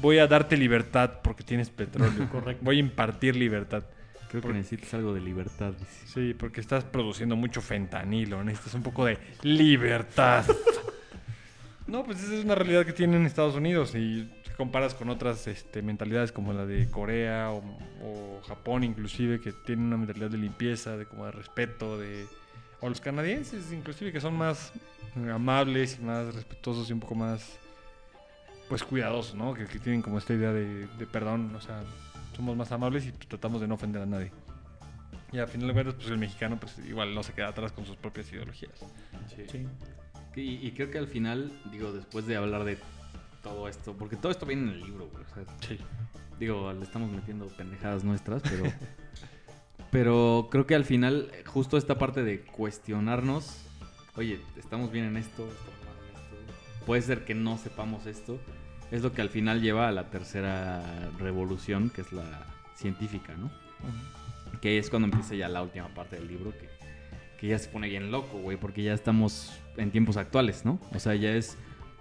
Voy 0.00 0.18
a 0.18 0.26
darte 0.26 0.56
libertad 0.56 1.20
porque 1.22 1.44
tienes 1.44 1.70
petróleo. 1.70 2.28
Correcto. 2.32 2.64
Voy 2.64 2.78
a 2.78 2.80
impartir 2.80 3.36
libertad. 3.36 3.84
Creo 4.30 4.40
que 4.42 4.48
por- 4.48 4.54
necesitas 4.56 4.94
algo 4.94 5.12
de 5.12 5.20
libertad. 5.20 5.72
dice. 5.78 6.06
Sí, 6.06 6.34
porque 6.34 6.60
estás 6.60 6.84
produciendo 6.84 7.36
mucho 7.36 7.60
fentanilo, 7.60 8.42
necesitas 8.44 8.74
un 8.74 8.82
poco 8.82 9.04
de 9.04 9.18
libertad. 9.42 10.44
no, 11.86 12.04
pues 12.04 12.22
esa 12.22 12.34
es 12.36 12.44
una 12.44 12.54
realidad 12.54 12.86
que 12.86 12.92
tienen 12.92 13.26
Estados 13.26 13.54
Unidos 13.56 13.94
y 13.94 14.30
si 14.44 14.50
comparas 14.56 14.94
con 14.94 15.08
otras 15.10 15.46
este, 15.48 15.82
mentalidades 15.82 16.30
como 16.32 16.52
la 16.52 16.64
de 16.66 16.88
Corea 16.90 17.50
o, 17.50 17.58
o 18.04 18.40
Japón 18.46 18.84
inclusive, 18.84 19.40
que 19.40 19.52
tienen 19.52 19.86
una 19.86 19.96
mentalidad 19.96 20.30
de 20.30 20.38
limpieza, 20.38 20.96
de 20.96 21.06
como 21.06 21.26
de 21.26 21.32
respeto, 21.32 21.98
de... 21.98 22.26
O 22.82 22.88
los 22.88 23.00
canadienses 23.00 23.72
inclusive, 23.72 24.12
que 24.12 24.20
son 24.20 24.34
más 24.36 24.72
amables 25.32 25.98
y 26.00 26.04
más 26.04 26.34
respetuosos 26.34 26.88
y 26.88 26.92
un 26.92 27.00
poco 27.00 27.14
más, 27.14 27.58
pues 28.68 28.82
cuidadosos, 28.84 29.34
¿no? 29.34 29.52
Que, 29.54 29.66
que 29.66 29.78
tienen 29.80 30.00
como 30.02 30.16
esta 30.18 30.32
idea 30.32 30.52
de, 30.52 30.86
de 30.86 31.06
perdón, 31.06 31.54
o 31.56 31.60
sea, 31.60 31.82
somos 32.34 32.56
más 32.56 32.70
amables 32.72 33.06
y 33.06 33.12
tratamos 33.12 33.60
de 33.60 33.68
no 33.68 33.74
ofender 33.74 34.02
a 34.02 34.06
nadie. 34.06 34.32
Y 35.32 35.38
al 35.38 35.46
final 35.48 35.68
de 35.68 35.74
cuentas, 35.74 35.94
pues 35.94 36.08
el 36.08 36.18
mexicano 36.18 36.58
pues 36.58 36.78
igual 36.88 37.14
no 37.14 37.22
se 37.22 37.32
queda 37.32 37.48
atrás 37.48 37.70
con 37.72 37.86
sus 37.86 37.96
propias 37.96 38.30
ideologías. 38.32 38.72
Sí. 39.50 39.66
Y, 40.36 40.66
y 40.66 40.72
creo 40.72 40.90
que 40.90 40.98
al 40.98 41.06
final, 41.06 41.52
digo, 41.70 41.92
después 41.92 42.26
de 42.26 42.36
hablar 42.36 42.64
de 42.64 42.78
todo 43.42 43.68
esto, 43.68 43.96
porque 43.96 44.16
todo 44.16 44.32
esto 44.32 44.46
viene 44.46 44.62
en 44.64 44.68
el 44.70 44.80
libro, 44.84 45.08
güey. 45.08 45.24
O 45.24 45.34
sea, 45.34 45.44
Sí. 45.66 45.78
digo, 46.38 46.72
le 46.72 46.82
estamos 46.84 47.10
metiendo 47.10 47.46
pendejadas 47.48 48.02
nuestras, 48.04 48.42
pero. 48.42 48.64
pero 49.90 50.48
creo 50.50 50.66
que 50.66 50.74
al 50.74 50.84
final, 50.84 51.30
justo 51.46 51.76
esta 51.76 51.98
parte 51.98 52.22
de 52.22 52.40
cuestionarnos, 52.42 53.56
oye, 54.16 54.40
estamos 54.56 54.90
bien 54.92 55.04
en 55.06 55.16
esto, 55.16 55.48
estamos 55.48 55.84
mal 55.86 55.96
en 56.10 56.16
esto, 56.16 56.84
puede 56.86 57.02
ser 57.02 57.24
que 57.24 57.34
no 57.34 57.58
sepamos 57.58 58.06
esto, 58.06 58.38
es 58.90 59.02
lo 59.02 59.12
que 59.12 59.22
al 59.22 59.28
final 59.28 59.60
lleva 59.60 59.88
a 59.88 59.92
la 59.92 60.10
tercera 60.10 60.82
revolución, 61.18 61.90
que 61.90 62.00
es 62.00 62.12
la 62.12 62.24
científica, 62.74 63.34
¿no? 63.36 63.50
Que 64.60 64.78
es 64.78 64.90
cuando 64.90 65.06
empieza 65.06 65.34
ya 65.34 65.48
la 65.48 65.62
última 65.62 65.88
parte 65.88 66.16
del 66.16 66.28
libro, 66.28 66.52
que, 66.52 66.68
que 67.38 67.46
ya 67.48 67.58
se 67.58 67.68
pone 67.68 67.88
bien 67.88 68.10
loco, 68.10 68.38
güey, 68.38 68.56
porque 68.56 68.82
ya 68.82 68.92
estamos 68.92 69.58
en 69.76 69.90
tiempos 69.90 70.16
actuales, 70.16 70.64
¿no? 70.64 70.78
O 70.94 70.98
sea, 70.98 71.14
ya 71.14 71.30
es. 71.32 71.56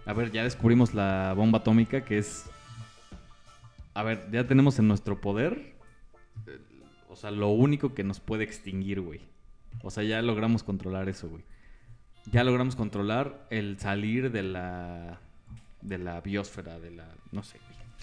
A 0.05 0.13
ver, 0.13 0.31
ya 0.31 0.43
descubrimos 0.43 0.93
la 0.93 1.33
bomba 1.35 1.59
atómica, 1.59 2.03
que 2.03 2.17
es. 2.17 2.49
A 3.93 4.03
ver, 4.03 4.27
ya 4.31 4.45
tenemos 4.47 4.79
en 4.79 4.87
nuestro 4.87 5.21
poder. 5.21 5.75
eh, 6.47 6.59
O 7.09 7.15
sea, 7.15 7.31
lo 7.31 7.49
único 7.49 7.93
que 7.93 8.03
nos 8.03 8.19
puede 8.19 8.43
extinguir, 8.43 9.01
güey. 9.01 9.21
O 9.83 9.91
sea, 9.91 10.03
ya 10.03 10.21
logramos 10.21 10.63
controlar 10.63 11.07
eso, 11.09 11.29
güey. 11.29 11.43
Ya 12.31 12.43
logramos 12.43 12.75
controlar 12.75 13.45
el 13.51 13.77
salir 13.79 14.31
de 14.31 14.43
la. 14.43 15.19
De 15.81 15.97
la 15.97 16.21
biosfera, 16.21 16.79
de 16.79 16.91
la. 16.91 17.07
no 17.31 17.43
sé, 17.43 17.57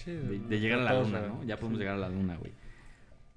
güey. 0.05 0.17
De, 0.17 0.39
de 0.47 0.59
llegar 0.59 0.79
a 0.79 0.83
la 0.83 1.01
luna, 1.01 1.21
¿no? 1.21 1.43
Ya 1.43 1.57
podemos 1.57 1.79
llegar 1.79 1.95
a 1.95 1.99
la 1.99 2.09
luna, 2.09 2.37
güey. 2.37 2.51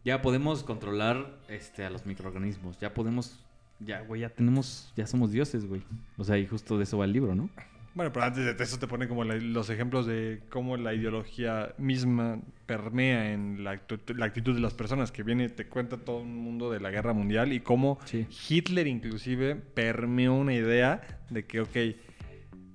Ya 0.05 0.23
podemos 0.23 0.63
controlar 0.63 1.39
este, 1.49 1.85
a 1.85 1.91
los 1.91 2.07
microorganismos. 2.07 2.79
Ya 2.79 2.95
podemos. 2.95 3.45
Ya, 3.81 4.01
güey, 4.03 4.21
ya 4.23 4.29
tenemos. 4.31 4.93
Ya 4.97 5.07
somos 5.07 5.33
dioses, 5.33 5.67
güey. 5.67 5.83
O 6.17 6.25
sea, 6.25 6.39
y 6.39 6.47
justo 6.47 6.77
de 6.79 6.85
eso 6.85 6.99
va 6.99 7.07
el 7.07 7.13
libro, 7.13 7.35
¿no? 7.35 7.49
Bueno, 7.95 8.13
pero 8.13 8.25
antes 8.25 8.45
de 8.57 8.63
eso 8.65 8.79
te 8.79 8.87
pone 8.87 9.09
como 9.09 9.25
la- 9.25 9.35
los 9.35 9.69
ejemplos 9.69 10.07
de 10.07 10.43
cómo 10.49 10.77
la 10.77 10.95
ideología 10.95 11.75
misma 11.77 12.39
permea 12.67 13.33
en 13.33 13.65
la, 13.65 13.73
actitud 13.73 14.55
de 14.55 14.61
las 14.61 14.75
personas, 14.75 15.11
que 15.11 15.25
viene, 15.25 15.49
te 15.49 15.67
cuenta 15.67 15.97
todo 15.97 16.19
un 16.21 16.37
mundo 16.37 16.71
de 16.71 16.79
la 16.79 16.91
guerra 16.91 17.13
mundial 17.15 17.53
y 17.53 17.59
cómo 17.61 17.99
Sí. 18.05 18.27
Hitler 18.49 18.87
inclusive 18.87 19.57
permeó 19.57 20.35
una 20.35 20.55
idea 20.55 21.01
de 21.31 21.45
que, 21.47 21.61
ok, 21.63 21.77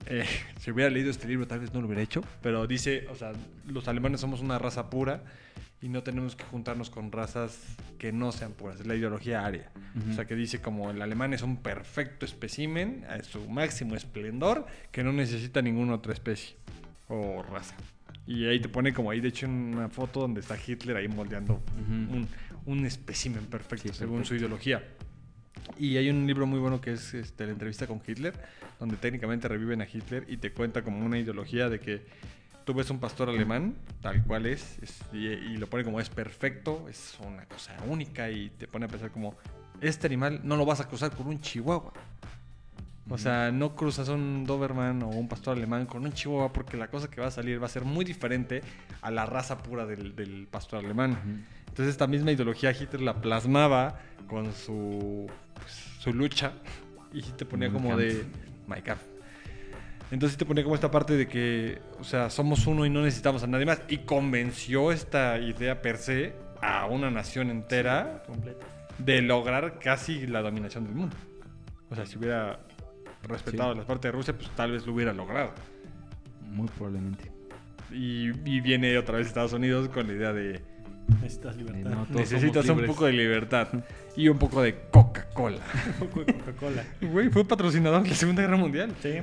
eh, 0.08 0.26
si 0.60 0.72
hubiera 0.72 0.89
leído 0.89 1.10
este 1.12 1.28
libro 1.28 1.47
tal 1.47 1.60
vez 1.60 1.74
no 1.74 1.82
lo 1.82 1.88
hubiera 1.88 2.01
hecho, 2.01 2.22
pero 2.41 2.68
dice, 2.68 3.08
o 3.10 3.16
sea, 3.16 3.34
los 3.68 3.88
alemanes 3.88 4.22
somos 4.22 4.41
una 4.41 4.58
raza 4.60 4.89
pura 4.89 5.24
y 5.82 5.89
no 5.89 6.03
tenemos 6.03 6.36
que 6.36 6.43
juntarnos 6.45 6.89
con 6.89 7.12
razas 7.12 7.60
que 7.99 8.12
no 8.12 8.32
sean 8.32 8.53
puras, 8.53 8.80
es 8.80 8.88
la 8.88 8.95
ideología 8.95 9.45
aria. 9.45 9.72
O 10.10 10.14
sea, 10.14 10.26
que 10.26 10.36
dice 10.36 10.60
como 10.62 10.89
el 10.91 11.01
alemán 11.01 11.34
es 11.34 11.41
un 11.43 11.58
perfecto 11.58 12.26
espécimen 12.26 13.06
a 13.10 13.22
su 13.24 13.47
máximo 13.49 13.95
esplendor 13.95 14.66
que 14.91 15.03
no 15.03 15.14
necesita 15.14 15.62
ninguna 15.62 15.93
otra 15.95 16.14
especie 16.14 16.56
o 17.08 17.43
raza. 17.43 17.76
Y 18.26 18.45
ahí 18.47 18.60
te 18.60 18.68
pone 18.70 18.93
como 18.93 19.12
ahí, 19.12 19.20
de 19.22 19.28
hecho, 19.28 19.47
una 19.47 19.88
foto 19.89 20.22
donde 20.22 20.39
está 20.41 20.58
Hitler 20.66 20.97
ahí 20.97 21.08
moldeando 21.08 21.62
un, 21.78 22.28
un 22.66 22.86
espécimen 22.86 23.45
perfecto 23.45 23.89
Sí, 23.89 23.99
según 23.99 24.16
perfecto. 24.18 24.28
su 24.30 24.36
ideología. 24.36 24.84
Y 25.78 25.97
hay 25.97 26.10
un 26.10 26.26
libro 26.28 26.45
muy 26.45 26.60
bueno 26.60 26.80
que 26.82 26.93
es 26.93 27.14
este, 27.14 27.45
la 27.45 27.51
entrevista 27.51 27.88
con 27.88 28.01
Hitler, 28.06 28.34
donde 28.80 28.95
técnicamente 28.97 29.47
reviven 29.47 29.82
a 29.82 29.86
Hitler 29.91 30.26
y 30.30 30.38
te 30.38 30.51
cuenta 30.51 30.84
como 30.84 31.06
una 31.06 31.18
ideología 31.20 31.70
de 31.70 31.80
que 31.80 32.06
tú 32.66 32.74
ves 32.74 32.89
un 32.89 32.99
pastor 32.99 33.30
alemán, 33.30 33.76
tal 34.01 34.24
cual 34.24 34.45
es, 34.45 34.78
es- 34.82 35.01
y, 35.14 35.28
y 35.28 35.58
lo 35.58 35.68
pone 35.68 35.84
como 35.84 35.99
es 35.99 36.10
perfecto, 36.10 36.88
es 36.89 37.18
una 37.26 37.45
cosa 37.45 37.76
única 37.88 38.30
y 38.32 38.49
te 38.51 38.68
pone 38.68 38.86
a 38.86 38.88
pensar 38.88 39.12
como, 39.12 39.36
este 39.82 40.08
animal 40.08 40.41
no 40.43 40.56
lo 40.56 40.66
vas 40.66 40.80
a 40.80 40.88
cruzar 40.88 41.12
con 41.12 41.28
un 41.28 41.39
chihuahua. 41.41 41.93
O 43.08 43.20
sea, 43.20 43.51
no 43.51 43.76
cruzas 43.76 44.10
un 44.10 44.45
Doberman 44.45 45.03
o 45.03 45.10
un 45.10 45.28
pastor 45.28 45.56
alemán 45.56 45.86
con 45.86 46.03
un 46.06 46.12
chihuahua 46.12 46.51
porque 46.51 46.76
la 46.76 46.88
cosa 46.88 47.08
que 47.08 47.22
va 47.22 47.28
a 47.28 47.32
salir 47.32 47.62
va 47.62 47.68
a 47.68 47.70
ser 47.70 47.84
muy 47.86 48.03
diferente 48.03 48.64
a 49.03 49.12
la 49.12 49.28
raza 49.28 49.60
pura 49.60 49.86
del, 49.86 50.16
del 50.16 50.47
pastor 50.49 50.84
alemán. 50.84 51.45
Entonces 51.68 51.89
esta 51.91 52.08
misma 52.08 52.32
ideología 52.32 52.72
Hitler 52.72 53.01
la 53.01 53.22
plasmaba 53.22 53.99
con 54.28 54.51
su, 54.53 55.30
pues, 55.56 55.72
su 55.99 56.14
lucha 56.14 56.53
y 57.14 57.22
te 57.22 57.45
ponía 57.45 57.72
como 57.72 57.95
de 57.97 58.26
My 58.68 58.82
God. 58.82 58.97
Entonces 60.12 60.38
te 60.38 60.45
ponía 60.45 60.64
como 60.64 60.76
esta 60.76 60.91
parte 60.91 61.18
de 61.18 61.28
que, 61.28 61.80
o 61.99 62.03
sea, 62.03 62.30
somos 62.30 62.68
uno 62.68 62.86
y 62.86 62.89
no 62.89 63.01
necesitamos 63.01 63.43
a 63.43 63.47
nadie 63.47 63.66
más. 63.66 63.82
Y 63.89 63.99
convenció 63.99 64.91
esta 64.91 65.39
idea 65.39 65.82
per 65.82 65.97
se 65.97 66.36
a 66.62 66.86
una 66.86 67.10
nación 67.10 67.49
entera 67.49 68.24
Completo. 68.28 68.66
de 68.99 69.22
lograr 69.24 69.80
casi 69.80 70.28
la 70.28 70.41
dominación 70.41 70.84
del 70.86 70.93
mundo. 70.93 71.16
O 71.89 71.95
sea, 71.95 72.06
si 72.06 72.18
hubiera 72.18 72.60
respetado 73.24 73.72
Sí. 73.74 73.78
las 73.80 73.88
partes 73.88 74.12
de 74.12 74.12
Rusia, 74.12 74.36
pues 74.38 74.49
tal 74.51 74.72
vez 74.72 74.86
lo 74.86 74.93
hubiera 74.93 75.12
logrado. 75.12 75.51
Muy 76.51 76.68
probablemente. 76.68 77.32
Y, 77.91 78.30
y 78.47 78.62
viene 78.62 78.97
otra 78.97 79.18
vez 79.18 79.28
Estados 79.28 79.53
Unidos 79.53 79.89
con 79.89 80.06
la 80.08 80.14
idea 80.14 80.34
de 80.34 80.62
Necesitas 81.22 81.56
libertad. 81.56 81.91
Eh, 81.91 81.95
no, 81.95 82.08
necesitas 82.20 82.64
un 82.70 82.78
libres. 82.78 82.89
poco 82.91 83.06
de 83.06 83.14
libertad 83.14 83.68
y 84.16 84.30
un 84.30 84.38
poco 84.38 84.61
de 84.61 84.76
Coca-Cola. 84.91 85.59
Un 86.01 86.07
poco 86.07 86.24
de 86.24 86.34
Coca-Cola. 86.34 86.84
Güey, 87.01 87.30
fue 87.30 87.45
patrocinador 87.45 88.03
de 88.03 88.09
la 88.09 88.16
Segunda 88.16 88.41
Guerra 88.41 88.57
Mundial. 88.57 88.93
Sí. 89.01 89.22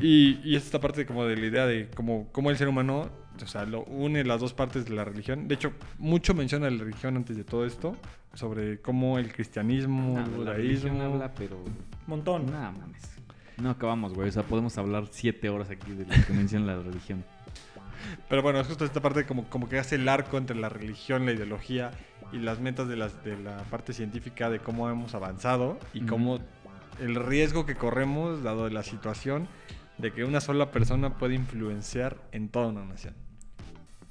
Y, 0.00 0.40
y 0.44 0.56
es 0.56 0.64
esta 0.64 0.80
parte 0.80 1.04
como 1.06 1.24
de 1.24 1.36
la 1.36 1.46
idea 1.46 1.66
de 1.66 1.88
cómo, 1.94 2.28
cómo 2.32 2.50
el 2.50 2.56
ser 2.56 2.68
humano, 2.68 3.10
o 3.42 3.46
sea, 3.46 3.64
lo 3.64 3.82
une 3.84 4.24
las 4.24 4.40
dos 4.40 4.54
partes 4.54 4.84
de 4.84 4.94
la 4.94 5.04
religión. 5.04 5.48
De 5.48 5.54
hecho, 5.54 5.72
mucho 5.98 6.34
menciona 6.34 6.70
la 6.70 6.78
religión 6.78 7.16
antes 7.16 7.36
de 7.36 7.44
todo 7.44 7.66
esto, 7.66 7.96
sobre 8.34 8.80
cómo 8.80 9.18
el 9.18 9.32
cristianismo, 9.32 10.14
Nah, 10.14 10.24
el 10.24 10.44
la 10.44 10.52
religión 10.54 10.92
judaísmo... 10.92 11.14
habla, 11.14 11.34
pero. 11.34 11.56
Montón. 12.06 12.46
Nada, 12.46 12.70
mames. 12.70 13.02
No 13.60 13.70
acabamos, 13.70 14.14
güey. 14.14 14.28
O 14.28 14.32
sea, 14.32 14.42
podemos 14.42 14.78
hablar 14.78 15.04
siete 15.10 15.48
horas 15.48 15.70
aquí 15.70 15.92
de 15.92 16.04
lo 16.06 16.26
que 16.26 16.32
menciona 16.32 16.74
la 16.76 16.82
religión. 16.82 17.24
Pero 18.28 18.42
bueno, 18.42 18.60
es 18.60 18.66
justo 18.66 18.84
esta 18.84 19.00
parte 19.00 19.26
como, 19.26 19.44
como 19.48 19.68
que 19.68 19.78
hace 19.78 19.96
el 19.96 20.08
arco 20.08 20.38
entre 20.38 20.56
la 20.56 20.68
religión, 20.68 21.26
la 21.26 21.32
ideología 21.32 21.90
y 22.32 22.38
las 22.38 22.60
metas 22.60 22.88
de, 22.88 22.96
las, 22.96 23.24
de 23.24 23.36
la 23.36 23.58
parte 23.64 23.92
científica 23.92 24.50
de 24.50 24.60
cómo 24.60 24.88
hemos 24.88 25.14
avanzado 25.14 25.78
y 25.92 26.02
cómo 26.02 26.38
el 27.00 27.14
riesgo 27.14 27.66
que 27.66 27.74
corremos, 27.74 28.42
dado 28.42 28.68
la 28.68 28.82
situación, 28.82 29.48
de 29.98 30.12
que 30.12 30.24
una 30.24 30.40
sola 30.40 30.70
persona 30.70 31.18
puede 31.18 31.34
influenciar 31.34 32.16
en 32.32 32.48
toda 32.48 32.68
una 32.68 32.84
nación. 32.84 33.14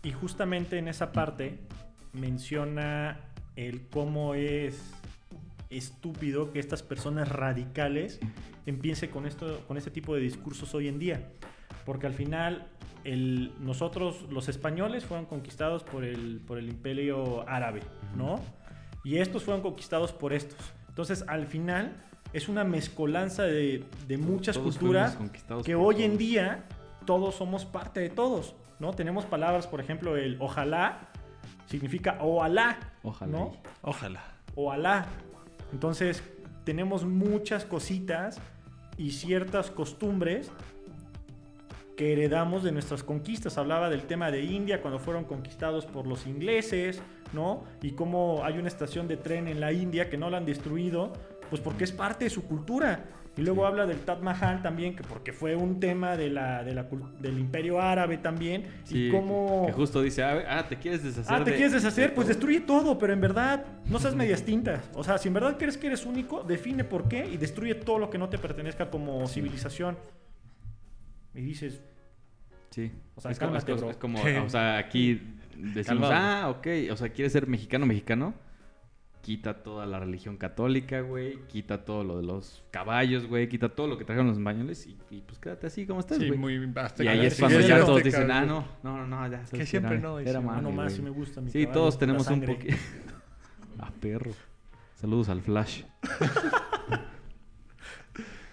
Y 0.03 0.11
justamente 0.11 0.77
en 0.77 0.87
esa 0.87 1.11
parte 1.11 1.59
menciona 2.13 3.19
el 3.55 3.87
cómo 3.87 4.35
es 4.35 4.93
estúpido 5.69 6.51
que 6.51 6.59
estas 6.59 6.81
personas 6.81 7.29
radicales 7.29 8.19
empiecen 8.65 9.11
con 9.11 9.25
esto, 9.25 9.63
con 9.67 9.77
este 9.77 9.91
tipo 9.91 10.15
de 10.15 10.21
discursos 10.21 10.73
hoy 10.73 10.87
en 10.87 10.99
día. 10.99 11.31
Porque 11.89 12.05
al 12.05 12.13
final 12.13 12.67
el, 13.03 13.51
nosotros, 13.61 14.27
los 14.29 14.47
españoles, 14.47 15.05
fueron 15.05 15.25
conquistados 15.25 15.83
por 15.83 16.03
el, 16.03 16.39
por 16.45 16.59
el 16.59 16.69
imperio 16.69 17.49
árabe, 17.49 17.81
¿no? 18.15 18.39
Y 19.03 19.17
estos 19.17 19.41
fueron 19.43 19.63
conquistados 19.63 20.13
por 20.13 20.31
estos. 20.31 20.59
Entonces, 20.87 21.25
al 21.27 21.47
final, 21.47 21.95
es 22.31 22.47
una 22.47 22.63
mezcolanza 22.63 23.41
de, 23.41 23.85
de 24.07 24.17
muchas 24.19 24.55
Todos 24.55 24.77
culturas 24.77 25.17
que 25.65 25.73
hoy 25.73 26.03
en 26.03 26.19
día 26.19 26.65
todos 27.05 27.33
somos 27.33 27.65
parte 27.65 28.01
de 28.01 28.11
todos. 28.11 28.53
¿no? 28.77 28.93
Tenemos 28.93 29.25
palabras, 29.25 29.65
por 29.65 29.81
ejemplo, 29.81 30.15
el 30.15 30.37
ojalá 30.39 31.09
significa 31.65 32.19
ojalá, 32.21 32.77
Ojalá. 33.01 33.31
¿no? 33.31 33.53
Ojalá. 33.81 34.23
Ojalá. 34.53 35.07
Entonces, 35.73 36.21
tenemos 36.65 37.03
muchas 37.03 37.65
cositas 37.65 38.39
y 38.95 39.09
ciertas 39.09 39.71
costumbres 39.71 40.51
que 41.99 42.13
heredamos 42.13 42.63
de 42.63 42.71
nuestras 42.71 43.03
conquistas. 43.03 43.57
Hablaba 43.57 43.89
del 43.89 44.03
tema 44.03 44.31
de 44.31 44.41
India 44.41 44.81
cuando 44.81 44.99
fueron 44.99 45.25
conquistados 45.25 45.85
por 45.85 46.07
los 46.07 46.25
ingleses, 46.27 47.01
¿no? 47.33 47.65
Y 47.81 47.91
cómo 47.91 48.39
hay 48.45 48.57
una 48.57 48.69
estación 48.69 49.09
de 49.09 49.17
tren 49.17 49.49
en 49.49 49.59
la 49.59 49.73
India 49.73 50.09
que 50.09 50.15
no 50.17 50.29
la 50.29 50.37
han 50.37 50.45
destruido, 50.45 51.11
pues 51.49 51.61
porque 51.61 51.83
es 51.83 51.91
parte 51.91 52.23
de 52.23 52.29
su 52.29 52.45
cultura. 52.45 53.03
Y 53.35 53.41
luego 53.41 53.65
habla 53.65 53.85
del 53.85 53.97
Taj 53.99 54.21
Mahal 54.21 54.61
también, 54.61 54.95
que 54.95 55.03
porque 55.03 55.33
fue 55.33 55.57
un 55.57 55.81
tema 55.81 56.15
de 56.15 56.29
la, 56.29 56.63
de 56.63 56.73
la 56.73 56.89
cul- 56.89 57.11
del 57.17 57.37
imperio 57.37 57.81
árabe 57.81 58.17
también. 58.17 58.63
Sí, 58.85 59.07
y 59.07 59.11
cómo... 59.11 59.65
que 59.65 59.73
justo 59.73 60.01
dice, 60.01 60.23
ah, 60.23 60.41
ah, 60.47 60.67
te 60.69 60.77
quieres 60.77 61.03
deshacer 61.03 61.35
Ah, 61.35 61.43
te 61.43 61.51
de- 61.51 61.57
quieres 61.57 61.73
deshacer, 61.73 62.11
de 62.11 62.15
pues 62.15 62.27
todo". 62.27 62.33
destruye 62.33 62.61
todo, 62.61 62.97
pero 62.97 63.11
en 63.11 63.19
verdad 63.19 63.65
no 63.87 63.99
seas 63.99 64.15
medias 64.15 64.43
tintas. 64.43 64.89
O 64.95 65.03
sea, 65.03 65.17
si 65.17 65.27
en 65.27 65.33
verdad 65.33 65.57
crees 65.59 65.77
que 65.77 65.87
eres 65.87 66.05
único, 66.05 66.43
define 66.43 66.85
por 66.85 67.09
qué 67.09 67.25
y 67.29 67.35
destruye 67.35 67.75
todo 67.75 67.99
lo 67.99 68.09
que 68.09 68.17
no 68.17 68.29
te 68.29 68.37
pertenezca 68.37 68.89
como 68.89 69.27
civilización. 69.27 69.97
Y 71.35 71.41
dices, 71.41 71.81
Sí. 72.71 72.91
O 73.15 73.21
sea, 73.21 73.31
es, 73.31 73.39
como, 73.39 73.55
es 73.57 73.63
cálmate, 73.65 73.71
como- 73.71 73.81
bro. 73.81 73.89
es 73.91 73.97
como, 73.97 74.17
Sí. 74.23 74.29
o 74.45 74.49
sea, 74.49 74.77
aquí 74.77 75.21
decimos, 75.57 76.09
ah, 76.13 76.49
ok, 76.49 76.67
o 76.91 76.95
sea, 76.95 77.09
quieres 77.09 77.33
ser 77.33 77.47
mexicano, 77.47 77.85
mexicano, 77.87 78.35
quita 79.21 79.63
toda 79.63 79.85
la 79.87 79.99
religión 79.99 80.37
católica, 80.37 81.01
güey, 81.01 81.39
quita 81.47 81.83
todo 81.83 82.03
lo 82.03 82.17
de 82.17 82.23
los 82.23 82.63
caballos, 82.71 83.25
güey, 83.25 83.49
quita 83.49 83.69
todo 83.69 83.87
lo 83.87 83.97
que 83.97 84.05
trajeron 84.05 84.27
los 84.27 84.37
españoles 84.37 84.85
y, 84.87 84.97
y, 85.09 85.21
pues 85.21 85.39
quédate 85.39 85.65
así 85.67 85.85
como 85.87 85.99
estás, 85.99 86.19
Sí, 86.19 86.27
güey. 86.27 86.37
muy 86.39 86.53
y 86.55 86.71
azteca. 86.79 87.09
ahí 87.11 87.25
es 87.25 87.39
cuando 87.39 87.59
ya 87.59 87.83
todos 87.83 88.03
dicen, 88.03 88.29
ah, 88.31 88.45
no, 88.45 88.65
no, 88.83 89.05
no, 89.07 89.27
ya. 89.27 89.43
Que 89.51 89.65
siempre 89.65 89.93
era- 89.97 90.01
no, 90.07 90.19
Era 90.19 90.39
ah, 90.39 90.61
no 90.61 90.71
más, 90.71 90.85
güey. 90.85 90.95
si 90.95 91.01
me 91.01 91.09
gusta 91.09 91.41
mi 91.41 91.49
Sí, 91.49 91.63
caballo, 91.63 91.79
todos 91.79 91.97
tenemos 91.99 92.21
un 92.27 92.33
sangre". 92.35 92.53
poquito. 92.53 92.77
ah, 93.79 93.91
perro. 93.99 94.31
Saludos 94.93 95.27
al 95.29 95.41
Flash. 95.41 95.83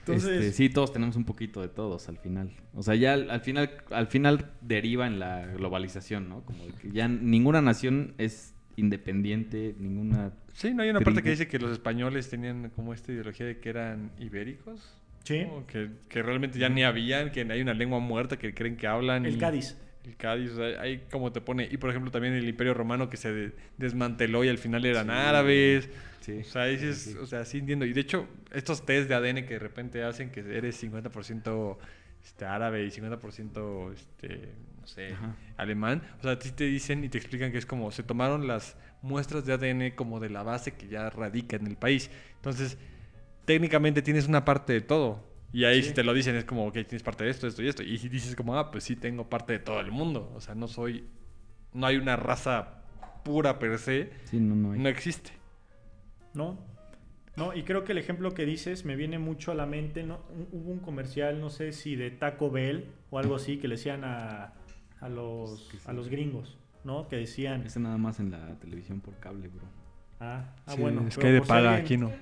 Entonces, 0.06 0.44
Este, 0.44 0.52
sí, 0.52 0.68
todos 0.70 0.92
tenemos 0.92 1.16
un 1.16 1.24
poquito 1.24 1.60
de 1.60 1.68
todos 1.68 2.08
al 2.08 2.18
final. 2.18 2.50
O 2.74 2.82
sea, 2.82 2.94
ya 2.94 3.14
al, 3.14 3.30
al 3.30 3.40
final, 3.40 3.70
al 3.90 4.06
final 4.06 4.50
deriva 4.60 5.06
en 5.06 5.18
la 5.18 5.46
globalización, 5.46 6.28
¿no? 6.28 6.42
Como 6.44 6.64
que 6.80 6.90
ya 6.92 7.08
ninguna 7.08 7.60
nación 7.60 8.14
es 8.18 8.54
independiente, 8.76 9.74
ninguna. 9.78 10.32
Sí, 10.54 10.72
no 10.74 10.82
hay 10.82 10.90
una 10.90 11.00
parte 11.00 11.22
que 11.22 11.30
dice 11.30 11.48
que 11.48 11.58
los 11.58 11.72
españoles 11.72 12.28
tenían 12.30 12.70
como 12.70 12.94
esta 12.94 13.12
ideología 13.12 13.46
de 13.46 13.58
que 13.58 13.68
eran 13.68 14.10
ibéricos. 14.18 14.80
sí, 15.24 15.42
¿no? 15.44 15.66
Que, 15.66 15.90
que 16.08 16.22
realmente 16.22 16.58
ya 16.58 16.68
ni 16.68 16.84
habían, 16.84 17.30
que 17.32 17.40
hay 17.40 17.60
una 17.60 17.74
lengua 17.74 17.98
muerta 17.98 18.38
que 18.38 18.54
creen 18.54 18.76
que 18.76 18.86
hablan. 18.86 19.26
el 19.26 19.34
y- 19.34 19.38
Cádiz. 19.38 19.76
El 20.04 20.14
Cádiz, 20.16 20.52
o 20.52 20.56
sea, 20.56 20.80
ahí 20.80 21.02
como 21.10 21.32
te 21.32 21.40
pone. 21.40 21.68
Y 21.68 21.78
por 21.78 21.90
ejemplo 21.90 22.12
también 22.12 22.32
el 22.34 22.48
Imperio 22.48 22.74
Romano 22.74 23.10
que 23.10 23.16
se 23.16 23.32
de- 23.32 23.52
desmanteló 23.76 24.44
y 24.44 24.48
al 24.48 24.58
final 24.58 24.84
eran 24.86 25.06
Sí. 25.06 25.12
árabes. 25.12 25.88
Sí. 26.26 26.38
O 26.40 26.44
sea, 26.44 26.64
dices, 26.66 26.98
Sí, 26.98 27.12
sí. 27.12 27.18
o 27.18 27.26
sea, 27.26 27.44
sí 27.44 27.58
entiendo. 27.58 27.84
Y 27.86 27.92
de 27.92 28.00
hecho, 28.00 28.26
estos 28.52 28.84
test 28.84 29.08
de 29.08 29.14
ADN 29.14 29.46
que 29.46 29.54
de 29.54 29.58
repente 29.60 30.02
hacen 30.02 30.30
que 30.30 30.40
eres 30.40 30.82
50% 30.82 31.78
este, 32.24 32.44
árabe 32.44 32.84
y 32.84 32.90
50% 32.90 33.92
este, 33.92 34.52
no 34.80 34.86
sé, 34.88 35.12
Ajá. 35.12 35.36
alemán. 35.56 36.02
O 36.18 36.22
sea, 36.24 36.36
sí 36.40 36.50
te 36.50 36.64
dicen 36.64 37.04
y 37.04 37.08
te 37.08 37.18
explican 37.18 37.52
que 37.52 37.58
es 37.58 37.66
como 37.66 37.90
se 37.92 38.02
tomaron 38.02 38.46
las 38.48 38.76
muestras 39.02 39.44
de 39.46 39.52
ADN 39.52 39.92
como 39.94 40.18
de 40.18 40.30
la 40.30 40.42
base 40.42 40.72
que 40.72 40.88
ya 40.88 41.08
radica 41.10 41.56
en 41.56 41.66
el 41.68 41.76
país. 41.76 42.10
Entonces, 42.36 42.76
técnicamente 43.44 44.02
tienes 44.02 44.26
una 44.26 44.44
parte 44.44 44.72
de 44.72 44.80
todo. 44.80 45.24
Y 45.52 45.64
ahí 45.64 45.80
Sí. 45.82 45.90
si 45.90 45.94
te 45.94 46.02
lo 46.02 46.12
dicen 46.12 46.34
es 46.34 46.44
como, 46.44 46.66
ok, 46.66 46.72
tienes 46.74 47.02
parte 47.04 47.22
de 47.24 47.30
esto, 47.30 47.46
esto 47.46 47.62
y 47.62 47.68
esto. 47.68 47.82
Y 47.82 47.96
si 47.98 48.08
dices 48.08 48.34
como, 48.34 48.58
ah, 48.58 48.70
pues 48.72 48.82
sí 48.84 48.96
tengo 48.96 49.28
parte 49.28 49.52
de 49.52 49.58
todo 49.60 49.80
el 49.80 49.92
mundo. 49.92 50.32
O 50.34 50.40
sea, 50.40 50.54
no 50.56 50.66
soy, 50.66 51.04
no 51.72 51.86
hay 51.86 51.96
una 51.96 52.16
raza 52.16 52.82
pura 53.24 53.58
per 53.58 53.78
se. 53.78 54.10
Sí, 54.24 54.40
no, 54.40 54.56
no 54.56 54.72
hay. 54.72 54.80
No 54.80 54.88
existe. 54.88 55.30
¿No? 56.36 56.58
No, 57.36 57.52
y 57.54 57.64
creo 57.64 57.84
que 57.84 57.92
el 57.92 57.98
ejemplo 57.98 58.32
que 58.32 58.46
dices 58.46 58.84
me 58.84 58.96
viene 58.96 59.18
mucho 59.18 59.52
a 59.52 59.54
la 59.54 59.66
mente, 59.66 60.02
¿no? 60.04 60.20
Un- 60.30 60.48
hubo 60.52 60.70
un 60.70 60.78
comercial, 60.78 61.38
no 61.40 61.50
sé 61.50 61.72
si 61.72 61.94
de 61.96 62.10
Taco 62.10 62.50
Bell 62.50 62.86
o 63.10 63.18
algo 63.18 63.34
así, 63.34 63.58
que 63.58 63.68
le 63.68 63.74
decían 63.74 64.04
a, 64.04 64.54
a 65.00 65.08
los, 65.10 65.68
a 65.86 65.92
los 65.92 66.08
gringos, 66.08 66.56
¿no? 66.84 67.08
Que 67.08 67.16
decían, 67.16 67.66
Ese 67.66 67.78
nada 67.80 67.98
más 67.98 68.20
en 68.20 68.30
la 68.30 68.54
televisión 68.58 69.00
por 69.00 69.14
cable, 69.18 69.48
bro. 69.48 69.64
ah, 70.20 70.44
ah, 70.66 70.72
Sí, 70.72 70.80
bueno, 70.80 71.06
es 71.08 71.18
que 71.18 71.26
hay 71.26 71.32
de 71.34 71.38
por 71.40 71.46
si 71.46 71.52
paga, 71.52 71.74
alguien- 71.76 71.84
aquí 71.84 71.96
no. 71.98 72.12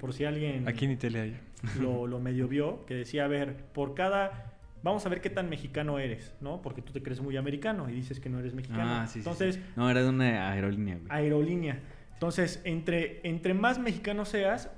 Por 0.00 0.12
si 0.12 0.24
alguien 0.24 0.66
Aquí 0.68 0.86
ni 0.88 0.96
tele 0.96 1.20
hay. 1.20 1.40
lo, 1.80 2.06
lo 2.08 2.18
medio 2.18 2.48
vio, 2.48 2.84
que 2.86 2.94
decía, 2.94 3.24
a 3.24 3.28
ver, 3.28 3.56
por 3.72 3.94
cada... 3.94 4.52
Vamos 4.82 5.06
a 5.06 5.08
ver 5.08 5.20
qué 5.20 5.30
tan 5.30 5.48
mexicano 5.48 5.98
eres, 6.00 6.34
¿no? 6.40 6.60
Porque 6.60 6.82
tú 6.82 6.92
te 6.92 7.02
crees 7.02 7.20
muy 7.20 7.36
americano 7.36 7.88
y 7.88 7.92
dices 7.92 8.20
que 8.20 8.28
no 8.28 8.38
eres 8.40 8.52
mexicano. 8.54 8.82
Ah, 8.84 9.06
sí, 9.06 9.14
sí, 9.14 9.18
Entonces, 9.20 9.54
sí. 9.56 9.62
No, 9.76 9.88
era 9.90 10.02
de 10.02 10.08
una 10.08 10.50
aerolínea, 10.50 10.96
güey. 10.96 11.06
aerolínea. 11.10 11.80
Entonces, 12.16 12.60
entre, 12.64 13.20
entre 13.28 13.52
más 13.54 13.78
mexicano 13.78 14.24
seas, 14.24 14.70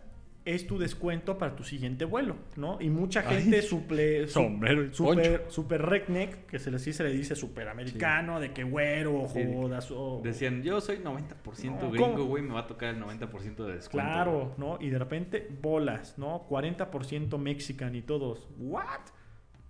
es 0.44 0.66
tu 0.66 0.78
descuento 0.78 1.36
para 1.36 1.54
tu 1.54 1.62
siguiente 1.62 2.04
vuelo, 2.06 2.36
¿no? 2.56 2.78
Y 2.80 2.88
mucha 2.88 3.20
Ay, 3.28 3.42
gente 3.42 3.60
suple, 3.62 4.26
su- 4.26 4.32
sombrero 4.32 4.92
super, 4.94 5.44
super 5.48 5.82
redneck, 5.82 6.46
que 6.46 6.58
se 6.58 6.70
le, 6.70 6.78
sí 6.78 6.92
se 6.94 7.04
le 7.04 7.10
dice 7.12 7.36
super 7.36 7.68
americano, 7.68 8.40
de 8.40 8.52
que 8.52 8.64
güero, 8.64 9.26
Sí. 9.28 9.40
jodas, 9.54 9.90
o... 9.90 10.20
Decían, 10.24 10.62
yo 10.62 10.80
soy 10.80 10.98
90% 10.98 11.82
No, 11.82 11.90
gringo, 11.90 12.24
güey, 12.24 12.42
me 12.42 12.54
va 12.54 12.60
a 12.60 12.66
tocar 12.66 12.94
el 12.94 13.00
90% 13.00 13.66
de 13.66 13.74
descuento. 13.74 14.10
Claro, 14.10 14.54
¿no? 14.56 14.78
Y 14.80 14.88
de 14.88 14.98
repente, 14.98 15.46
bolas, 15.60 16.16
¿no? 16.18 16.46
40% 16.48 17.36
mexican 17.38 17.94
y 17.94 18.00
todos, 18.02 18.48
¿what? 18.58 19.00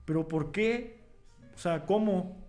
¿Pero 0.04 0.28
por 0.28 0.52
qué? 0.52 1.00
O 1.54 1.58
sea, 1.58 1.84
¿cómo? 1.86 2.47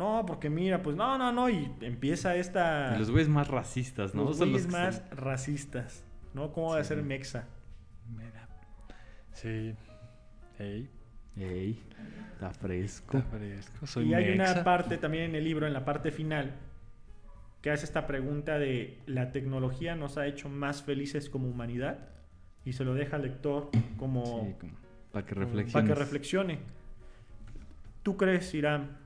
No, 0.00 0.24
porque 0.26 0.48
mira, 0.48 0.82
pues 0.82 0.96
no, 0.96 1.18
no, 1.18 1.30
no, 1.30 1.50
y 1.50 1.70
empieza 1.82 2.34
esta... 2.34 2.94
Y 2.96 2.98
Los 3.00 3.10
güeyes 3.10 3.28
más 3.28 3.48
racistas, 3.48 4.14
¿no? 4.14 4.24
los 4.24 4.38
güeyes 4.38 4.66
más 4.66 5.02
racistas, 5.10 6.02
¿no? 6.32 6.52
¿Cómo 6.52 6.70
va 6.70 6.80
a 6.80 6.84
ser 6.84 7.02
mexa? 7.02 7.44
Mira. 8.08 8.48
Sí. 9.34 9.74
Ey, 10.58 10.88
Ey, 11.36 11.78
está 12.32 12.50
fresco. 12.50 13.18
está 13.18 13.30
fresco. 13.30 13.86
Soy 13.86 14.08
y 14.10 14.14
hay 14.14 14.30
una 14.32 14.64
parte 14.64 14.96
también 14.96 15.24
en 15.24 15.34
el 15.34 15.44
libro, 15.44 15.66
en 15.66 15.74
la 15.74 15.84
parte 15.84 16.10
final, 16.10 16.54
que 17.60 17.70
hace 17.70 17.84
esta 17.84 18.06
pregunta 18.06 18.58
de 18.58 18.98
¿la 19.04 19.32
tecnología 19.32 19.96
nos 19.96 20.16
ha 20.16 20.26
hecho 20.26 20.48
más 20.48 20.82
felices 20.82 21.28
como 21.28 21.46
humanidad? 21.46 22.08
Y 22.64 22.72
se 22.72 22.84
lo 22.84 22.94
deja 22.94 23.16
al 23.16 23.22
lector 23.22 23.68
como, 23.98 24.24
Sí, 24.24 24.54
como 24.60 24.72
para 25.12 25.26
que 25.26 25.34
como 25.34 25.44
reflexiones. 25.46 25.72
para 25.74 25.86
que 25.86 25.94
reflexione. 25.94 26.58
¿Tú 28.02 28.16
crees, 28.16 28.54
Irán, 28.54 28.96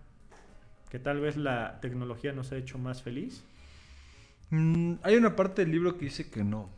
que 0.95 1.01
tal 1.01 1.19
vez 1.19 1.37
la 1.37 1.81
tecnología 1.81 2.31
nos 2.31 2.53
ha 2.53 2.57
hecho 2.57 2.79
más 2.79 3.03
feliz? 3.03 3.43
Mm, 4.51 4.93
hay 5.03 5.17
una 5.17 5.35
parte 5.35 5.63
del 5.63 5.73
libro 5.73 5.99
que 5.99 6.05
dice 6.05 6.31
que 6.31 6.45
no. 6.45 6.69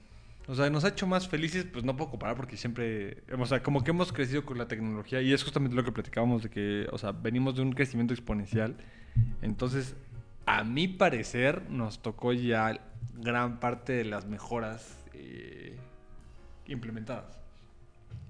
O 0.49 0.55
sea, 0.55 0.71
nos 0.71 0.87
ha 0.87 0.89
hecho 0.89 1.07
más 1.07 1.29
felices, 1.29 1.67
pues 1.71 1.85
no 1.85 1.99
puedo 1.99 2.13
comparar 2.13 2.35
porque 2.35 2.57
siempre, 2.57 3.19
o 3.39 3.45
sea, 3.45 3.63
como 3.63 3.85
que 3.85 3.91
hemos 3.91 4.15
crecido 4.15 4.47
con 4.47 4.57
la 4.57 4.69
tecnología 4.69 5.21
y 5.21 5.35
es 5.35 5.45
justamente 5.45 5.77
lo 5.77 5.85
que 5.85 5.93
platicábamos 5.93 6.45
de 6.45 6.49
que, 6.49 6.87
o 6.93 6.97
sea, 6.97 7.13
venimos 7.13 7.57
de 7.57 7.61
un 7.61 7.73
crecimiento 7.73 8.15
exponencial. 8.15 8.79
Entonces, 9.43 9.95
a 10.47 10.65
mi 10.65 10.89
parecer, 10.89 11.69
nos 11.69 12.01
tocó 12.01 12.33
ya 12.33 12.81
gran 13.19 13.61
parte 13.61 13.93
de 13.93 14.05
las 14.07 14.25
mejoras 14.25 14.97
eh, 15.13 15.77
implementadas. 16.69 17.39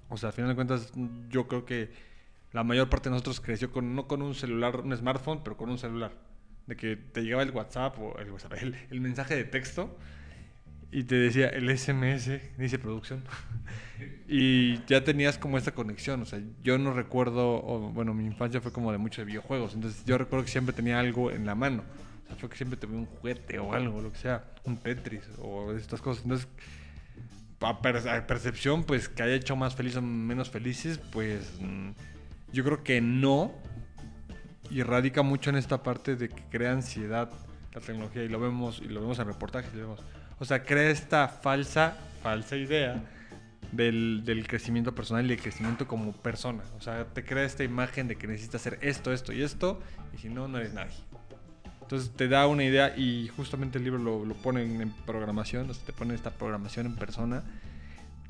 O 0.09 0.17
sea, 0.17 0.31
al 0.31 0.33
final 0.33 0.49
de 0.49 0.57
cuentas, 0.57 0.93
yo 1.31 1.47
creo 1.47 1.65
que 1.65 1.93
la 2.57 2.65
mayor 2.65 2.89
parte 2.89 3.11
de 3.11 3.11
nosotros 3.11 3.39
creció 3.43 3.71
con, 3.71 3.95
no 3.95 4.09
con 4.09 4.23
un 4.23 4.35
celular, 4.35 4.81
un 4.81 4.97
smartphone, 4.97 5.43
pero 5.45 5.59
con 5.59 5.69
un 5.69 5.77
celular. 5.77 6.13
De 6.67 6.75
que 6.75 6.97
te 6.97 7.23
llegaba 7.23 7.43
el 7.43 7.51
WhatsApp 7.51 7.99
o 7.99 8.19
el, 8.19 8.31
WhatsApp, 8.31 8.55
el, 8.55 8.75
el 8.91 9.01
mensaje 9.03 9.37
de 9.37 9.45
texto 9.45 9.95
y 10.91 11.05
te 11.05 11.17
decía 11.17 11.49
el 11.49 11.69
SMS, 11.77 12.31
dice 12.57 12.79
producción. 12.79 13.25
y 14.27 14.83
ya 14.87 15.05
tenías 15.05 15.37
como 15.37 15.59
esta 15.59 15.73
conexión. 15.73 16.23
O 16.23 16.25
sea, 16.25 16.41
yo 16.63 16.79
no 16.79 16.95
recuerdo, 16.95 17.63
o, 17.63 17.91
bueno, 17.93 18.15
mi 18.15 18.25
infancia 18.25 18.63
fue 18.63 18.73
como 18.73 18.91
de 18.91 18.97
muchos 18.97 19.27
videojuegos. 19.27 19.75
Entonces 19.75 20.03
yo 20.07 20.17
recuerdo 20.17 20.47
que 20.47 20.51
siempre 20.51 20.75
tenía 20.75 20.99
algo 20.99 21.31
en 21.31 21.45
la 21.45 21.55
mano. 21.55 21.85
O 22.25 22.29
sea, 22.29 22.37
fue 22.37 22.49
que 22.49 22.57
siempre 22.57 22.79
tuve 22.79 22.97
un 22.97 23.05
juguete 23.05 23.59
o 23.59 23.75
algo, 23.75 24.01
lo 24.01 24.11
que 24.11 24.19
sea, 24.19 24.47
un 24.65 24.79
Tetris 24.79 25.29
o 25.43 25.75
estas 25.75 26.01
cosas. 26.01 26.25
Entonces, 26.25 26.49
a, 27.61 27.83
per- 27.83 28.09
a 28.09 28.27
percepción, 28.27 28.83
pues 28.85 29.11
que 29.11 29.23
haya 29.23 29.35
hecho 29.35 29.57
más 29.57 29.75
felices 29.75 29.99
o 29.99 30.03
menos 30.03 30.49
felices, 30.49 30.99
pues 31.13 31.53
mm, 31.61 31.91
yo 32.53 32.65
creo 32.65 32.83
que 32.83 33.01
no. 33.01 33.53
Y 34.71 34.83
radica 34.83 35.23
mucho 35.23 35.51
en 35.51 35.57
esta 35.57 35.83
parte 35.83 36.17
de 36.17 36.29
que 36.29 36.43
crea 36.51 36.73
ansiedad 36.73 37.31
la 37.73 37.81
tecnología 37.81 38.25
y 38.25 38.29
lo 38.29 38.41
vemos 38.41 38.81
y 38.81 38.89
lo 38.89 39.01
vemos 39.01 39.19
en 39.19 39.27
reportajes. 39.27 39.73
vemos. 39.73 40.01
O 40.39 40.45
sea, 40.45 40.65
crea 40.65 40.91
esta 40.91 41.29
falsa, 41.29 41.97
falsa 42.23 42.57
idea 42.57 43.03
del, 43.73 44.23
del 44.25 44.47
crecimiento 44.47 44.95
personal 44.95 45.25
y 45.25 45.29
del 45.29 45.41
crecimiento 45.41 45.87
como 45.87 46.13
persona. 46.13 46.65
O 46.77 46.81
sea, 46.81 47.05
te 47.07 47.25
crea 47.25 47.45
esta 47.45 47.65
imagen 47.65 48.09
de 48.09 48.17
que 48.17 48.27
necesitas 48.27 48.63
hacer 48.63 48.79
esto, 48.83 49.13
esto 49.13 49.33
y 49.33 49.43
esto, 49.43 49.81
y 50.15 50.19
si 50.19 50.29
no, 50.29 50.49
no 50.49 50.59
eres 50.59 50.75
nadie. 50.75 50.97
Entonces 51.87 52.11
te 52.11 52.27
da 52.27 52.49
una 52.49 52.65
idea 52.65 52.97
y 52.97 53.29
justamente 53.29 53.79
el 53.79 53.85
libro 53.85 54.01
lo, 54.01 54.25
lo 54.25 54.35
pone 54.35 54.63
en, 54.63 54.91
programación, 55.07 55.71
o 55.71 55.75
sea, 55.75 55.87
te 55.87 55.93
pone 55.93 56.15
esta 56.15 56.33
programación 56.33 56.87
en 56.87 56.97
persona 56.97 57.45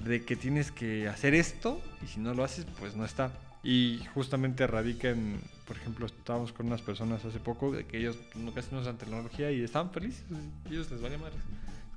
de 0.05 0.27
que 0.27 0.37
tienes 0.37 0.71
que 0.71 1.09
hacer 1.09 1.35
esto 1.35 1.81
y 2.05 2.07
si 2.07 2.21
no 2.21 2.35
lo 2.35 2.45
haces, 2.45 2.67
pues 2.79 2.97
no 2.97 3.07
está. 3.07 3.33
Y 3.69 4.01
justamente 4.15 4.65
radica 4.69 5.09
en, 5.09 5.41
por 5.67 5.77
ejemplo, 5.77 6.07
estábamos 6.07 6.53
con 6.53 6.69
unas 6.69 6.83
personas 6.83 7.25
hace 7.25 7.41
poco 7.41 7.73
de 7.73 7.85
que 7.85 7.99
ellos 7.99 8.17
no, 8.37 8.55
casi 8.55 8.73
no 8.73 8.81
usan 8.81 8.97
tecnología 8.97 9.51
y 9.51 9.61
estaban 9.61 9.91
felices. 9.91 10.25
ellos 10.71 10.89
les 10.89 11.03
vale 11.03 11.19
madres. 11.19 11.41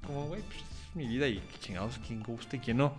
Como, 0.04 0.26
güey, 0.30 0.42
pues 0.42 0.58
es 0.58 0.96
mi 0.96 1.06
vida 1.06 1.28
y 1.28 1.44
chingados, 1.60 2.00
quién 2.08 2.24
gusta 2.24 2.56
y 2.56 2.60
quién 2.60 2.78
no. 2.78 2.96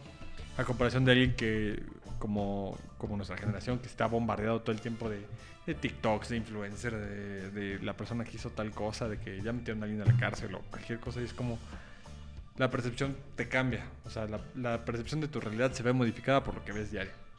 A 0.57 0.63
comparación 0.63 1.05
de 1.05 1.11
alguien 1.11 1.35
que, 1.35 1.83
como, 2.21 2.79
como 2.97 3.17
nuestra 3.17 3.37
generación, 3.37 3.81
que 3.81 3.89
está 3.89 4.07
bombardeado 4.07 4.61
todo 4.61 4.71
el 4.71 4.81
tiempo 4.81 5.11
de, 5.11 5.27
de 5.67 5.75
TikToks, 5.75 6.29
de 6.29 6.37
influencer, 6.37 6.97
de, 6.97 7.51
de 7.51 7.81
la 7.81 7.97
persona 7.97 8.23
que 8.23 8.37
hizo 8.37 8.51
tal 8.51 8.71
cosa, 8.71 9.09
de 9.09 9.19
que 9.19 9.43
ya 9.43 9.53
metieron 9.53 9.83
a 9.83 9.87
alguien 9.87 10.03
a 10.03 10.05
la 10.05 10.17
cárcel 10.17 10.55
o 10.55 10.61
cualquier 10.61 11.01
cosa. 11.01 11.21
Y 11.21 11.25
es 11.25 11.33
como, 11.33 11.59
la 12.57 12.71
percepción 12.71 13.17
te 13.35 13.49
cambia. 13.49 13.85
O 14.05 14.11
sea, 14.11 14.29
la, 14.29 14.41
la 14.55 14.85
percepción 14.85 15.21
de 15.21 15.27
tu 15.27 15.41
realidad 15.41 15.73
se 15.73 15.83
ve 15.83 15.93
modificada 15.93 16.45
por 16.45 16.55
lo 16.55 16.65
que 16.65 16.71
ves 16.71 16.93
diario. 16.93 17.30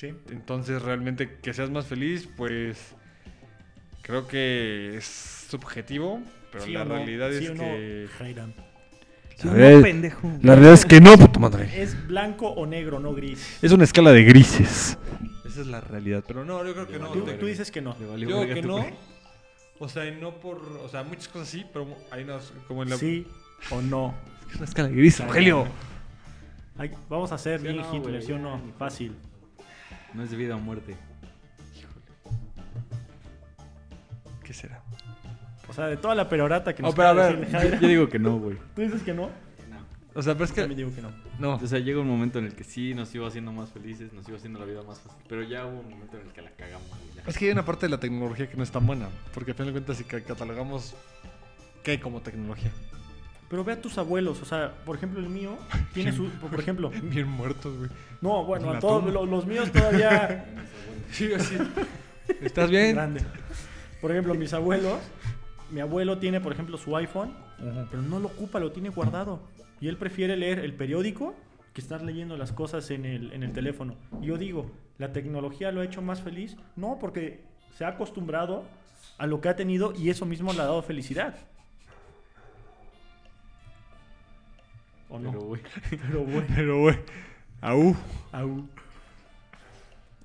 Sí. 0.00 0.14
Entonces, 0.30 0.80
realmente 0.80 1.36
que 1.42 1.52
seas 1.52 1.68
más 1.68 1.84
feliz, 1.84 2.26
pues 2.34 2.94
creo 4.00 4.26
que 4.26 4.96
es 4.96 5.04
subjetivo, 5.50 6.22
pero 6.50 6.64
¿Sí 6.64 6.72
la 6.72 6.86
no? 6.86 6.94
realidad 6.94 7.28
¿Sí 7.32 7.44
es 7.44 7.54
no, 7.54 7.62
que... 7.64 8.08
La 10.42 10.54
realidad 10.54 10.72
es 10.72 10.86
que 10.86 11.02
no, 11.02 11.18
puto 11.18 11.38
madre. 11.38 11.82
¿Es 11.82 12.06
blanco 12.06 12.48
o 12.48 12.64
negro, 12.64 12.98
no 12.98 13.12
gris? 13.12 13.58
Es 13.60 13.72
una 13.72 13.84
escala 13.84 14.12
de 14.12 14.24
grises. 14.24 14.96
Esa 15.44 15.60
es 15.60 15.66
la 15.66 15.82
realidad, 15.82 16.24
pero 16.26 16.46
no, 16.46 16.64
yo 16.64 16.72
creo 16.72 16.86
que 16.86 16.98
no. 16.98 17.08
Tú, 17.08 17.26
tú 17.38 17.44
dices 17.44 17.70
que 17.70 17.82
no. 17.82 17.94
Le 18.00 18.06
valió 18.06 18.46
Yo 18.46 18.54
que 18.54 18.62
no. 18.62 18.86
O 19.78 19.88
sea, 19.88 20.10
no 20.12 20.40
por... 20.40 20.62
O 20.82 20.88
sea, 20.88 21.02
muchas 21.02 21.28
cosas 21.28 21.48
sí, 21.48 21.66
pero 21.70 21.86
hay 22.10 22.22
unas 22.22 22.54
como 22.66 22.84
en 22.84 22.90
la... 22.90 22.96
Sí 22.96 23.26
o 23.70 23.82
no. 23.82 24.14
Es 24.48 24.56
una 24.56 24.64
escala 24.64 24.88
de 24.88 24.94
grises, 24.94 25.26
Rogelio. 25.26 25.66
Vamos 27.10 27.32
a 27.32 27.34
hacer 27.34 27.60
Sí 27.60 27.66
no, 27.66 27.94
Hitler, 27.94 28.00
güey, 28.00 28.22
¿sí 28.22 28.32
o 28.32 28.38
no? 28.38 28.62
Fácil. 28.78 29.14
No 30.14 30.22
es 30.24 30.30
de 30.30 30.36
vida 30.36 30.56
o 30.56 30.58
muerte. 30.60 30.96
¿Qué 34.44 34.52
será? 34.52 34.82
O 35.68 35.72
sea, 35.72 35.86
de 35.86 35.96
toda 35.96 36.14
la 36.14 36.28
perorata 36.28 36.74
que 36.74 36.82
nos 36.82 36.92
Oh, 36.92 36.96
pero 36.96 37.08
a 37.08 37.12
ver, 37.12 37.38
decir 37.38 37.52
Jairam, 37.56 37.80
Yo 37.80 37.88
digo 37.88 38.08
que 38.08 38.18
no, 38.18 38.38
güey. 38.38 38.56
¿Tú 38.74 38.82
dices 38.82 39.02
que 39.02 39.14
no? 39.14 39.30
O 40.12 40.22
sea, 40.22 40.32
pero 40.34 40.44
es 40.46 40.50
Yo 40.50 40.54
que... 40.56 40.60
también 40.62 40.78
digo 40.78 40.94
que 40.94 41.02
no. 41.02 41.10
No. 41.38 41.54
O 41.54 41.66
sea, 41.68 41.78
llega 41.78 42.00
un 42.00 42.08
momento 42.08 42.40
en 42.40 42.46
el 42.46 42.54
que 42.56 42.64
sí 42.64 42.94
nos 42.94 43.14
iba 43.14 43.28
haciendo 43.28 43.52
más 43.52 43.70
felices, 43.70 44.12
nos 44.12 44.26
iba 44.28 44.36
haciendo 44.38 44.58
la 44.58 44.64
vida 44.64 44.82
más 44.82 44.98
fácil. 44.98 45.22
Pero 45.28 45.44
ya 45.44 45.64
hubo 45.64 45.78
un 45.80 45.88
momento 45.90 46.18
en 46.18 46.26
el 46.26 46.32
que 46.32 46.42
la 46.42 46.50
cagamos, 46.50 46.88
ya. 47.14 47.22
Es 47.28 47.38
que 47.38 47.44
hay 47.46 47.52
una 47.52 47.64
parte 47.64 47.86
de 47.86 47.90
la 47.90 48.00
tecnología 48.00 48.50
que 48.50 48.56
no 48.56 48.64
es 48.64 48.72
tan 48.72 48.84
buena. 48.84 49.08
Porque 49.32 49.52
al 49.52 49.56
final 49.56 49.68
de 49.68 49.72
cuentas, 49.80 49.96
si 49.98 50.02
ca- 50.04 50.20
catalogamos 50.20 50.94
qué 51.84 51.92
hay 51.92 51.98
como 51.98 52.20
tecnología. 52.20 52.72
Pero 53.50 53.64
ve 53.64 53.72
a 53.72 53.80
tus 53.82 53.98
abuelos, 53.98 54.40
o 54.40 54.44
sea, 54.44 54.72
por 54.86 54.96
ejemplo, 54.96 55.20
el 55.20 55.28
mío 55.28 55.58
tiene 55.92 56.12
su. 56.12 56.28
Por 56.30 56.58
ejemplo, 56.58 56.90
Bien 57.02 57.28
muertos, 57.28 57.76
güey. 57.76 57.90
no, 58.22 58.44
bueno, 58.44 58.70
En 58.70 58.76
a 58.76 58.80
todos 58.80 59.04
tumba. 59.04 59.12
lo- 59.20 59.26
los 59.26 59.44
míos 59.46 59.70
todavía. 59.72 60.46
Sí, 61.12 61.32
así. 61.34 61.56
¿Estás 62.40 62.70
bien? 62.70 62.94
grande. 62.94 63.20
Por 64.00 64.12
ejemplo, 64.12 64.32
mis 64.34 64.52
abuelos, 64.52 65.00
mi 65.72 65.80
abuelo 65.80 66.18
tiene, 66.18 66.40
por 66.40 66.52
ejemplo, 66.52 66.78
su 66.78 66.96
iPhone, 66.96 67.34
pero 67.90 68.00
no 68.00 68.20
lo 68.20 68.28
ocupa, 68.28 68.60
lo 68.60 68.70
tiene 68.70 68.90
guardado. 68.90 69.40
Y 69.80 69.88
él 69.88 69.96
prefiere 69.96 70.36
leer 70.36 70.60
el 70.60 70.72
periódico 70.72 71.34
que 71.74 71.80
estar 71.80 72.00
leyendo 72.02 72.36
las 72.36 72.52
cosas 72.52 72.88
en 72.92 73.04
el, 73.06 73.32
en 73.32 73.42
el 73.42 73.52
teléfono. 73.52 73.96
Y 74.22 74.26
yo 74.26 74.38
digo, 74.38 74.70
¿la 74.98 75.12
tecnología 75.12 75.72
lo 75.72 75.80
ha 75.80 75.84
hecho 75.84 76.00
más 76.00 76.20
feliz? 76.22 76.56
No, 76.76 76.98
porque 77.00 77.40
se 77.76 77.84
ha 77.84 77.88
acostumbrado 77.88 78.62
a 79.18 79.26
lo 79.26 79.40
que 79.40 79.48
ha 79.48 79.56
tenido 79.56 79.92
y 79.96 80.10
eso 80.10 80.26
mismo 80.26 80.52
le 80.52 80.60
ha 80.60 80.66
dado 80.66 80.82
felicidad. 80.82 81.34
¿O 85.10 85.18
no? 85.18 85.30
Pero, 85.32 85.42
güey. 85.44 85.62
Pero 85.90 86.24
bueno, 86.24 86.46
Pero, 86.54 86.80
güey. 86.80 86.98
Aú. 87.60 87.94
au, 88.32 88.68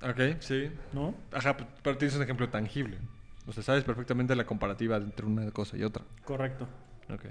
Ok, 0.02 0.40
sí. 0.40 0.70
¿no? 0.92 1.14
Ajá, 1.32 1.56
p- 1.56 1.66
pero 1.82 1.96
tienes 1.98 2.16
un 2.16 2.22
ejemplo 2.22 2.48
tangible. 2.48 2.98
O 3.46 3.52
sea, 3.52 3.62
sabes 3.62 3.84
perfectamente 3.84 4.34
la 4.36 4.44
comparativa 4.46 4.96
entre 4.96 5.26
una 5.26 5.50
cosa 5.50 5.76
y 5.76 5.82
otra. 5.84 6.04
Correcto. 6.24 6.66
Ok. 7.12 7.24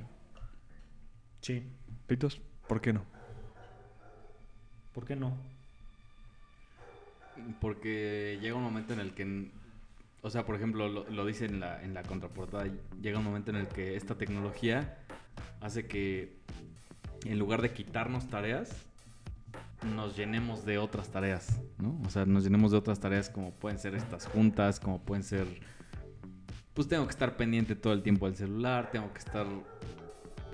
Sí. 1.42 1.64
Pitos, 2.08 2.42
¿por 2.68 2.82
qué 2.82 2.92
no? 2.94 3.04
¿Por 4.94 5.06
qué 5.06 5.16
no? 5.16 5.36
Porque 7.60 8.38
llega 8.42 8.56
un 8.56 8.64
momento 8.64 8.94
en 8.94 9.00
el 9.00 9.14
que, 9.14 9.52
o 10.22 10.30
sea, 10.30 10.46
por 10.46 10.56
ejemplo, 10.56 10.88
lo, 10.88 11.10
lo 11.10 11.26
dice 11.26 11.46
en 11.46 11.60
la, 11.60 11.84
en 11.84 11.94
la 11.94 12.04
contraportada, 12.04 12.66
llega 13.02 13.20
un 13.20 13.26
momento 13.26 13.52
en 13.52 13.58
el 13.58 13.68
que 13.68 13.96
esta 13.96 14.16
tecnología 14.16 14.98
hace 15.62 15.86
que 15.86 16.38
en 17.30 17.40
lugar 17.40 17.62
de 17.62 17.72
quitarnos 17.74 18.28
tareas, 18.28 18.70
nos 19.96 20.16
llenemos 20.18 20.66
de 20.66 20.78
otras 20.78 21.10
tareas, 21.10 21.60
¿no? 21.78 22.00
O 22.06 22.10
sea, 22.10 22.26
nos 22.26 22.44
llenemos 22.44 22.72
de 22.72 22.78
otras 22.78 23.00
tareas 23.00 23.30
como 23.30 23.52
pueden 23.52 23.78
ser 23.80 23.96
estas 23.96 24.26
juntas, 24.28 24.80
como 24.80 25.00
pueden 25.00 25.24
ser... 25.24 25.46
Pues 26.74 26.88
tengo 26.88 27.06
que 27.06 27.12
estar 27.12 27.38
pendiente 27.38 27.76
todo 27.76 27.94
el 27.94 28.02
tiempo 28.04 28.26
del 28.26 28.36
celular, 28.36 28.90
tengo 28.92 29.12
que 29.14 29.20
estar... 29.20 29.46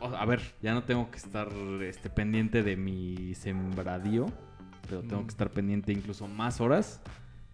A 0.02 0.26
ver, 0.26 0.42
ya 0.62 0.74
no 0.74 0.84
tengo 0.84 1.10
que 1.12 1.18
estar 1.18 1.48
este, 1.84 2.10
pendiente 2.10 2.64
de 2.64 2.76
mi 2.76 3.34
sembradío, 3.36 4.26
pero 4.90 5.02
tengo 5.02 5.22
Mm. 5.22 5.26
que 5.26 5.30
estar 5.32 5.52
pendiente 5.52 5.92
incluso 5.94 6.28
más 6.28 6.60
horas 6.60 7.00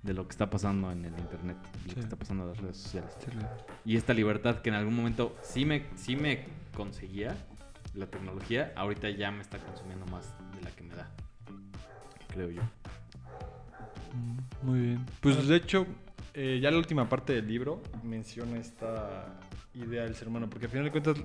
de 0.03 0.13
lo 0.13 0.25
que 0.25 0.31
está 0.31 0.49
pasando 0.49 0.89
en 0.91 1.03
el 1.05 1.11
internet, 1.19 1.57
de 1.61 1.79
lo 1.83 1.89
Sí. 1.89 1.93
que 1.95 1.99
está 1.99 2.15
pasando 2.15 2.43
en 2.43 2.49
las 2.49 2.57
redes 2.59 2.77
sociales. 2.77 3.11
Y 3.83 3.97
esta 3.97 4.13
libertad 4.13 4.59
que 4.61 4.69
en 4.69 4.75
algún 4.75 4.95
momento 4.95 5.35
sí 5.43 5.65
me, 5.65 5.85
sí 5.95 6.15
me 6.15 6.45
conseguía 6.73 7.35
la 7.97 8.07
tecnología, 8.07 8.71
ahorita 8.75 9.09
ya 9.09 9.31
me 9.31 9.41
está 9.41 9.57
consumiendo 9.59 10.05
más 10.07 10.33
de 10.55 10.61
la 10.61 10.71
que 10.71 10.83
me 10.83 10.95
da. 10.95 11.09
Creo 12.33 12.49
yo. 12.51 12.61
Mm, 14.13 14.65
Muy 14.67 14.79
bien. 14.81 15.05
Pues 15.21 15.47
de 15.47 15.55
hecho, 15.55 15.85
eh, 16.33 16.59
ya 16.61 16.71
la 16.71 16.77
última 16.77 17.09
parte 17.09 17.33
del 17.33 17.47
libro 17.47 17.81
menciona 18.03 18.57
esta 18.59 19.37
idea 19.73 20.03
del 20.03 20.15
ser 20.15 20.27
humano, 20.27 20.49
porque 20.49 20.65
al 20.65 20.71
final 20.71 20.85
de 20.85 20.91
cuentas, 20.91 21.17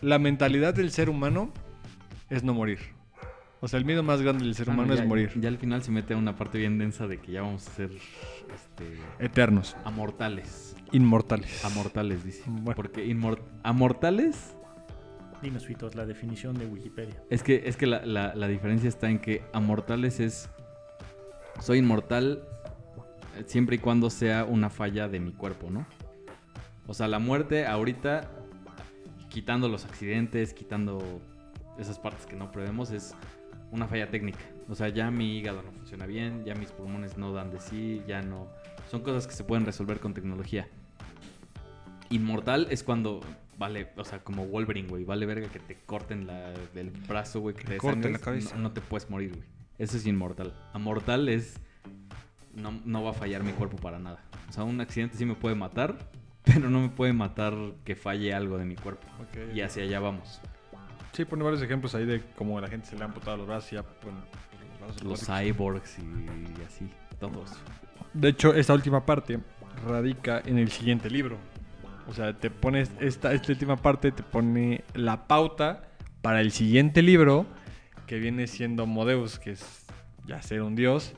la 0.00 0.18
mentalidad 0.18 0.74
del 0.74 0.90
ser 0.90 1.08
humano 1.10 1.52
es 2.30 2.42
no 2.42 2.54
morir. 2.54 2.78
O 3.60 3.68
sea, 3.68 3.78
el 3.78 3.84
miedo 3.84 4.02
más 4.02 4.20
grande 4.20 4.44
del 4.44 4.54
ser 4.56 4.68
Ah, 4.68 4.72
humano 4.72 4.94
ya- 4.94 5.02
es 5.02 5.08
morir. 5.08 5.30
Ya 5.40 5.48
al 5.48 5.56
final 5.58 5.82
se 5.84 5.92
mete 5.92 6.14
a 6.14 6.16
una 6.16 6.34
parte 6.36 6.58
bien 6.58 6.78
densa 6.78 7.06
de 7.06 7.18
que 7.20 7.30
ya 7.32 7.42
vamos 7.42 7.68
a 7.68 7.70
ser 7.70 7.90
este, 7.92 8.98
Eternos, 9.20 9.76
amortales. 9.84 10.74
inmortales. 10.90 11.64
Amortales, 11.64 12.24
dice. 12.24 12.42
Bueno. 12.46 12.74
Porque 12.74 13.06
inmor- 13.06 13.40
Fitos, 15.50 15.94
la 15.94 16.06
definición 16.06 16.56
de 16.58 16.66
Wikipedia. 16.66 17.22
Es 17.30 17.42
que, 17.42 17.62
es 17.66 17.76
que 17.76 17.86
la, 17.86 18.04
la- 18.06 18.48
diferencia 18.48 18.88
está 18.88 19.10
en 19.10 19.18
que 19.18 19.42
amortales 19.52 20.20
es. 20.20 20.48
Soy 21.60 21.78
inmortal 21.78 22.42
siempre 23.46 23.76
y 23.76 23.78
cuando 23.78 24.08
sea 24.10 24.44
una 24.44 24.70
falla 24.70 25.08
de 25.08 25.20
mi 25.20 25.32
cuerpo, 25.32 25.70
¿no? 25.70 25.86
O 26.86 26.94
sea, 26.94 27.08
la 27.08 27.18
muerte 27.18 27.66
ahorita, 27.66 28.30
quitando 29.28 29.68
los 29.68 29.84
accidentes, 29.84 30.54
quitando 30.54 31.20
esas 31.78 31.98
partes 31.98 32.26
que 32.26 32.36
no 32.36 32.50
prevemos, 32.52 32.90
es 32.90 33.14
una 33.70 33.86
falla 33.88 34.10
técnica. 34.10 34.40
O 34.68 34.74
sea, 34.74 34.88
ya 34.88 35.10
mi 35.10 35.38
hígado 35.38 35.62
no 35.62 35.72
funciona 35.72 36.06
bien, 36.06 36.44
ya 36.44 36.54
mis 36.54 36.70
pulmones 36.70 37.16
no 37.18 37.32
dan 37.32 37.50
de 37.50 37.60
sí, 37.60 38.02
ya 38.06 38.22
no. 38.22 38.48
Son 38.90 39.02
cosas 39.02 39.26
que 39.26 39.32
se 39.34 39.44
pueden 39.44 39.64
resolver 39.66 39.98
con 40.00 40.14
tecnología. 40.14 40.68
Inmortal 42.10 42.66
es 42.70 42.82
cuando, 42.82 43.20
vale, 43.62 43.90
o 43.96 44.04
sea, 44.04 44.18
como 44.24 44.44
Wolverine, 44.46 44.88
güey, 44.88 45.04
vale 45.04 45.24
verga 45.24 45.46
que 45.46 45.60
te 45.60 45.76
corten 45.86 46.26
la, 46.26 46.52
el 46.74 46.90
brazo, 46.90 47.38
güey, 47.38 47.54
que 47.54 47.62
Te 47.62 47.74
te 47.74 47.78
corten 47.78 48.12
la 48.12 48.18
cabeza. 48.18 48.56
No, 48.56 48.62
no 48.62 48.72
te 48.72 48.80
puedes 48.80 49.08
morir, 49.08 49.30
güey. 49.30 49.44
Eso 49.78 49.96
es 49.96 50.04
inmortal. 50.04 50.52
Amortal 50.72 51.28
es, 51.28 51.60
no, 52.56 52.72
no 52.84 53.04
va 53.04 53.10
a 53.10 53.12
fallar 53.12 53.44
mi 53.44 53.52
cuerpo 53.52 53.76
para 53.76 54.00
nada. 54.00 54.20
O 54.48 54.52
sea, 54.52 54.64
un 54.64 54.80
accidente 54.80 55.16
sí 55.16 55.24
me 55.24 55.36
puede 55.36 55.54
matar, 55.54 55.96
pero 56.42 56.70
no 56.70 56.80
me 56.80 56.88
puede 56.88 57.12
matar 57.12 57.54
que 57.84 57.94
falle 57.94 58.34
algo 58.34 58.58
de 58.58 58.64
mi 58.64 58.74
cuerpo. 58.74 59.06
Ok. 59.20 59.54
Y 59.54 59.60
hacia 59.60 59.84
allá 59.84 60.00
vamos. 60.00 60.40
Sí, 61.12 61.24
pone 61.24 61.44
varios 61.44 61.62
ejemplos 61.62 61.94
ahí 61.94 62.04
de 62.04 62.20
cómo 62.34 62.58
a 62.58 62.62
la 62.62 62.68
gente 62.68 62.88
se 62.88 62.96
le 62.96 63.04
han 63.04 63.10
amputado 63.10 63.36
los 63.36 63.46
brazos 63.46 63.72
y 63.72 63.76
ya, 63.76 63.84
bueno, 64.02 64.24
los 64.80 65.04
Los 65.04 65.26
cyborgs 65.26 65.98
y 66.00 66.62
así, 66.66 66.90
todo 67.20 67.44
eso. 67.44 67.58
De 68.12 68.28
hecho, 68.30 68.52
esta 68.54 68.74
última 68.74 69.06
parte 69.06 69.38
radica 69.86 70.42
en 70.44 70.58
el 70.58 70.68
siguiente 70.72 71.08
libro. 71.08 71.38
O 72.08 72.14
sea, 72.14 72.32
te 72.38 72.50
pones 72.50 72.90
esta, 73.00 73.32
esta 73.32 73.52
última 73.52 73.76
parte, 73.76 74.12
te 74.12 74.22
pone 74.22 74.82
la 74.94 75.26
pauta 75.26 75.82
para 76.20 76.40
el 76.40 76.52
siguiente 76.52 77.02
libro, 77.02 77.46
que 78.06 78.18
viene 78.18 78.46
siendo 78.46 78.86
Modeus, 78.86 79.38
que 79.38 79.52
es 79.52 79.86
ya 80.26 80.42
ser 80.42 80.62
un 80.62 80.74
dios. 80.74 81.14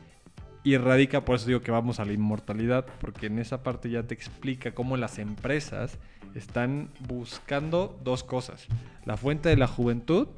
Y 0.62 0.78
radica, 0.78 1.24
por 1.24 1.36
eso 1.36 1.47
digo 1.47 1.61
que 1.61 1.70
vamos 1.70 2.01
a 2.01 2.05
la 2.06 2.12
inmortalidad, 2.12 2.86
porque 3.01 3.27
en 3.27 3.39
esa 3.39 3.62
parte 3.62 3.90
ya 3.90 4.02
te 4.02 4.15
explica 4.15 4.73
cómo 4.73 4.97
las 4.97 5.19
empresas 5.19 5.98
están 6.35 6.89
buscando 7.06 7.98
dos 8.02 8.24
cosas. 8.24 8.66
La 9.05 9.16
fuente 9.19 9.51
de 9.51 9.56
la 9.56 9.66
juventud 9.66 10.28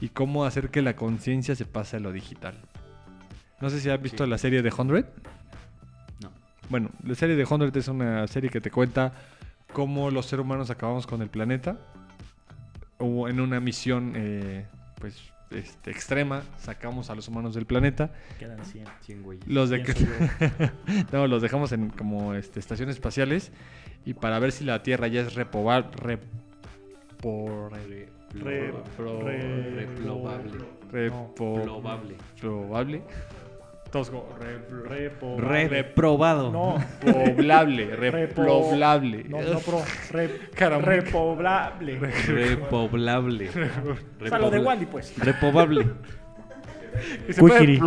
y 0.00 0.08
cómo 0.08 0.44
hacer 0.44 0.70
que 0.70 0.80
la 0.80 0.96
conciencia 0.96 1.54
se 1.54 1.66
pase 1.66 1.96
a 1.96 2.00
lo 2.00 2.12
digital. 2.12 2.54
No 3.60 3.68
sé 3.68 3.80
si 3.80 3.90
has 3.90 4.00
visto 4.00 4.24
Sí. 4.24 4.30
la 4.30 4.38
serie 4.38 4.62
de 4.62 4.70
100. 4.70 5.04
No. 6.22 6.30
Bueno, 6.70 6.90
la 7.04 7.14
serie 7.14 7.36
de 7.36 7.44
100 7.44 7.76
es 7.76 7.88
una 7.88 8.26
serie 8.26 8.48
que 8.48 8.60
te 8.60 8.70
cuenta 8.70 9.12
cómo 9.72 10.10
los 10.10 10.26
seres 10.26 10.44
humanos 10.44 10.70
acabamos 10.70 11.06
con 11.06 11.22
el 11.22 11.28
planeta. 11.28 11.78
O 12.98 13.28
en 13.28 13.40
una 13.40 13.60
misión, 13.60 14.12
eh, 14.16 14.66
pues, 15.00 15.16
este, 15.50 15.90
extrema, 15.92 16.42
sacamos 16.58 17.10
a 17.10 17.14
los 17.14 17.28
humanos 17.28 17.54
del 17.54 17.64
planeta, 17.64 18.10
Quedan 18.38 18.64
100. 18.64 18.84
100 19.02 19.22
güeyes. 19.22 19.46
los 19.46 19.70
de 19.70 19.82
no, 21.12 21.26
los 21.28 21.40
dejamos 21.40 21.70
en 21.72 21.90
como 21.90 22.34
este, 22.34 22.58
estaciones 22.60 22.96
espaciales 22.96 23.52
y 24.04 24.14
para 24.14 24.38
ver 24.40 24.50
si 24.52 24.64
la 24.64 24.82
Tierra 24.82 25.06
ya 25.06 25.20
es 25.22 25.34
repobar, 25.34 25.90
repo- 25.92 27.70
Re- 28.34 28.74
pro- 28.96 29.20
re- 29.22 29.70
Reprobable. 29.86 30.58
repo- 30.92 31.32
Probable. 31.34 32.16
probable. 32.40 33.02
Todos 33.90 34.10
como 34.10 34.28
re- 34.38 35.68
Reprobado. 35.68 36.52
No, 36.52 36.76
repoblable, 37.00 37.96
Repo- 37.96 38.12
repoblable. 38.12 39.24
no, 39.28 39.40
no, 39.40 39.58
pro. 39.60 39.82
Re- 40.10 40.40
repoblable. 40.82 41.98
Repoblable. 42.26 43.50
O 44.20 44.26
sea, 44.28 44.38
lo 44.38 44.50
de 44.50 44.58
Wally, 44.58 44.86
pues. 44.86 45.14
Repobable. 45.18 45.86
Y 47.28 47.32
se 47.32 47.40
puede 47.40 47.78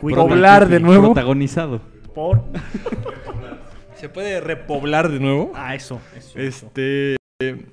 poblar 0.00 0.68
de 0.68 0.80
nuevo. 0.80 1.12
Protagonizado. 1.12 1.80
Por. 2.14 2.42
Se 3.94 4.08
puede 4.08 4.40
repoblar 4.40 5.10
de 5.10 5.20
nuevo. 5.20 5.52
Ah, 5.54 5.74
eso. 5.74 6.00
eso, 6.16 6.38
eso. 6.38 6.66
Este 6.66 7.16
eh, 7.40 7.64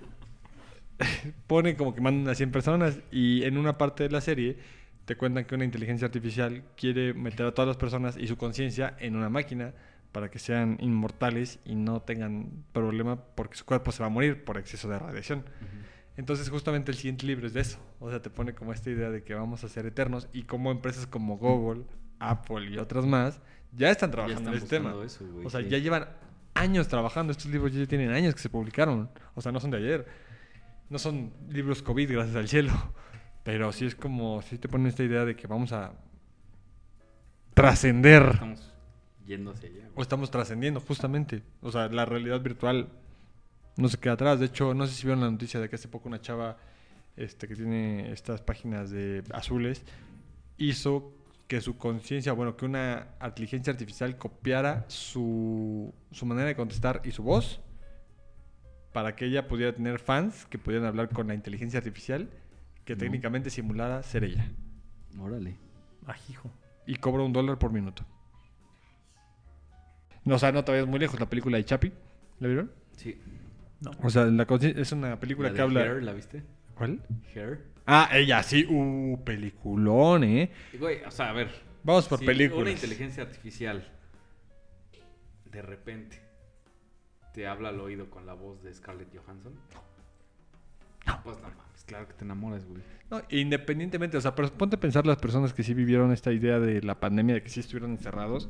pone 1.47 1.75
como 1.75 1.93
que 1.95 2.01
mandan 2.01 2.31
a 2.31 2.35
100 2.35 2.51
personas 2.51 2.99
y 3.11 3.43
en 3.43 3.57
una 3.57 3.77
parte 3.77 4.03
de 4.03 4.09
la 4.09 4.21
serie 4.21 4.57
te 5.07 5.15
cuentan 5.15 5.45
que 5.45 5.55
una 5.55 5.63
inteligencia 5.63 6.05
artificial 6.05 6.63
quiere 6.75 7.13
meter 7.13 7.45
a 7.45 7.53
todas 7.53 7.65
las 7.65 7.77
personas 7.77 8.17
y 8.17 8.27
su 8.27 8.35
conciencia 8.35 8.93
en 8.99 9.15
una 9.15 9.29
máquina 9.29 9.73
para 10.11 10.29
que 10.29 10.37
sean 10.37 10.75
inmortales 10.81 11.59
y 11.63 11.75
no 11.75 12.01
tengan 12.01 12.65
problema 12.73 13.15
porque 13.35 13.55
su 13.55 13.63
cuerpo 13.63 13.93
se 13.93 14.03
va 14.03 14.07
a 14.07 14.09
morir 14.09 14.43
por 14.43 14.57
exceso 14.57 14.89
de 14.89 14.99
radiación. 14.99 15.45
Entonces 16.17 16.49
justamente 16.49 16.91
el 16.91 16.97
siguiente 16.97 17.25
libro 17.25 17.47
es 17.47 17.53
de 17.53 17.61
eso. 17.61 17.79
O 18.01 18.09
sea, 18.09 18.21
te 18.21 18.29
pone 18.29 18.53
como 18.53 18.73
esta 18.73 18.89
idea 18.89 19.09
de 19.09 19.23
que 19.23 19.33
vamos 19.33 19.63
a 19.63 19.69
ser 19.69 19.85
eternos 19.85 20.27
y 20.33 20.43
como 20.43 20.71
empresas 20.71 21.07
como 21.07 21.37
Google, 21.37 21.85
Apple 22.19 22.69
y 22.69 22.77
otras 22.77 23.05
más 23.05 23.39
ya 23.71 23.89
están 23.89 24.09
Ya 24.09 24.15
trabajando 24.15 24.51
están 24.51 24.53
en 24.55 24.63
este 24.63 24.77
tema. 24.77 25.05
eso, 25.05 25.25
o 25.45 25.49
sea, 25.49 25.61
sí. 25.61 25.69
ya 25.69 25.77
llevan 25.77 26.09
años 26.53 26.89
trabajando. 26.89 27.31
Estos 27.31 27.49
libros 27.49 27.71
ya 27.71 27.85
tienen 27.85 28.11
años 28.11 28.35
que 28.35 28.41
se 28.41 28.49
publicaron. 28.49 29.09
O 29.35 29.41
sea, 29.41 29.53
no 29.53 29.61
son 29.61 29.71
de 29.71 29.77
ayer. 29.77 30.05
No 30.89 30.99
son 30.99 31.31
libros 31.49 31.81
COVID, 31.81 32.11
gracias 32.11 32.35
al 32.35 32.49
cielo. 32.49 32.73
Pero 33.47 33.71
sí 33.71 33.85
es 33.85 33.95
como, 33.95 34.41
sí 34.41 34.57
te 34.57 34.67
ponen 34.67 34.87
esta 34.87 35.05
idea 35.05 35.23
de 35.23 35.33
que 35.33 35.47
vamos 35.47 35.71
a 35.71 35.93
trascender. 37.53 38.31
Estamos 38.33 38.73
yendo 39.25 39.51
hacia 39.51 39.69
allá. 39.69 39.89
O 39.95 40.01
estamos 40.01 40.29
trascendiendo, 40.29 40.81
justamente. 40.81 41.41
O 41.61 41.71
sea, 41.71 41.87
la 41.87 42.03
realidad 42.03 42.41
virtual 42.41 42.89
no 43.77 43.87
se 43.87 43.97
queda 43.99 44.15
atrás. 44.15 44.41
De 44.41 44.47
hecho, 44.47 44.73
no 44.73 44.85
sé 44.85 44.95
si 44.95 45.03
vieron 45.03 45.21
la 45.21 45.31
noticia 45.31 45.61
de 45.61 45.69
que 45.69 45.77
hace 45.77 45.87
poco 45.87 46.09
una 46.09 46.19
chava 46.19 46.57
este, 47.15 47.47
que 47.47 47.55
tiene 47.55 48.11
estas 48.11 48.41
páginas 48.41 48.89
de 48.89 49.23
azules 49.31 49.81
hizo 50.57 51.13
que 51.47 51.61
su 51.61 51.77
conciencia, 51.77 52.33
bueno, 52.33 52.57
que 52.57 52.65
una 52.65 53.15
inteligencia 53.23 53.71
artificial 53.71 54.17
copiara 54.17 54.83
su, 54.89 55.93
su 56.11 56.25
manera 56.25 56.49
de 56.49 56.57
contestar 56.57 57.01
y 57.05 57.11
su 57.11 57.23
voz 57.23 57.61
para 58.91 59.15
que 59.15 59.23
ella 59.23 59.47
pudiera 59.47 59.73
tener 59.73 59.99
fans 59.99 60.45
que 60.47 60.57
pudieran 60.57 60.85
hablar 60.85 61.07
con 61.07 61.29
la 61.29 61.33
inteligencia 61.33 61.77
artificial 61.77 62.29
que 62.87 62.95
No. 62.95 62.99
técnicamente 62.99 63.49
simulara 63.49 64.01
ser 64.01 64.23
ella. 64.23 64.49
Órale. 65.19 65.57
Ajijo. 66.05 66.49
Y 66.85 66.95
cobra 66.95 67.21
un 67.21 67.33
dólar 67.33 67.59
por 67.59 67.69
minuto. 67.73 68.05
No, 70.23 70.35
o 70.35 70.39
sea, 70.39 70.53
no 70.53 70.63
te 70.63 70.71
vayas 70.71 70.87
muy 70.87 70.97
lejos. 70.97 71.19
La 71.19 71.27
película 71.29 71.57
de 71.57 71.65
Chapi, 71.65 71.91
¿la 72.39 72.47
vieron? 72.47 72.71
Sí. 72.93 73.21
No. 73.81 73.91
O 74.01 74.09
sea, 74.09 74.23
la 74.25 74.47
es 74.61 74.91
una 74.93 75.19
película 75.19 75.49
La 75.49 75.53
que 75.53 75.57
de 75.57 75.63
habla. 75.63 75.81
Hair, 75.81 76.03
¿La 76.03 76.13
viste? 76.13 76.43
¿Cuál? 76.75 77.01
Hair. 77.35 77.65
Ah, 77.85 78.09
ella 78.13 78.41
sí. 78.41 78.65
Uh, 78.69 79.21
peliculón, 79.21 80.23
¿eh? 80.23 80.51
Güey, 80.79 81.03
o 81.03 81.11
sea, 81.11 81.31
a 81.31 81.33
ver. 81.33 81.51
Vamos 81.83 82.07
por 82.07 82.19
si 82.19 82.25
películas. 82.25 82.61
Una 82.61 82.71
inteligencia 82.71 83.23
artificial 83.23 83.85
de 85.45 85.61
repente 85.61 86.21
te 87.33 87.47
habla 87.47 87.69
al 87.69 87.81
oído 87.81 88.09
con 88.09 88.25
la 88.25 88.33
voz 88.33 88.63
de 88.63 88.73
Scarlett 88.73 89.13
Johansson. 89.13 89.53
Pues 91.23 91.37
no 91.37 91.43
mames, 91.49 91.66
claro 91.87 92.07
que 92.07 92.13
te 92.13 92.23
enamoras, 92.25 92.65
güey. 92.65 92.81
No, 93.09 93.21
independientemente, 93.29 94.17
o 94.17 94.21
sea, 94.21 94.35
pero 94.35 94.49
ponte 94.51 94.75
a 94.75 94.79
pensar 94.79 95.07
las 95.07 95.17
personas 95.17 95.53
que 95.53 95.63
sí 95.63 95.73
vivieron 95.73 96.11
esta 96.11 96.33
idea 96.33 96.59
de 96.59 96.81
la 96.81 96.99
pandemia, 96.99 97.35
de 97.35 97.41
que 97.41 97.49
sí 97.49 97.61
estuvieron 97.61 97.91
encerrados. 97.91 98.49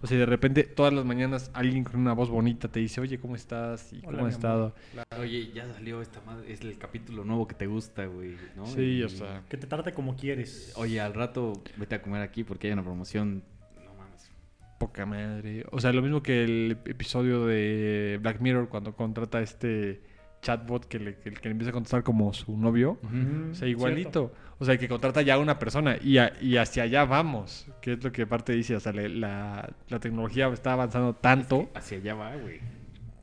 O 0.00 0.06
sea, 0.06 0.16
de 0.16 0.24
repente 0.26 0.62
todas 0.64 0.92
las 0.94 1.04
mañanas 1.04 1.50
alguien 1.52 1.84
con 1.84 2.00
una 2.00 2.14
voz 2.14 2.30
bonita 2.30 2.68
te 2.68 2.80
dice, 2.80 3.00
oye, 3.02 3.18
¿cómo 3.18 3.36
estás? 3.36 3.92
¿Y 3.92 3.98
Hola, 4.06 4.16
cómo 4.18 4.26
has 4.26 4.34
estado? 4.34 4.74
Oye, 5.20 5.52
ya 5.52 5.70
salió 5.74 6.00
esta 6.00 6.22
madre, 6.22 6.50
es 6.50 6.62
el 6.62 6.78
capítulo 6.78 7.24
nuevo 7.24 7.46
que 7.46 7.54
te 7.54 7.66
gusta, 7.66 8.06
güey, 8.06 8.34
¿no? 8.56 8.64
Sí, 8.66 8.80
Y- 8.80 9.02
o 9.02 9.08
sea. 9.10 9.42
Que 9.50 9.58
te 9.58 9.66
trate 9.66 9.92
como 9.92 10.16
quieres. 10.16 10.72
Oye, 10.76 11.00
al 11.00 11.12
rato 11.12 11.52
vete 11.76 11.96
a 11.96 12.00
comer 12.02 12.22
aquí 12.22 12.44
porque 12.44 12.68
hay 12.68 12.72
una 12.72 12.84
promoción. 12.84 13.42
No 13.84 13.92
mames. 13.94 14.30
Poca 14.78 15.04
madre. 15.04 15.66
O 15.70 15.80
sea, 15.80 15.92
lo 15.92 16.00
mismo 16.00 16.22
que 16.22 16.44
el 16.44 16.78
episodio 16.86 17.44
de 17.44 18.18
Black 18.22 18.40
Mirror 18.40 18.68
cuando 18.70 18.94
contrata 18.96 19.38
a 19.38 19.42
este 19.42 20.00
chatbot 20.42 20.86
que 20.86 20.98
le, 20.98 21.16
que, 21.16 21.32
que 21.32 21.48
le 21.48 21.52
empieza 21.52 21.70
a 21.70 21.72
contestar 21.72 22.02
como 22.02 22.32
su 22.32 22.56
novio. 22.56 22.98
Mm, 23.02 23.50
O 23.50 23.54
sea, 23.54 23.68
igualito. 23.68 24.00
cierto. 24.10 24.34
O 24.60 24.64
sea, 24.64 24.76
que 24.76 24.88
contrata 24.88 25.22
ya 25.22 25.34
a 25.34 25.38
una 25.38 25.58
persona 25.58 25.96
y, 26.02 26.18
a- 26.18 26.32
y 26.40 26.56
hacia 26.56 26.82
allá 26.84 27.04
vamos. 27.04 27.66
Que 27.80 27.92
es 27.94 28.02
lo 28.04 28.10
que 28.12 28.26
parte 28.26 28.52
dice. 28.52 28.74
O 28.76 28.80
sea, 28.80 28.92
le- 28.92 29.08
la, 29.08 29.68
la 29.88 29.98
tecnología 30.00 30.48
está 30.48 30.72
avanzando 30.72 31.14
tanto. 31.14 31.70
Hacia 31.74 31.98
allá 31.98 32.14
va, 32.14 32.36
güey. 32.36 32.60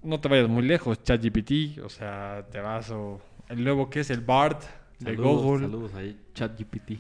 No 0.03 0.19
te 0.19 0.27
vayas 0.29 0.47
muy 0.47 0.63
lejos. 0.63 1.01
ChatGPT, 1.03 1.79
o 1.83 1.89
sea, 1.89 2.45
te 2.51 2.59
vas 2.59 2.91
o... 2.91 3.19
El 3.49 3.63
nuevo 3.63 3.89
que 3.89 4.01
es 4.01 4.09
el 4.11 4.21
BART 4.21 4.61
de 4.99 5.15
Saludos, 5.15 5.41
Google. 5.43 5.65
Saludos 5.65 5.91
a 5.95 6.33
ChatGPT. 6.33 6.91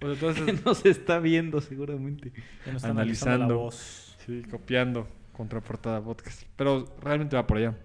O 0.00 0.14
sea, 0.14 0.14
entonces, 0.14 0.64
Nos 0.64 0.84
está 0.84 1.18
viendo 1.20 1.60
seguramente. 1.60 2.32
Ya 2.66 2.72
no 2.72 2.76
está 2.78 2.88
Analizando. 2.88 3.34
analizando 3.44 3.54
la 3.54 3.54
voz. 3.54 4.16
sí, 4.26 4.42
copiando 4.50 5.06
contraportada 5.32 6.00
podcast. 6.02 6.42
Pero 6.56 6.92
realmente 7.00 7.36
va 7.36 7.46
por 7.46 7.58
allá. 7.58 7.76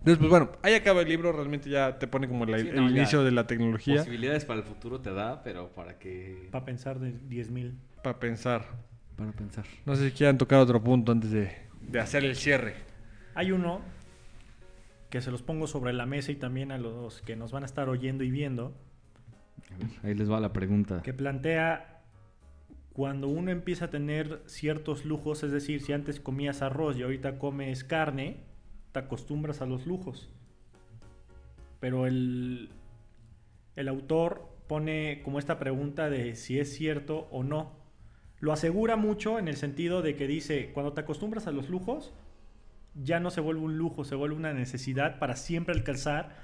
Entonces, 0.00 0.18
pues 0.18 0.30
bueno, 0.30 0.50
ahí 0.62 0.74
acaba 0.74 1.02
el 1.02 1.08
libro. 1.08 1.30
Realmente 1.32 1.68
ya 1.70 1.98
te 1.98 2.06
pone 2.06 2.26
como 2.28 2.44
la- 2.46 2.58
Sí, 2.58 2.68
el 2.68 2.74
no, 2.76 2.88
ya. 2.90 2.96
inicio 2.96 3.22
de 3.22 3.30
la 3.32 3.46
tecnología 3.46 3.98
Posibilidades 3.98 4.44
para 4.44 4.60
el 4.60 4.66
futuro 4.66 5.00
te 5.00 5.12
da, 5.12 5.42
pero 5.42 5.68
para 5.72 5.98
que... 5.98 6.48
Para 6.50 6.64
pensar 6.64 6.98
de 6.98 7.12
10 7.12 7.50
mil. 7.50 7.78
para 8.02 8.18
pensar. 8.18 8.64
Para 9.16 9.32
pensar. 9.32 9.64
No 9.84 9.94
sé 9.96 10.08
si 10.10 10.16
quieran 10.16 10.38
tocar 10.38 10.58
otro 10.60 10.82
punto 10.82 11.12
antes 11.12 11.30
de, 11.30 11.52
de 11.82 12.00
hacer 12.00 12.24
el 12.24 12.34
cierre. 12.36 12.74
Hay 13.34 13.52
uno 13.52 13.82
que 15.10 15.20
se 15.20 15.30
los 15.30 15.42
pongo 15.42 15.66
sobre 15.66 15.92
la 15.92 16.06
mesa 16.06 16.32
y 16.32 16.36
también 16.36 16.72
a 16.72 16.78
los 16.78 17.20
que 17.20 17.36
nos 17.36 17.52
van 17.52 17.64
a 17.64 17.66
estar 17.66 17.88
oyendo 17.90 18.24
y 18.24 18.30
viendo, 18.30 18.74
A 19.74 19.76
ver, 19.76 19.88
ahí 20.02 20.14
les 20.14 20.30
va 20.30 20.40
la 20.40 20.52
pregunta. 20.54 21.02
que 21.02 21.12
plantea 21.12 22.00
cuando 22.94 23.28
uno 23.28 23.50
empieza 23.50 23.86
a 23.86 23.90
tener 23.90 24.40
ciertos 24.46 25.04
lujos, 25.04 25.42
es 25.42 25.52
decir, 25.52 25.82
si 25.82 25.92
antes 25.92 26.20
comías 26.20 26.62
arroz 26.62 26.96
y 26.96 27.02
ahorita 27.02 27.38
comes 27.38 27.84
carne, 27.84 28.38
te 28.92 28.98
acostumbras 28.98 29.60
a 29.62 29.66
los 29.66 29.86
lujos. 29.86 30.30
Pero 31.80 32.06
el, 32.06 32.70
el 33.76 33.88
autor 33.88 34.48
pone 34.66 35.22
como 35.24 35.38
esta 35.38 35.58
pregunta 35.58 36.10
de 36.10 36.36
si 36.36 36.58
es 36.58 36.74
cierto 36.74 37.28
o 37.30 37.42
no. 37.42 37.72
Lo 38.38 38.52
asegura 38.52 38.96
mucho 38.96 39.38
en 39.38 39.48
el 39.48 39.56
sentido 39.56 40.02
de 40.02 40.16
que 40.16 40.26
dice, 40.26 40.70
cuando 40.72 40.92
te 40.92 41.00
acostumbras 41.02 41.46
a 41.46 41.52
los 41.52 41.68
lujos, 41.68 42.12
ya 42.94 43.20
no 43.20 43.30
se 43.30 43.40
vuelve 43.40 43.60
un 43.62 43.76
lujo, 43.78 44.04
se 44.04 44.14
vuelve 44.14 44.34
una 44.36 44.52
necesidad 44.52 45.18
para 45.18 45.36
siempre 45.36 45.74
alcanzar 45.74 46.36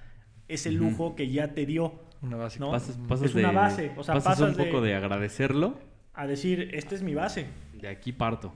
ese 0.48 0.70
lujo 0.72 1.14
que 1.16 1.28
ya 1.30 1.54
te 1.54 1.66
dio. 1.66 2.00
Una 2.22 2.36
base. 2.36 2.60
¿no? 2.60 2.70
Pasas, 2.70 2.98
pasas 3.08 3.26
Es 3.30 3.34
una 3.34 3.50
base, 3.52 3.92
o 3.96 4.02
sea, 4.04 4.14
pasas 4.14 4.40
un 4.40 4.56
de- 4.56 4.64
poco 4.64 4.80
de 4.80 4.94
agradecerlo, 4.94 5.78
A 6.14 6.26
decir, 6.26 6.70
esta 6.74 6.94
es 6.94 7.02
mi 7.02 7.14
base. 7.14 7.46
de 7.74 7.88
aquí 7.88 8.12
parto. 8.12 8.54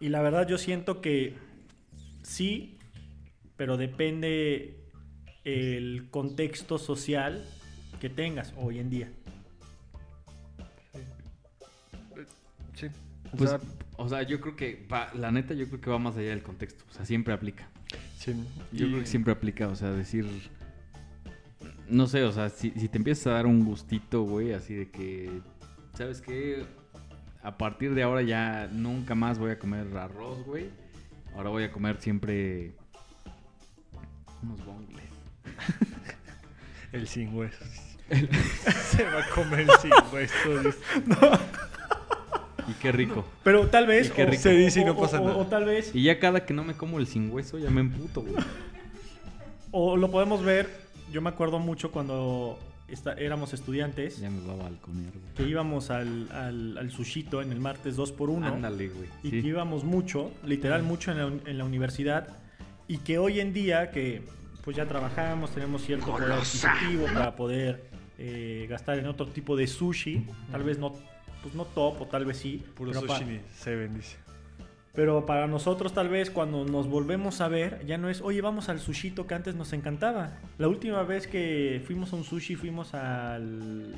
Y 0.00 0.08
la 0.08 0.20
verdad 0.22 0.46
yo 0.46 0.58
siento 0.58 1.00
que 1.00 1.34
sí, 2.24 2.78
pero 3.56 3.76
depende 3.76 4.80
el 5.44 6.08
contexto 6.10 6.78
social 6.78 7.46
que 8.00 8.08
tengas 8.10 8.52
hoy 8.56 8.80
en 8.80 8.90
día. 8.90 9.12
Sí. 12.74 12.86
O 13.32 13.36
Pues, 13.36 13.50
sea, 13.50 13.60
o 13.96 14.08
sea, 14.08 14.22
yo 14.22 14.40
creo 14.40 14.56
que, 14.56 14.86
va- 14.92 15.12
la 15.14 15.30
neta, 15.30 15.54
yo 15.54 15.66
creo 15.68 15.80
que 15.80 15.90
va 15.90 15.98
más 15.98 16.16
allá 16.16 16.30
del 16.30 16.42
contexto. 16.42 16.84
O 16.90 16.92
sea, 16.92 17.04
siempre 17.04 17.32
aplica. 17.34 17.68
sí. 18.18 18.32
Yo 18.72 18.86
Y- 18.86 18.88
creo 18.90 19.00
que 19.00 19.06
siempre 19.06 19.32
aplica, 19.32 19.68
o 19.68 19.76
sea, 19.76 19.90
decir... 19.92 20.26
No 21.88 22.06
sé, 22.06 22.24
o 22.24 22.32
sea, 22.32 22.48
si, 22.48 22.70
si 22.70 22.88
te 22.88 22.96
empiezas 22.96 23.26
a 23.26 23.30
dar 23.32 23.46
un 23.46 23.62
gustito, 23.64 24.22
güey, 24.22 24.52
así 24.54 24.72
de 24.74 24.90
que, 24.90 25.30
¿sabes 25.92 26.22
qué? 26.22 26.64
A 27.42 27.58
partir 27.58 27.94
de 27.94 28.02
ahora 28.02 28.22
ya 28.22 28.68
nunca 28.72 29.14
más 29.14 29.38
voy 29.38 29.50
a 29.50 29.58
comer 29.58 29.94
arroz, 29.96 30.42
güey. 30.46 30.70
Ahora 31.34 31.50
voy 31.50 31.64
a 31.64 31.72
comer 31.72 32.00
siempre 32.00 32.72
unos 34.42 34.64
bongles. 34.64 35.04
El 36.92 37.08
sin 37.08 37.34
huesos. 37.36 37.68
Se 38.90 39.02
va 39.04 39.24
a 39.24 39.28
comer 39.30 39.60
el 39.60 39.70
sin 39.80 39.90
huesos. 40.12 40.76
Y 42.66 42.72
qué 42.80 42.92
rico. 42.92 43.26
Pero 43.42 43.68
tal 43.68 43.86
vez... 43.86 44.10
Qué 44.10 44.24
rico. 44.24 44.42
Se 44.42 44.50
dice 44.52 44.80
y 44.80 44.84
no 44.86 44.92
o- 44.92 44.98
pasa 45.00 45.20
o- 45.20 45.24
nada. 45.26 45.36
o 45.36 45.46
tal 45.46 45.66
vez... 45.66 45.94
Y 45.94 46.02
ya 46.04 46.18
cada 46.18 46.46
que 46.46 46.54
no 46.54 46.64
me 46.64 46.72
como 46.72 46.98
el 46.98 47.06
sin 47.06 47.30
hueso, 47.30 47.58
ya 47.58 47.68
me 47.68 47.82
emputo, 47.82 48.22
güey. 48.22 48.42
O 49.70 49.98
lo 49.98 50.10
podemos 50.10 50.42
ver, 50.42 50.70
yo 51.12 51.20
me 51.20 51.28
acuerdo 51.28 51.58
mucho 51.58 51.90
cuando 51.92 52.58
esta- 52.88 53.14
éramos 53.14 53.52
estudiantes, 53.54 54.18
Ya 54.20 54.30
me 54.30 54.40
va 54.46 54.52
a 54.54 54.56
balconear, 54.56 55.12
güey. 55.12 55.34
que 55.34 55.42
íbamos 55.44 55.90
al, 55.90 56.30
al, 56.32 56.78
al 56.78 56.90
sushito 56.90 57.40
en 57.42 57.52
el 57.52 57.60
martes 57.60 57.96
2x1 57.96 58.44
Ándale, 58.46 58.88
güey. 58.88 59.08
y 59.22 59.30
Sí. 59.30 59.42
que 59.42 59.48
íbamos 59.48 59.84
mucho, 59.84 60.30
literal 60.44 60.82
mucho 60.82 61.10
en 61.12 61.18
la, 61.18 61.24
en 61.50 61.58
la 61.58 61.64
universidad 61.64 62.28
y 62.88 62.98
que 62.98 63.18
hoy 63.18 63.40
en 63.40 63.52
día 63.52 63.90
que 63.90 64.22
pues 64.62 64.76
ya 64.76 64.86
trabajamos, 64.86 65.50
tenemos 65.50 65.82
cierto 65.82 66.06
poder 66.12 66.32
adquisitivo 66.32 67.06
para 67.12 67.36
poder 67.36 67.90
eh, 68.18 68.66
gastar 68.68 68.98
en 68.98 69.06
otro 69.06 69.26
tipo 69.28 69.56
de 69.56 69.66
sushi, 69.66 70.26
tal 70.50 70.62
vez 70.62 70.78
no, 70.78 70.94
pues 71.42 71.54
no 71.54 71.64
top 71.66 72.00
o 72.00 72.06
tal 72.06 72.24
vez 72.24 72.38
sí, 72.38 72.62
Puro 72.74 72.94
sushi 72.94 73.24
ni 73.24 73.40
Seven, 73.54 73.94
dice. 73.94 74.16
Pero 74.94 75.26
para 75.26 75.46
nosotros 75.46 75.92
tal 75.92 76.08
vez 76.08 76.30
cuando 76.30 76.64
nos 76.64 76.88
volvemos 76.88 77.40
a 77.40 77.48
ver 77.48 77.84
ya 77.86 77.98
no 77.98 78.08
es, 78.08 78.20
oye 78.22 78.40
vamos 78.40 78.68
al 78.68 78.78
sushito 78.80 79.26
que 79.26 79.34
antes 79.34 79.54
nos 79.54 79.72
encantaba. 79.72 80.38
La 80.58 80.68
última 80.68 81.02
vez 81.02 81.26
que 81.26 81.82
fuimos 81.86 82.12
a 82.12 82.16
un 82.16 82.24
sushi 82.24 82.54
fuimos 82.56 82.94
al 82.94 83.94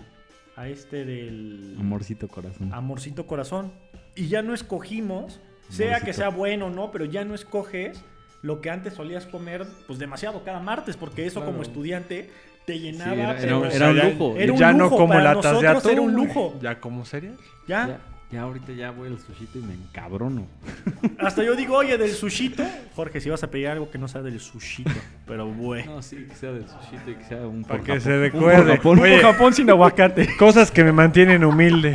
a 0.56 0.68
este 0.68 1.04
del 1.04 1.76
Amorcito 1.78 2.28
corazón. 2.28 2.72
Amorcito 2.72 3.26
Corazón. 3.26 3.72
Y 4.14 4.28
ya 4.28 4.40
no 4.40 4.54
escogimos, 4.54 5.38
sea 5.68 5.88
Amorcito. 5.88 6.06
que 6.06 6.12
sea 6.14 6.28
bueno 6.30 6.66
o 6.66 6.70
no, 6.70 6.90
pero 6.90 7.04
ya 7.04 7.24
no 7.26 7.34
escoges 7.34 8.02
lo 8.42 8.62
que 8.62 8.70
antes 8.70 8.94
solías 8.94 9.26
comer, 9.26 9.66
pues 9.86 9.98
demasiado 9.98 10.44
cada 10.44 10.60
martes, 10.60 10.96
porque 10.96 11.26
eso 11.26 11.40
Claro. 11.40 11.52
como 11.52 11.62
estudiante 11.62 12.30
te 12.64 12.72
Sí, 12.74 12.78
llenaba. 12.80 13.14
era, 13.14 13.36
pero- 13.38 13.64
era- 13.66 13.74
era 13.74 13.90
un 13.90 13.96
ya- 13.96 14.04
lujo. 14.08 14.34
Era 14.38 14.52
un 14.52 14.58
ya 14.58 14.72
no 14.72 14.84
lujo, 14.84 14.96
como 14.96 15.08
para 15.08 15.34
latas 15.34 15.60
de 15.60 15.68
atún. 15.68 15.90
era 15.90 16.00
un 16.00 16.14
lujo. 16.14 16.58
Ya 16.62 16.80
como 16.80 17.04
cereal. 17.04 17.36
ya, 17.68 17.86
Ya, 17.88 18.00
ya 18.30 18.42
ahorita 18.42 18.72
ya 18.72 18.90
voy 18.90 19.08
al 19.08 19.18
sushito 19.18 19.58
y 19.58 19.62
me 19.62 19.74
encabrono. 19.74 20.46
hasta 21.18 21.42
yo 21.44 21.54
digo, 21.54 21.76
oye, 21.76 21.96
del 21.96 22.10
sushito. 22.12 22.64
Jorge, 22.94 23.20
si 23.20 23.30
vas 23.30 23.42
a 23.42 23.50
pedir 23.50 23.68
algo 23.68 23.90
que 23.90 23.98
no 23.98 24.08
sea 24.08 24.22
del 24.22 24.40
sushito, 24.40 24.90
pero 25.26 25.46
bueno. 25.46 25.96
No, 25.96 26.02
sí, 26.02 26.26
que 26.28 26.34
sea 26.34 26.52
del 26.52 26.68
sushito 26.68 27.10
y 27.10 27.14
que 27.14 27.24
sea 27.24 27.46
un 27.46 27.64
Para 27.64 27.82
que 27.82 28.00
se 28.00 28.12
Un 28.12 28.20
recuerde. 28.20 28.64
por 28.64 28.76
Japón. 28.76 28.98
Oye, 29.00 29.18
Japón 29.20 29.54
sin 29.54 29.70
aguacate. 29.70 30.36
Cosas 30.38 30.70
que 30.70 30.82
me 30.84 30.92
mantienen 30.92 31.44
humilde. 31.44 31.92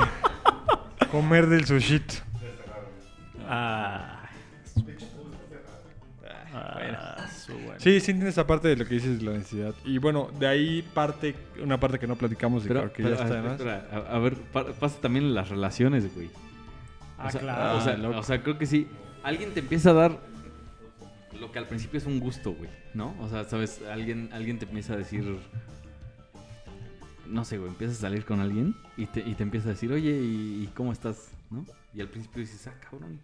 Comer 1.12 1.48
del 1.48 1.66
sushito. 1.66 2.16
Ah, 3.48 4.11
Sí, 7.82 8.00
sí 8.00 8.12
entiendo 8.12 8.28
esa 8.30 8.46
parte 8.46 8.68
de 8.68 8.76
lo 8.76 8.86
que 8.86 8.94
dices 8.94 9.20
de 9.20 9.26
la 9.26 9.32
necesidad. 9.34 9.74
Y 9.84 9.98
bueno, 9.98 10.30
de 10.40 10.48
ahí 10.48 10.82
parte, 10.94 11.36
una 11.64 11.80
parte 11.80 11.98
que 11.98 12.06
no 12.08 12.16
platicamos 12.16 12.64
y 12.64 12.68
Pero, 12.68 12.82
creo 12.82 12.94
que 12.94 13.04
pero, 13.04 13.16
ya 13.16 13.22
está 13.24 13.34
a, 13.34 13.38
de 13.38 13.42
más. 13.42 13.52
espera, 13.60 13.88
a- 13.92 14.16
a 14.16 14.20
ver, 14.20 14.36
pa- 14.36 14.66
pasa 14.74 15.02
también 15.02 15.26
en 15.26 15.34
las 15.34 15.50
relaciones, 15.50 16.14
güey. 16.14 16.30
Ah, 17.18 17.26
o 17.28 17.32
sea, 17.32 17.42
claro. 17.42 17.78
O 17.78 17.82
sea, 17.82 17.98
loco. 17.98 18.18
o 18.20 18.24
sea, 18.24 18.44
creo 18.44 18.58
que 18.60 18.66
sí. 18.68 18.88
Alguien 19.24 19.52
te 19.54 19.60
empieza 19.62 19.90
a 19.90 19.94
dar 19.94 20.20
lo 21.40 21.52
que 21.52 21.58
al 21.60 21.68
principio 21.68 21.98
es 21.98 22.06
un 22.06 22.20
gusto, 22.20 22.54
güey, 22.54 22.70
¿no? 22.94 23.16
O 23.20 23.28
sea, 23.30 23.46
sabes, 23.46 23.82
alguien, 23.92 24.30
alguien 24.32 24.60
te 24.60 24.66
empieza 24.66 24.94
a 24.94 24.98
decir. 24.98 25.38
No 27.28 27.46
sé, 27.46 27.58
güey, 27.58 27.70
empiezas 27.72 27.98
a 27.98 28.02
salir 28.02 28.26
con 28.26 28.42
alguien 28.42 28.76
y 28.98 29.06
te, 29.08 29.22
y 29.22 29.34
te 29.36 29.44
empieza 29.44 29.70
a 29.70 29.72
decir, 29.72 29.92
oye, 29.92 30.12
¿y, 30.12 30.64
y 30.64 30.70
cómo 30.76 30.92
estás? 30.92 31.30
¿No? 31.50 31.66
Y 31.94 32.02
al 32.02 32.10
principio 32.10 32.42
dices, 32.42 32.68
ah, 32.68 32.74
cabrón. 32.90 33.20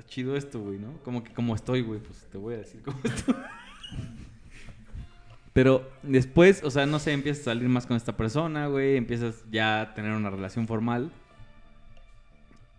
Está 0.00 0.08
chido 0.08 0.34
esto, 0.34 0.60
güey, 0.60 0.78
¿no? 0.78 0.94
Como 1.04 1.22
que 1.22 1.30
como 1.30 1.54
estoy, 1.54 1.82
güey, 1.82 2.00
pues 2.00 2.26
te 2.32 2.38
voy 2.38 2.54
a 2.54 2.58
decir 2.58 2.80
cómo 2.80 2.98
estoy. 3.04 3.34
Pero 5.52 5.90
después, 6.02 6.64
o 6.64 6.70
sea, 6.70 6.86
no 6.86 6.98
sé, 6.98 7.12
empiezas 7.12 7.42
a 7.42 7.50
salir 7.50 7.68
más 7.68 7.86
con 7.86 7.98
esta 7.98 8.16
persona, 8.16 8.66
güey, 8.68 8.96
empiezas 8.96 9.44
ya 9.50 9.82
a 9.82 9.94
tener 9.94 10.12
una 10.12 10.30
relación 10.30 10.66
formal. 10.66 11.12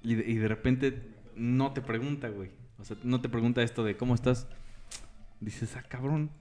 Y 0.01 0.15
de, 0.15 0.31
y 0.31 0.35
de 0.37 0.47
repente 0.47 0.99
no 1.35 1.73
te 1.73 1.81
pregunta, 1.81 2.27
güey. 2.29 2.49
O 2.79 2.85
sea, 2.85 2.97
no 3.03 3.21
te 3.21 3.29
pregunta 3.29 3.61
esto 3.61 3.83
de 3.83 3.95
cómo 3.95 4.15
estás. 4.15 4.47
Dices, 5.41 5.75
ah, 5.75 5.83
cabrón. 5.87 6.31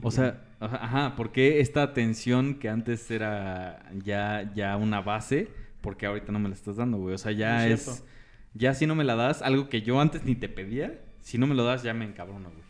O 0.00 0.10
sea, 0.10 0.46
ajá, 0.60 1.14
¿por 1.14 1.30
qué 1.30 1.60
esta 1.60 1.82
atención 1.82 2.54
que 2.54 2.70
antes 2.70 3.10
era 3.10 3.84
ya, 4.02 4.50
ya 4.54 4.78
una 4.78 5.02
base? 5.02 5.50
Porque 5.82 6.06
ahorita 6.06 6.32
no 6.32 6.38
me 6.38 6.48
la 6.48 6.54
estás 6.54 6.76
dando, 6.76 6.96
güey. 6.96 7.14
O 7.14 7.18
sea, 7.18 7.32
ya 7.32 7.68
es. 7.68 8.02
Ya 8.56 8.74
si 8.74 8.86
no 8.86 8.94
me 8.94 9.04
la 9.04 9.16
das, 9.16 9.42
algo 9.42 9.68
que 9.68 9.82
yo 9.82 10.00
antes 10.00 10.24
ni 10.24 10.34
te 10.34 10.48
pedía, 10.48 11.00
si 11.20 11.36
no 11.38 11.46
me 11.46 11.54
lo 11.54 11.64
das, 11.64 11.82
ya 11.82 11.92
me 11.94 12.04
encabrono, 12.04 12.50
güey. 12.50 12.62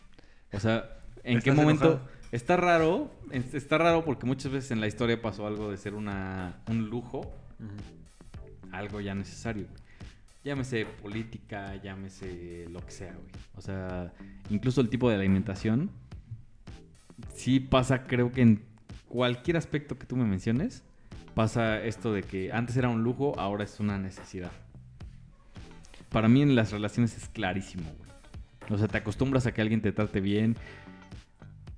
O 0.53 0.59
sea, 0.59 0.97
¿en 1.23 1.39
qué 1.39 1.51
momento? 1.51 1.85
enojado. 1.85 2.17
Está 2.31 2.57
raro, 2.57 3.09
es- 3.31 3.53
está 3.53 3.77
raro 3.77 4.03
porque 4.03 4.25
muchas 4.25 4.51
veces 4.51 4.71
en 4.71 4.81
la 4.81 4.87
historia 4.87 5.21
pasó 5.21 5.47
algo 5.47 5.71
de 5.71 5.77
ser 5.77 5.93
una, 5.93 6.57
un 6.67 6.89
lujo, 6.89 7.33
algo 8.71 8.99
ya 9.01 9.15
necesario. 9.15 9.63
güey. 9.67 9.81
Llámese 10.43 10.85
política, 11.01 11.75
llámese 11.81 12.67
lo 12.69 12.79
que 12.85 12.91
sea, 12.91 13.13
güey. 13.13 13.31
O 13.55 13.61
sea, 13.61 14.13
incluso 14.49 14.81
el 14.81 14.89
tipo 14.89 15.09
de 15.09 15.15
alimentación. 15.15 15.89
Sí 17.33 17.59
pasa, 17.59 18.03
creo 18.03 18.31
que 18.31 18.41
en 18.41 18.63
cualquier 19.07 19.57
aspecto 19.57 19.97
que 19.97 20.05
tú 20.05 20.15
me 20.15 20.25
menciones, 20.25 20.83
pasa 21.33 21.81
esto 21.83 22.13
de 22.13 22.23
que 22.23 22.51
antes 22.51 22.75
era 22.77 22.89
un 22.89 23.03
lujo, 23.03 23.37
ahora 23.39 23.63
es 23.63 23.79
una 23.79 23.97
necesidad. 23.97 24.51
Para 26.09 26.27
mí 26.27 26.41
en 26.41 26.55
las 26.55 26.71
relaciones 26.71 27.15
es 27.17 27.27
clarísimo, 27.29 27.83
güey. 27.97 28.09
O 28.69 28.77
sea, 28.77 28.87
te 28.87 28.97
acostumbras 28.97 29.45
a 29.45 29.53
que 29.53 29.61
alguien 29.61 29.81
te 29.81 29.91
trate 29.91 30.19
bien. 30.21 30.55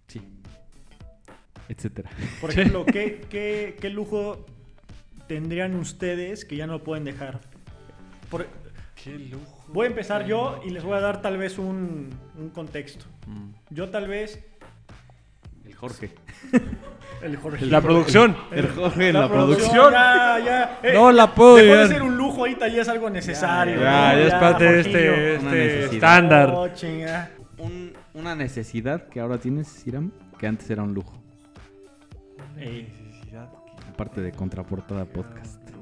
Sí. 0.08 0.22
Etcétera. 1.68 2.10
Por 2.42 2.50
ejemplo, 2.52 2.86
¿qué, 2.86 3.22
qué, 3.30 3.78
qué 3.80 3.90
lujo 3.90 4.46
tendrían 5.28 5.76
ustedes 5.76 6.46
que 6.46 6.56
ya 6.56 6.66
no 6.68 6.80
pueden 6.84 7.04
dejar? 7.04 7.42
Por- 8.30 8.48
Qué 9.04 9.18
lujo. 9.18 9.66
voy 9.70 9.86
a 9.86 9.90
empezar 9.90 10.26
yo 10.26 10.62
y 10.66 10.72
les 10.72 10.84
voy 10.84 10.98
a 10.98 11.00
dar 11.00 11.22
tal 11.22 11.38
vez 11.38 11.58
un, 11.58 12.10
un 12.38 12.50
contexto. 12.50 13.06
Mm. 13.28 13.52
Yo 13.70 13.90
tal 13.90 14.08
vez... 14.08 14.44
Jorge. 15.80 16.12
El 17.22 17.36
Jorge. 17.36 17.66
La 17.66 17.82
producción. 17.82 18.36
El 18.52 18.70
Jorge 18.70 19.10
en 19.10 19.14
la, 19.16 19.28
producción. 19.28 19.92
Ya, 19.92 20.40
ya. 20.44 20.80
Eh, 20.82 20.94
No 20.94 21.12
la 21.12 21.34
puedo 21.36 21.56
Dejó 21.58 21.76
de 21.82 21.88
ser 21.90 22.02
un 22.02 22.16
lujo 22.16 22.40
ahorita, 22.40 22.68
ya 22.70 22.82
es 22.82 22.88
algo 22.88 23.10
necesario. 23.10 23.76
Ya, 23.76 24.14
ya 24.14 24.20
es 24.22 24.34
parte 24.36 24.64
de 24.64 24.80
este, 24.80 25.34
este 25.36 25.46
necesidad. 25.46 25.94
estándar. 25.94 26.50
Oh. 26.56 26.68
Un- 27.58 27.94
una 28.14 28.36
necesidad 28.36 29.08
que 29.10 29.20
ahora 29.20 29.38
tienes, 29.38 29.68
Siram, 29.68 30.12
que 30.38 30.48
antes 30.48 30.70
era 30.70 30.82
un 30.84 30.94
lujo. 30.94 31.22
Ey. 32.58 32.88
Necesidad. 33.08 33.50
Aparte 33.90 34.22
de 34.22 34.32
Contraportada 34.32 35.04
Podcast. 35.06 35.60
Yo 35.70 35.76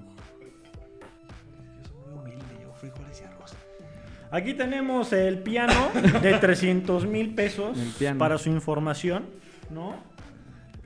soy 1.84 2.14
muy 2.16 2.20
humilde, 2.24 2.44
yo 2.64 2.74
frijoles 2.74 3.22
y 3.22 3.26
arroz. 3.26 3.56
Aquí 4.32 4.54
tenemos 4.56 5.14
el 5.14 5.38
piano 5.40 5.74
de 6.22 6.34
300 6.34 7.06
mil 7.06 7.36
pesos 7.36 7.78
para 8.18 8.38
su 8.40 8.50
información, 8.50 9.26
¿no? 9.70 9.96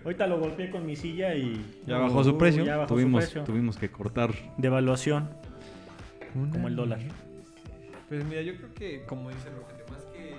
Ahorita 0.03 0.25
lo 0.27 0.39
golpeé 0.39 0.71
con 0.71 0.85
mi 0.85 0.95
silla 0.95 1.35
y... 1.35 1.63
Ya 1.85 1.99
bajó 1.99 2.23
su 2.23 2.37
precio. 2.37 2.63
Ya 2.63 2.77
bajó 2.77 2.95
Tuvimos, 2.95 3.23
su 3.25 3.29
precio. 3.29 3.43
tuvimos 3.43 3.77
que 3.77 3.91
cortar. 3.91 4.33
Devaluación. 4.57 5.29
Como 6.33 6.67
el 6.67 6.75
dólar. 6.75 6.99
Pues 8.09 8.25
mira, 8.25 8.41
yo 8.41 8.55
creo 8.55 8.73
que, 8.73 9.03
como 9.05 9.29
dice 9.29 9.49
Rogelio, 9.49 9.85
más 9.89 10.03
que 10.13 10.33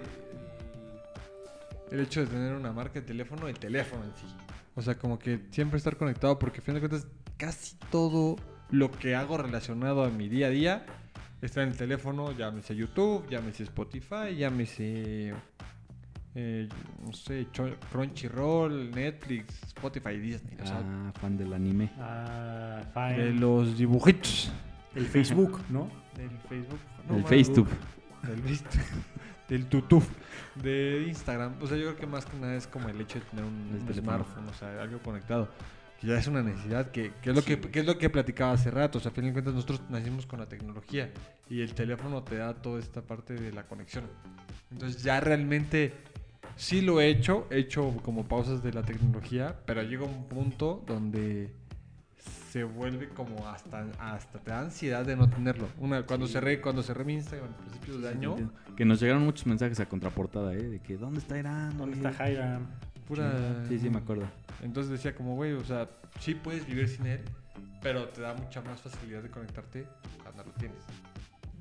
el, 1.90 1.98
el 1.98 2.00
hecho 2.00 2.20
de 2.20 2.26
tener 2.26 2.54
una 2.54 2.72
marca 2.72 2.94
de 3.00 3.02
teléfono, 3.06 3.46
el 3.46 3.58
teléfono 3.58 4.04
en 4.04 4.14
sí. 4.16 4.26
O 4.74 4.82
sea, 4.82 4.96
como 4.98 5.18
que 5.18 5.40
siempre 5.50 5.78
estar 5.78 5.96
conectado, 5.96 6.38
porque 6.38 6.58
a 6.58 6.62
fin 6.62 6.74
de 6.74 6.80
cuentas, 6.80 7.06
casi 7.36 7.76
todo 7.90 8.36
lo 8.70 8.90
que 8.90 9.14
hago 9.14 9.36
relacionado 9.36 10.02
a 10.02 10.10
mi 10.10 10.28
día 10.28 10.46
a 10.46 10.50
día 10.50 10.86
está 11.40 11.62
en 11.62 11.68
el 11.68 11.76
teléfono. 11.76 12.32
Llámese 12.32 12.74
YouTube, 12.74 13.28
llámese 13.28 13.62
Spotify, 13.64 14.34
llámese. 14.36 15.34
Eh, 16.34 16.68
no 17.04 17.12
sé, 17.12 17.46
Crunchyroll, 17.90 18.90
Netflix, 18.90 19.62
Spotify, 19.64 20.18
Disney. 20.18 20.56
o 20.62 20.66
sea, 20.66 20.78
Ah, 20.78 21.12
fan 21.20 21.36
del 21.36 21.52
anime. 21.52 21.90
Ah, 21.98 22.80
fine. 22.94 23.18
de 23.24 23.32
los 23.32 23.76
dibujitos. 23.76 24.50
El 24.94 25.06
Facebook, 25.06 25.60
¿no? 25.70 25.88
Del 26.16 26.30
Facebook. 26.48 26.78
El 27.08 27.16
más, 27.22 27.30
FaceTube. 27.30 27.68
Del 28.22 28.38
Facebook. 28.42 28.80
Del 29.48 29.66
tutuf. 29.66 30.08
De 30.62 31.04
Instagram. 31.08 31.54
O 31.62 31.66
sea, 31.66 31.76
yo 31.76 31.84
creo 31.84 31.96
que 31.96 32.06
más 32.06 32.26
que 32.26 32.38
nada 32.38 32.54
es 32.54 32.66
como 32.66 32.88
el 32.88 33.00
hecho 33.00 33.18
de 33.18 33.24
tener 33.26 33.44
un, 33.44 33.70
El 33.74 33.82
un 33.88 33.94
smartphone, 34.02 34.48
o 34.48 34.52
sea, 34.54 34.82
algo 34.82 34.98
conectado. 35.00 35.48
Que 36.00 36.08
ya 36.08 36.18
es 36.18 36.26
una 36.26 36.42
necesidad, 36.42 36.90
que, 36.90 37.12
que 37.22 37.30
es 37.30 37.36
lo 37.36 37.42
que, 37.42 37.58
que 37.60 37.80
es 37.80 37.86
lo 37.86 37.96
que 37.96 38.10
platicaba 38.10 38.52
hace 38.52 38.70
rato. 38.70 38.98
O 38.98 39.00
sea, 39.00 39.10
a 39.12 39.14
fin 39.14 39.24
de 39.24 39.32
cuentas 39.32 39.54
nosotros 39.54 39.80
nacimos 39.88 40.26
con 40.26 40.40
la 40.40 40.46
tecnología 40.46 41.10
y 41.48 41.60
el 41.62 41.74
teléfono 41.74 42.22
te 42.22 42.36
da 42.36 42.54
toda 42.54 42.80
esta 42.80 43.02
parte 43.02 43.34
de 43.34 43.52
la 43.52 43.64
conexión. 43.66 44.04
Entonces 44.70 45.02
ya 45.02 45.20
realmente 45.20 45.94
sí 46.56 46.80
lo 46.80 47.00
he 47.00 47.08
hecho, 47.08 47.46
he 47.50 47.58
hecho 47.58 47.94
como 48.02 48.24
pausas 48.24 48.62
de 48.62 48.72
la 48.72 48.82
tecnología, 48.82 49.56
pero 49.66 49.82
llega 49.82 50.04
un 50.04 50.28
punto 50.28 50.82
donde 50.86 51.52
se 52.52 52.64
vuelve 52.64 53.08
como 53.08 53.48
hasta 53.48 53.86
hasta 53.98 54.38
te 54.38 54.50
da 54.50 54.60
ansiedad 54.60 55.06
de 55.06 55.16
no 55.16 55.28
tenerlo. 55.28 55.68
Una 55.78 56.04
cuando 56.04 56.26
cerré 56.26 56.60
cuando 56.60 56.82
cerré 56.82 57.04
mi 57.04 57.14
Instagram 57.14 57.50
a 57.50 57.56
principios 57.56 58.02
de 58.02 58.08
año, 58.10 58.36
Que 58.76 58.84
nos 58.84 59.00
llegaron 59.00 59.24
muchos 59.24 59.46
mensajes 59.46 59.80
a 59.80 59.86
Contraportada, 59.86 60.52
¿eh? 60.54 60.62
De 60.62 60.78
que, 60.80 60.98
¿dónde 60.98 61.20
está 61.20 61.38
Irán? 61.38 61.78
¿Dónde 61.78 61.96
güey?" 61.96 62.06
está 62.06 62.12
Jaira? 62.24 62.60
pura 63.08 63.64
Sí, 63.68 63.78
sí, 63.78 63.90
me 63.90 63.98
acuerdo. 63.98 64.28
Entonces 64.62 64.92
decía 64.92 65.14
como, 65.14 65.34
güey, 65.34 65.52
o 65.52 65.64
sea, 65.64 65.88
sí 66.20 66.34
puedes 66.34 66.66
vivir 66.66 66.88
sin 66.88 67.06
él, 67.06 67.20
pero 67.82 68.08
te 68.08 68.20
da 68.20 68.34
mucha 68.34 68.60
más 68.60 68.80
facilidad 68.80 69.22
de 69.22 69.30
conectarte 69.30 69.86
cuando 70.22 70.44
lo 70.44 70.52
tienes. 70.52 70.84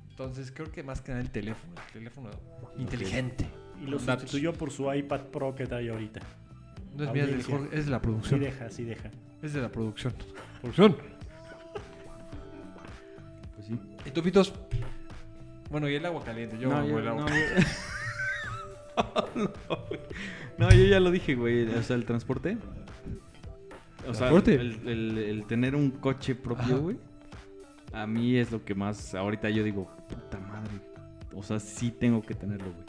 Entonces 0.10 0.52
creo 0.52 0.72
que 0.72 0.84
más 0.84 1.02
que 1.02 1.12
nada 1.12 1.24
el 1.24 1.32
teléfono, 1.32 1.74
el 1.88 1.94
teléfono 1.94 2.30
inteligente. 2.78 3.48
Y 3.82 3.86
lo 3.88 3.98
datos. 3.98 4.22
sustituyó 4.22 4.54
por 4.54 4.72
su 4.72 4.94
iPad 4.94 5.22
Pro 5.32 5.56
que 5.56 5.66
trae 5.66 5.90
ahorita. 5.90 6.20
No 6.96 7.04
es 7.06 7.14
mía, 7.14 7.24
es, 7.24 7.28
del 7.30 7.36
Audiencia. 7.40 7.58
Jorge, 7.58 7.78
es 7.80 7.86
de 7.86 7.92
la 7.92 7.98
Sí 7.98 8.04
producción. 8.04 8.40
deja, 8.42 8.70
sí 8.70 8.84
deja. 8.84 9.12
Es 9.42 9.54
de 9.54 9.62
la 9.62 9.70
producción. 9.70 10.14
Producción. 10.62 10.98
Pues 13.56 13.68
sí. 13.68 13.80
¿Y 14.06 14.12
tú, 14.12 14.22
Pitos? 14.22 14.54
Bueno, 15.70 15.88
y 15.90 15.96
el 15.96 16.06
agua 16.06 16.24
caliente. 16.24 16.58
Yo 16.60 16.70
no, 16.70 16.78
amo 16.78 16.88
yo, 16.90 17.00
el 17.00 17.08
agua 17.08 17.22
no, 17.22 17.28
caliente. 17.28 17.62
yo- 19.36 19.52
No, 20.58 20.70
yo 20.72 20.86
ya 20.86 21.00
lo 21.00 21.10
dije, 21.12 21.34
güey. 21.36 21.68
O 21.74 21.82
sea, 21.82 21.96
el 21.96 22.06
transporte. 22.06 22.58
O 24.08 24.14
sea, 24.14 24.30
¿Transporte? 24.30 24.56
el, 24.56 24.88
el- 24.88 25.18
el 25.18 25.46
tener 25.46 25.76
un 25.76 25.92
coche 25.92 26.34
Ajá. 26.34 26.42
propio, 26.44 26.80
güey. 26.82 26.98
A 27.94 28.06
mí 28.06 28.36
es 28.38 28.52
lo 28.52 28.64
que 28.64 28.76
más. 28.76 29.16
Ahorita 29.16 29.50
yo 29.50 29.64
digo, 29.64 29.90
puta 30.08 30.40
madre. 30.40 30.72
O 31.34 31.42
sea, 31.42 31.60
sí 31.60 31.92
tengo 31.92 32.22
que 32.22 32.34
tenerlo, 32.36 32.66
güey. 32.72 32.84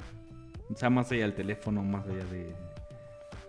O 0.72 0.76
sea, 0.76 0.90
más 0.90 1.10
allá 1.12 1.22
del 1.22 1.34
teléfono, 1.34 1.82
más 1.82 2.06
allá 2.06 2.24
de, 2.24 2.54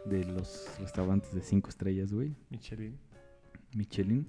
de 0.05 0.25
los 0.25 0.69
restaurantes 0.79 1.33
de 1.33 1.41
cinco 1.41 1.69
estrellas, 1.69 2.11
güey. 2.11 2.35
Michelin. 2.49 2.97
Michelin. 3.73 4.27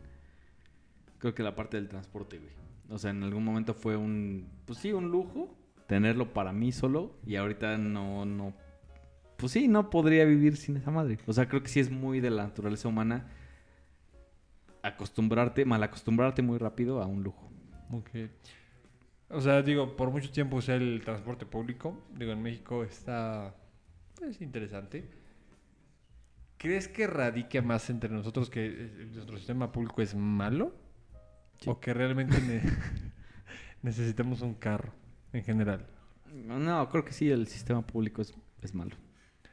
Creo 1.18 1.34
que 1.34 1.42
la 1.42 1.54
parte 1.54 1.76
del 1.76 1.88
transporte, 1.88 2.38
güey. 2.38 2.52
O 2.90 2.98
sea, 2.98 3.10
en 3.10 3.22
algún 3.22 3.44
momento 3.44 3.74
fue 3.74 3.96
un, 3.96 4.46
pues 4.66 4.78
sí, 4.78 4.92
un 4.92 5.10
lujo 5.10 5.56
tenerlo 5.86 6.32
para 6.32 6.52
mí 6.52 6.72
solo 6.72 7.16
y 7.26 7.36
ahorita 7.36 7.78
no, 7.78 8.24
no, 8.24 8.54
pues 9.36 9.52
sí, 9.52 9.68
no 9.68 9.90
podría 9.90 10.24
vivir 10.24 10.56
sin 10.56 10.76
esa 10.76 10.90
madre. 10.90 11.18
O 11.26 11.32
sea, 11.32 11.48
creo 11.48 11.62
que 11.62 11.68
sí 11.68 11.80
es 11.80 11.90
muy 11.90 12.20
de 12.20 12.30
la 12.30 12.44
naturaleza 12.44 12.88
humana 12.88 13.28
acostumbrarte, 14.82 15.64
mal 15.64 15.82
acostumbrarte 15.82 16.42
muy 16.42 16.58
rápido 16.58 17.02
a 17.02 17.06
un 17.06 17.22
lujo. 17.22 17.50
Ok. 17.90 18.10
O 19.34 19.40
sea, 19.40 19.62
digo, 19.62 19.96
por 19.96 20.10
mucho 20.10 20.30
tiempo 20.30 20.56
usé 20.56 20.76
el 20.76 21.02
transporte 21.04 21.44
público. 21.46 22.06
Digo, 22.16 22.32
en 22.32 22.42
México 22.42 22.84
está. 22.84 23.54
Es 24.22 24.40
interesante. 24.40 25.10
¿Crees 26.56 26.88
que 26.88 27.06
radique 27.06 27.60
más 27.60 27.90
entre 27.90 28.10
nosotros 28.10 28.48
que 28.48 28.66
eh, 28.66 29.08
nuestro 29.12 29.36
sistema 29.36 29.70
público 29.72 30.00
es 30.02 30.14
malo? 30.14 30.74
Sí. 31.60 31.68
¿O 31.70 31.80
que 31.80 31.92
realmente 31.92 32.40
ne- 32.40 32.62
necesitamos 33.82 34.40
un 34.42 34.54
carro 34.54 34.92
en 35.32 35.44
general? 35.44 35.86
No, 36.32 36.88
creo 36.88 37.04
que 37.04 37.12
sí, 37.12 37.30
el 37.30 37.46
sistema 37.46 37.86
público 37.86 38.22
es, 38.22 38.34
es 38.62 38.74
malo. 38.74 38.96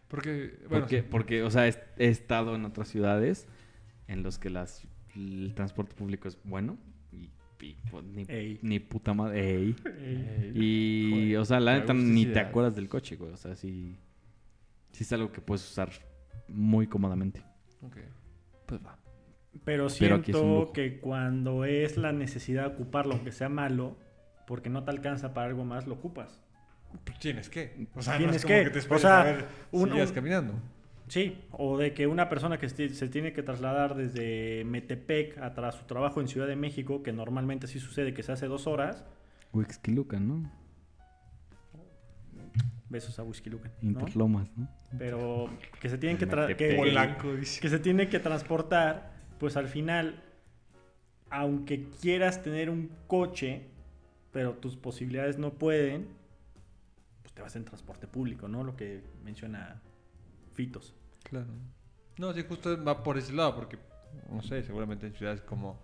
Porque, 0.08 0.58
bueno, 0.70 0.82
porque, 0.82 1.02
sí. 1.02 1.08
porque, 1.10 1.44
o 1.44 1.52
sea, 1.52 1.68
he, 1.68 1.76
he 1.98 2.08
estado 2.08 2.56
en 2.56 2.66
otras 2.66 2.88
ciudades 2.88 3.48
en 4.08 4.24
los 4.24 4.38
que 4.40 4.49
las, 4.49 4.88
el 5.16 5.53
transporte 5.56 5.95
público 5.95 6.28
es 6.28 6.38
bueno 6.44 6.78
y, 7.62 7.78
pues, 7.90 8.04
ni, 8.04 8.26
Ey. 8.28 8.60
ni 8.62 8.80
puta 8.80 9.14
madre. 9.14 9.56
ey. 9.56 9.76
Y, 10.56 11.10
Joder, 11.12 11.38
o 11.38 11.46
sea, 11.46 11.60
la 11.60 11.74
neta 11.80 11.94
ni 11.94 12.26
te 12.26 12.40
acuerdas 12.40 12.76
del 12.76 12.90
coche, 12.90 13.16
güey. 13.16 13.32
O 13.32 13.38
sea, 13.38 13.56
sí, 13.56 13.98
sí 14.92 15.04
es 15.04 15.14
algo 15.14 15.32
que 15.32 15.42
puedes 15.42 15.64
usar 15.70 15.90
muy 16.48 16.88
cómodamente. 16.88 17.44
ok. 17.82 17.98
Pues 18.66 18.82
va. 18.86 18.98
Pero 19.52 19.64
Pero 19.66 19.86
es 19.88 19.94
siento 19.94 20.32
lujo. 20.44 20.72
que 20.74 21.00
cuando 21.00 21.66
es 21.66 21.98
la 21.98 22.12
necesidad 22.14 22.62
de 22.70 22.74
ocuparlo, 22.76 23.14
aunque 23.16 23.32
sea 23.34 23.50
malo, 23.50 23.98
porque 24.48 24.70
no 24.70 24.84
te 24.84 24.92
alcanza 24.92 25.34
para 25.34 25.48
algo 25.48 25.66
más, 25.66 25.88
lo 25.88 25.96
ocupas. 25.96 26.42
Pues 27.04 27.20
tienes 27.20 27.50
que. 27.50 27.88
O 27.96 28.02
sea, 28.02 28.18
Tienes 28.18 28.34
no 28.34 28.38
es 28.38 28.44
como 28.44 28.56
que. 28.56 28.64
que 28.66 28.70
te 28.70 28.78
O 28.78 28.80
esperes 28.80 29.02
sea, 29.02 29.22
a 29.22 29.24
ver 29.24 29.46
un- 29.72 29.88
si 29.90 29.94
llegas 29.94 30.10
un- 30.10 30.16
caminando. 30.16 30.54
Sí, 31.12 31.38
o 31.52 31.78
de 31.78 31.94
que 31.94 32.08
una 32.08 32.30
persona 32.30 32.58
que 32.58 32.70
se 32.70 33.10
tiene 33.10 33.34
que 33.34 33.44
trasladar 33.44 33.96
desde 33.96 34.64
Metepec 34.64 35.38
a 35.40 35.72
su 35.74 35.84
trabajo 35.84 36.22
en 36.22 36.30
Ciudad 36.30 36.48
de 36.48 36.56
México, 36.56 37.04
que 37.04 37.12
normalmente 37.12 37.68
sí 37.68 37.82
sucede 37.82 38.14
que 38.14 38.24
se 38.24 38.32
hace 38.32 38.48
dos 38.48 38.66
horas, 38.66 39.04
Huixquilucan, 39.52 40.26
¿no? 40.26 40.52
besos 42.88 43.20
a 43.20 43.24
Whisky 43.24 43.50
Lucan, 43.50 43.74
¿no? 43.82 43.90
Interlomas, 44.00 44.50
¿no? 44.56 44.70
Pero 44.98 45.50
que 45.82 45.90
se 45.90 45.98
tienen 45.98 46.18
que, 46.18 46.28
que, 46.56 46.78
que 47.60 47.70
se 47.70 47.80
tiene 47.80 48.08
que 48.08 48.20
transportar, 48.20 49.12
pues 49.38 49.58
al 49.58 49.68
final, 49.68 50.24
aunque 51.30 51.90
quieras 52.02 52.42
tener 52.42 52.70
un 52.70 52.90
coche, 53.08 53.64
pero 54.32 54.54
tus 54.54 54.78
posibilidades 54.78 55.38
no 55.38 55.56
pueden, 55.56 56.08
pues 57.22 57.34
te 57.34 57.42
vas 57.42 57.58
en 57.58 57.66
transporte 57.66 58.08
público, 58.08 58.48
¿no? 58.48 58.64
Lo 58.64 58.78
que 58.78 59.04
menciona 59.26 59.82
Fitos. 60.54 60.96
Claro. 61.23 61.48
No, 62.18 62.34
sí, 62.34 62.43
justo 62.48 62.84
va 62.84 63.03
por 63.03 63.18
ese 63.18 63.34
lado, 63.34 63.56
porque, 63.56 63.77
no 64.30 64.41
sé, 64.41 64.64
seguramente 64.64 65.07
en 65.07 65.14
ciudades 65.14 65.41
como, 65.41 65.80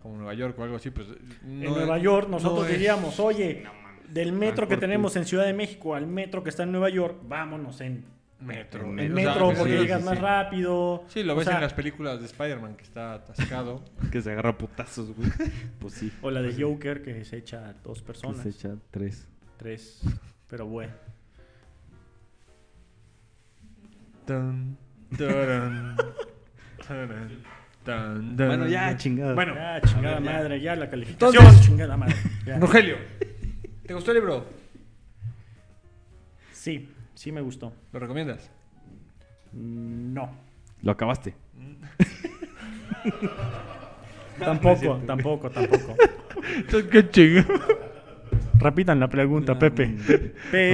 como 0.00 0.16
Nueva 0.16 0.34
York 0.34 0.58
o 0.58 0.62
algo 0.62 0.76
así, 0.76 0.90
pues... 0.90 1.08
en 1.42 1.60
Nueva 1.60 1.96
es- 1.96 2.02
York 2.02 2.28
nosotros 2.28 2.60
no 2.60 2.66
es- 2.66 2.72
diríamos, 2.72 3.18
oye, 3.20 3.64
del 4.08 4.32
metro 4.32 4.68
que 4.68 4.76
tenemos 4.76 5.16
en 5.16 5.24
Ciudad 5.24 5.44
de 5.46 5.52
México 5.54 5.94
al 5.94 6.06
metro 6.06 6.42
que 6.42 6.50
está 6.50 6.62
en 6.64 6.72
Nueva 6.72 6.88
York, 6.90 7.18
vámonos 7.24 7.80
en, 7.80 8.04
Metro. 8.38 8.82
En 8.84 8.98
en 9.00 9.12
O 9.12 9.16
sea, 9.16 9.24
metro 9.26 9.48
que 9.48 9.54
porque 9.56 9.72
sí, 9.72 9.78
llegas 9.78 10.00
sí, 10.00 10.04
más 10.04 10.16
sí. 10.16 10.20
rápido. 10.22 11.04
Sí, 11.08 11.22
lo 11.22 11.32
O 11.32 11.36
ves 11.36 11.46
sea, 11.46 11.54
en 11.54 11.62
las 11.62 11.72
películas 11.72 12.20
de 12.20 12.26
Spider-Man, 12.26 12.76
que 12.76 12.82
está 12.84 13.14
atascado. 13.14 13.82
Que 14.12 14.20
se 14.20 14.30
agarra 14.30 14.58
putazos, 14.58 15.10
güey. 15.16 15.30
pues 15.80 15.94
sí. 15.94 16.12
O 16.20 16.30
la 16.30 16.42
de 16.42 16.54
Joker 16.62 17.02
que 17.02 17.24
se 17.24 17.38
echa 17.38 17.66
a 17.66 17.72
dos 17.72 18.00
Que 18.00 18.04
personas, 18.08 18.42
se 18.42 18.50
echa 18.50 18.76
tres. 18.90 19.26
tres, 19.56 20.02
pero 20.48 20.66
bueno. 20.66 20.92
Tan, 24.26 24.76
taran, 25.16 25.96
taran, 26.86 27.28
tan, 27.84 28.36
tan, 28.36 28.48
Bueno, 28.48 28.66
ya, 28.66 28.96
chingada. 28.96 29.34
Bueno, 29.34 29.54
Ya, 29.54 29.80
chingada 29.82 30.18
ver, 30.18 30.22
madre, 30.34 30.60
ya 30.60 30.74
la 30.76 30.90
calificación, 30.90 31.44
Entonces- 31.44 31.66
chingada 31.66 31.96
madre. 31.96 32.16
ya. 32.44 32.58
Rogelio, 32.58 32.96
¿te 33.86 33.94
gustó 33.94 34.10
el 34.10 34.16
libro? 34.18 34.44
Sí, 36.52 36.88
sí 37.14 37.30
me 37.30 37.40
gustó. 37.40 37.72
¿Lo 37.92 38.00
recomiendas? 38.00 38.50
Mm, 39.52 40.12
No, 40.12 40.36
Lo 40.82 40.92
acabaste. 40.92 41.34
tampoco, 44.38 44.96
tampoco, 45.06 45.50
tampoco. 45.50 45.96
¡Qué 46.90 47.10
chingo! 47.10 47.42
Repitan 48.58 48.98
la 48.98 49.08
pregunta, 49.08 49.56
Pepe. 49.58 49.94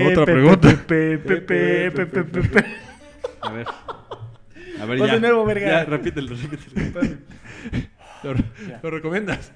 Otra 0.06 0.14
Pepe, 0.24 0.24
pregunta. 0.24 0.68
Pepe, 0.70 1.18
Pepe, 1.18 1.90
Pepe, 1.90 2.06
Pepe, 2.14 2.42
Pepe. 2.42 2.64
A 3.42 3.50
ver. 3.50 3.66
A 4.80 4.84
ver, 4.84 4.98
Vas 4.98 5.08
ya. 5.08 5.14
de 5.14 5.20
nuevo, 5.20 5.44
verga. 5.44 5.66
Ya, 5.68 5.84
repítelo, 5.84 6.34
repítelo. 6.34 7.02
¿Lo, 8.22 8.34
Ya. 8.34 8.80
lo 8.82 8.90
recomiendas? 8.90 9.52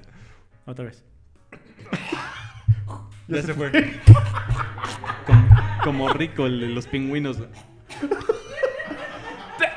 Otra 0.66 0.84
vez. 0.86 1.04
Ya 3.28 3.42
se 3.42 3.54
fue. 3.54 3.70
Como, 5.26 5.48
como 5.84 6.08
rico 6.10 6.46
el 6.46 6.60
de 6.60 6.68
los 6.68 6.86
pingüinos. 6.86 7.38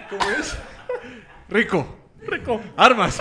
¿Cómo 0.09 0.23
es? 0.39 0.57
Rico. 1.49 1.97
Rico. 2.27 2.61
Armas. 2.77 3.19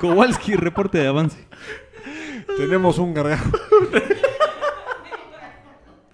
Kowalski, 0.00 0.54
reporte 0.56 0.98
de 0.98 1.08
avance. 1.08 1.46
Tenemos 2.56 2.98
un 2.98 3.12
gargajo. 3.14 3.50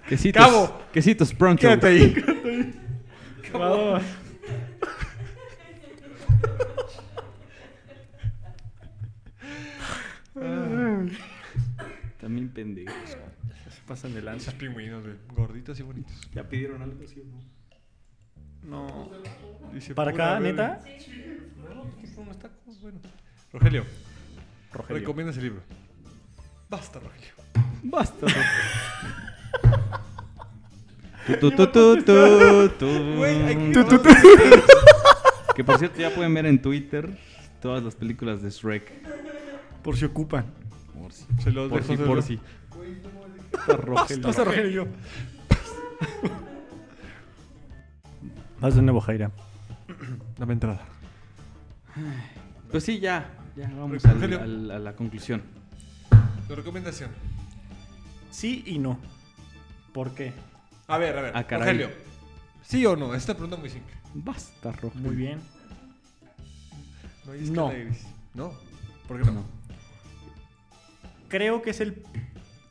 Quesitos. 0.08 0.44
Cabo. 0.44 0.80
Quesitos 0.92 1.32
pronto. 1.34 1.60
Quédate 1.60 1.86
ahí. 1.86 2.24
Vamos. 3.58 4.02
También 12.20 12.48
pendejos. 12.50 12.94
Se 13.10 13.82
pasan 13.86 14.14
de 14.14 14.22
lanza. 14.22 14.50
Esos 14.50 14.54
pingüinos, 14.60 15.04
güey. 15.04 15.16
Gorditos 15.34 15.78
y 15.78 15.82
bonitos. 15.82 16.12
¿Ya 16.32 16.48
pidieron 16.48 16.82
algo, 16.82 17.06
sí 17.06 17.20
o 17.20 17.24
no? 17.24 17.40
No. 18.62 19.10
Dice 19.72 19.94
¿Para 19.94 20.10
acá, 20.10 20.38
verde. 20.38 20.52
neta? 20.52 20.80
No, 21.74 21.84
pues 22.00 22.16
unos 22.16 22.38
tacos, 22.38 22.80
bueno. 22.80 22.98
Rogelio, 23.52 23.84
Rogelio. 24.72 25.00
recomiendas 25.00 25.36
el 25.36 25.44
libro. 25.44 25.62
Basta, 26.68 26.98
Rogelio. 26.98 27.32
Basta. 27.82 28.26
Tu, 28.26 28.32
tu, 28.32 28.40
tu, 29.62 29.70
tu, 29.70 29.70
tu. 29.70 29.82
Güey, 30.92 31.04
hay 31.04 31.10
que- 35.54 35.64
por 35.64 35.78
cierto 35.78 36.00
ya 36.00 36.10
pueden 36.14 36.34
ver 36.34 36.46
en 36.46 36.60
Twitter 36.60 37.16
todas 37.62 37.82
las 37.82 37.94
películas 37.94 38.42
de 38.42 38.50
Shrek. 38.50 38.92
Por 39.82 39.96
si 39.96 40.04
ocupan. 40.04 40.46
Por 40.98 41.12
si. 41.12 41.24
Se 41.42 41.50
los 41.50 41.68
Por 41.70 41.82
si, 41.82 41.96
por 41.96 42.22
si. 42.22 42.40
Pasa 44.22 44.44
Rogelio. 44.44 44.88
Vas 48.60 48.74
de 48.74 48.82
nuevo, 48.82 49.00
Jaira. 49.00 49.30
Dame 50.38 50.54
entrada. 50.54 50.80
Pues 52.70 52.84
sí, 52.84 52.98
ya. 52.98 53.30
Ya 53.56 53.68
vamos 53.78 54.04
al- 54.04 54.32
al- 54.32 54.70
a 54.70 54.78
la 54.78 54.96
conclusión. 54.96 55.42
Tu 56.48 56.54
recomendación. 56.56 57.10
Sí 58.30 58.64
y 58.66 58.78
no. 58.78 58.98
¿Por 59.92 60.12
qué? 60.14 60.32
A 60.88 60.98
ver, 60.98 61.16
a 61.18 61.22
ver. 61.22 61.32
Ah, 61.34 61.44
caray. 61.44 61.66
Rogelio. 61.78 61.90
¿Sí 62.62 62.84
o 62.86 62.96
no? 62.96 63.14
Esta 63.14 63.32
pregunta 63.34 63.56
es 63.56 63.60
muy 63.60 63.70
simple. 63.70 63.94
Basta, 64.14 64.72
Rogelio. 64.72 65.06
Muy 65.06 65.16
bien. 65.16 65.40
No 67.26 67.32
hay 67.32 67.42
escala 67.44 67.62
No. 67.62 67.68
de 67.70 67.84
gris. 67.84 68.06
No. 68.34 68.52
¿Por 69.08 69.18
qué 69.18 69.24
no? 69.26 69.32
No. 69.32 69.44
Creo 71.28 71.62
que 71.62 71.70
es 71.70 71.80
el. 71.80 72.02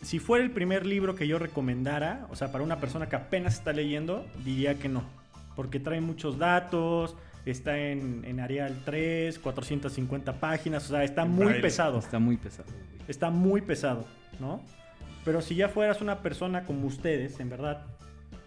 Si 0.02 0.19
fuera 0.19 0.44
el 0.44 0.52
primer 0.52 0.85
libro 0.85 1.15
que 1.15 1.27
yo 1.27 1.40
recomendara, 1.40 2.27
o 2.30 2.35
sea, 2.35 2.52
para 2.52 2.64
una 2.64 2.80
persona 2.80 3.07
que 3.07 3.15
apenas 3.15 3.56
está 3.56 3.72
leyendo, 3.72 4.26
diría 4.44 4.76
que 4.76 4.90
no. 4.90 5.03
porque 5.56 5.80
trae 5.80 6.02
muchos 6.02 6.38
datos, 6.38 7.15
está 7.45 7.77
en, 7.77 8.23
en 8.26 8.40
Arial 8.40 8.81
3, 8.85 9.40
450 9.40 10.40
páginas, 10.40 10.85
o 10.85 10.88
sea, 10.90 11.03
está 11.03 11.23
muy 11.26 11.45
braille. 11.45 11.61
pesado. 11.61 11.99
Está 11.99 12.19
muy 12.19 12.38
pesado, 12.38 12.65
güey. 12.69 12.84
Está 13.07 13.30
muy 13.30 13.61
pesado, 13.61 14.06
¿no? 14.40 14.61
Pero 15.23 15.41
si 15.41 15.56
ya 15.56 15.69
fueras 15.69 16.02
una 16.02 16.19
persona 16.22 16.65
como 16.65 16.85
ustedes, 16.88 17.40
en 17.40 17.49
verdad, 17.49 17.85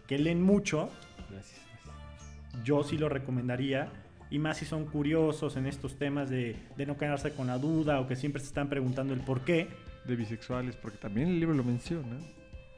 que 0.06 0.18
leen 0.18 0.42
mucho, 0.42 0.90
Gracias. 1.30 1.60
gracias. 1.84 2.64
yo 2.64 2.82
sí 2.84 2.98
lo 2.98 3.08
recomendaría. 3.08 3.90
Y 4.28 4.38
más 4.40 4.56
si 4.58 4.64
son 4.64 4.86
curiosos 4.86 5.56
en 5.56 5.66
estos 5.66 5.98
temas 5.98 6.28
de, 6.28 6.56
de 6.76 6.84
no 6.86 6.96
quedarse 6.98 7.32
con 7.32 7.46
la 7.46 7.58
duda 7.58 8.00
o 8.00 8.08
que 8.08 8.16
siempre 8.16 8.40
se 8.40 8.48
están 8.48 8.68
preguntando 8.68 9.14
el 9.14 9.20
por 9.20 9.42
qué. 9.42 9.68
De 10.04 10.16
bisexuales, 10.16 10.74
porque 10.76 10.98
también 10.98 11.28
el 11.28 11.38
libro 11.40 11.54
lo 11.54 11.62
menciona. 11.62 12.18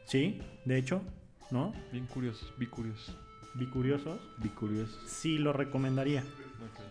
Sí, 0.04 0.40
de 0.66 0.76
hecho, 0.76 1.02
¿no? 1.50 1.72
Bien 1.90 2.06
curiosos. 2.06 2.52
Bicuriosos. 2.58 3.16
Vi 3.54 3.66
curioso. 3.66 4.20
Sí 5.06 5.38
lo 5.38 5.52
recomendaría. 5.54 6.22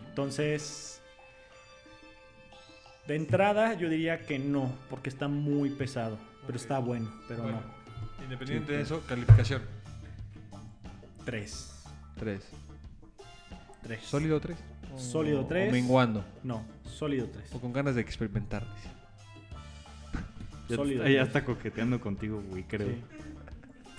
Entonces, 0.08 1.00
de 3.06 3.14
entrada 3.16 3.74
yo 3.74 3.88
diría 3.88 4.26
que 4.26 4.38
no, 4.40 4.72
porque 4.90 5.08
está 5.08 5.28
muy 5.28 5.70
pesado. 5.70 6.18
Pero 6.46 6.56
está 6.58 6.78
bueno, 6.80 7.10
pero 7.28 7.42
Bueno, 7.44 7.60
no. 7.60 8.24
Independiente 8.24 8.72
Sí, 8.72 8.76
de 8.76 8.82
eso, 8.82 9.02
calificación. 9.06 9.62
Tres. 11.28 11.84
3. 12.18 12.42
Tres. 13.82 14.02
¿Sólido 14.02 14.40
3? 14.40 14.56
Sólido 14.96 15.44
tres. 15.44 15.68
O 15.68 15.72
menguando. 15.72 16.24
No, 16.42 16.64
sólido 16.86 17.28
tres. 17.30 17.52
O 17.52 17.60
con 17.60 17.70
ganas 17.74 17.94
de 17.96 18.00
experimentar. 18.00 18.64
dice. 18.74 18.88
Ya, 20.70 20.76
Sólido. 20.76 21.02
está, 21.02 21.10
ya 21.14 21.22
está 21.22 21.44
coqueteando 21.44 22.00
contigo, 22.00 22.42
güey, 22.48 22.62
creo. 22.62 22.94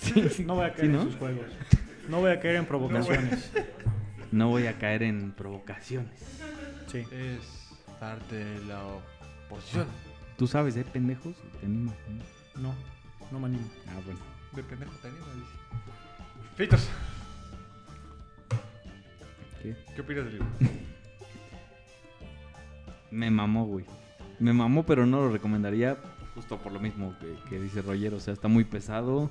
Sí. 0.00 0.42
No 0.44 0.56
voy 0.56 0.64
a 0.66 0.72
caer 0.72 0.86
Sí, 0.86 0.88
¿no? 0.92 1.02
en 1.02 1.06
sus 1.08 1.16
juegos. 1.20 1.46
No 2.08 2.18
voy 2.18 2.32
a 2.32 2.40
caer 2.40 2.56
en 2.56 2.66
provocaciones. 2.66 3.52
No 4.32 4.48
voy 4.48 4.66
a 4.66 4.76
caer 4.76 5.04
en 5.04 5.30
provocaciones. 5.30 6.20
Sí. 6.88 7.06
Es 7.12 7.70
parte 8.00 8.44
de 8.44 8.64
la 8.64 8.82
oposición. 9.46 9.86
Tú 10.36 10.48
sabes, 10.48 10.76
¿eh, 10.76 10.84
pendejos? 10.84 11.36
Te 11.60 11.66
animas, 11.66 11.94
¿no? 12.56 12.62
No, 12.62 12.74
no 13.30 13.38
me 13.38 13.46
animo. 13.46 13.68
Ah, 13.86 14.00
bueno. 14.04 14.18
De 14.56 14.64
pendejo 14.64 14.90
dice. 14.92 15.60
Fitos, 16.56 16.88
¿Qué? 19.62 19.76
¿qué 19.94 20.00
opinas 20.00 20.24
del 20.24 20.34
libro? 20.34 20.48
Me 23.10 23.30
mamó, 23.30 23.66
güey. 23.66 23.84
Me 24.38 24.52
mamó, 24.52 24.84
pero 24.86 25.04
no 25.06 25.20
lo 25.20 25.30
recomendaría 25.30 25.96
justo 26.34 26.58
por 26.58 26.72
lo 26.72 26.80
mismo 26.80 27.14
que, 27.20 27.34
que 27.48 27.60
dice 27.60 27.82
Roger. 27.82 28.14
O 28.14 28.20
sea, 28.20 28.32
está 28.32 28.48
muy 28.48 28.64
pesado. 28.64 29.30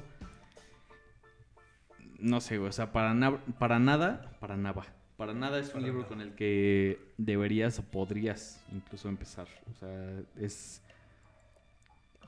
No 2.20 2.42
sé, 2.42 2.58
güey. 2.58 2.70
O 2.70 2.74
sea, 2.74 2.92
para, 2.92 3.14
na- 3.14 3.38
para 3.58 3.80
nada, 3.80 4.36
para 4.40 4.58
nada. 4.58 4.84
Para 5.18 5.34
nada 5.34 5.60
es 5.60 5.68
un 5.68 5.74
Para 5.74 5.86
libro 5.86 6.00
nada. 6.02 6.10
con 6.10 6.22
el 6.22 6.34
que 6.36 7.00
deberías 7.18 7.80
o 7.80 7.84
podrías 7.84 8.64
incluso 8.72 9.10
empezar. 9.10 9.48
O 9.72 9.74
sea, 9.80 10.20
es... 10.38 10.82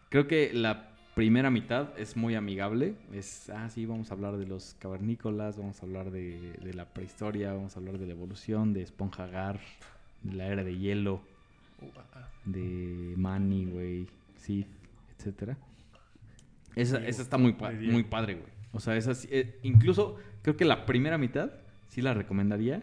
Creo 0.10 0.28
que 0.28 0.52
la 0.54 0.91
primera 1.16 1.50
mitad 1.50 1.90
es 1.98 2.16
muy 2.16 2.36
amigable. 2.36 2.96
Es, 3.14 3.50
ah, 3.50 3.70
sí, 3.70 3.86
vamos 3.86 4.12
a 4.12 4.14
hablar 4.14 4.38
de 4.38 4.46
los 4.46 4.76
cavernícolas, 4.80 5.58
vamos 5.58 5.82
a 5.82 5.86
hablar 5.86 6.12
de, 6.12 6.54
de 6.64 6.74
la 6.74 6.86
prehistoria, 6.86 7.54
vamos 7.54 7.76
a 7.76 7.80
hablar 7.80 7.98
de 7.98 8.06
la 8.08 8.14
evolución, 8.14 8.74
de 8.74 8.82
Esponja 8.84 9.28
Gar, 9.28 9.60
de 10.24 10.34
la 10.34 10.48
era 10.48 10.64
de 10.64 10.78
hielo 10.78 11.22
de 12.46 13.14
Manny, 13.18 13.66
güey, 13.66 14.08
Sith, 14.38 14.68
etcétera. 15.18 15.58
Esa, 16.76 16.98
esa 17.06 17.22
está 17.22 17.38
muy, 17.38 17.54
pa- 17.54 17.72
muy 17.92 18.04
padre, 18.04 18.36
güey. 18.36 18.52
O 18.72 18.80
sea, 18.80 18.96
esa 18.96 19.14
sí- 19.14 19.28
eh, 19.32 19.60
incluso 19.64 20.18
creo 20.42 20.56
que 20.56 20.64
la 20.66 20.86
primera 20.86 21.18
mitad 21.18 21.52
sí 21.90 22.02
la 22.02 22.14
recomendaría. 22.14 22.82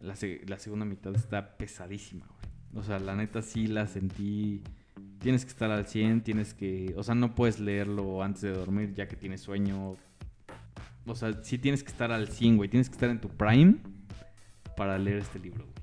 La, 0.00 0.14
se- 0.14 0.42
la 0.46 0.58
segunda 0.58 0.84
mitad 0.84 1.12
está 1.16 1.56
pesadísima, 1.56 2.26
güey. 2.26 2.82
O 2.82 2.86
sea, 2.86 3.00
la 3.00 3.16
neta 3.16 3.42
sí 3.42 3.66
la 3.66 3.86
sentí. 3.88 4.62
Tienes 5.18 5.44
que 5.44 5.50
estar 5.50 5.70
al 5.70 5.86
100, 5.86 6.22
tienes 6.22 6.54
que. 6.54 6.94
O 6.96 7.02
sea, 7.02 7.14
no 7.14 7.34
puedes 7.34 7.58
leerlo 7.58 8.22
antes 8.22 8.42
de 8.42 8.52
dormir 8.52 8.94
ya 8.94 9.08
que 9.08 9.16
tienes 9.16 9.40
sueño. 9.40 9.96
O 11.06 11.14
sea, 11.14 11.42
sí 11.42 11.58
tienes 11.58 11.82
que 11.82 11.90
estar 11.90 12.12
al 12.12 12.28
100, 12.28 12.56
güey. 12.56 12.68
Tienes 12.68 12.88
que 12.88 12.94
estar 12.94 13.10
en 13.10 13.20
tu 13.20 13.28
prime 13.28 13.76
para 14.76 14.98
leer 14.98 15.18
este 15.18 15.38
libro, 15.38 15.64
güey. 15.64 15.74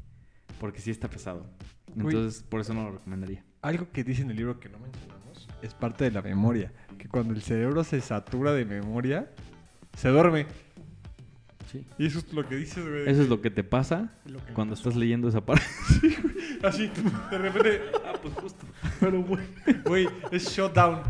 Porque 0.59 0.79
sí 0.79 0.91
está 0.91 1.09
pesado. 1.09 1.45
Güey. 1.93 2.15
Entonces, 2.15 2.43
por 2.43 2.61
eso 2.61 2.73
no 2.73 2.83
lo 2.83 2.91
recomendaría. 2.93 3.43
Algo 3.61 3.91
que 3.91 4.03
dice 4.03 4.21
en 4.21 4.31
el 4.31 4.37
libro 4.37 4.59
que 4.59 4.69
no 4.69 4.79
mencionamos 4.79 5.47
es 5.61 5.73
parte 5.73 6.03
de 6.05 6.11
la 6.11 6.21
memoria. 6.21 6.71
Que 6.97 7.07
cuando 7.07 7.33
el 7.33 7.41
cerebro 7.41 7.83
se 7.83 7.99
satura 8.01 8.53
de 8.53 8.65
memoria, 8.65 9.29
se 9.97 10.09
duerme. 10.09 10.45
Sí. 11.71 11.85
Y 11.97 12.05
eso 12.05 12.19
es 12.19 12.31
lo 12.31 12.47
que 12.47 12.55
dices, 12.55 12.87
güey. 12.87 13.09
Eso 13.09 13.23
es 13.23 13.29
lo 13.29 13.41
que 13.41 13.49
te 13.49 13.63
pasa 13.63 14.13
que 14.47 14.53
cuando 14.53 14.75
estás 14.75 14.95
leyendo 14.95 15.27
esa 15.27 15.45
parte. 15.45 15.65
Así, 16.63 16.91
de 17.31 17.37
repente. 17.37 17.81
Pues 18.25 18.35
justo. 18.35 18.65
Pero. 18.99 19.23
Güey, 19.85 20.07
es 20.31 20.49
shutdown. 20.55 21.01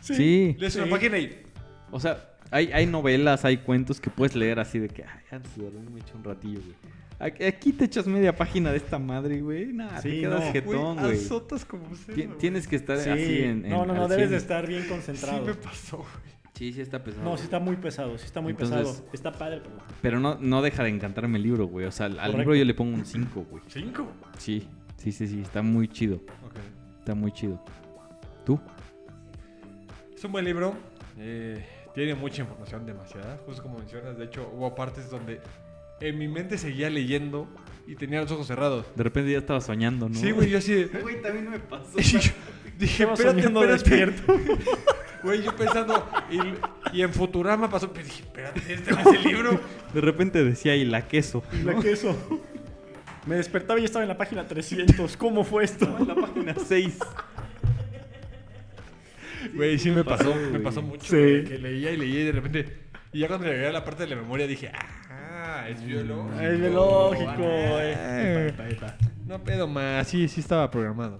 Sí. 0.00 0.54
Lees 0.58 0.76
una 0.76 0.84
Sí. 0.84 0.90
página 0.90 1.18
y. 1.18 1.42
O 1.90 1.98
sea, 2.00 2.30
hay, 2.50 2.70
hay 2.72 2.86
novelas, 2.86 3.44
hay 3.44 3.58
cuentos 3.58 4.00
que 4.00 4.10
puedes 4.10 4.36
leer 4.36 4.58
así 4.60 4.78
de 4.78 4.88
que, 4.88 5.02
ay, 5.04 5.20
antes 5.30 5.56
de 5.56 5.64
dormir 5.64 5.90
me 5.90 6.00
echo 6.00 6.16
un 6.16 6.24
ratillo, 6.24 6.60
güey. 6.60 6.94
Aquí, 7.48 7.72
te 7.72 7.84
echas 7.86 8.06
media 8.06 8.34
página 8.36 8.70
de 8.72 8.76
esta 8.76 8.98
madre, 8.98 9.40
güey. 9.40 9.72
Nah, 9.72 9.98
Sí, 10.00 10.10
te 10.10 10.20
quedas 10.22 10.44
no. 10.44 10.52
jetón, 10.52 10.96
güey. 10.98 11.14
azotas 11.16 11.64
como. 11.64 11.84
Ti- 12.14 12.28
Tienes 12.38 12.66
que 12.66 12.76
estar 12.76 12.98
Sí. 12.98 13.08
así 13.10 13.38
en, 13.44 13.64
en- 13.64 13.70
no, 13.70 13.86
no, 13.86 13.94
no, 13.94 14.02
al 14.04 14.08
debes 14.10 14.24
100. 14.28 14.30
de 14.30 14.36
estar 14.36 14.66
bien 14.66 14.82
Sí 14.82 14.88
concentrado. 14.88 15.44
me 15.46 15.54
pasó, 15.54 15.98
güey. 15.98 16.34
Sí, 16.54 16.72
sí 16.72 16.80
está 16.82 17.02
pesado. 17.02 17.24
No, 17.24 17.36
sí 17.36 17.44
está 17.44 17.58
muy 17.60 17.76
pesado, 17.76 18.16
sí 18.18 18.26
está 18.26 18.40
muy 18.40 18.50
Entonces- 18.52 18.78
pesado. 18.78 19.06
Está 19.12 19.32
padre, 19.32 19.60
pero... 19.62 19.76
Pero 20.02 20.20
no, 20.20 20.36
no 20.40 20.62
deja 20.62 20.84
de 20.84 20.90
encantarme 20.90 21.38
el 21.38 21.42
libro, 21.44 21.66
güey. 21.66 21.86
O 21.86 21.90
sea, 21.92 22.06
al 22.06 22.14
Correcto. 22.16 22.38
libro 22.38 22.54
yo 22.56 22.64
le 22.64 22.74
pongo 22.74 22.94
un 22.96 23.06
5, 23.06 23.46
güey. 23.50 23.62
¿Cinco? 23.68 24.06
Sí, 24.38 24.68
sí, 25.04 25.12
sí, 25.12 25.28
sí. 25.28 25.40
Está 25.42 25.62
muy 25.62 25.86
chido. 25.88 26.20
Está 26.98 27.14
muy 27.14 27.30
chido. 27.32 27.62
¿Tú? 28.44 28.58
Es 30.16 30.24
un 30.24 30.32
buen 30.32 30.44
libro. 30.44 30.74
eh, 31.18 31.64
tiene 31.94 32.14
mucha 32.16 32.42
información, 32.42 32.84
demasiada. 32.86 33.38
Justo 33.46 33.62
como 33.62 33.78
mencionas, 33.78 34.18
de 34.18 34.24
hecho, 34.24 34.50
hubo 34.52 34.74
partes 34.74 35.08
donde 35.10 35.40
en 36.00 36.18
mi 36.18 36.26
mente 36.26 36.58
seguía 36.58 36.90
leyendo 36.90 37.46
y 37.86 37.94
tenía 37.94 38.20
los 38.20 38.30
ojos 38.32 38.46
cerrados. 38.48 38.86
De 38.96 39.04
repente 39.04 39.30
ya 39.30 39.38
estaba 39.38 39.60
soñando, 39.60 40.08
¿no? 40.08 40.14
Sí, 40.16 40.32
güey, 40.32 40.50
yo 40.50 40.58
así 40.58 40.72
de- 40.72 40.86
Güey, 41.02 41.22
también 41.22 41.48
me 41.50 41.60
pasó. 41.60 41.98
Y 41.98 42.02
yo 42.02 42.18
dije, 42.78 43.04
Estaba 43.04 43.12
espérate, 43.12 43.42
soñando 43.42 43.64
espérate. 43.64 44.06
despierto. 44.10 44.70
Güey, 45.24 45.42
yo 45.42 45.56
pensando, 45.56 46.06
y, 46.30 46.98
y 46.98 47.00
en 47.00 47.10
Futurama 47.10 47.70
pasó, 47.70 47.90
pero 47.90 48.04
dije, 48.04 48.24
espérate, 48.24 48.60
este 48.74 48.90
no 48.90 48.98
es 49.00 49.06
el 49.06 49.22
libro. 49.22 49.58
De 49.94 50.00
repente 50.02 50.44
decía, 50.44 50.76
y 50.76 50.84
la 50.84 51.08
queso. 51.08 51.42
La 51.64 51.74
queso. 51.80 52.14
Me 53.26 53.36
despertaba 53.36 53.80
y 53.80 53.84
estaba 53.84 54.02
en 54.02 54.08
la 54.08 54.16
página 54.18 54.46
300. 54.46 55.16
¿Cómo 55.16 55.44
fue 55.44 55.64
esto? 55.64 55.84
En 55.98 56.08
la 56.08 56.14
página 56.14 56.54
6. 56.56 56.98
Güey, 59.54 59.78
sí 59.78 59.90
me 59.90 60.04
pasó, 60.04 60.34
me 60.34 60.58
pasó 60.60 60.82
mucho. 60.82 61.04
Sí. 61.04 61.44
que 61.48 61.58
leía 61.58 61.90
y 61.92 61.96
leía 61.96 62.20
y 62.20 62.24
de 62.24 62.32
repente, 62.32 62.78
y 63.12 63.20
ya 63.20 63.28
cuando 63.28 63.46
llegué 63.46 63.66
a 63.66 63.72
la 63.72 63.84
parte 63.84 64.04
de 64.04 64.10
la 64.14 64.16
memoria 64.16 64.46
dije, 64.46 64.70
ah, 65.10 65.66
es 65.68 65.84
biológico. 65.84 66.40
Es 66.40 66.58
biológico, 66.60 67.42
Ah. 67.46 67.84
Epa, 67.84 68.68
epa, 68.68 68.68
epa. 68.68 68.96
No 69.26 69.42
pedo 69.42 69.66
más, 69.68 70.08
sí, 70.08 70.28
sí 70.28 70.40
estaba 70.40 70.70
programado. 70.70 71.18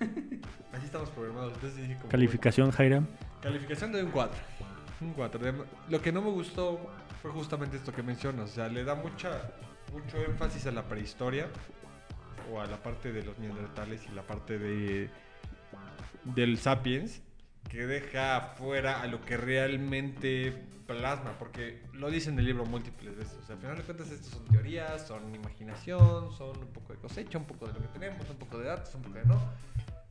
Así 0.72 0.84
estamos 0.84 1.08
programados. 1.10 1.52
Entonces 1.54 1.80
dije 1.82 1.96
como, 1.96 2.08
Calificación, 2.08 2.70
Jairam. 2.70 3.06
Calificación 3.42 3.92
de 3.92 4.02
un 4.04 4.10
4. 4.10 4.36
Un 5.00 5.12
4. 5.12 5.40
De- 5.40 5.52
Lo 5.88 6.02
que 6.02 6.12
no 6.12 6.22
me 6.22 6.30
gustó 6.30 6.80
fue 7.22 7.30
justamente 7.30 7.76
esto 7.76 7.92
que 7.92 8.02
mencionas. 8.02 8.50
O 8.50 8.54
sea, 8.54 8.68
le 8.68 8.84
da 8.84 8.94
mucha, 8.94 9.30
mucho 9.92 10.18
énfasis 10.18 10.66
a 10.66 10.72
la 10.72 10.86
prehistoria. 10.86 11.48
O 12.52 12.60
a 12.60 12.66
la 12.66 12.80
parte 12.80 13.12
de 13.12 13.24
los 13.24 13.38
neandertales 13.38 14.02
y 14.10 14.14
la 14.14 14.22
parte 14.22 14.58
de 14.58 15.10
del 16.24 16.58
sapiens. 16.58 17.22
Que 17.68 17.86
deja 17.86 18.54
fuera 18.56 19.02
a 19.02 19.06
lo 19.06 19.20
que 19.20 19.36
realmente 19.36 20.52
plasma. 20.86 21.36
Porque 21.38 21.82
lo 21.92 22.10
dice 22.10 22.30
en 22.30 22.38
el 22.38 22.44
libro 22.44 22.64
múltiples 22.64 23.16
veces. 23.16 23.38
O 23.42 23.46
sea, 23.46 23.56
al 23.56 23.60
final 23.60 23.76
de 23.76 23.82
cuentas, 23.82 24.10
estas 24.10 24.32
son 24.32 24.44
teorías, 24.46 25.06
son 25.06 25.34
imaginación, 25.34 26.32
son 26.32 26.56
un 26.56 26.72
poco 26.72 26.92
de 26.92 27.00
cosecha, 27.00 27.38
un 27.38 27.46
poco 27.46 27.66
de 27.66 27.72
lo 27.72 27.80
que 27.80 27.88
tenemos, 27.88 28.28
un 28.30 28.36
poco 28.36 28.58
de 28.58 28.66
datos, 28.66 28.94
un 28.94 29.02
poco 29.02 29.14
de 29.14 29.24
no 29.24 29.40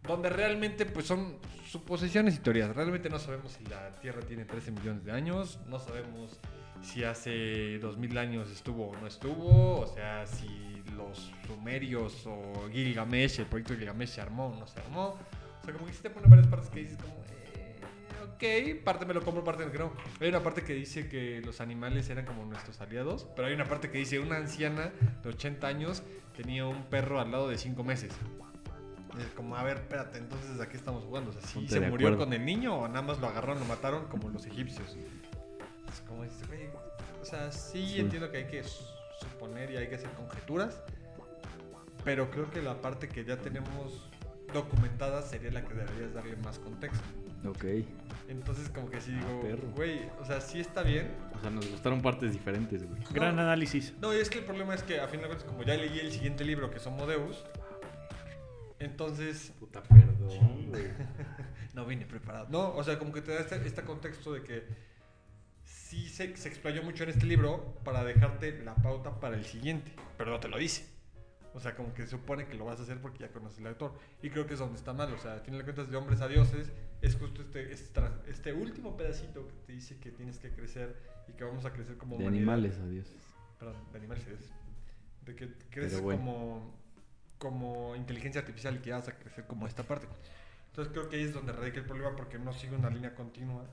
donde 0.07 0.29
realmente 0.29 0.85
pues 0.85 1.05
son 1.05 1.37
suposiciones 1.67 2.35
y 2.35 2.39
teorías. 2.39 2.75
Realmente 2.75 3.09
no 3.09 3.19
sabemos 3.19 3.53
si 3.53 3.65
la 3.65 3.91
Tierra 3.99 4.21
tiene 4.21 4.45
13 4.45 4.71
millones 4.71 5.03
de 5.05 5.11
años, 5.11 5.59
no 5.67 5.79
sabemos 5.79 6.39
si 6.85 7.03
hace 7.03 7.79
2000 7.79 8.17
años 8.17 8.49
estuvo 8.51 8.89
o 8.91 8.95
no 8.97 9.07
estuvo, 9.07 9.79
o 9.81 9.87
sea, 9.87 10.25
si 10.27 10.83
los 10.95 11.31
sumerios 11.47 12.25
o 12.25 12.69
Gilgamesh, 12.71 13.39
el 13.39 13.47
proyecto 13.47 13.73
de 13.73 13.79
Gilgamesh 13.79 14.09
se 14.09 14.21
armó 14.21 14.47
o 14.47 14.59
no 14.59 14.67
se 14.67 14.79
armó. 14.79 15.17
O 15.61 15.65
sea, 15.65 15.73
como 15.73 15.87
que 15.87 15.93
sí 15.93 16.01
te 16.01 16.09
ponen 16.09 16.29
varias 16.29 16.47
partes 16.47 16.69
que 16.69 16.81
dices 16.81 16.97
como, 16.97 17.15
eh, 17.55 18.75
ok, 18.77 18.83
parte 18.83 19.05
me 19.05 19.13
lo 19.13 19.21
compro, 19.23 19.43
parte 19.43 19.69
que 19.71 19.77
no. 19.79 19.91
Hay 20.21 20.29
una 20.29 20.43
parte 20.43 20.63
que 20.63 20.73
dice 20.73 21.09
que 21.09 21.41
los 21.43 21.59
animales 21.59 22.09
eran 22.09 22.25
como 22.25 22.45
nuestros 22.45 22.79
aliados, 22.81 23.27
pero 23.35 23.47
hay 23.47 23.53
una 23.55 23.65
parte 23.65 23.89
que 23.89 23.97
dice 23.97 24.19
una 24.19 24.37
anciana 24.37 24.91
de 25.23 25.29
80 25.29 25.67
años 25.67 26.03
tenía 26.37 26.65
un 26.65 26.83
perro 26.85 27.19
al 27.19 27.31
lado 27.31 27.49
de 27.49 27.57
5 27.57 27.83
meses. 27.83 28.13
Es 29.17 29.27
como, 29.27 29.55
a 29.55 29.63
ver, 29.63 29.77
espérate, 29.77 30.17
entonces 30.17 30.59
¿a 30.59 30.67
qué 30.67 30.75
estamos 30.75 31.03
jugando? 31.05 31.29
O 31.29 31.33
sea, 31.33 31.41
¿sí 31.41 31.53
Ponte 31.55 31.71
se 31.71 31.79
murió 31.79 32.09
acuerdo. 32.09 32.25
con 32.25 32.33
el 32.33 32.45
niño 32.45 32.75
o 32.75 32.87
nada 32.89 33.01
más 33.01 33.19
lo 33.19 33.27
agarraron, 33.27 33.59
lo 33.59 33.65
mataron 33.65 34.07
como 34.07 34.29
los 34.29 34.45
egipcios? 34.45 34.97
Entonces, 35.85 36.03
como 36.07 36.23
dices, 36.23 36.47
güey, 36.47 36.67
o 37.21 37.25
sea, 37.25 37.51
sí, 37.51 37.87
Sí. 37.87 37.99
entiendo 37.99 38.31
que 38.31 38.37
hay 38.37 38.47
que 38.47 38.63
su- 38.63 38.83
suponer 39.19 39.71
y 39.71 39.77
hay 39.77 39.87
que 39.87 39.95
hacer 39.95 40.09
conjeturas, 40.11 40.81
pero 42.03 42.29
creo 42.31 42.49
que 42.51 42.61
la 42.61 42.81
parte 42.81 43.07
que 43.07 43.23
ya 43.23 43.37
tenemos 43.37 44.09
documentada 44.53 45.21
sería 45.21 45.51
la 45.51 45.63
que 45.63 45.73
deberías 45.73 46.13
darle 46.13 46.35
más 46.37 46.59
contexto. 46.59 47.03
Ok. 47.47 47.65
Entonces, 48.27 48.69
como 48.69 48.89
que 48.89 48.99
sí 49.01 49.11
Ah, 49.15 49.25
digo, 49.27 49.41
perro. 49.41 49.67
güey, 49.75 50.09
o 50.19 50.25
sea, 50.25 50.41
sí 50.41 50.59
está 50.59 50.81
bien. 50.81 51.11
O 51.37 51.41
sea, 51.41 51.49
nos 51.51 51.69
gustaron 51.69 52.01
partes 52.01 52.31
diferentes, 52.33 52.83
güey. 52.87 52.99
Gran 53.11 53.37
análisis. 53.39 53.93
No, 54.01 54.13
y 54.13 54.17
es 54.17 54.29
que 54.29 54.39
el 54.39 54.45
problema 54.45 54.73
es 54.73 54.81
que, 54.83 54.99
a 54.99 55.07
fin 55.07 55.21
de 55.21 55.27
cuentas, 55.27 55.47
como 55.47 55.63
ya 55.63 55.75
leí 55.75 55.99
el 55.99 56.11
siguiente 56.11 56.43
libro, 56.43 56.71
que 56.71 56.79
son 56.79 56.95
Modeus, 56.95 57.45
entonces 58.79 59.51
Puta, 59.59 59.81
perdón, 59.83 60.67
güey. 60.69 60.85
no 61.73 61.85
vine 61.85 62.05
preparado. 62.05 62.47
No, 62.49 62.73
o 62.75 62.83
sea, 62.83 62.97
como 62.99 63.11
que 63.13 63.21
te 63.21 63.33
da 63.33 63.39
este, 63.41 63.55
este 63.65 63.83
contexto 63.83 64.33
de 64.33 64.41
que 64.43 64.63
sí 65.95 66.09
se, 66.09 66.35
se 66.35 66.49
explayó 66.49 66.83
mucho 66.83 67.03
en 67.03 67.09
este 67.09 67.25
libro 67.25 67.73
para 67.83 68.03
dejarte 68.03 68.61
la 68.63 68.75
pauta 68.75 69.19
para 69.19 69.35
el 69.35 69.45
siguiente, 69.45 69.91
pero 70.17 70.31
no 70.31 70.39
te 70.39 70.49
lo 70.49 70.57
dice. 70.57 70.85
O 71.53 71.59
sea, 71.61 71.73
como 71.73 71.93
que 71.93 72.01
se 72.03 72.09
supone 72.09 72.47
que 72.47 72.55
lo 72.55 72.65
vas 72.65 72.79
a 72.81 72.83
hacer 72.83 72.99
porque 72.99 73.19
ya 73.19 73.31
conoces 73.31 73.59
el 73.59 73.67
autor. 73.67 73.97
Y 74.21 74.29
creo 74.29 74.45
que 74.45 74.53
es 74.55 74.59
donde 74.59 74.75
está 74.75 74.91
mal. 74.91 75.13
O 75.13 75.17
sea, 75.17 75.35
al 75.35 75.39
final 75.41 75.59
de 75.59 75.63
cuentas, 75.63 75.89
de 75.89 75.95
hombres 75.95 76.19
a 76.19 76.27
dioses, 76.27 76.73
es 77.01 77.15
justo 77.15 77.41
este, 77.43 77.71
este, 77.71 78.01
este 78.27 78.51
último 78.51 78.97
pedacito 78.97 79.47
que 79.47 79.53
te 79.65 79.71
dice 79.71 79.97
que 79.97 80.11
tienes 80.11 80.37
que 80.37 80.51
crecer 80.51 80.97
y 81.29 81.33
que 81.33 81.45
vamos 81.45 81.63
a 81.63 81.71
crecer 81.71 81.97
como 81.97 82.17
De 82.17 82.23
humanidad. 82.23 82.55
animales, 82.55 82.77
adiós. 82.79 83.07
Perdón, 83.57 83.77
de 83.89 83.97
animales 83.97 84.25
y 84.25 84.29
dioses. 84.31 84.51
De 85.21 85.35
que 85.35 85.53
creces 85.69 86.01
bueno. 86.01 86.19
como, 86.19 86.75
como 87.37 87.95
inteligencia 87.95 88.41
artificial 88.41 88.75
y 88.75 88.79
que 88.79 88.91
vas 88.91 89.07
a 89.07 89.17
crecer 89.17 89.47
como 89.47 89.65
esta 89.65 89.83
parte. 89.83 90.07
Entonces 90.71 90.91
creo 90.91 91.07
que 91.07 91.15
ahí 91.15 91.23
es 91.23 91.33
donde 91.33 91.53
radica 91.53 91.79
el 91.79 91.85
problema 91.85 92.17
porque 92.17 92.37
no 92.37 92.51
sigue 92.51 92.75
una 92.75 92.89
línea 92.89 93.15
continua 93.15 93.65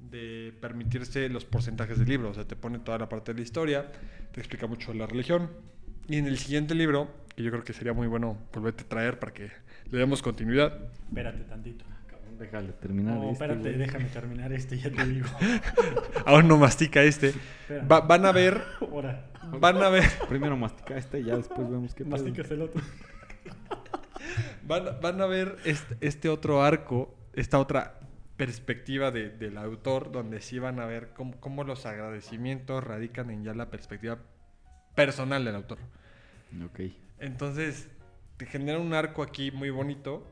de 0.00 0.52
permitirse 0.60 1.28
los 1.28 1.44
porcentajes 1.44 1.98
del 1.98 2.08
libro. 2.08 2.30
O 2.30 2.34
sea, 2.34 2.44
te 2.46 2.56
pone 2.56 2.78
toda 2.78 2.98
la 2.98 3.08
parte 3.08 3.32
de 3.32 3.38
la 3.38 3.42
historia, 3.42 3.90
te 4.32 4.40
explica 4.40 4.66
mucho 4.66 4.92
de 4.92 4.98
la 4.98 5.06
religión. 5.06 5.50
Y 6.08 6.16
en 6.16 6.26
el 6.26 6.38
siguiente 6.38 6.74
libro, 6.74 7.08
que 7.36 7.42
yo 7.42 7.50
creo 7.50 7.62
que 7.62 7.72
sería 7.72 7.92
muy 7.92 8.06
bueno 8.08 8.36
volverte 8.52 8.82
a 8.84 8.88
traer 8.88 9.18
para 9.18 9.32
que 9.32 9.50
le 9.90 9.98
demos 9.98 10.22
continuidad. 10.22 10.76
Espérate 11.08 11.44
tantito. 11.44 11.84
Cabrón, 12.08 12.38
déjale 12.38 12.72
terminar. 12.72 13.14
No, 13.14 13.22
este, 13.22 13.32
espérate, 13.32 13.60
güey. 13.60 13.76
déjame 13.78 14.04
terminar 14.06 14.52
este, 14.52 14.78
ya 14.78 14.90
te 14.90 15.04
digo. 15.06 15.28
Aún 16.26 16.48
no 16.48 16.56
mastica 16.56 17.02
este. 17.02 17.32
Va- 17.90 18.00
van 18.00 18.26
a 18.26 18.32
ver, 18.32 18.60
Ahora, 18.80 19.26
van 19.60 19.76
a 19.82 19.88
ver, 19.88 20.04
Primero 20.28 20.56
mastica 20.56 20.96
este 20.96 21.20
y 21.20 21.24
ya 21.24 21.36
después 21.36 21.70
vemos 21.70 21.94
qué 21.94 22.04
pedo. 22.04 22.10
masticas 22.16 22.50
el 22.50 22.62
otro. 22.62 22.82
van, 24.66 25.00
van 25.00 25.20
a 25.20 25.26
ver 25.26 25.56
este, 25.64 25.96
este 26.00 26.28
otro 26.28 26.62
arco, 26.62 27.14
esta 27.34 27.58
otra 27.58 27.99
perspectiva 28.40 29.10
de- 29.10 29.28
del 29.28 29.58
autor, 29.58 30.10
donde 30.12 30.40
sí 30.40 30.58
van 30.58 30.80
a 30.80 30.86
ver 30.86 31.10
cómo, 31.12 31.38
cómo 31.40 31.62
los 31.62 31.84
agradecimientos 31.84 32.82
radican 32.82 33.28
en 33.28 33.44
ya 33.44 33.52
la 33.52 33.70
perspectiva 33.70 34.16
personal 34.94 35.44
del 35.44 35.56
autor. 35.56 35.76
Ok. 36.64 36.80
Entonces, 37.18 37.90
te 38.38 38.46
genera 38.46 38.78
un 38.78 38.94
arco 38.94 39.22
aquí 39.22 39.50
muy 39.50 39.68
bonito, 39.68 40.26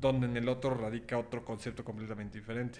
donde 0.00 0.28
en 0.28 0.36
el 0.36 0.48
otro 0.48 0.74
radica 0.74 1.18
otro 1.18 1.44
concepto 1.44 1.84
completamente 1.84 2.38
diferente. 2.38 2.78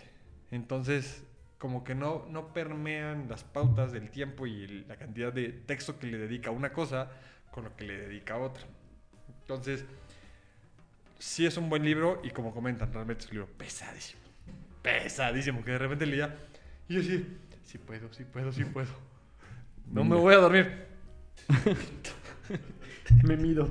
Entonces, 0.52 1.24
como 1.58 1.82
que 1.82 1.96
no, 1.96 2.24
no 2.30 2.52
permean 2.52 3.28
las 3.28 3.42
pautas 3.42 3.90
del 3.90 4.08
tiempo 4.08 4.46
y 4.46 4.62
el- 4.62 4.86
la 4.86 4.94
cantidad 4.96 5.32
de 5.32 5.48
texto 5.48 5.98
que 5.98 6.06
le 6.06 6.16
dedica 6.18 6.50
a 6.50 6.52
una 6.52 6.72
cosa 6.72 7.10
con 7.50 7.64
lo 7.64 7.74
que 7.74 7.86
le 7.86 7.98
dedica 7.98 8.34
a 8.34 8.38
otra. 8.38 8.62
Entonces, 9.40 9.84
sí 11.18 11.44
es 11.44 11.56
un 11.56 11.68
buen 11.68 11.84
libro 11.84 12.20
y 12.22 12.30
como 12.30 12.54
comentan, 12.54 12.92
realmente 12.92 13.24
es 13.24 13.30
un 13.32 13.38
libro 13.38 13.52
pesadísimo. 13.58 14.22
Pesadísimo, 14.84 15.64
que 15.64 15.72
de 15.72 15.78
repente 15.78 16.04
leía 16.06 16.36
y 16.88 16.94
yo 16.96 17.02
sí, 17.02 17.26
sí 17.64 17.78
puedo, 17.78 18.12
sí 18.12 18.22
puedo, 18.30 18.52
sí 18.52 18.64
puedo. 18.64 18.88
No 19.90 20.04
me 20.04 20.14
voy 20.16 20.34
a 20.34 20.36
dormir. 20.38 20.84
Me 23.22 23.36
mido. 23.36 23.70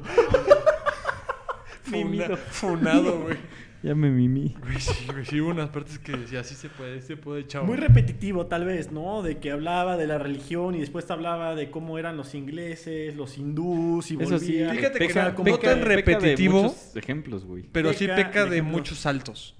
Funa- 1.83 2.35
funado, 2.37 3.19
güey. 3.23 3.37
Ya 3.83 3.93
me 3.95 4.09
mimí. 4.09 4.55
Güey, 4.61 4.79
sí, 4.79 5.05
güey, 5.11 5.25
sí, 5.25 5.41
hubo 5.41 5.49
unas 5.51 5.69
partes 5.69 5.99
que 5.99 6.13
decía, 6.15 6.41
sí 6.45 6.55
se 6.55 6.69
puede, 6.69 7.01
se 7.01 7.17
puede, 7.17 7.45
chavo. 7.45 7.65
Muy 7.65 7.75
repetitivo, 7.75 8.45
tal 8.45 8.63
vez, 8.63 8.93
¿no? 8.93 9.21
De 9.21 9.39
que 9.39 9.51
hablaba 9.51 9.97
de 9.97 10.07
la 10.07 10.17
religión 10.17 10.73
y 10.75 10.79
después 10.79 11.05
te 11.05 11.11
hablaba 11.11 11.53
de 11.53 11.69
cómo 11.69 11.97
eran 11.99 12.15
los 12.15 12.33
ingleses, 12.33 13.13
los 13.17 13.37
hindús 13.37 14.09
y 14.11 14.15
Eso 14.21 14.39
sí, 14.39 14.45
volvía. 14.63 14.69
Fíjate 14.73 14.99
que 14.99 15.07
peca- 15.09 15.29
no- 15.31 15.35
como 15.35 15.59
que- 15.59 15.67
tan 15.67 15.79
peca 15.81 15.89
de 15.89 15.95
repetitivo. 15.95 16.63
muchos 16.63 16.95
ejemplos, 16.95 17.43
güey. 17.45 17.63
Pero 17.73 17.91
sí 17.91 18.07
Peca 18.07 18.15
peca 18.15 18.43
de 18.45 18.51
de 18.51 18.61
muchos 18.61 18.99
saltos. 18.99 19.53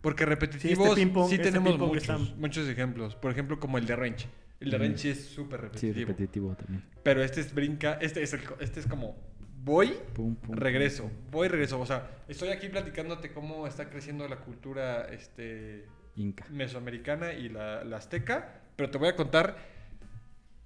Porque 0.00 0.24
Sí, 0.24 0.28
repetitivos 0.30 0.98
este 0.98 1.12
sí, 1.28 1.34
este 1.34 1.38
tenemos 1.52 1.78
muchos, 1.78 2.36
muchos 2.36 2.68
ejemplos. 2.68 3.14
Por 3.16 3.30
ejemplo, 3.32 3.60
como 3.60 3.76
el 3.78 3.86
de 3.86 3.96
Range. 3.96 4.26
El 4.60 4.70
de. 4.70 4.78
Range 4.78 4.98
sí 4.98 5.08
es 5.10 5.24
súper 5.26 5.60
Sí, 5.74 5.92
repetitivo. 5.92 6.06
repetitivo 6.08 6.54
también. 6.56 6.84
pero 7.02 7.22
este 7.22 7.40
es 7.40 7.54
brinca, 7.54 7.98
este 8.00 8.22
es, 8.22 8.32
el 8.32 8.40
este 8.60 8.80
es 8.80 8.86
como, 8.86 9.16
voy, 9.62 9.94
Pum, 10.14 10.36
pum, 10.36 10.54
regreso, 10.56 11.02
pum. 11.04 11.12
voy, 11.30 11.48
regreso. 11.48 11.78
O 11.80 11.86
sea, 11.86 12.08
estoy 12.28 12.48
aquí 12.48 12.68
platicándote 12.68 13.32
cómo 13.32 13.66
está 13.66 13.90
creciendo 13.90 14.26
la 14.28 14.36
cultura 14.36 15.06
este, 15.12 15.86
Inca. 16.16 16.46
mesoamericana 16.50 17.32
y 17.34 17.48
la, 17.50 17.84
la 17.84 17.96
azteca, 17.98 18.60
pero 18.76 18.90
te 18.90 18.96
voy 18.98 19.08
a 19.08 19.16
contar, 19.16 19.56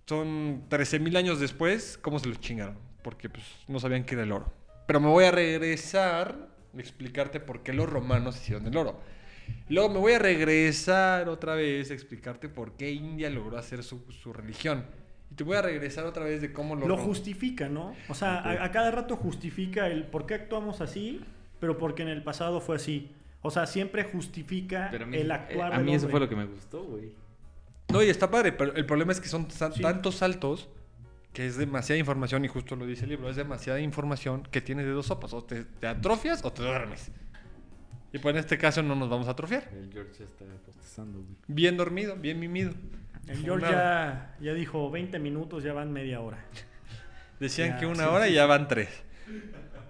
son 0.07 0.69
13.000 0.69 1.17
años 1.17 1.41
después, 1.41 1.99
cómo 2.01 2.19
se 2.19 2.29
los 2.29 2.39
chingaron, 2.41 2.77
porque 3.03 3.29
pues 3.29 3.45
no 3.69 3.79
sabían 3.81 4.05
qué 4.05 4.15
era 4.15 4.25
el 4.25 4.33
oro. 4.33 4.53
Pero 4.87 5.01
me 5.01 5.09
voy 5.09 5.25
a 5.25 5.31
regresar 5.31 6.49
a 6.77 6.79
explicarte 6.81 7.41
por 7.41 7.63
qué 7.63 7.73
los 7.73 7.89
romanos 7.89 8.37
hicieron 8.37 8.67
el 8.67 8.77
oro. 8.77 9.01
Luego 9.69 9.89
me 9.89 9.99
voy 9.99 10.13
a 10.13 10.19
regresar 10.19 11.29
otra 11.29 11.55
vez 11.55 11.91
a 11.91 11.95
explicarte 11.95 12.49
por 12.49 12.73
qué 12.73 12.93
India 12.93 13.31
logró 13.31 13.57
hacer 13.59 13.83
su, 13.83 14.05
su 14.11 14.33
religión. 14.33 14.85
Y 15.31 15.35
te 15.35 15.45
voy 15.45 15.57
a 15.57 15.63
regresar 15.63 16.05
otra 16.05 16.25
vez 16.25 16.43
de 16.43 16.53
cómo 16.53 16.75
Lo 16.77 16.87
rom- 16.97 17.05
justifica, 17.05 17.69
¿no? 17.69 17.95
O 18.09 18.15
sea, 18.15 18.39
a, 18.39 18.65
a 18.65 18.71
cada 18.71 18.91
rato 18.91 19.17
justifica 19.17 19.87
el 19.87 20.05
por 20.05 20.27
qué 20.27 20.35
actuamos 20.35 20.81
así, 20.81 21.21
pero 21.61 21.79
porque 21.79 22.03
en 22.03 22.09
el 22.09 22.23
pasado 22.23 22.61
fue 22.61 22.77
así. 22.77 23.11
O 23.43 23.51
sea, 23.51 23.67
siempre 23.67 24.05
justifica 24.05 24.89
Pero 24.91 25.05
a 25.05 25.07
mí, 25.07 25.17
el 25.19 25.31
eh, 25.31 25.35
actuar 25.35 25.75
a 25.75 25.79
mí 25.81 25.95
eso 25.95 26.07
hombre. 26.07 26.11
fue 26.11 26.21
lo 26.21 26.29
que 26.29 26.37
me 26.37 26.45
gustó, 26.47 26.83
güey. 26.85 27.13
No, 27.93 28.03
y 28.03 28.09
está 28.09 28.31
padre, 28.31 28.53
pero 28.53 28.75
el 28.75 28.87
problema 28.87 29.13
es 29.13 29.21
que 29.21 29.29
son 29.29 29.49
Sí. 29.51 29.83
tantos 29.83 30.17
saltos 30.17 30.69
que 31.33 31.47
es 31.47 31.57
demasiada 31.57 31.99
información, 31.99 32.45
y 32.45 32.49
justo 32.49 32.77
lo 32.77 32.87
dice 32.87 33.05
el 33.05 33.11
libro, 33.11 33.29
es 33.29 33.37
demasiada 33.37 33.81
información 33.81 34.45
que 34.51 34.61
tienes 34.61 34.87
de 34.87 34.93
dos 34.93 35.07
sopas, 35.07 35.35
o 35.35 35.43
te, 35.43 35.65
te 35.65 35.87
atrofias 35.89 36.45
o 36.45 36.53
te 36.53 36.63
duermes. 36.63 37.11
Y 38.15 38.21
pues 38.21 38.33
en 38.33 38.39
este 38.39 38.57
caso 38.57 38.81
no 38.81 38.95
nos 38.95 39.09
vamos 39.09 39.27
a 39.27 39.33
atrofiar. 39.33 39.69
El 39.73 39.93
George 39.93 40.13
ya 40.21 40.25
está 40.25 40.45
postezando, 40.65 41.19
güey. 41.19 41.35
Bien 41.49 41.77
dormido, 41.77 42.15
bien 42.15 42.39
mimido. 42.39 42.71
El 43.27 43.39
George 43.43 43.67
ya, 43.69 44.37
ya 44.41 44.55
dijo 44.55 44.89
20 44.89 45.19
minutos, 45.19 45.65
ya 45.65 45.73
van 45.73 45.93
media 45.93 46.21
hora. 46.21 46.39
Decían 47.41 47.71
Ya, 47.71 47.79
que 47.81 47.87
una 47.87 48.05
sí, 48.05 48.11
hora 48.11 48.27
sí, 48.27 48.31
y 48.31 48.35
ya 48.37 48.47
van 48.47 48.69
tres. 48.69 48.89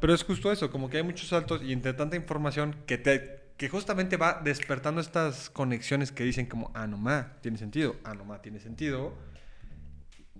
Pero 0.00 0.14
es 0.14 0.24
justo 0.24 0.50
eso, 0.50 0.70
como 0.70 0.88
que 0.88 0.96
hay 0.96 1.02
muchos 1.02 1.28
saltos 1.28 1.62
y 1.62 1.74
entre 1.74 1.92
tanta 1.92 2.16
información 2.16 2.74
que 2.86 2.96
te 2.96 3.44
que 3.58 3.68
justamente 3.68 4.16
va 4.16 4.40
despertando 4.42 5.02
estas 5.02 5.50
conexiones 5.50 6.10
que 6.10 6.24
dicen 6.24 6.46
como, 6.46 6.72
ah, 6.74 6.86
no 6.86 6.96
ma, 6.96 7.36
tiene 7.42 7.58
sentido, 7.58 7.96
ah, 8.04 8.14
no 8.14 8.24
ma, 8.24 8.40
tiene 8.40 8.58
sentido. 8.58 9.12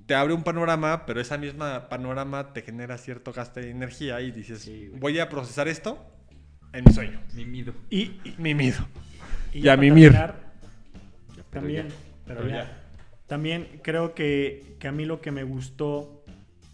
Te 0.06 0.14
abre 0.14 0.32
un 0.32 0.42
panorama, 0.42 1.04
pero 1.04 1.20
esa 1.20 1.36
misma 1.36 1.90
panorama 1.90 2.54
te 2.54 2.62
genera 2.62 2.96
cierto 2.96 3.32
gasto 3.32 3.60
de 3.60 3.68
energía 3.68 4.22
y 4.22 4.30
dices, 4.32 4.62
Sí, 4.62 4.90
voy 4.94 5.18
a 5.18 5.28
procesar 5.28 5.68
esto 5.68 6.13
en 6.74 6.84
mi 6.84 6.92
sueño. 6.92 7.20
Mimido. 7.34 7.72
Y, 7.90 8.20
y, 8.24 8.34
Mimido. 8.38 8.84
y 9.52 9.60
Y 9.60 9.68
a 9.68 9.76
mimir. 9.76 10.12
terminar, 10.12 10.34
pero 11.34 11.44
También, 11.50 11.88
ya. 11.88 11.94
pero, 12.26 12.40
Pero 12.40 12.50
ya. 12.50 12.64
ya. 12.64 12.80
También 13.26 13.80
creo 13.82 14.14
que, 14.14 14.76
que 14.78 14.88
a 14.88 14.92
mí 14.92 15.04
lo 15.06 15.20
que 15.20 15.30
me 15.30 15.44
gustó 15.44 16.24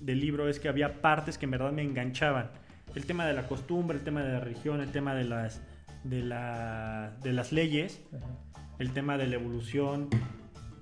del 0.01 0.21
libro 0.21 0.49
es 0.49 0.59
que 0.59 0.69
había 0.69 1.01
partes 1.01 1.39
que 1.39 1.45
en 1.45 1.53
verdad 1.53 1.73
me 1.73 1.83
enganchaban. 1.83 2.51
El 2.95 3.07
tema 3.07 3.25
de 3.27 3.35
la 3.35 3.47
costumbre, 3.47 3.99
el 3.99 4.03
tema 4.05 4.23
de 4.25 4.33
la 4.33 4.41
religión, 4.41 4.81
el 4.81 4.91
tema 4.91 5.15
de 5.15 5.25
las, 5.25 5.63
de 6.03 6.23
la, 6.23 7.13
de 7.23 7.33
las 7.33 7.53
leyes, 7.53 8.01
el 8.81 8.93
tema 8.93 9.17
de 9.17 9.29
la 9.29 9.37
evolución 9.37 10.09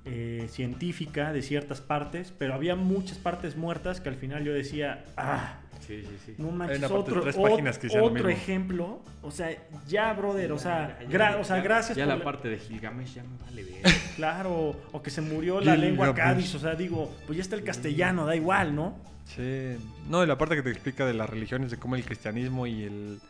eh, 0.06 0.46
científica 0.48 1.32
de 1.34 1.42
ciertas 1.42 1.82
partes, 1.82 2.32
pero 2.38 2.54
había 2.54 2.76
muchas 2.76 3.18
partes 3.18 3.56
muertas 3.56 4.00
que 4.00 4.08
al 4.08 4.14
final 4.14 4.42
yo 4.44 4.54
decía, 4.54 5.04
ah, 5.18 5.60
Sí, 5.88 6.02
sí, 6.02 6.18
sí. 6.26 6.34
no 6.38 6.50
manches, 6.52 6.78
una 6.78 6.88
parte 6.88 7.10
de 7.10 7.18
otro, 7.18 7.22
tres 7.22 7.36
páginas 7.36 7.78
que 7.78 7.86
otro 7.88 8.10
mismo. 8.10 8.28
ejemplo. 8.28 9.00
O 9.22 9.30
sea, 9.32 9.56
ya, 9.88 10.12
brother, 10.12 10.52
o 10.52 10.58
sea, 10.58 10.98
Ya, 11.00 11.06
ya, 11.08 11.18
gra- 11.18 11.32
ya, 11.32 11.38
o 11.40 11.44
sea 11.44 11.60
gracias 11.62 11.96
Ya 11.98 12.04
por 12.06 12.18
la 12.18 12.22
parte 12.24 12.48
de 12.48 12.58
Gilgamesh 12.58 13.14
ya 13.14 13.22
me 13.24 13.36
vale 13.44 13.64
ver. 13.64 13.82
Claro, 14.16 14.76
o 14.92 15.02
que 15.02 15.10
se 15.10 15.20
murió 15.22 15.60
la 15.60 15.76
lengua. 15.76 16.14
Cádiz, 16.14 16.54
o 16.54 16.58
sea, 16.58 16.74
digo, 16.74 17.10
pues 17.26 17.36
ya 17.38 17.42
está 17.42 17.56
el 17.56 17.64
castellano, 17.64 18.26
da 18.26 18.36
igual, 18.36 18.74
¿no? 18.76 18.96
Sí. 19.24 19.76
No, 20.08 20.22
y 20.22 20.26
la 20.26 20.36
parte 20.38 20.54
que 20.56 20.62
te 20.62 20.70
explica 20.70 21.04
de 21.06 21.14
las 21.14 21.28
religiones, 21.28 21.70
de 21.70 21.76
cómo 21.78 21.96
el 21.96 22.04
cristianismo 22.04 22.66
y 22.66 22.82
el 22.84 23.20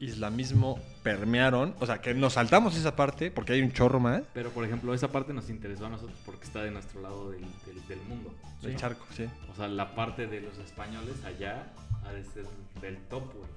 islamismo 0.00 0.78
permearon. 1.02 1.74
O 1.80 1.86
sea, 1.86 2.00
que 2.00 2.14
nos 2.14 2.34
saltamos 2.34 2.76
esa 2.76 2.96
parte 2.96 3.30
porque 3.30 3.52
hay 3.52 3.62
un 3.62 3.72
chorro 3.72 4.00
más. 4.00 4.22
Pero, 4.34 4.50
por 4.50 4.64
ejemplo, 4.64 4.94
esa 4.94 5.08
parte 5.08 5.32
nos 5.32 5.48
interesó 5.50 5.86
a 5.86 5.90
nosotros 5.90 6.18
porque 6.24 6.44
está 6.44 6.62
de 6.62 6.70
nuestro 6.70 7.00
lado 7.02 7.30
del, 7.30 7.40
del, 7.66 7.86
del 7.88 8.00
mundo. 8.08 8.34
El 8.62 8.70
Sí. 8.72 8.76
charco, 8.76 9.04
sí. 9.14 9.26
O 9.52 9.56
sea, 9.56 9.68
la 9.68 9.94
parte 9.94 10.26
de 10.26 10.40
los 10.40 10.58
españoles 10.58 11.16
allá 11.24 11.66
ha 12.04 12.12
de 12.12 12.24
ser 12.24 12.44
del 12.80 12.96
top, 13.08 13.32
güey. 13.34 13.48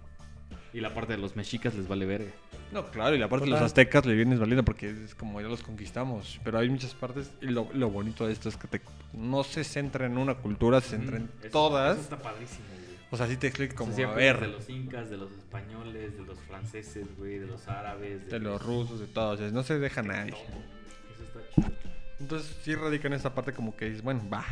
Y 0.74 0.82
la 0.82 0.94
parte 0.94 1.14
de 1.14 1.20
los 1.20 1.36
mexicas 1.38 1.74
les 1.76 1.88
vale 1.88 2.06
verga. 2.06 2.32
No, 2.74 2.86
claro, 2.92 3.16
y 3.16 3.20
la 3.20 3.30
parte 3.30 3.46
de 3.46 3.52
los 3.52 3.62
aztecas 3.62 4.06
le 4.06 4.14
vienes 4.14 4.40
valiendo 4.40 4.64
porque 4.66 4.90
es 4.90 5.16
como 5.16 5.40
ya 5.40 5.48
los 5.48 5.62
conquistamos. 5.64 6.40
Pero 6.44 6.60
hay 6.60 6.70
muchas 6.70 6.94
partes, 6.94 7.32
y 7.42 7.46
lo, 7.48 7.70
lo 7.74 7.90
bonito 7.90 8.28
de 8.28 8.34
esto 8.34 8.50
es 8.50 8.58
que 8.58 8.68
te- 8.68 8.82
no 9.14 9.44
se 9.46 9.64
centra 9.64 10.06
en 10.06 10.18
una 10.18 10.36
cultura, 10.36 10.82
se 10.82 10.90
centra 10.98 11.18
en 11.18 11.30
Eso- 11.42 11.50
todas. 11.52 11.94
Eso 11.94 12.02
está 12.04 12.18
padrísimo, 12.22 12.66
güey. 12.74 12.86
O 13.12 13.18
sea, 13.18 13.28
sí 13.28 13.38
te 13.38 13.48
explico 13.48 13.76
Como 13.76 13.92
como, 13.92 13.96
se 13.96 14.04
a 14.04 14.10
de 14.10 14.16
ver, 14.16 14.48
los 14.50 14.68
incas, 14.70 15.10
de 15.10 15.16
los 15.18 15.32
españoles, 15.32 16.18
de 16.18 16.24
los 16.26 16.38
franceses, 16.42 17.06
güey, 17.18 17.38
de 17.40 17.46
los 17.48 17.66
árabes. 17.70 18.28
de 18.30 18.40
los 18.40 18.62
rusos, 18.62 19.00
de 19.00 19.08
todos. 19.08 19.36
o 19.40 19.44
sea, 19.44 19.52
no 19.52 19.64
se 19.64 19.80
deja 19.80 20.02
de 20.02 20.08
nadie. 20.10 20.32
todo. 20.32 20.42
Eso 20.42 21.24
está 21.24 21.56
chido. 21.56 21.72
Entonces 22.20 22.58
sí 22.64 22.76
radica 22.76 23.08
en 23.08 23.14
esta 23.14 23.34
parte 23.34 23.54
como 23.54 23.78
que 23.78 23.86
dices, 23.86 24.02
bueno, 24.02 24.28
va. 24.30 24.44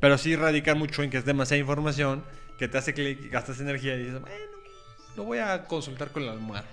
Pero 0.00 0.18
sí 0.18 0.34
radica 0.34 0.74
mucho 0.74 1.02
en 1.04 1.10
que 1.10 1.18
es 1.18 1.24
demasiada 1.24 1.60
información 1.60 2.24
que 2.58 2.68
te 2.68 2.78
hace 2.78 2.94
que 2.94 3.14
gastas 3.30 3.60
energía 3.60 3.94
y 3.96 4.04
dices, 4.04 4.20
bueno, 4.20 4.36
lo 5.16 5.24
voy 5.24 5.38
a 5.38 5.64
consultar 5.64 6.10
con 6.10 6.26
la 6.26 6.32
almohada. 6.32 6.64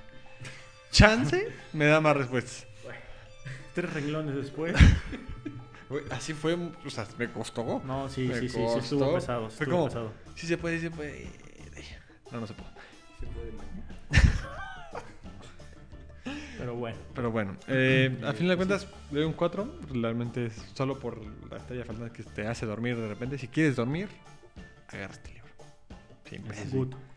Chance 0.91 1.47
me 1.73 1.85
da 1.85 2.01
más 2.01 2.15
respuestas. 2.17 2.67
Tres 3.73 3.93
renglones 3.93 4.35
después. 4.35 4.75
Así 6.09 6.33
fue, 6.33 6.53
o 6.53 6.89
sea, 6.89 7.05
me 7.17 7.29
costó. 7.31 7.81
No, 7.85 8.07
sí, 8.07 8.21
Me 8.27 8.39
sí, 8.39 8.49
sí, 8.49 8.57
sí, 8.57 8.79
estuvo 8.79 9.13
pesado. 9.13 9.49
Fue 9.49 9.65
Estuvo 9.65 9.71
como, 9.71 9.85
pesado. 9.87 10.13
sí 10.35 10.47
se 10.47 10.57
puede, 10.57 10.77
sí 10.77 10.83
se 10.83 10.91
puede. 10.91 11.27
No, 12.31 12.39
no 12.39 12.47
se 12.47 12.53
puede. 12.53 12.69
Pero 16.57 16.75
bueno. 16.75 16.97
Pero 17.15 17.31
bueno, 17.31 17.57
eh, 17.67 18.15
a 18.23 18.33
fin 18.33 18.47
de 18.47 18.55
cuentas, 18.55 18.87
le 19.11 19.19
doy 19.19 19.27
un 19.27 19.33
4. 19.33 19.79
Realmente 19.93 20.45
es 20.45 20.53
solo 20.75 20.99
por 20.99 21.19
la 21.49 21.57
estrella 21.57 21.83
faltante 21.83 22.13
que 22.15 22.23
te 22.23 22.47
hace 22.47 22.65
dormir 22.65 22.95
de 22.97 23.07
repente. 23.07 23.37
Si 23.37 23.47
quieres 23.47 23.75
dormir, 23.75 24.07
agarra 24.87 25.15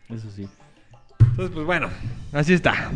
Eso 0.09 0.29
sí. 0.29 0.47
Entonces, 1.19 1.53
pues 1.53 1.65
bueno, 1.65 1.89
así 2.31 2.53
está. 2.53 2.91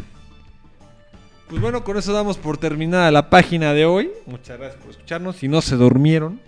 Pues 1.49 1.61
bueno, 1.61 1.83
con 1.83 1.97
eso 1.97 2.13
damos 2.13 2.37
por 2.37 2.57
terminada 2.57 3.09
la 3.11 3.29
página 3.29 3.73
de 3.73 3.85
hoy. 3.85 4.11
Muchas 4.27 4.59
gracias 4.59 4.81
por 4.81 4.91
escucharnos. 4.91 5.35
Si 5.37 5.47
no 5.47 5.61
se 5.61 5.75
durmieron, 5.75 6.39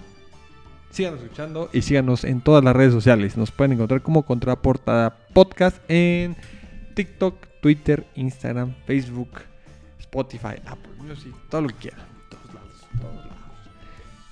síganos 0.91 1.21
escuchando 1.21 1.69
y 1.73 1.81
síganos 1.81 2.23
en 2.23 2.41
todas 2.41 2.63
las 2.63 2.75
redes 2.75 2.93
sociales. 2.93 3.35
Nos 3.35 3.51
pueden 3.51 3.73
encontrar 3.73 4.01
como 4.03 4.23
Contraportada 4.23 5.17
Podcast 5.33 5.77
en 5.89 6.35
TikTok, 6.93 7.47
Twitter, 7.61 8.05
Instagram, 8.15 8.75
Facebook, 8.85 9.41
Spotify, 9.99 10.61
Apple 10.65 10.91
Music, 10.99 11.33
todo 11.49 11.61
lo 11.61 11.67
que 11.69 11.75
quieran. 11.75 12.05
Todos 12.29 12.53
lados, 12.53 12.71
todos 13.01 13.15
lados. 13.15 13.31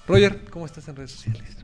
Roger, 0.07 0.45
¿cómo 0.51 0.65
estás 0.65 0.87
en 0.87 0.95
redes 0.95 1.11
sociales? 1.11 1.57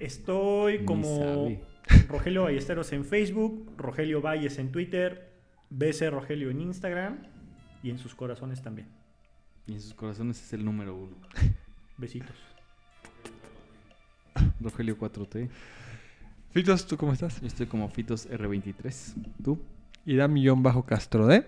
Estoy 0.00 0.84
como 0.84 1.18
sabe. 1.18 1.75
Rogelio 2.08 2.44
Ballesteros 2.44 2.92
en 2.92 3.04
Facebook, 3.04 3.72
Rogelio 3.76 4.20
Valles 4.20 4.58
en 4.58 4.72
Twitter, 4.72 5.32
BC 5.70 6.10
Rogelio 6.10 6.50
en 6.50 6.60
Instagram 6.60 7.18
y 7.82 7.90
en 7.90 7.98
sus 7.98 8.14
corazones 8.14 8.62
también. 8.62 8.88
Y 9.66 9.74
en 9.74 9.80
sus 9.80 9.94
corazones 9.94 10.42
es 10.42 10.52
el 10.52 10.64
número 10.64 10.96
uno. 10.96 11.16
Besitos. 11.98 12.36
Rogelio 14.60 14.98
4T. 14.98 15.48
Fitos, 16.50 16.86
¿tú 16.86 16.96
cómo 16.96 17.12
estás? 17.12 17.40
Yo 17.40 17.46
estoy 17.46 17.66
como 17.66 17.88
Fitos 17.88 18.28
R23. 18.30 19.14
¿Tú? 19.42 19.58
Irán-Castro 20.04 21.26
D. 21.26 21.46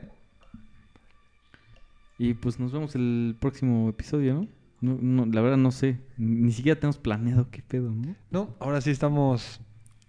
Y 2.18 2.34
pues 2.34 2.58
nos 2.58 2.72
vemos 2.72 2.94
el 2.96 3.36
próximo 3.38 3.88
episodio, 3.88 4.34
¿no? 4.34 4.48
No, 4.80 4.98
no, 5.00 5.26
la 5.26 5.40
verdad 5.40 5.56
no 5.56 5.70
sé. 5.70 6.00
Ni 6.16 6.52
siquiera 6.52 6.78
tenemos 6.78 6.98
planeado 6.98 7.48
qué 7.50 7.62
pedo, 7.62 7.90
¿no? 7.90 8.16
No, 8.30 8.56
ahora 8.60 8.80
sí 8.80 8.90
estamos 8.90 9.60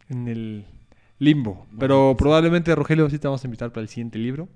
en 0.10 0.28
el 0.28 0.66
limbo. 1.20 1.54
Bueno, 1.56 1.78
pero 1.80 2.06
pues- 2.14 2.18
probablemente, 2.18 2.74
Rogelio, 2.76 3.10
sí 3.10 3.20
te 3.20 3.28
vamos 3.28 3.44
a 3.44 3.48
invitar 3.48 3.72
para 3.72 3.82
el 3.84 3.88
siguiente 3.90 4.18
libro, 4.20 4.50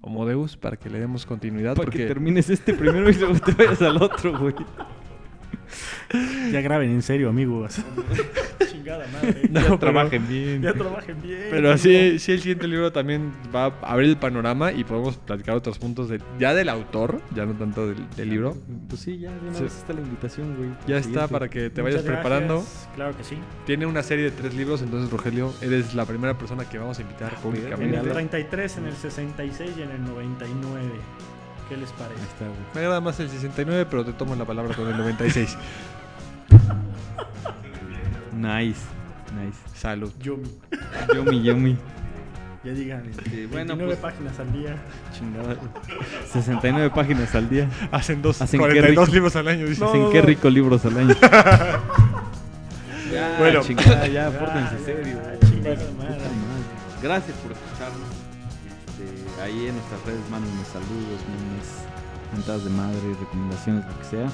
Homo 0.00 0.26
Deus, 0.26 0.56
para 0.56 0.76
que 0.76 0.90
le 0.90 0.98
demos 1.00 1.24
continuidad. 1.26 1.74
Para 1.74 1.86
que 1.90 1.98
porque 1.98 2.06
termines 2.06 2.50
este 2.50 2.74
primero 2.74 3.08
y 3.10 3.14
luego 3.14 3.38
te 3.38 3.52
vayas 3.52 3.82
al 3.82 4.00
otro, 4.02 4.38
güey. 4.38 4.54
Ya 6.52 6.60
graben 6.60 6.90
en 6.90 7.02
serio, 7.02 7.28
amigos. 7.28 7.78
Chingada 8.86 9.06
madre. 9.12 9.42
No, 9.50 9.60
ya 9.60 9.66
pero- 9.66 9.78
trabajen 9.78 10.28
bien. 10.28 10.62
Ya 10.62 10.72
trabajen 10.72 11.20
bien. 11.22 11.46
Pero 11.50 11.76
sí, 11.78 12.18
sí, 12.20 12.32
el 12.32 12.40
siguiente 12.40 12.68
libro 12.68 12.92
también 12.92 13.32
va 13.54 13.66
a 13.82 13.92
abrir 13.92 14.10
el 14.10 14.16
panorama 14.16 14.70
y 14.72 14.84
podemos 14.84 15.16
platicar 15.16 15.56
otros 15.56 15.78
puntos 15.78 16.08
de, 16.08 16.20
ya 16.38 16.54
del 16.54 16.68
autor, 16.68 17.20
ya 17.34 17.44
no 17.46 17.54
tanto 17.54 17.86
del, 17.88 18.08
del 18.16 18.30
libro. 18.30 18.56
Pues 18.88 19.00
sí, 19.02 19.18
ya 19.18 19.32
de 19.32 19.40
una 19.48 19.54
Sí. 19.54 19.64
vez 19.64 19.76
está 19.76 19.92
la 19.92 20.00
invitación, 20.00 20.56
güey. 20.56 20.70
Ya 20.86 20.98
está 20.98 21.26
para 21.28 21.48
que 21.48 21.70
te 21.70 21.82
Muchas 21.82 22.02
vayas 22.02 22.02
preparando. 22.02 22.64
Claro 22.94 23.16
que 23.16 23.24
sí. 23.24 23.36
Tiene 23.66 23.86
una 23.86 24.02
serie 24.02 24.26
de 24.26 24.30
tres 24.30 24.54
libros, 24.54 24.82
entonces 24.82 25.10
Rogelio, 25.10 25.52
eres 25.60 25.94
la 25.94 26.04
primera 26.04 26.38
persona 26.38 26.64
que 26.68 26.78
vamos 26.78 26.98
a 26.98 27.02
invitar 27.02 27.32
En 27.34 27.40
públicamente. 27.40 27.96
el 27.98 28.08
33, 28.08 28.76
en 28.78 28.86
el 28.86 28.94
66 28.94 29.70
y 29.78 29.82
en 29.82 29.90
el 29.90 30.04
99. 30.04 30.90
¿Qué 31.68 31.76
les 31.76 31.90
Ahí 31.90 31.96
parece? 31.98 32.22
está, 32.22 32.44
güey. 32.46 32.58
Me 32.74 32.80
agrada 32.82 33.00
más 33.00 33.18
el 33.18 33.28
69, 33.28 33.86
pero 33.90 34.04
te 34.04 34.12
tomo 34.12 34.36
la 34.36 34.44
palabra 34.44 34.74
con 34.76 34.86
el 34.88 34.96
96. 34.96 35.56
Nice, 38.36 38.80
nice. 39.34 39.58
Salud. 39.74 40.12
Yumi. 40.20 40.48
Yomi, 41.14 41.42
yomi. 41.42 41.76
Ya 42.64 42.72
digan. 42.72 43.02
Este, 43.08 43.46
bueno, 43.46 43.76
29 43.76 43.86
pues- 43.86 43.98
páginas 43.98 44.38
al 44.40 44.52
día. 44.52 44.76
Chingada. 45.16 45.56
69 46.32 46.90
páginas 46.94 47.34
al 47.34 47.48
día. 47.48 47.68
Hacen 47.92 48.22
dos, 48.22 48.42
Hacen 48.42 48.58
qué 48.60 48.66
42 48.66 49.06
rico. 49.06 49.14
libros 49.14 49.36
al 49.36 49.48
año. 49.48 49.66
dice. 49.66 49.80
No, 49.80 49.88
Hacen 49.88 50.02
no, 50.02 50.10
qué 50.10 50.20
no. 50.20 50.26
rico 50.26 50.50
libros 50.50 50.84
al 50.84 50.96
año. 50.98 51.14
ya, 53.12 53.36
Bueno. 53.38 53.60
chingada, 53.62 54.06
ya, 54.08 54.30
pórtense 54.30 54.78
serio. 54.84 55.18
Gracias 57.02 57.36
por 57.38 57.52
escucharnos. 57.52 58.08
Este, 58.98 59.42
ahí 59.42 59.66
en 59.68 59.74
nuestras 59.76 60.02
redes, 60.06 60.20
mándenme 60.30 60.64
saludos, 60.64 61.20
memes, 61.28 61.68
mentadas 62.34 62.64
de 62.64 62.70
madre, 62.70 63.00
recomendaciones, 63.20 63.84
lo 63.86 63.98
que 63.98 64.04
sea. 64.04 64.28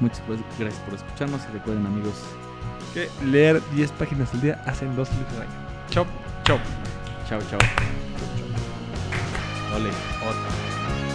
Muchas 0.00 0.22
gracias 0.58 0.82
por 0.84 0.94
escucharnos 0.94 1.40
y 1.48 1.52
recuerden, 1.52 1.86
amigos, 1.86 2.14
que 2.94 3.10
leer 3.24 3.60
10 3.74 3.92
páginas 3.92 4.32
al 4.32 4.40
día 4.40 4.62
hacen 4.64 4.94
dos 4.94 5.10
libros 5.10 5.34
al 5.34 5.42
año. 5.42 5.50
Chop, 5.90 6.06
chop. 6.44 6.60
chao, 7.28 7.40
chao. 7.50 7.58
Ole. 9.74 9.88
Otra. 9.88 11.13